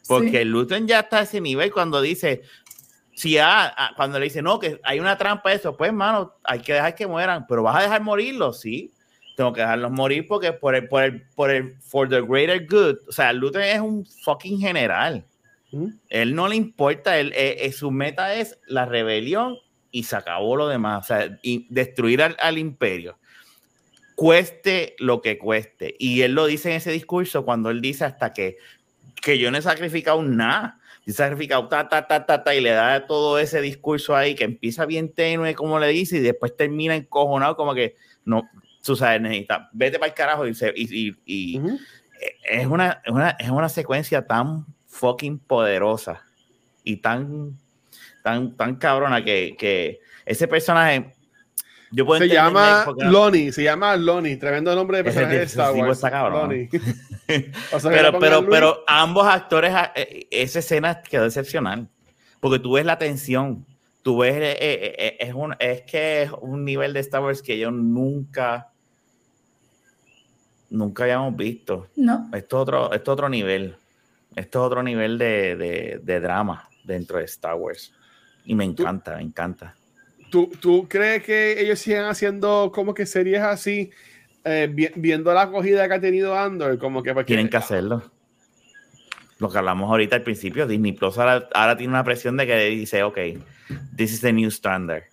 Porque 0.08 0.40
sí. 0.40 0.46
Luten 0.46 0.88
ya 0.88 1.02
está 1.02 1.20
a 1.20 1.22
ese 1.22 1.40
nivel 1.40 1.72
cuando 1.72 2.02
dice, 2.02 2.42
si 3.14 3.38
a, 3.38 3.74
cuando 3.96 4.18
le 4.18 4.26
dice, 4.26 4.42
no, 4.42 4.60
que 4.60 4.80
hay 4.84 5.00
una 5.00 5.18
trampa 5.18 5.54
eso, 5.54 5.78
pues, 5.78 5.90
hermano, 5.90 6.34
hay 6.44 6.60
que 6.60 6.74
dejar 6.74 6.96
que 6.96 7.06
mueran, 7.06 7.46
pero 7.48 7.64
vas 7.64 7.76
a 7.78 7.82
dejar 7.84 8.02
morirlos, 8.02 8.60
sí 8.60 8.92
tengo 9.40 9.54
que 9.54 9.62
dejarlos 9.62 9.92
morir 9.92 10.28
porque 10.28 10.52
por 10.52 10.76
el, 10.76 10.90
por 10.90 11.02
el, 11.02 11.22
por 11.34 11.50
el, 11.50 11.74
for 11.80 12.10
the 12.10 12.20
greater 12.20 12.68
good, 12.68 12.98
o 13.08 13.12
sea, 13.14 13.32
Luther 13.32 13.62
es 13.62 13.80
un 13.80 14.06
fucking 14.06 14.60
general. 14.60 15.24
¿Mm? 15.72 15.88
Él 16.10 16.36
no 16.36 16.48
le 16.48 16.56
importa, 16.56 17.20
él, 17.20 17.32
eh, 17.36 17.58
eh, 17.60 17.72
su 17.72 17.92
meta 17.92 18.34
es 18.34 18.60
la 18.68 18.86
rebelión 18.86 19.58
y 19.92 20.04
se 20.04 20.16
acabó 20.16 20.56
lo 20.56 20.68
demás. 20.68 21.04
O 21.04 21.08
sea, 21.08 21.40
y 21.42 21.68
destruir 21.70 22.22
al, 22.22 22.36
al 22.40 22.58
imperio 22.58 23.18
cueste 24.20 24.96
lo 25.00 25.22
que 25.22 25.38
cueste. 25.38 25.96
Y 25.98 26.24
él 26.24 26.34
lo 26.34 26.46
dice 26.46 26.70
en 26.72 26.76
ese 26.76 26.92
discurso 26.92 27.46
cuando 27.46 27.70
él 27.70 27.80
dice 27.80 28.04
hasta 28.04 28.34
que, 28.34 28.58
que 29.22 29.40
yo 29.40 29.50
no 29.50 29.58
he 29.58 29.62
sacrificado 29.62 30.22
nada. 30.22 30.78
Yo 31.06 31.14
he 31.14 31.16
sacrificado 31.16 31.70
ta, 31.70 31.88
ta, 31.88 32.06
ta, 32.06 32.26
ta, 32.26 32.44
ta, 32.44 32.54
y 32.54 32.60
le 32.60 32.72
da 32.72 33.08
todo 33.08 33.40
ese 33.40 33.62
discurso 33.62 34.18
ahí 34.18 34.36
que 34.36 34.44
empieza 34.44 34.86
bien 34.86 35.14
tenue, 35.14 35.56
como 35.56 35.80
le 35.80 35.88
dice, 35.88 36.18
y 36.18 36.20
después 36.20 36.54
termina 36.58 36.98
encojonado, 36.98 37.56
como 37.56 37.74
que 37.74 37.96
no, 38.26 38.44
tú 38.84 38.98
sabes, 38.98 39.22
necesita, 39.22 39.70
vete 39.72 39.98
para 39.98 40.10
el 40.10 40.16
carajo 40.16 40.46
y, 40.46 40.54
se, 40.54 40.74
y, 40.76 41.08
y, 41.08 41.16
y 41.26 41.58
Ujú. 41.60 41.80
es, 42.44 42.68
una, 42.68 43.02
es, 43.06 43.12
una, 43.14 43.30
es 43.40 43.50
una 43.50 43.70
secuencia 43.70 44.28
tan 44.28 44.66
fucking 44.90 45.40
poderosa 45.40 46.26
y 46.84 46.98
tan, 46.98 47.58
tan, 48.24 48.56
tan 48.58 48.76
cabrona 48.76 49.24
que, 49.24 49.56
que 49.58 50.02
ese 50.26 50.48
personaje, 50.48 51.14
yo 51.92 52.06
puedo 52.06 52.20
Se 52.20 52.28
llama 52.28 52.86
Lonnie, 52.98 53.52
se 53.52 53.64
llama 53.64 53.96
Lonnie, 53.96 54.38
tremendo 54.38 54.76
nombre 54.76 54.98
de 54.98 55.04
personaje 55.06 55.38
de 55.38 55.44
Star 55.44 55.74
Wars. 55.74 55.98
está 55.98 56.12
cabrón. 56.12 56.42
Lonnie. 56.42 56.70
O 57.72 57.80
sea, 57.80 57.92
que 57.92 57.98
pero, 57.98 58.18
pero, 58.18 58.50
pero 58.50 58.84
ambos 58.88 59.28
actores, 59.28 59.72
eh, 59.94 60.28
esa 60.32 60.60
escena 60.60 61.04
quedó 61.04 61.26
excepcional. 61.26 61.88
Porque 62.40 62.58
tú 62.58 62.74
ves 62.74 62.86
la 62.86 62.98
tensión, 62.98 63.68
tú 64.02 64.20
ves, 64.20 64.34
eh, 64.36 64.58
eh, 64.60 65.18
es, 65.20 65.34
un, 65.36 65.56
es 65.60 65.84
que 65.84 66.24
es 66.24 66.32
un 66.42 66.66
nivel 66.66 66.94
de 66.94 67.02
Star 67.02 67.22
Wars 67.22 67.44
que 67.44 67.60
yo 67.60 67.70
nunca, 67.70 68.72
nunca 70.72 71.04
habíamos 71.04 71.36
visto. 71.36 71.88
No. 71.96 72.30
Esto 72.34 72.58
es 72.58 72.62
otro, 72.62 72.86
esto 72.94 73.12
es 73.12 73.14
otro 73.14 73.30
nivel. 73.30 73.76
Esto 74.36 74.60
es 74.60 74.66
otro 74.68 74.84
nivel 74.84 75.18
de, 75.18 75.56
de, 75.56 76.00
de 76.04 76.20
drama 76.20 76.70
dentro 76.84 77.18
de 77.18 77.26
Star 77.26 77.56
Wars. 77.56 77.94
Y 78.46 78.56
me 78.56 78.64
encanta, 78.64 79.18
me 79.18 79.24
encanta. 79.24 79.76
¿Tú, 80.30 80.52
¿Tú 80.60 80.88
crees 80.88 81.24
que 81.24 81.60
ellos 81.60 81.80
sigan 81.80 82.06
haciendo 82.06 82.72
como 82.74 82.94
que 82.94 83.06
series 83.06 83.42
así, 83.42 83.90
eh, 84.44 84.70
vi- 84.72 84.92
viendo 84.96 85.34
la 85.34 85.44
acogida 85.44 85.88
que 85.88 85.94
ha 85.96 86.00
tenido 86.00 86.38
Andor? 86.38 86.78
Como 86.78 87.02
que 87.02 87.14
Tienen 87.26 87.50
que 87.50 87.58
hacerlo. 87.58 88.12
Lo 89.40 89.50
que 89.50 89.58
hablamos 89.58 89.90
ahorita 89.90 90.18
al 90.18 90.22
principio, 90.24 90.68
Disney 90.68 90.92
Plus 90.92 91.18
ahora, 91.18 91.48
ahora 91.54 91.78
tiene 91.78 91.94
una 91.94 92.04
presión 92.04 92.38
de 92.38 92.46
que 92.46 92.66
dice, 92.70 93.04
ok, 93.04 93.18
this 93.96 94.12
is 94.14 94.22
the 94.22 94.34
new 94.34 94.50
standard. 94.50 95.04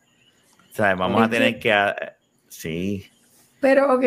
O 0.73 0.75
sea, 0.75 0.95
vamos 0.95 1.23
a 1.23 1.31
tener 1.31 1.59
que... 1.59 1.73
ah, 1.73 1.95
sí, 2.49 3.07
Pero, 3.61 3.95
ok. 3.95 4.05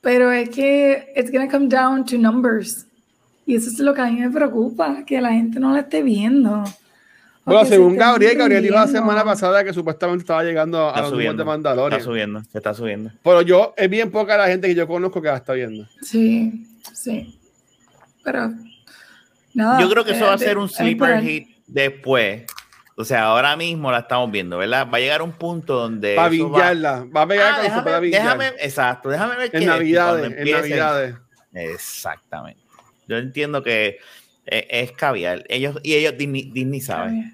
Pero 0.00 0.30
es 0.30 0.50
que 0.50 1.12
it's 1.16 1.30
gonna 1.30 1.48
come 1.48 1.68
down 1.68 2.04
to 2.04 2.18
numbers. 2.18 2.86
Y 3.46 3.56
eso 3.56 3.68
es 3.70 3.78
lo 3.78 3.92
que 3.94 4.00
a 4.00 4.06
mí 4.06 4.20
me 4.20 4.30
preocupa, 4.30 5.04
que 5.04 5.20
la 5.20 5.32
gente 5.32 5.60
no 5.60 5.72
la 5.72 5.80
esté 5.80 6.02
viendo. 6.02 6.64
Bueno, 7.44 7.62
se 7.64 7.72
según 7.72 7.94
Gabriel, 7.96 8.38
Gabriel 8.38 8.62
dijo 8.62 8.74
la 8.74 8.86
semana 8.86 9.22
pasada 9.22 9.62
que 9.62 9.72
supuestamente 9.74 10.22
estaba 10.22 10.42
llegando 10.42 10.86
a 10.86 10.88
está 10.88 11.00
los 11.02 11.10
números 11.10 11.36
de 11.36 11.42
subiendo. 11.42 11.42
Está 11.42 11.52
Mandalorian. 11.52 12.02
subiendo, 12.02 12.42
se 12.44 12.56
está 12.58 12.72
subiendo. 12.74 13.10
Pero 13.22 13.42
yo, 13.42 13.74
es 13.76 13.90
bien 13.90 14.10
poca 14.10 14.38
la 14.38 14.46
gente 14.46 14.66
que 14.66 14.74
yo 14.74 14.86
conozco 14.86 15.20
que 15.20 15.28
la 15.28 15.36
está 15.36 15.52
viendo. 15.52 15.86
Sí, 16.00 16.66
sí. 16.94 17.38
Pero, 18.22 18.50
nada. 19.52 19.78
Yo 19.78 19.90
creo 19.90 20.04
que 20.06 20.12
eso 20.12 20.24
eh, 20.24 20.28
va 20.28 20.34
a 20.34 20.36
de- 20.38 20.44
ser 20.46 20.56
un 20.56 20.64
es 20.66 20.72
sleeper 20.72 21.20
hit 21.20 21.48
después. 21.66 22.44
O 22.96 23.04
sea, 23.04 23.24
ahora 23.24 23.56
mismo 23.56 23.90
la 23.92 23.98
estamos 23.98 24.30
viendo, 24.30 24.56
¿verdad? 24.56 24.88
Va 24.90 24.96
a 24.96 25.00
llegar 25.00 25.20
un 25.20 25.32
punto 25.32 25.74
donde... 25.74 26.14
Para 26.14 26.32
eso 26.32 26.48
va- 26.48 26.58
vingarla. 26.70 27.06
Va 27.14 27.22
a 27.22 27.26
pegar 27.26 27.52
Ah, 27.52 27.56
con 27.56 27.64
su 27.64 27.84
déjame, 27.84 28.10
déjame, 28.10 28.46
exacto, 28.60 29.08
déjame 29.10 29.36
ver 29.36 29.50
qué 29.50 29.56
En 29.58 29.62
es, 29.64 29.66
y 29.66 29.70
Navidades, 29.70 30.20
cuando 30.28 30.38
en 30.38 30.50
Navidades. 30.50 31.14
Exactamente. 31.52 32.63
Yo 33.08 33.16
entiendo 33.18 33.62
que 33.62 33.98
eh, 34.46 34.66
es 34.70 34.92
caviar. 34.92 35.44
Ellos, 35.48 35.78
y 35.82 35.94
ellos, 35.94 36.16
Disney, 36.18 36.50
Disney 36.52 36.80
sabe. 36.80 37.32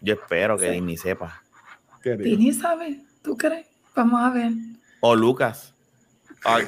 Yo 0.00 0.14
espero 0.14 0.56
que 0.56 0.66
Sí. 0.66 0.72
Disney 0.74 0.96
sepa. 0.96 1.42
Disney 2.04 2.52
sabe, 2.52 3.00
¿tú 3.22 3.36
crees? 3.36 3.66
Vamos 3.94 4.20
a 4.22 4.30
ver. 4.30 4.52
O 5.00 5.14
Lucas. 5.16 5.74
Ay, 6.44 6.64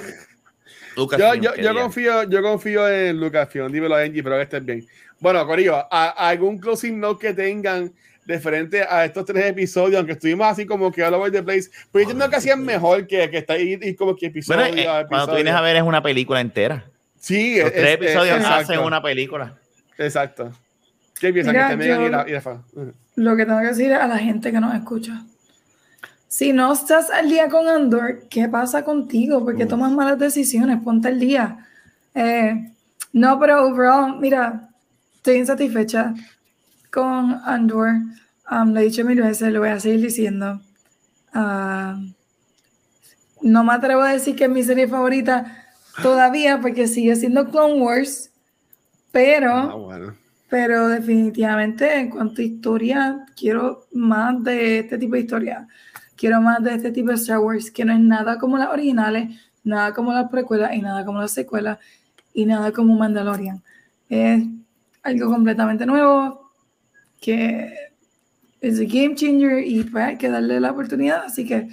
Lucas. 0.97 1.19
Yo, 1.21 1.35
yo, 1.35 1.55
yo 1.57 1.75
confío, 1.75 2.25
yo 2.25 2.43
confío 2.43 2.89
en 2.89 3.21
Lucasfilm, 3.21 3.71
dímelo 3.71 3.95
Angie, 3.95 4.23
pero 4.23 4.37
que 4.37 4.43
estés 4.43 4.65
bien. 4.65 4.87
Bueno, 5.21 5.47
Corillo, 5.47 5.77
¿a- 5.91 6.29
¿algún 6.29 6.59
closing 6.59 6.99
note 6.99 7.29
que 7.29 7.35
tengan 7.35 7.93
referente 8.27 8.83
a 8.83 9.05
estos 9.05 9.25
tres 9.25 9.45
episodios? 9.47 9.97
Aunque 9.99 10.13
estuvimos 10.15 10.47
así 10.47 10.67
como 10.67 10.91
que 10.91 11.03
all 11.05 11.15
over 11.15 11.31
the 11.31 11.43
place, 11.43 11.71
pero 11.93 12.05
yo 12.05 12.11
entiendo 12.11 12.29
que 12.31 12.37
hacían 12.37 12.65
mejor 12.65 13.07
que, 13.07 13.29
que 13.31 13.39
está 13.39 13.53
ahí 13.55 13.79
y 13.81 13.95
como 13.95 14.17
que 14.17 14.27
episodio 14.27 14.61
Bueno, 14.61 14.77
eh, 14.77 14.89
a 14.89 15.07
cuando 15.07 15.29
tú 15.29 15.35
vienes 15.35 15.55
a 15.55 15.61
ver 15.61 15.77
es 15.77 15.83
una 15.83 16.03
película 16.03 16.41
entera. 16.41 16.85
Sí, 17.19 17.59
Los 17.59 17.67
es- 17.67 17.73
tres 17.73 17.87
es- 17.89 17.95
episodios 17.95 18.37
exacto, 18.37 18.55
hacen 18.73 18.79
una 18.81 19.03
película. 19.03 19.55
Exacto. 19.99 20.53
¿Qué 21.21 21.33
piensan? 21.33 21.55
Mira, 21.55 21.69
que 21.71 21.77
te 21.77 21.89
yo- 21.89 22.07
y 22.07 22.11
la- 22.11 22.27
y. 22.29 23.21
Lo 23.21 23.37
que 23.37 23.45
tengo 23.45 23.61
que 23.61 23.67
decir 23.67 23.93
a 23.93 24.07
la 24.07 24.19
gente 24.19 24.53
que 24.53 24.61
nos 24.61 24.75
escucha. 24.75 25.25
Si 26.29 26.53
no 26.53 26.73
estás 26.73 27.11
al 27.11 27.29
día 27.29 27.49
con 27.49 27.67
Andor, 27.69 28.29
¿qué 28.29 28.49
pasa 28.49 28.85
contigo? 28.85 29.43
¿Por 29.45 29.57
qué 29.57 29.67
tomas 29.67 29.91
malas 29.93 30.19
decisiones? 30.19 30.79
Ponte 30.83 31.09
al 31.09 31.19
día. 31.19 31.67
Eh, 32.15 32.71
no, 33.13 33.41
pero 33.41 33.67
overall, 33.67 34.19
mira, 34.21 34.69
estoy 35.17 35.37
insatisfecha 35.39 36.15
con 36.93 37.41
Andor. 37.45 37.89
Um, 38.51 38.73
lo 38.73 38.81
he 38.81 38.85
dicho 38.85 39.05
mil 39.05 39.21
veces, 39.21 39.53
lo 39.53 39.61
voy 39.61 39.71
a 39.71 39.81
seguir 39.81 40.01
diciendo. 40.03 40.61
Ah, 41.35 41.99
no 43.43 43.65
me 43.65 43.73
atrevo 43.73 44.03
a 44.03 44.13
decir 44.13 44.37
que 44.37 44.45
es 44.45 44.51
mi 44.51 44.63
serie 44.63 44.87
favorita 44.87 45.65
todavía 46.03 46.61
porque 46.61 46.89
sigue 46.89 47.17
siendo 47.17 47.49
Clone 47.49 47.81
Wars, 47.81 48.31
pero... 49.13 49.53
Ah, 49.53 49.75
bueno. 49.75 50.15
Pero 50.51 50.89
definitivamente 50.89 51.95
en 52.01 52.09
cuanto 52.09 52.41
a 52.41 52.45
historia, 52.45 53.27
quiero 53.37 53.87
más 53.93 54.43
de 54.43 54.79
este 54.79 54.97
tipo 54.97 55.15
de 55.15 55.21
historia. 55.21 55.69
Quiero 56.17 56.41
más 56.41 56.63
de 56.63 56.75
este 56.75 56.91
tipo 56.91 57.11
de 57.11 57.17
Star 57.17 57.39
Wars, 57.41 57.71
que 57.71 57.85
no 57.85 57.93
es 57.93 58.01
nada 58.01 58.39
como 58.39 58.57
las 58.57 58.71
originales, 58.71 59.39
nada 59.63 59.93
como 59.93 60.13
las 60.13 60.31
precuelas 60.31 60.75
y 60.75 60.81
nada 60.81 61.05
como 61.05 61.21
las 61.21 61.33
secuelas 61.33 61.79
y 62.33 62.47
nada 62.47 62.73
como 62.73 62.97
Mandalorian. 62.97 63.63
Es 64.09 64.43
algo 65.03 65.31
completamente 65.31 65.85
nuevo 65.85 66.51
que 67.21 67.75
es 68.61 68.79
un 68.79 68.89
game 68.89 69.15
changer 69.15 69.67
y 69.67 69.85
pues 69.85 70.05
hay 70.05 70.17
que 70.17 70.29
darle 70.29 70.61
la 70.61 70.71
oportunidad. 70.71 71.25
Así 71.25 71.45
que 71.45 71.69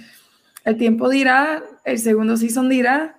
el 0.64 0.76
tiempo 0.76 1.08
dirá, 1.08 1.62
el 1.84 1.98
segundo 1.98 2.36
season 2.36 2.68
dirá, 2.68 3.16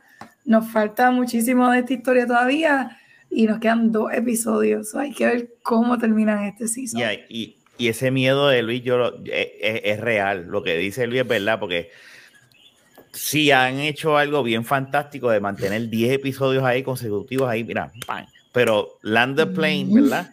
nos 0.47 0.67
falta 0.71 1.11
muchísimo 1.11 1.69
de 1.69 1.79
esta 1.79 1.93
historia 1.93 2.25
todavía 2.25 2.97
y 3.29 3.45
nos 3.45 3.59
quedan 3.59 3.91
dos 3.91 4.11
episodios. 4.13 4.89
So, 4.89 4.99
hay 4.99 5.11
que 5.13 5.25
ver 5.27 5.49
cómo 5.61 5.97
terminan 5.99 6.43
este 6.45 6.67
season. 6.67 6.99
Y, 6.99 7.03
hay- 7.03 7.25
y, 7.29 7.57
y 7.77 7.87
ese 7.89 8.09
miedo 8.09 8.47
de 8.47 8.63
Luis 8.63 8.81
yo 8.83 8.97
lo- 8.97 9.17
es, 9.25 9.47
es- 9.61 9.81
es 9.83 9.99
real. 9.99 10.47
Lo 10.47 10.63
que 10.63 10.75
dice 10.77 11.05
Luis 11.05 11.21
es 11.21 11.27
verdad, 11.27 11.59
porque 11.59 11.91
si 13.11 13.51
han 13.51 13.79
hecho 13.79 14.17
algo 14.17 14.43
bien 14.43 14.63
fantástico 14.63 15.29
de 15.29 15.39
mantener 15.39 15.89
10 15.89 16.13
episodios 16.13 16.63
ahí 16.63 16.83
consecutivos 16.83 17.49
ahí, 17.49 17.63
mira, 17.63 17.91
¡pam! 18.05 18.25
pero 18.51 18.97
Land 19.01 19.37
the 19.37 19.45
Plane, 19.47 19.85
Mm. 19.85 19.93
¿verdad? 19.93 20.31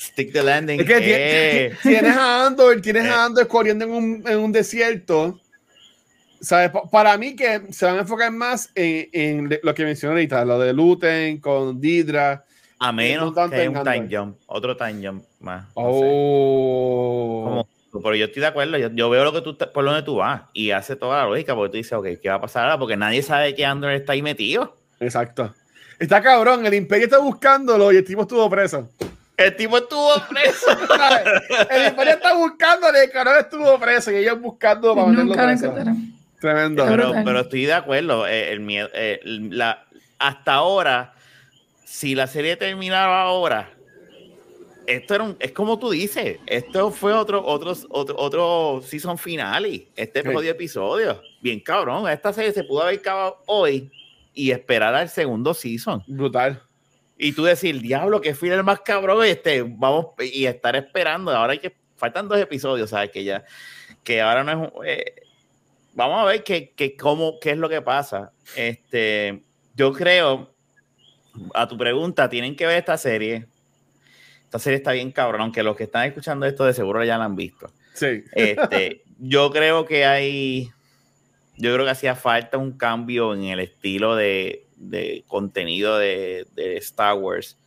Stick 0.00 0.32
the 0.32 0.42
landing. 0.42 0.80
Es 0.80 0.86
que 0.86 0.96
eh, 1.00 1.70
ti- 1.70 1.76
tienes 1.88 2.16
a 2.16 2.46
Andor, 2.46 2.80
tienes 2.80 3.04
Eh. 3.06 3.10
a 3.10 3.24
Andor 3.24 3.48
corriendo 3.48 3.84
en 3.86 3.90
un, 3.92 4.24
en 4.26 4.38
un 4.38 4.52
desierto. 4.52 5.40
¿Sabes? 6.42 6.70
Pa- 6.70 6.82
Para 6.90 7.16
mí 7.16 7.34
que 7.36 7.62
se 7.70 7.86
van 7.86 7.96
a 7.96 8.00
enfocar 8.00 8.30
más 8.32 8.70
en, 8.74 9.48
lo 9.62 9.74
que 9.74 9.84
mencioné 9.84 10.12
ahorita, 10.14 10.44
lo 10.44 10.58
de 10.58 10.72
Luten 10.74 11.38
con 11.40 11.80
Didra. 11.80 12.44
a 12.78 12.92
menos 12.92 13.34
no 13.34 13.48
que 13.48 13.68
un 13.68 13.82
time 13.84 14.08
jump, 14.10 14.36
otro 14.46 14.76
time 14.76 15.06
jump 15.06 15.24
más. 15.40 15.62
no 15.76 15.92
sé. 15.92 16.00
Oh. 16.04 17.64
Como- 17.90 18.02
pero 18.02 18.14
yo 18.16 18.24
estoy 18.24 18.40
de 18.40 18.46
acuerdo, 18.48 18.76
yo, 18.78 18.88
yo 18.92 19.08
veo 19.10 19.22
lo 19.24 19.32
que 19.32 19.40
tú, 19.42 19.50
estás- 19.50 19.68
por 19.68 19.84
donde 19.84 20.02
tú 20.02 20.16
vas 20.16 20.42
y 20.52 20.70
hace 20.72 20.96
toda 20.96 21.18
la 21.22 21.28
lógica, 21.28 21.54
porque 21.54 21.70
tú 21.70 21.76
dices, 21.76 21.92
ok, 21.92 22.06
¿qué 22.20 22.28
va 22.28 22.36
a 22.36 22.40
pasar 22.40 22.64
ahora? 22.64 22.78
Porque 22.78 22.96
nadie 22.96 23.22
sabe 23.22 23.54
que 23.54 23.64
Andor 23.64 23.92
está 23.92 24.12
ahí 24.14 24.22
metido. 24.22 24.74
Exacto. 24.98 25.54
Está 25.98 26.20
cabrón, 26.22 26.66
el 26.66 26.74
Imperio 26.74 27.04
está 27.04 27.18
buscándolo 27.18 27.92
y 27.92 27.96
el 27.98 28.04
tipo 28.04 28.22
estuvo 28.22 28.48
preso. 28.50 28.88
El 29.36 29.54
tipo 29.56 29.76
estuvo 29.78 30.10
preso. 30.28 30.66
¿Sabes? 30.88 31.22
el 31.70 31.88
Imperio 31.90 32.14
está 32.14 32.34
buscándole 32.34 32.98
y 32.98 33.02
el 33.04 33.10
cabrón 33.10 33.34
estuvo 33.38 33.78
preso 33.78 34.10
y 34.10 34.16
ellos 34.16 34.40
buscando 34.40 34.94
para 34.94 35.06
mantenerlo 35.06 35.34
Nunca 35.34 35.42
lo 35.70 35.72
preso. 35.72 36.12
Tremendo. 36.42 36.84
Pero- 36.86 37.12
pero, 37.24 37.40
estoy 37.40 37.64
de 37.64 37.72
acuerdo. 37.72 38.26
eh, 38.26 38.52
el 38.52 38.60
miedo, 38.60 38.88
eh, 38.92 39.20
la, 39.24 39.86
hasta 40.18 40.52
ahora, 40.54 41.14
si 41.84 42.14
la 42.14 42.26
serie 42.26 42.56
terminaba 42.56 43.22
ahora, 43.22 43.70
esto 44.86 45.14
era 45.14 45.24
un- 45.24 45.36
es 45.38 45.52
como 45.52 45.78
tú 45.78 45.90
dices, 45.90 46.38
esto 46.46 46.90
fue 46.90 47.12
otro, 47.12 47.44
otro, 47.46 47.72
otro, 47.90 48.16
otro 48.18 48.82
season 48.84 49.16
finale, 49.16 49.86
este 49.96 50.22
Sí. 50.22 50.28
jodido 50.32 50.52
episodio. 50.52 51.22
Bien 51.40 51.60
cabrón, 51.60 52.08
esta 52.10 52.32
serie 52.32 52.52
se 52.52 52.64
pudo 52.64 52.82
haber 52.82 52.98
acabado 52.98 53.38
hoy 53.46 53.90
y 54.34 54.50
esperar 54.50 54.94
al 54.94 55.08
segundo 55.08 55.54
season. 55.54 56.02
Brutal. 56.06 56.60
Y 57.16 57.32
tú 57.32 57.44
decir, 57.44 57.80
diablo, 57.80 58.20
que 58.20 58.34
final 58.34 58.64
más 58.64 58.80
cabrón 58.80 59.24
este, 59.24 59.62
vamos 59.62 60.06
y 60.18 60.46
estar 60.46 60.74
esperando. 60.74 61.30
Ahora 61.30 61.52
hay 61.52 61.60
que, 61.60 61.72
faltan 61.96 62.28
dos 62.28 62.40
episodios, 62.40 62.90
¿sabes? 62.90 63.10
Que 63.12 63.22
ya, 63.22 63.44
que 64.02 64.20
ahora 64.20 64.42
no 64.42 64.50
es 64.50 64.56
un- 64.72 64.86
eh, 64.86 65.14
vamos 65.94 66.20
a 66.20 66.24
ver 66.24 66.44
qué, 66.44 66.72
qué, 66.74 66.96
cómo, 66.96 67.38
qué 67.40 67.50
es 67.50 67.58
lo 67.58 67.68
que 67.68 67.82
pasa. 67.82 68.32
Este, 68.56 69.42
yo 69.74 69.92
creo, 69.92 70.54
a 71.54 71.68
tu 71.68 71.76
pregunta, 71.76 72.28
tienen 72.28 72.56
que 72.56 72.66
ver 72.66 72.78
esta 72.78 72.96
serie. 72.96 73.46
Esta 74.44 74.58
serie 74.58 74.76
está 74.78 74.92
bien 74.92 75.12
cabrón, 75.12 75.40
aunque 75.42 75.62
los 75.62 75.76
que 75.76 75.84
están 75.84 76.06
escuchando 76.06 76.46
esto 76.46 76.64
de 76.64 76.74
seguro 76.74 77.04
ya 77.04 77.18
la 77.18 77.24
han 77.24 77.36
visto. 77.36 77.70
Sí. 77.94 78.24
Este, 78.34 79.02
yo 79.18 79.50
creo 79.50 79.84
que 79.86 80.04
hay, 80.04 80.70
yo 81.56 81.72
creo 81.72 81.84
que 81.84 81.92
hacía 81.92 82.14
falta 82.14 82.58
un 82.58 82.76
cambio 82.76 83.34
en 83.34 83.44
el 83.44 83.60
estilo 83.60 84.14
de, 84.16 84.66
de 84.76 85.24
contenido 85.26 85.98
de, 85.98 86.46
de, 86.54 86.76
Star 86.78 87.14
Wars. 87.14 87.58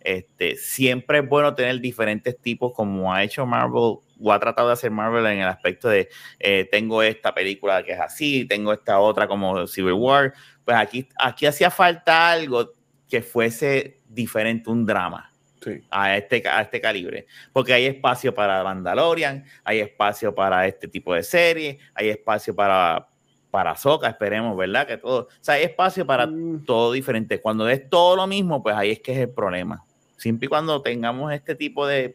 Este, 0.00 0.56
siempre 0.56 1.18
es 1.18 1.28
bueno 1.28 1.54
tener 1.54 1.80
diferentes 1.80 2.38
tipos, 2.38 2.72
como 2.72 3.12
ha 3.12 3.24
hecho 3.24 3.46
Marvel 3.46 3.98
o 4.20 4.32
ha 4.32 4.40
tratado 4.40 4.68
de 4.68 4.74
hacer 4.74 4.90
Marvel 4.90 5.26
en 5.26 5.38
el 5.40 5.48
aspecto 5.48 5.88
de 5.88 6.08
eh, 6.38 6.68
tengo 6.70 7.02
esta 7.02 7.34
película 7.34 7.82
que 7.82 7.92
es 7.92 8.00
así, 8.00 8.44
tengo 8.46 8.72
esta 8.72 8.98
otra 8.98 9.28
como 9.28 9.66
Civil 9.66 9.94
War. 9.94 10.32
Pues 10.64 10.76
aquí, 10.76 11.08
aquí 11.18 11.46
hacía 11.46 11.70
falta 11.70 12.30
algo 12.30 12.72
que 13.08 13.22
fuese 13.22 14.00
diferente, 14.08 14.70
un 14.70 14.84
drama. 14.84 15.30
Sí. 15.62 15.82
A, 15.90 16.16
este, 16.16 16.46
a 16.48 16.62
este 16.62 16.80
calibre. 16.80 17.26
Porque 17.52 17.72
hay 17.72 17.86
espacio 17.86 18.34
para 18.34 18.62
Mandalorian, 18.62 19.44
hay 19.64 19.80
espacio 19.80 20.34
para 20.34 20.66
este 20.66 20.86
tipo 20.86 21.12
de 21.12 21.24
serie, 21.24 21.78
hay 21.92 22.10
espacio 22.10 22.54
para, 22.54 23.08
para 23.50 23.74
Soca, 23.74 24.08
esperemos, 24.08 24.56
¿verdad? 24.56 24.86
Que 24.86 24.96
todo. 24.96 25.22
O 25.22 25.28
sea, 25.40 25.54
hay 25.54 25.64
espacio 25.64 26.06
para 26.06 26.26
mm. 26.26 26.64
todo 26.64 26.92
diferente. 26.92 27.40
Cuando 27.40 27.68
es 27.68 27.88
todo 27.90 28.14
lo 28.14 28.26
mismo, 28.28 28.62
pues 28.62 28.76
ahí 28.76 28.92
es 28.92 29.00
que 29.00 29.12
es 29.12 29.18
el 29.18 29.30
problema. 29.30 29.84
Siempre 30.16 30.46
y 30.46 30.48
cuando 30.48 30.80
tengamos 30.82 31.32
este 31.32 31.54
tipo 31.54 31.86
de, 31.86 32.14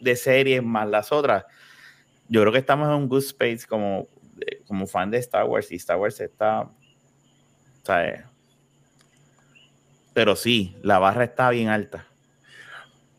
de 0.00 0.16
series 0.16 0.62
más 0.62 0.88
las 0.88 1.12
otras, 1.12 1.44
yo 2.28 2.40
creo 2.40 2.52
que 2.52 2.58
estamos 2.58 2.88
en 2.88 2.94
un 2.94 3.08
good 3.08 3.24
space 3.24 3.60
como, 3.68 4.08
como 4.66 4.86
fan 4.86 5.10
de 5.10 5.18
Star 5.18 5.44
Wars 5.44 5.70
y 5.72 5.76
Star 5.76 5.98
Wars 5.98 6.20
está. 6.20 6.70
¿sabes? 7.82 8.20
Pero 10.12 10.36
sí, 10.36 10.76
la 10.82 10.98
barra 10.98 11.24
está 11.24 11.50
bien 11.50 11.68
alta. 11.68 12.06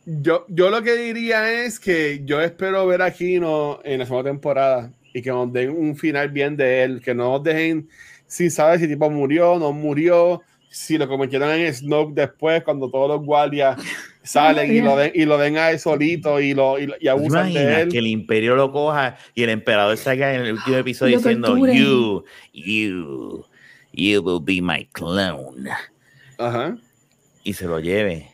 Yo, 0.05 0.45
yo 0.49 0.69
lo 0.69 0.81
que 0.81 0.95
diría 0.95 1.63
es 1.63 1.79
que 1.79 2.21
yo 2.25 2.41
espero 2.41 2.87
ver 2.87 3.01
a 3.01 3.11
Kino 3.11 3.79
en 3.83 3.99
la 3.99 4.05
segunda 4.05 4.31
temporada 4.31 4.91
y 5.13 5.21
que 5.21 5.29
nos 5.29 5.51
den 5.53 5.69
un 5.71 5.95
final 5.95 6.29
bien 6.29 6.57
de 6.57 6.83
él, 6.83 7.01
que 7.01 7.13
no 7.13 7.31
nos 7.31 7.43
dejen 7.43 7.87
sin 8.27 8.49
saber 8.49 8.79
si 8.79 8.87
tipo 8.87 9.09
murió, 9.09 9.59
no 9.59 9.73
murió, 9.73 10.41
si 10.69 10.97
lo 10.97 11.07
cometieron 11.07 11.51
en 11.51 11.73
Snoke 11.73 12.13
después, 12.13 12.63
cuando 12.63 12.89
todos 12.89 13.09
los 13.09 13.25
guardias 13.25 13.77
salen 14.23 14.73
y 14.73 14.81
lo 14.81 14.95
den 14.95 15.11
y 15.15 15.25
lo 15.25 15.37
den 15.37 15.57
a 15.57 15.71
él 15.71 15.79
solito 15.79 16.39
y 16.39 16.53
lo 16.53 16.77
y, 16.79 17.07
abusan 17.07 17.53
de 17.53 17.81
él. 17.81 17.89
Que 17.89 17.99
el 17.99 18.07
imperio 18.07 18.55
lo 18.55 18.71
coja 18.71 19.17
y 19.33 19.43
el 19.43 19.49
emperador 19.49 19.97
salga 19.97 20.33
en 20.33 20.41
el 20.41 20.53
último 20.53 20.77
episodio 20.77 21.17
diciendo 21.17 21.57
you, 21.57 22.23
you, 22.53 23.45
you 23.93 24.21
will 24.21 24.41
be 24.41 24.61
my 24.61 24.87
clone. 24.93 25.69
Ajá. 26.37 26.77
Y 27.43 27.53
se 27.53 27.65
lo 27.65 27.79
lleve. 27.79 28.31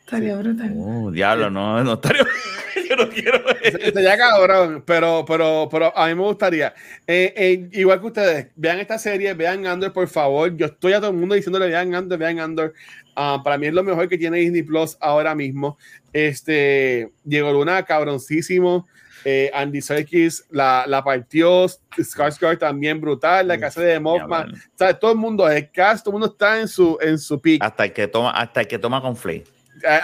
Estaría 0.00 0.36
brutal. 0.36 0.70
Uh, 0.72 1.10
diablo, 1.10 1.50
no, 1.50 1.82
no 1.82 1.94
estaría. 1.94 2.24
Yo 2.88 2.94
no 2.94 3.08
quiero 3.08 3.42
Estaría 3.60 4.16
cabrón, 4.16 4.84
pero, 4.86 5.24
pero, 5.26 5.68
pero 5.68 5.98
a 5.98 6.06
mí 6.06 6.14
me 6.14 6.22
gustaría. 6.22 6.72
Eh, 7.06 7.34
eh, 7.36 7.68
igual 7.72 8.00
que 8.00 8.06
ustedes, 8.06 8.46
vean 8.54 8.78
esta 8.78 8.98
serie, 8.98 9.34
vean 9.34 9.66
Andor, 9.66 9.92
por 9.92 10.06
favor. 10.06 10.56
Yo 10.56 10.66
estoy 10.66 10.92
a 10.92 11.00
todo 11.00 11.10
el 11.10 11.16
mundo 11.16 11.34
diciéndole 11.34 11.66
vean 11.66 11.92
Andor, 11.92 12.18
vean 12.18 12.38
Andor. 12.38 12.74
Uh, 13.16 13.42
para 13.42 13.56
mí 13.56 13.66
es 13.66 13.72
lo 13.72 13.82
mejor 13.82 14.08
que 14.08 14.18
tiene 14.18 14.38
Disney 14.38 14.62
Plus 14.62 14.96
ahora 15.00 15.34
mismo. 15.34 15.78
Este, 16.12 17.10
Diego 17.24 17.52
Luna, 17.52 17.82
cabroncísimo. 17.84 18.86
Eh, 19.24 19.50
Andy 19.52 19.80
Serkis 19.80 20.44
la, 20.50 20.84
la 20.86 21.02
partió. 21.02 21.66
Skarsgård 21.96 22.58
también 22.58 23.00
brutal. 23.00 23.48
La 23.48 23.58
casa 23.58 23.80
de 23.80 23.98
Mothman. 23.98 24.52
O 24.52 24.78
sea, 24.78 24.98
todo 24.98 25.12
el 25.12 25.18
mundo, 25.18 25.48
el 25.48 25.70
cast, 25.70 26.04
todo 26.04 26.10
el 26.10 26.20
mundo 26.20 26.32
está 26.32 26.60
en 26.60 26.68
su, 26.68 26.98
en 27.00 27.18
su 27.18 27.40
pick. 27.40 27.64
Hasta 27.64 27.86
el 27.86 27.92
que 27.92 28.06
toma, 28.06 28.30
hasta 28.30 28.60
el 28.60 28.68
que 28.68 28.78
toma 28.78 29.00
con 29.00 29.16
Flay. 29.16 29.42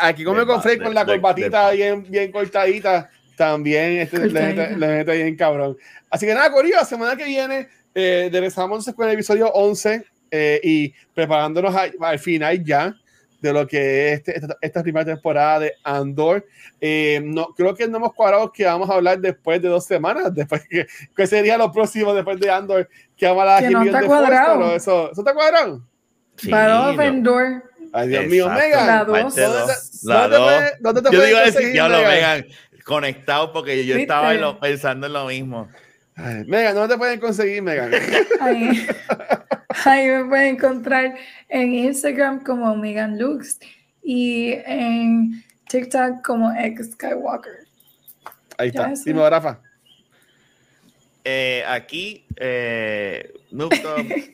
Aquí 0.00 0.24
come 0.24 0.44
con 0.44 0.62
Frey 0.62 0.78
con 0.78 0.94
la 0.94 1.04
corbatita 1.04 1.70
bien, 1.70 2.04
bien 2.08 2.30
cortadita, 2.30 3.10
también 3.36 3.98
este, 3.98 4.26
le, 4.26 4.76
mete, 4.76 5.16
bien 5.16 5.36
cabrón. 5.36 5.76
Así 6.10 6.26
que 6.26 6.34
nada, 6.34 6.50
Corillo, 6.50 6.76
la 6.76 6.84
semana 6.84 7.16
que 7.16 7.24
viene 7.24 7.68
eh, 7.94 8.28
regresamos 8.30 8.84
con 8.94 9.06
el 9.06 9.14
episodio 9.14 9.50
11 9.52 10.04
eh, 10.30 10.60
y 10.62 10.94
preparándonos 11.14 11.74
al 11.74 12.18
final 12.18 12.62
ya 12.64 12.94
de 13.42 13.52
lo 13.52 13.66
que 13.66 14.12
es 14.12 14.18
este, 14.18 14.40
esta, 14.60 14.82
primera 14.82 15.04
temporada 15.04 15.58
de 15.60 15.74
Andor. 15.82 16.46
Eh, 16.80 17.20
no, 17.24 17.48
creo 17.48 17.74
que 17.74 17.88
no 17.88 17.98
hemos 17.98 18.14
cuadrado 18.14 18.52
que 18.52 18.64
vamos 18.64 18.88
a 18.88 18.94
hablar 18.94 19.18
después 19.18 19.60
de 19.60 19.68
dos 19.68 19.84
semanas, 19.84 20.32
después 20.34 20.62
que, 20.68 20.86
que 21.14 21.26
sería 21.26 21.58
lo 21.58 21.72
próximo 21.72 22.14
después 22.14 22.38
de 22.38 22.50
Andor, 22.50 22.88
que 23.16 23.26
vamos 23.26 23.40
a 23.40 23.56
hablar 23.56 23.68
que 23.68 23.74
no 23.74 23.82
está 23.82 24.06
cuadrado. 24.06 24.76
eso, 24.76 25.10
¿Eso 25.10 25.20
está 25.20 25.34
cuadrado? 25.34 25.82
Sí, 26.36 26.48
Para 26.48 26.88
Andor. 26.90 27.64
Ay, 27.92 28.08
Dios 28.08 28.26
mío, 28.26 28.48
Megan. 28.48 28.86
La 28.86 29.04
dos. 29.04 29.34
¿Dónde, 30.80 31.02
te, 31.02 31.10
Yo 31.12 31.22
digo 31.22 31.38
decir, 31.40 31.74
ya 31.74 31.88
lo 31.88 31.98
Megan, 31.98 32.46
conectado 32.84 33.52
porque 33.52 33.84
yo 33.84 33.96
estaba 33.96 34.32
lo, 34.34 34.58
pensando 34.60 35.08
en 35.08 35.12
lo 35.12 35.26
mismo. 35.26 35.68
Ay, 36.14 36.44
Megan, 36.46 36.74
¿dónde 36.74 36.94
te 36.94 36.98
pueden 36.98 37.20
conseguir, 37.20 37.60
Megan? 37.62 37.90
Ahí, 39.84 40.08
me 40.08 40.24
pueden 40.24 40.54
encontrar 40.56 41.14
en 41.48 41.74
Instagram 41.74 42.42
como 42.44 42.74
Megan 42.76 43.18
Lux 43.18 43.58
y 44.02 44.52
en 44.66 45.44
TikTok 45.68 46.22
como 46.22 46.52
X 46.52 46.92
Skywalker. 46.92 47.66
Ahí 48.58 48.68
está. 48.68 48.92
Dime, 49.04 49.28
Rafa. 49.28 49.60
Eh, 51.24 51.64
aquí, 51.66 52.24
eh, 52.36 53.32
Noob 53.50 53.72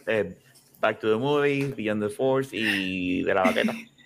eh, 0.06 0.36
Back 0.81 1.01
to 1.01 1.10
the 1.10 1.16
Movie, 1.16 1.74
Beyond 1.77 2.02
the 2.02 2.09
Force 2.09 2.51
y 2.52 3.23
de 3.23 3.35
la 3.35 3.43
baqueta. 3.43 3.73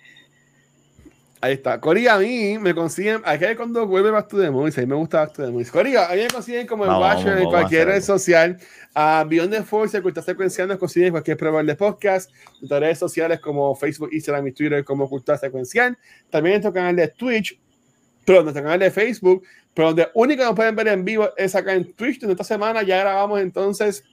Ahí 1.43 1.55
está. 1.55 1.77
Corea, 1.77 2.13
a 2.13 2.19
mí 2.19 2.57
me 2.57 2.73
consiguen. 2.73 3.21
Aquí 3.25 3.43
cuando 3.57 3.85
vuelve 3.85 4.11
Back 4.11 4.29
to 4.29 4.39
the 4.39 4.49
Movies, 4.49 4.77
a 4.77 4.81
mí 4.81 4.87
me 4.87 4.95
gusta 4.95 5.25
Back 5.25 5.33
to 5.33 5.43
the 5.43 5.51
Movies. 5.51 5.75
A 5.75 5.83
mí 5.83 6.21
me 6.21 6.27
consiguen 6.29 6.65
como 6.65 6.85
Watcher 6.85 7.37
en 7.37 7.49
cualquier 7.49 7.87
red 7.89 8.01
social. 8.01 8.57
Uh, 8.95 9.27
Beyond 9.27 9.51
the 9.51 9.63
Force, 9.63 10.01
que 10.01 10.07
está 10.07 10.21
secuenciando, 10.21 10.79
consiguen 10.79 11.11
cualquier 11.11 11.35
proveedor 11.35 11.65
de 11.65 11.75
podcast. 11.75 12.31
En 12.61 12.69
redes 12.69 12.97
sociales 12.97 13.41
como 13.41 13.75
Facebook, 13.75 14.11
Instagram 14.13 14.47
y 14.47 14.51
Twitter, 14.53 14.85
como 14.85 15.09
Cultura 15.09 15.37
Secuencial. 15.37 15.97
También 16.29 16.55
en 16.55 16.61
nuestro 16.61 16.71
canal 16.71 16.95
de 16.95 17.09
Twitch, 17.09 17.59
pero 18.23 18.37
en 18.37 18.45
nuestro 18.45 18.63
canal 18.63 18.79
de 18.79 18.89
Facebook. 18.89 19.43
Pero 19.73 19.87
donde 19.89 20.07
único 20.13 20.45
nos 20.45 20.55
pueden 20.55 20.77
ver 20.77 20.87
en 20.87 21.03
vivo 21.03 21.27
es 21.35 21.55
acá 21.55 21.73
en 21.73 21.91
Twitch. 21.91 22.23
En 22.23 22.31
esta 22.31 22.45
semana 22.45 22.83
ya 22.83 22.99
grabamos 22.99 23.41
entonces 23.41 24.05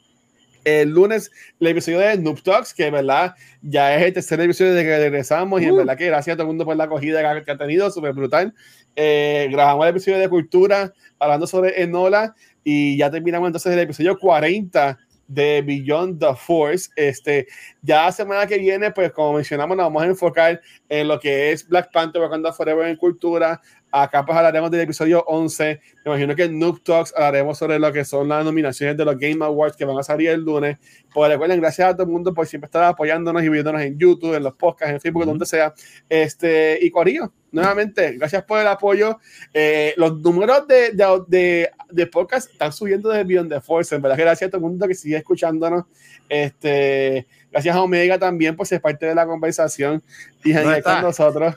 el 0.65 0.91
lunes 0.91 1.31
el 1.59 1.67
episodio 1.69 2.01
de 2.01 2.19
Noob 2.19 2.43
Talks, 2.43 2.75
que 2.75 2.91
verdad 2.91 3.35
ya 3.63 3.97
es 3.97 4.03
el 4.03 4.13
tercer 4.13 4.41
episodio 4.41 4.75
de 4.75 4.83
que 4.83 4.99
regresamos 4.99 5.61
y 5.61 5.65
en 5.65 5.73
uh. 5.73 5.77
verdad 5.77 5.97
que 5.97 6.07
gracias 6.07 6.35
a 6.35 6.37
todo 6.37 6.45
el 6.45 6.49
mundo 6.49 6.65
por 6.65 6.77
la 6.77 6.85
acogida 6.85 7.45
que 7.45 7.51
ha 7.51 7.59
tenido, 7.59 7.91
súper 7.91 8.13
brutal. 8.13 8.55
Eh, 8.97 9.49
grabamos 9.51 9.85
el 9.85 9.91
episodio 9.91 10.19
de 10.19 10.29
cultura 10.29 10.93
hablando 11.19 11.47
sobre 11.47 11.83
Enola 11.83 12.35
y 12.65 12.97
ya 12.97 13.11
terminamos 13.11 13.47
entonces 13.49 13.73
el 13.73 13.79
episodio 13.79 14.19
40 14.19 14.99
de 15.31 15.63
Beyond 15.63 16.19
the 16.21 16.35
Force. 16.35 16.91
Este, 16.97 17.47
ya 17.83 18.07
la 18.07 18.13
semana 18.13 18.47
que 18.47 18.59
viene, 18.59 18.91
pues 18.91 19.13
como 19.13 19.35
mencionamos, 19.35 19.77
nos 19.77 19.87
vamos 19.87 20.03
a 20.03 20.07
enfocar 20.07 20.61
en 20.89 21.09
lo 21.09 21.19
que 21.19 21.53
es 21.53 21.67
Black 21.67 21.91
Panther, 21.93 22.21
Wakanda 22.21 22.53
Forever 22.53 22.87
en 22.89 22.97
cultura, 22.97 23.61
Acá 23.93 24.25
pues 24.25 24.39
hablaremos 24.39 24.71
del 24.71 24.83
episodio 24.83 25.25
11. 25.27 25.81
Me 26.05 26.13
imagino 26.13 26.37
que 26.37 26.45
en 26.45 26.59
Noob 26.59 26.81
Talks 26.83 27.13
hablaremos 27.17 27.59
sobre 27.59 27.79
lo 27.79 27.93
que 27.93 28.05
son 28.05 28.29
las 28.29 28.45
nominaciones 28.45 28.97
de 28.97 29.05
los 29.05 29.19
Game 29.19 29.45
Awards 29.45 29.77
que 29.77 29.85
van 29.85 29.99
a 29.99 30.03
salir 30.05 30.29
el 30.31 30.45
lunes. 30.45 30.79
Pues 31.13 31.31
recuerden, 31.31 31.61
gracias 31.61 31.89
a 31.89 31.95
todo 31.95 32.05
el 32.05 32.11
mundo 32.11 32.33
por 32.33 32.47
siempre 32.47 32.67
estar 32.67 32.85
apoyándonos 32.85 33.43
y 33.43 33.49
viéndonos 33.49 33.83
en 33.83 33.99
YouTube, 33.99 34.35
en 34.35 34.45
los 34.45 34.55
podcasts, 34.55 34.95
en 34.95 35.01
Facebook, 35.01 35.27
donde 35.27 35.45
sea. 35.45 35.75
Este, 36.09 36.79
y 36.81 36.91
Corillo, 36.91 37.33
nuevamente, 37.53 38.13
gracias 38.13 38.45
por 38.45 38.61
el 38.61 38.67
apoyo. 38.67 39.19
Eh, 39.53 39.95
los 39.97 40.21
números 40.21 40.67
de, 40.69 40.93
de, 40.93 41.71
de, 41.91 42.07
podcast 42.07 42.51
están 42.51 42.73
subiendo 42.73 43.09
desde 43.09 43.25
Beyond 43.25 43.53
the 43.53 43.61
Force. 43.61 43.95
En 43.95 44.03
verdad, 44.03 44.19
gracias 44.19 44.49
a 44.49 44.51
todo 44.51 44.59
el 44.59 44.71
mundo 44.71 44.87
que 44.89 44.95
sigue 44.95 45.17
escuchándonos. 45.17 45.85
Este, 46.29 47.27
Gracias 47.51 47.75
a 47.75 47.83
Omega 47.83 48.17
también 48.19 48.55
por 48.55 48.67
ser 48.67 48.81
parte 48.81 49.07
de 49.07 49.15
la 49.15 49.27
conversación 49.27 50.03
y 50.45 50.53
no 50.53 50.83
con 50.83 51.03
nosotros. 51.03 51.57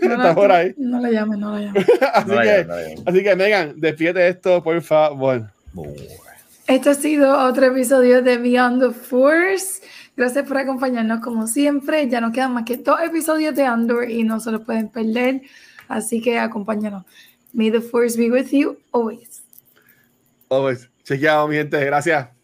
No, 0.00 0.14
está 0.14 0.34
por 0.34 0.50
ahí. 0.50 0.74
No 0.78 1.00
le 1.00 1.12
llames, 1.12 1.38
no 1.38 1.56
le 1.56 1.66
llames. 1.66 1.86
así, 2.14 2.30
que, 2.30 2.96
así 3.04 3.22
que, 3.22 3.36
Megan, 3.36 3.74
despídete 3.76 4.28
esto, 4.28 4.62
por 4.62 4.80
favor. 4.80 5.50
Este 6.66 6.90
ha 6.90 6.94
sido 6.94 7.38
otro 7.46 7.66
episodio 7.66 8.22
de 8.22 8.38
Beyond 8.38 8.82
the 8.82 8.90
Force. 8.98 9.82
Gracias 10.18 10.48
por 10.48 10.58
acompañarnos 10.58 11.20
como 11.20 11.46
siempre. 11.46 12.08
Ya 12.08 12.20
nos 12.20 12.32
quedan 12.32 12.52
más 12.52 12.64
que 12.64 12.76
dos 12.76 13.00
episodios 13.00 13.54
de 13.54 13.64
Andor 13.64 14.10
y 14.10 14.24
no 14.24 14.40
se 14.40 14.50
los 14.50 14.62
pueden 14.62 14.88
perder. 14.88 15.42
Así 15.86 16.20
que 16.20 16.40
acompáñanos. 16.40 17.04
May 17.52 17.70
the 17.70 17.80
Force 17.80 18.18
be 18.18 18.28
with 18.28 18.48
you 18.50 18.76
always. 18.90 19.44
Always. 20.48 20.90
Chequeado, 21.04 21.46
mi 21.46 21.54
gente. 21.54 21.84
Gracias. 21.84 22.37